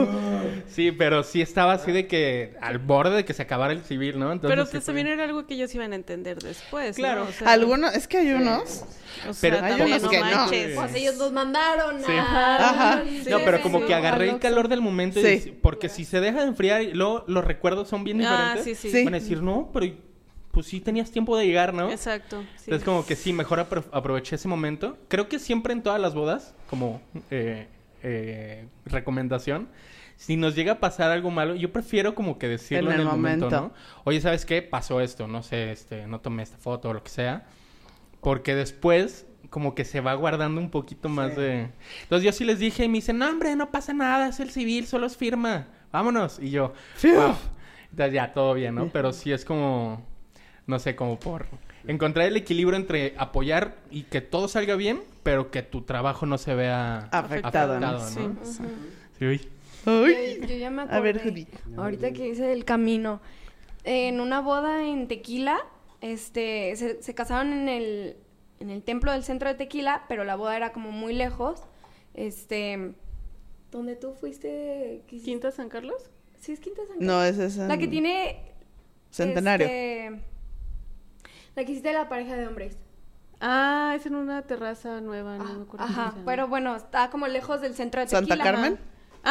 Sí, 0.68 0.92
pero 0.92 1.22
sí 1.24 1.42
estaba 1.44 1.74
así 1.74 1.92
de 1.92 2.08
que 2.08 2.56
al 2.60 2.80
borde 2.80 3.18
de 3.18 3.26
que 3.26 3.34
se 3.34 3.44
acabara 3.44 3.72
el 3.72 3.84
civil, 3.84 4.18
¿no? 4.18 4.32
Entonces, 4.32 4.50
Pero 4.50 4.66
sí 4.66 4.72
pues 4.72 4.84
fue- 4.86 4.94
también 4.96 5.08
era 5.08 5.26
algo 5.26 5.46
que 5.46 5.54
ellos 5.54 5.74
iban 5.76 5.94
a 5.94 5.96
entender 5.96 6.40
después. 6.40 6.98
¿no? 6.98 7.04
Claro. 7.04 7.28
O 7.30 7.32
sea, 7.32 7.52
Algunos, 7.52 7.94
es 7.96 8.08
que 8.08 8.18
hay 8.18 8.32
unos. 8.32 8.84
o 9.30 9.34
sea, 9.34 9.52
Pero 9.52 9.64
hay 9.64 9.80
unos 9.80 10.02
no 10.02 10.10
que 10.10 10.20
no. 10.20 10.26
manches. 10.26 10.76
Pues 10.76 10.96
ellos 10.96 11.18
nos 11.18 11.32
mandaron 11.32 12.00
Sí. 12.04 12.12
a... 12.12 12.56
Ajá. 12.70 13.04
No, 13.30 13.38
pero 13.46 13.62
como 13.62 13.82
Sí, 13.82 13.86
que 13.86 13.94
agarré 13.94 14.30
el 14.32 14.40
calor 14.40 14.68
del 14.70 14.82
momento. 14.82 15.20
y 15.20 15.52
porque 15.62 15.88
si 15.90 16.04
se 16.06 16.20
deja 16.20 16.42
de 16.42 16.48
enfriar, 16.48 16.82
y 16.82 16.94
luego 16.94 17.24
los 17.28 17.46
recuerdos 17.46 17.88
son 17.88 18.04
bien 18.04 18.24
Ah, 18.26 18.56
diferentes. 18.56 18.80
sí, 18.80 18.90
sí. 18.90 18.98
Sí. 18.98 19.06
Van 19.06 19.14
a 19.14 19.20
decir, 19.20 19.44
no, 19.44 19.70
pero 19.72 19.86
pues 20.52 20.66
sí 20.68 20.82
tenías 20.82 21.12
tiempo 21.12 21.38
de 21.38 21.46
llegar, 21.46 21.74
¿no? 21.74 21.90
Exacto. 21.92 22.42
sí. 22.56 22.64
Entonces 22.66 22.84
como 22.86 23.06
que 23.06 23.16
sí, 23.16 23.34
mejor 23.34 23.60
apro- 23.60 23.86
aproveché 23.92 24.36
ese 24.36 24.48
momento. 24.48 24.98
Creo 25.08 25.28
que 25.30 25.40
siempre 25.40 25.74
en 25.74 25.84
todas 25.84 26.02
las 26.02 26.14
bodas, 26.16 26.54
como 26.70 27.02
eh, 27.30 27.68
eh, 28.04 28.68
recomendación, 28.86 29.70
si 30.18 30.36
nos 30.36 30.56
llega 30.56 30.74
a 30.74 30.80
pasar 30.80 31.12
algo 31.12 31.32
malo, 31.32 31.56
yo 31.56 31.72
prefiero 31.72 32.14
como 32.16 32.38
que 32.40 32.48
decirlo 32.48 32.90
En 32.90 32.96
en, 32.96 33.02
el 33.02 33.08
el 33.08 33.14
momento, 33.14 33.46
momento. 33.46 33.68
¿no? 33.68 34.02
Oye, 34.04 34.20
¿sabes 34.22 34.46
qué? 34.46 34.62
Pasó 34.62 35.00
esto, 35.02 35.28
no 35.28 35.44
sé, 35.44 35.72
este, 35.72 36.08
no 36.08 36.20
tomé 36.20 36.44
esta 36.44 36.58
foto 36.58 36.90
o 36.90 36.94
lo 36.94 37.04
que 37.04 37.10
sea. 37.10 37.46
Porque 38.22 38.54
después 38.56 39.26
como 39.50 39.74
que 39.76 39.86
se 39.86 40.02
va 40.02 40.14
guardando 40.16 40.60
un 40.62 40.70
poquito 40.70 41.08
más 41.10 41.36
de... 41.36 41.70
Entonces 42.04 42.24
yo 42.26 42.32
sí 42.34 42.44
les 42.44 42.60
dije 42.60 42.84
y 42.84 42.90
me 42.90 42.96
dicen, 42.98 43.18
no, 43.18 43.30
hombre, 43.30 43.56
no 43.56 43.72
pasa 43.72 43.94
nada, 43.94 44.28
es 44.28 44.40
el 44.42 44.52
civil, 44.52 44.86
solo 44.88 45.08
es 45.08 45.16
firma, 45.18 45.68
vámonos. 45.92 46.38
Y 46.40 46.50
yo, 46.52 46.74
wow. 47.04 47.36
Entonces 47.90 48.14
ya, 48.14 48.34
todo 48.34 48.54
bien, 48.54 48.76
¿no? 48.76 48.90
Pero 48.90 49.12
sí 49.14 49.32
es 49.32 49.46
como, 49.46 50.06
no 50.70 50.80
sé, 50.80 50.96
como 50.96 51.20
por 51.20 51.48
encontrar 51.88 52.28
el 52.28 52.38
equilibrio 52.38 52.78
entre 52.78 53.16
apoyar 53.18 53.76
y 53.90 54.04
que 54.04 54.22
todo 54.22 54.48
salga 54.48 54.76
bien, 54.76 55.02
pero 55.24 55.50
que 55.52 55.64
tu 55.64 55.82
trabajo 55.82 56.26
no 56.26 56.38
se 56.38 56.54
vea 56.54 57.10
Afectado, 57.12 57.80
¿no? 57.80 57.88
afectado, 57.88 58.30
¿no? 58.30 58.46
Sí. 58.46 58.64
Sí, 59.18 59.26
uy. 59.26 59.41
Uy. 59.86 60.38
Yo, 60.41 60.48
yo 60.48 60.56
ya 60.58 60.70
me 60.70 60.84
A 60.84 60.86
acordé. 60.86 61.02
ver, 61.02 61.24
Juli. 61.24 61.48
Ahorita 61.76 62.12
que 62.12 62.28
hice 62.28 62.54
el 62.54 62.66
camino. 62.66 63.22
En 63.84 64.20
una 64.20 64.41
boda 64.41 64.86
en 64.88 65.08
Tequila, 65.08 65.58
este, 66.02 66.76
se, 66.76 67.02
se 67.02 67.14
casaron 67.16 67.52
en 67.54 67.68
el, 67.70 68.18
en 68.60 68.70
el 68.70 68.84
templo 68.84 69.12
del 69.12 69.24
centro 69.24 69.50
de 69.50 69.56
Tequila, 69.56 70.04
pero 70.08 70.24
la 70.24 70.36
boda 70.36 70.56
era 70.56 70.72
como 70.72 70.91
muy 70.91 71.14
lejos. 71.14 71.64
Este, 72.14 72.91
¿dónde 73.72 73.96
tú 73.96 74.14
fuiste? 74.14 75.02
¿Quinta 75.08 75.52
San 75.52 75.70
Carlos? 75.70 76.12
Sí, 76.40 76.52
es 76.52 76.60
Quinta 76.60 76.82
San 76.88 77.00
Carlos. 77.00 77.08
No, 77.08 77.24
es 77.24 77.58
en 77.58 77.68
La 77.68 77.78
que 77.78 77.88
tiene... 77.88 78.41
Centenario. 79.12 79.66
este, 79.66 80.20
la 81.60 81.65
que 81.65 81.72
hiciste 81.73 81.94
la 81.94 82.07
pareja 82.10 82.36
de 82.36 82.48
hombres. 82.48 82.77
Ah, 83.41 83.94
es 83.95 84.06
en 84.06 84.15
una 84.15 84.41
terraza 84.44 84.99
nueva, 85.02 85.38
no 85.38 85.44
me 85.45 85.64
acuerdo. 85.64 85.86
Ajá, 85.86 86.14
pero 86.26 86.48
bueno, 86.48 86.76
está 86.76 87.10
como 87.10 87.27
lejos 87.27 87.61
del 87.61 87.73
centro 87.73 88.02
de 88.02 88.07
¿Santa 88.07 88.36
Tequila. 88.36 88.44
Carmen? 88.44 88.73
ajá. 88.73 88.84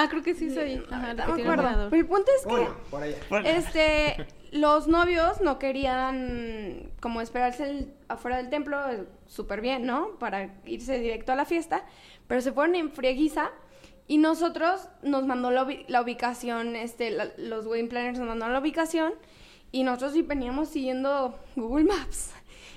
Ah, 0.05 0.07
creo 0.11 0.23
que 0.23 0.35
sí 0.35 0.49
es 0.49 0.57
ahí. 0.59 0.83
Ajá, 0.91 1.15
No 1.15 1.35
me 1.37 1.43
acuerdo. 1.43 1.89
Pero 1.91 2.03
el 2.03 2.07
punto 2.09 2.31
es 2.39 2.47
que... 2.47 2.69
por 2.91 3.03
allá. 3.03 3.51
Este, 3.51 4.27
los 4.53 4.87
novios 4.89 5.41
no 5.41 5.59
querían 5.59 6.91
como 7.01 7.21
esperarse 7.23 7.69
el- 7.71 7.95
afuera 8.09 8.37
del 8.39 8.51
templo, 8.51 8.79
eh, 8.91 9.07
súper 9.27 9.61
bien, 9.63 9.87
¿no? 9.87 10.19
Para 10.19 10.55
irse 10.67 10.99
directo 10.99 11.33
a 11.33 11.37
la 11.37 11.45
fiesta, 11.47 11.85
pero 12.27 12.41
se 12.41 12.53
fueron 12.53 12.75
en 12.77 12.91
frieguiza 12.91 13.51
Y 14.11 14.17
nosotros 14.17 14.89
nos 15.03 15.27
mandó 15.27 15.51
la 15.51 16.01
ubicación, 16.03 16.77
este, 16.77 17.11
la- 17.11 17.29
los 17.37 17.67
wedding 17.67 17.89
planners 17.91 18.19
nos 18.19 18.29
mandaron 18.29 18.55
la 18.55 18.61
ubicación 18.61 19.13
y 19.73 19.83
nosotros 19.83 20.13
sí 20.13 20.23
veníamos 20.23 20.69
siguiendo 20.69 21.39
Google 21.57 21.85
Maps. 21.85 22.33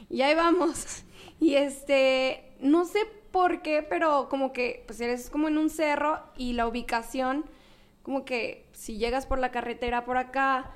Y 0.10 0.22
ahí 0.22 0.36
vamos. 0.36 1.04
Y 1.40 1.56
este, 1.56 2.54
no 2.60 2.86
sé 2.86 3.00
por 3.32 3.62
qué, 3.62 3.82
pero 3.82 4.28
como 4.30 4.54
que, 4.54 4.84
pues 4.86 5.00
eres 5.02 5.30
como 5.30 5.48
en 5.48 5.58
un 5.58 5.70
cerro 5.70 6.20
y 6.38 6.54
la 6.54 6.68
ubicación, 6.68 7.46
como 8.04 8.26
que 8.26 8.68
si 8.74 8.98
llegas 8.98 9.26
por 9.26 9.40
la 9.40 9.52
carretera 9.52 10.06
por 10.06 10.18
acá, 10.18 10.72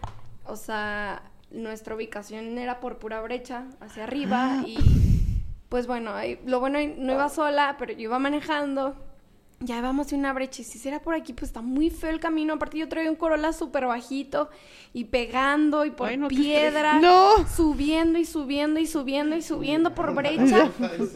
o 0.46 0.56
sea, 0.56 1.22
nuestra 1.52 1.96
ubicación 1.96 2.58
era 2.58 2.80
por 2.80 2.98
pura 2.98 3.22
brecha 3.22 3.66
hacia 3.80 4.04
arriba 4.04 4.64
y 4.66 4.78
pues 5.70 5.88
bueno, 5.88 6.14
lo 6.46 6.60
bueno 6.60 6.80
no 6.98 7.14
iba 7.14 7.30
sola, 7.30 7.76
pero 7.78 7.94
yo 7.94 8.02
iba 8.02 8.20
manejando. 8.20 8.96
Ya 9.62 9.80
vamos 9.80 10.12
a 10.12 10.16
una 10.18 10.34
brecha 10.34 10.62
y 10.62 10.66
si 10.66 10.86
era 10.86 11.02
por 11.02 11.16
aquí, 11.16 11.32
pues 11.32 11.50
está 11.50 11.62
muy 11.62 11.90
feo 11.90 12.10
el 12.10 12.20
camino. 12.20 12.56
Aparte 12.56 12.78
yo 12.78 12.90
traía 12.90 13.10
un 13.10 13.16
Corolla 13.16 13.54
súper 13.54 13.86
bajito 13.86 14.50
y 14.94 15.06
pegando 15.06 15.86
y 15.86 15.92
por 15.92 16.10
Ay, 16.10 16.18
no, 16.18 16.28
qué 16.28 16.36
piedra. 16.36 17.00
No. 17.00 17.48
Subiendo 17.48 18.20
y 18.20 18.26
subiendo 18.26 18.82
y 18.82 18.86
subiendo 18.86 19.34
y 19.36 19.42
subiendo 19.42 19.96
por 19.96 20.14
brecha. 20.14 20.70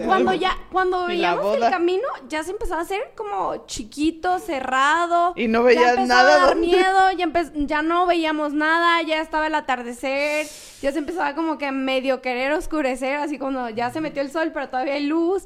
cuando 0.06 0.34
ya, 0.34 0.58
cuando 0.72 1.06
veíamos 1.06 1.58
el 1.58 1.70
camino, 1.70 2.08
ya 2.30 2.44
se 2.44 2.52
empezaba 2.52 2.80
a 2.80 2.84
hacer 2.84 3.12
como 3.16 3.66
chiquito, 3.66 4.40
cerrado. 4.40 5.34
Y 5.36 5.50
no 5.50 5.64
veías 5.64 6.08
nada 6.08 6.36
a 6.36 6.40
dar 6.40 6.50
dónde. 6.56 6.68
miedo, 6.68 7.12
ya, 7.18 7.30
ya 7.54 7.82
no 7.82 8.06
veíamos 8.06 8.54
nada, 8.54 9.02
ya 9.02 9.22
estaba 9.22 9.48
el 9.48 9.56
atardecer, 9.56 10.48
ya 10.82 10.94
se 10.94 11.00
empezaba 11.00 11.36
como 11.36 11.58
que 11.58 11.72
medio 11.74 12.22
querer 12.22 12.54
oscurecer, 12.54 13.18
así 13.18 13.38
como 13.38 13.70
ya 13.70 13.92
se 13.92 14.00
metió 14.00 14.22
el 14.22 14.32
sol, 14.32 14.52
pero 14.54 14.70
todavía 14.70 14.94
hay 14.94 15.06
luz. 15.06 15.46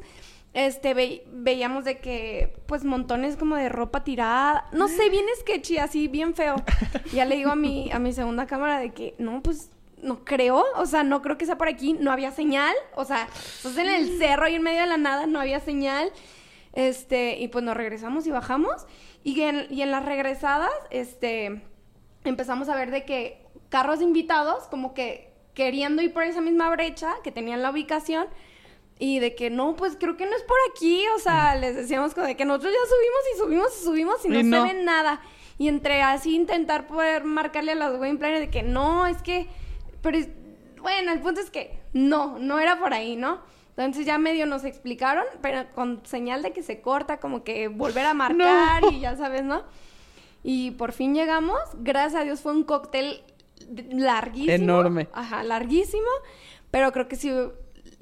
Este, 0.53 0.93
ve- 0.93 1.23
veíamos 1.31 1.83
de 1.83 1.97
que, 1.99 2.55
pues, 2.67 2.83
montones 2.83 3.37
como 3.37 3.55
de 3.55 3.69
ropa 3.69 4.03
tirada. 4.03 4.67
No 4.71 4.87
sé, 4.87 5.09
bien 5.09 5.25
sketchy, 5.39 5.77
así, 5.79 6.07
bien 6.07 6.35
feo. 6.35 6.55
Ya 7.13 7.25
le 7.25 7.35
digo 7.35 7.51
a 7.51 7.55
mi, 7.55 7.91
a 7.91 7.99
mi 7.99 8.13
segunda 8.13 8.45
cámara 8.45 8.79
de 8.79 8.91
que, 8.93 9.15
no, 9.17 9.41
pues, 9.41 9.71
no 10.01 10.23
creo. 10.25 10.63
O 10.75 10.85
sea, 10.85 11.03
no 11.03 11.21
creo 11.21 11.37
que 11.37 11.45
sea 11.47 11.57
por 11.57 11.67
aquí. 11.67 11.93
No 11.93 12.11
había 12.11 12.31
señal. 12.31 12.75
O 12.95 13.03
sea, 13.05 13.27
estás 13.33 13.77
en 13.77 13.87
el 13.87 14.17
cerro 14.19 14.47
y 14.47 14.55
en 14.55 14.61
medio 14.61 14.81
de 14.81 14.87
la 14.87 14.97
nada 14.97 15.25
no 15.25 15.39
había 15.39 15.59
señal. 15.59 16.11
Este, 16.73 17.37
y 17.39 17.47
pues 17.47 17.63
nos 17.63 17.75
regresamos 17.77 18.25
y 18.27 18.31
bajamos. 18.31 18.85
Y 19.23 19.39
en, 19.41 19.67
y 19.69 19.81
en 19.81 19.91
las 19.91 20.05
regresadas, 20.05 20.71
este, 20.91 21.61
empezamos 22.25 22.67
a 22.69 22.75
ver 22.75 22.91
de 22.91 23.05
que 23.05 23.41
carros 23.69 24.01
invitados, 24.01 24.65
como 24.65 24.93
que 24.93 25.31
queriendo 25.53 26.01
ir 26.01 26.13
por 26.13 26.23
esa 26.23 26.41
misma 26.41 26.69
brecha, 26.71 27.13
que 27.23 27.31
tenían 27.31 27.61
la 27.61 27.71
ubicación, 27.71 28.27
y 28.99 29.19
de 29.19 29.35
que 29.35 29.49
no, 29.49 29.75
pues 29.75 29.97
creo 29.99 30.15
que 30.17 30.25
no 30.25 30.35
es 30.35 30.43
por 30.43 30.57
aquí, 30.71 31.03
o 31.15 31.19
sea, 31.19 31.55
les 31.55 31.75
decíamos 31.75 32.13
como 32.13 32.27
de 32.27 32.35
que 32.37 32.45
nosotros 32.45 32.71
ya 32.73 32.89
subimos 32.89 33.21
y 33.33 33.37
subimos 33.39 33.81
y 33.81 33.83
subimos 33.83 34.25
y 34.25 34.29
no, 34.29 34.39
Y 34.39 34.43
no. 34.43 34.67
se 34.67 34.73
ve 34.73 34.83
nada. 34.83 35.21
Y 35.57 35.67
entre 35.67 36.01
así 36.01 36.35
intentar 36.35 36.87
poder 36.87 37.23
marcarle 37.25 37.73
a 37.73 37.75
los 37.75 37.99
wedding 37.99 38.17
planners 38.17 38.41
de 38.41 38.49
que 38.49 38.63
no, 38.63 39.05
es 39.07 39.21
que, 39.21 39.47
pero 40.01 40.17
es- 40.17 40.29
bueno, 40.81 41.11
el 41.11 41.21
punto 41.21 41.41
es 41.41 41.49
que 41.49 41.79
no, 41.93 42.37
no 42.39 42.59
era 42.59 42.79
por 42.79 42.93
ahí, 42.93 43.15
¿no? 43.15 43.39
Entonces 43.75 44.05
ya 44.05 44.17
medio 44.17 44.45
nos 44.45 44.63
explicaron, 44.65 45.23
pero 45.41 45.65
con 45.73 46.05
señal 46.05 46.43
de 46.43 46.51
que 46.51 46.61
se 46.61 46.81
corta, 46.81 47.19
como 47.19 47.43
que 47.43 47.67
volver 47.69 48.05
a 48.05 48.13
marcar 48.13 48.83
y 48.91 48.99
ya 48.99 49.15
sabes, 49.15 49.43
¿no? 49.43 49.63
Y 50.43 50.71
por 50.71 50.91
fin 50.91 51.15
llegamos. 51.15 51.57
Gracias 51.79 52.21
a 52.21 52.23
Dios 52.25 52.41
fue 52.41 52.51
un 52.51 52.63
cóctel 52.63 53.23
larguísimo. 53.91 54.53
Enorme. 54.53 55.07
Ajá, 55.13 55.43
larguísimo. 55.43 56.07
Pero 56.71 56.91
creo 56.91 57.07
que 57.07 57.15
sí, 57.15 57.31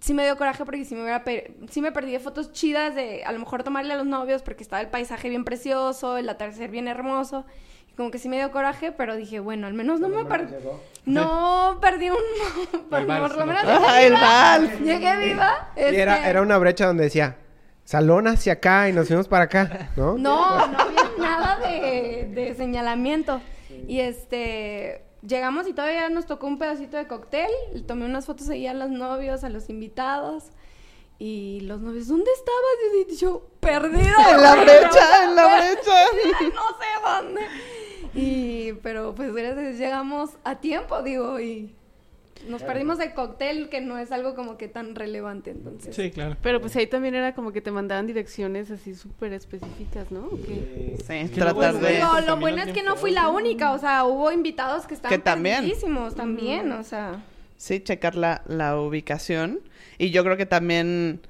sí 0.01 0.13
me 0.13 0.25
dio 0.25 0.35
coraje 0.35 0.65
porque 0.65 0.83
sí 0.83 0.93
me, 0.95 1.03
hubiera 1.03 1.23
per- 1.23 1.51
sí 1.69 1.79
me 1.81 1.93
perdí 1.93 2.11
de 2.11 2.19
fotos 2.19 2.51
chidas 2.51 2.93
de 2.95 3.23
a 3.23 3.31
lo 3.31 3.39
mejor 3.39 3.63
tomarle 3.63 3.93
a 3.93 3.97
los 3.97 4.05
novios 4.05 4.41
porque 4.41 4.63
estaba 4.63 4.81
el 4.81 4.89
paisaje 4.89 5.29
bien 5.29 5.45
precioso, 5.45 6.17
el 6.17 6.27
atardecer 6.27 6.69
bien 6.69 6.89
hermoso. 6.89 7.45
Y 7.89 7.93
como 7.93 8.09
que 8.11 8.17
sí 8.19 8.27
me 8.29 8.37
dio 8.37 8.51
coraje, 8.51 8.91
pero 8.91 9.15
dije, 9.15 9.39
bueno, 9.39 9.67
al 9.67 9.73
menos 9.73 9.99
no 9.99 10.09
me 10.09 10.25
perdí. 10.25 10.53
No 11.05 11.77
perdí 11.81 12.09
un. 12.09 12.17
por, 12.89 13.05
vals, 13.05 13.21
por 13.29 13.39
lo 13.39 13.45
¿no? 13.45 13.53
menos 13.53 13.63
Ah, 13.65 13.99
llegué 13.99 14.07
el 14.07 14.13
viva. 14.13 14.21
vals. 14.21 14.79
Llegué 14.81 15.17
viva. 15.17 15.69
Y 15.77 15.95
era, 15.95 16.15
este- 16.17 16.29
era 16.29 16.41
una 16.41 16.57
brecha 16.57 16.87
donde 16.87 17.03
decía, 17.05 17.37
salón 17.83 18.27
hacia 18.27 18.53
acá 18.53 18.89
y 18.89 18.93
nos 18.93 19.07
fuimos 19.07 19.27
para 19.27 19.43
acá, 19.45 19.89
¿no? 19.97 20.17
No, 20.17 20.67
no 20.67 20.79
había 20.79 21.11
nada 21.19 21.57
de, 21.67 22.29
de 22.33 22.55
señalamiento. 22.55 23.41
Y 23.87 23.99
este, 23.99 25.03
llegamos 25.21 25.67
y 25.67 25.73
todavía 25.73 26.09
nos 26.09 26.25
tocó 26.25 26.47
un 26.47 26.57
pedacito 26.57 26.97
de 26.97 27.07
cóctel. 27.07 27.49
Tomé 27.87 28.05
unas 28.05 28.25
fotos 28.25 28.49
ahí 28.49 28.67
a 28.67 28.73
los 28.73 28.89
novios, 28.89 29.43
a 29.43 29.49
los 29.49 29.69
invitados. 29.69 30.51
Y 31.19 31.59
los 31.61 31.81
novios, 31.81 32.07
¿dónde 32.07 32.31
estabas? 32.31 33.11
Y 33.11 33.15
yo, 33.15 33.47
perdida. 33.59 34.15
En 34.31 34.41
la 34.41 34.55
brecha, 34.55 35.23
en 35.23 35.35
la 35.35 35.55
brecha. 35.57 36.05
No 36.55 36.77
sé 36.79 37.23
dónde. 37.25 37.41
Y, 38.13 38.73
pero 38.81 39.15
pues 39.15 39.33
gracias 39.33 39.77
llegamos 39.77 40.31
a 40.43 40.55
tiempo, 40.55 41.01
digo, 41.01 41.39
y 41.39 41.75
nos 42.47 42.63
perdimos 42.63 42.99
el 42.99 43.13
cóctel, 43.13 43.69
que 43.69 43.81
no 43.81 43.97
es 43.97 44.11
algo 44.11 44.35
como 44.35 44.57
que 44.57 44.67
tan 44.67 44.95
relevante, 44.95 45.51
entonces. 45.51 45.95
Sí, 45.95 46.11
claro. 46.11 46.37
Pero 46.41 46.61
pues 46.61 46.75
ahí 46.75 46.87
también 46.87 47.15
era 47.15 47.33
como 47.33 47.51
que 47.51 47.61
te 47.61 47.71
mandaban 47.71 48.07
direcciones 48.07 48.71
así 48.71 48.95
súper 48.95 49.33
específicas, 49.33 50.11
¿no? 50.11 50.29
Sí, 50.29 50.97
que 51.07 51.27
tratar 51.27 51.79
de... 51.79 51.93
Digo, 51.95 52.07
lo 52.07 52.25
también 52.25 52.39
bueno 52.39 52.63
es 52.63 52.73
que 52.73 52.83
no 52.83 52.95
fui 52.95 53.11
la 53.11 53.29
única, 53.29 53.71
o 53.73 53.79
sea, 53.79 54.05
hubo 54.05 54.31
invitados 54.31 54.85
que 54.85 54.93
estaban 54.93 55.17
Que 55.17 55.23
también. 55.23 55.71
también, 56.15 56.71
o 56.71 56.83
sea. 56.83 57.23
Sí, 57.57 57.79
checar 57.79 58.15
la, 58.15 58.41
la 58.47 58.79
ubicación. 58.79 59.59
Y 59.97 60.09
yo 60.09 60.23
creo 60.23 60.37
que 60.37 60.45
también 60.45 61.21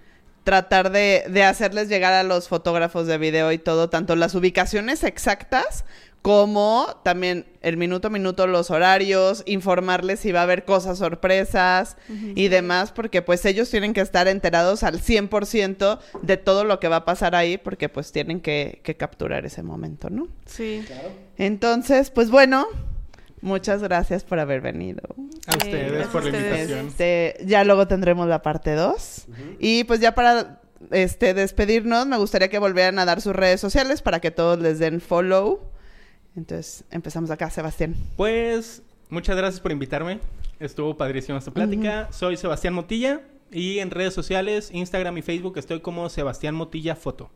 tratar 0.43 0.91
de, 0.91 1.25
de 1.29 1.43
hacerles 1.43 1.89
llegar 1.89 2.13
a 2.13 2.23
los 2.23 2.47
fotógrafos 2.47 3.05
de 3.07 3.17
video 3.17 3.51
y 3.51 3.57
todo, 3.57 3.89
tanto 3.89 4.15
las 4.15 4.33
ubicaciones 4.33 5.03
exactas 5.03 5.85
como 6.21 6.87
también 7.03 7.45
el 7.61 7.77
minuto 7.77 8.07
a 8.07 8.11
minuto 8.11 8.47
los 8.47 8.71
horarios, 8.71 9.43
informarles 9.45 10.19
si 10.19 10.31
va 10.31 10.41
a 10.41 10.43
haber 10.43 10.65
cosas 10.65 10.97
sorpresas 10.97 11.95
y 12.35 12.47
demás, 12.47 12.91
porque 12.91 13.21
pues 13.21 13.45
ellos 13.45 13.69
tienen 13.69 13.93
que 13.93 14.01
estar 14.01 14.27
enterados 14.27 14.83
al 14.83 14.99
100% 14.99 15.99
de 16.21 16.37
todo 16.37 16.63
lo 16.63 16.79
que 16.79 16.87
va 16.87 16.97
a 16.97 17.05
pasar 17.05 17.35
ahí, 17.35 17.57
porque 17.57 17.87
pues 17.89 18.11
tienen 18.11 18.41
que, 18.41 18.81
que 18.83 18.97
capturar 18.97 19.45
ese 19.45 19.63
momento, 19.63 20.09
¿no? 20.09 20.27
Sí. 20.45 20.83
Entonces, 21.37 22.09
pues 22.09 22.31
bueno, 22.31 22.67
muchas 23.41 23.83
gracias 23.83 24.23
por 24.23 24.39
haber 24.39 24.61
venido. 24.61 25.01
A 25.47 25.57
ustedes 25.57 26.07
por 26.07 26.23
la 26.23 26.29
a 26.29 26.33
ustedes. 26.33 26.61
invitación. 26.61 26.87
Este, 26.87 27.37
ya 27.45 27.63
luego 27.63 27.87
tendremos 27.87 28.27
la 28.27 28.41
parte 28.41 28.73
2. 28.73 29.27
Y 29.59 29.83
pues 29.85 29.99
ya 29.99 30.15
para 30.15 30.61
este 30.91 31.33
despedirnos, 31.33 32.07
me 32.07 32.17
gustaría 32.17 32.49
que 32.49 32.59
volvieran 32.59 32.97
a 32.99 33.05
dar 33.05 33.21
sus 33.21 33.35
redes 33.35 33.61
sociales 33.61 34.01
para 34.01 34.19
que 34.19 34.31
todos 34.31 34.59
les 34.59 34.79
den 34.79 35.01
follow. 35.01 35.70
Entonces, 36.35 36.85
empezamos 36.89 37.29
acá, 37.31 37.49
Sebastián. 37.49 37.95
Pues 38.15 38.83
muchas 39.09 39.35
gracias 39.35 39.59
por 39.59 39.71
invitarme. 39.71 40.19
Estuvo 40.59 40.95
padrísima 40.95 41.39
esta 41.39 41.51
plática. 41.51 42.07
Soy 42.11 42.37
Sebastián 42.37 42.73
Motilla 42.73 43.21
y 43.51 43.79
en 43.79 43.91
redes 43.91 44.13
sociales, 44.13 44.69
Instagram 44.71 45.17
y 45.17 45.21
Facebook 45.21 45.57
estoy 45.57 45.81
como 45.81 46.07
Sebastián 46.09 46.55
Motilla 46.55 46.95
Foto. 46.95 47.29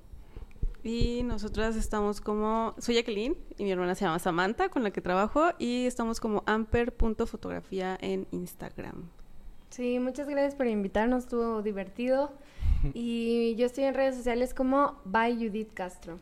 Y 0.84 1.23
nosotras 1.23 1.76
estamos 1.76 2.22
como... 2.22 2.76
Soy 2.77 2.93
Jacqueline 2.93 3.35
y 3.57 3.63
mi 3.63 3.72
hermana 3.72 3.95
se 3.95 4.05
llama 4.05 4.19
Samantha, 4.19 4.69
con 4.69 4.84
la 4.84 4.91
que 4.91 5.01
trabajo. 5.01 5.49
Y 5.57 5.88
estamos 5.88 6.19
como 6.19 6.43
amper.fotografía 6.45 7.97
en 7.99 8.27
Instagram. 8.30 9.09
Sí, 9.72 9.97
muchas 9.97 10.30
gracias 10.30 10.53
por 10.53 10.67
invitarnos, 10.67 11.23
estuvo 11.23 11.63
divertido. 11.63 12.31
Y 12.93 13.55
yo 13.55 13.65
estoy 13.65 13.85
en 13.85 13.95
redes 13.95 14.15
sociales 14.15 14.53
como 14.53 15.01
by 15.05 15.35
Judith 15.35 15.73
Castro. 15.73 16.19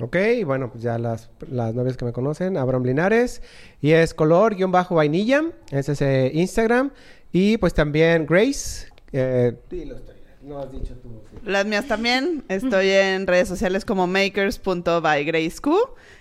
Ok, 0.00 0.16
bueno, 0.44 0.70
pues 0.70 0.82
ya 0.82 0.98
las, 0.98 1.30
las 1.48 1.74
novias 1.74 1.96
que 1.96 2.04
me 2.04 2.12
conocen, 2.12 2.56
Abraham 2.56 2.84
Linares, 2.84 3.42
y 3.80 3.92
es 3.92 4.14
color-vainilla, 4.14 5.42
ese 5.70 5.92
es 5.92 6.34
Instagram, 6.34 6.92
y 7.30 7.56
pues 7.58 7.74
también 7.74 8.26
Grace, 8.26 8.88
eh, 9.12 9.54
dilo, 9.70 9.96
no 10.42 10.58
has 10.58 10.72
dicho 10.72 10.94
tú. 10.94 11.22
Las 11.44 11.66
mías 11.66 11.86
también. 11.86 12.44
Estoy 12.48 12.88
en 12.90 13.26
redes 13.26 13.48
sociales 13.48 13.84
como 13.84 14.06
makers.bygraceq. 14.06 15.66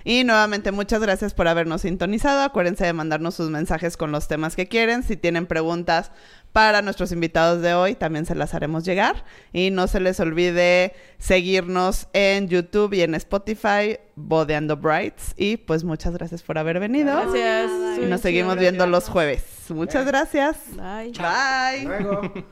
Y 0.03 0.23
nuevamente 0.23 0.71
muchas 0.71 1.01
gracias 1.01 1.33
por 1.33 1.47
habernos 1.47 1.81
sintonizado. 1.81 2.41
Acuérdense 2.41 2.85
de 2.85 2.93
mandarnos 2.93 3.35
sus 3.35 3.49
mensajes 3.49 3.97
con 3.97 4.11
los 4.11 4.27
temas 4.27 4.55
que 4.55 4.67
quieren. 4.67 5.03
Si 5.03 5.17
tienen 5.17 5.47
preguntas 5.47 6.11
para 6.51 6.81
nuestros 6.81 7.11
invitados 7.11 7.61
de 7.61 7.73
hoy, 7.73 7.95
también 7.95 8.25
se 8.25 8.35
las 8.35 8.53
haremos 8.53 8.83
llegar. 8.83 9.23
Y 9.53 9.71
no 9.71 9.87
se 9.87 9.99
les 9.99 10.19
olvide 10.19 10.93
seguirnos 11.17 12.07
en 12.13 12.47
YouTube 12.47 12.93
y 12.93 13.01
en 13.01 13.15
Spotify, 13.15 13.99
Bodeando 14.15 14.77
Brights. 14.77 15.33
Y 15.37 15.57
pues 15.57 15.83
muchas 15.83 16.13
gracias 16.13 16.43
por 16.43 16.57
haber 16.57 16.79
venido. 16.79 17.15
Gracias. 17.15 17.71
Y 18.01 18.05
nos 18.05 18.21
seguimos 18.21 18.57
viendo 18.57 18.85
los 18.87 19.07
jueves. 19.07 19.43
Muchas 19.69 20.05
gracias. 20.05 20.57
Bye. 20.75 21.11
Bye. 21.13 21.85
Luego. 21.85 22.51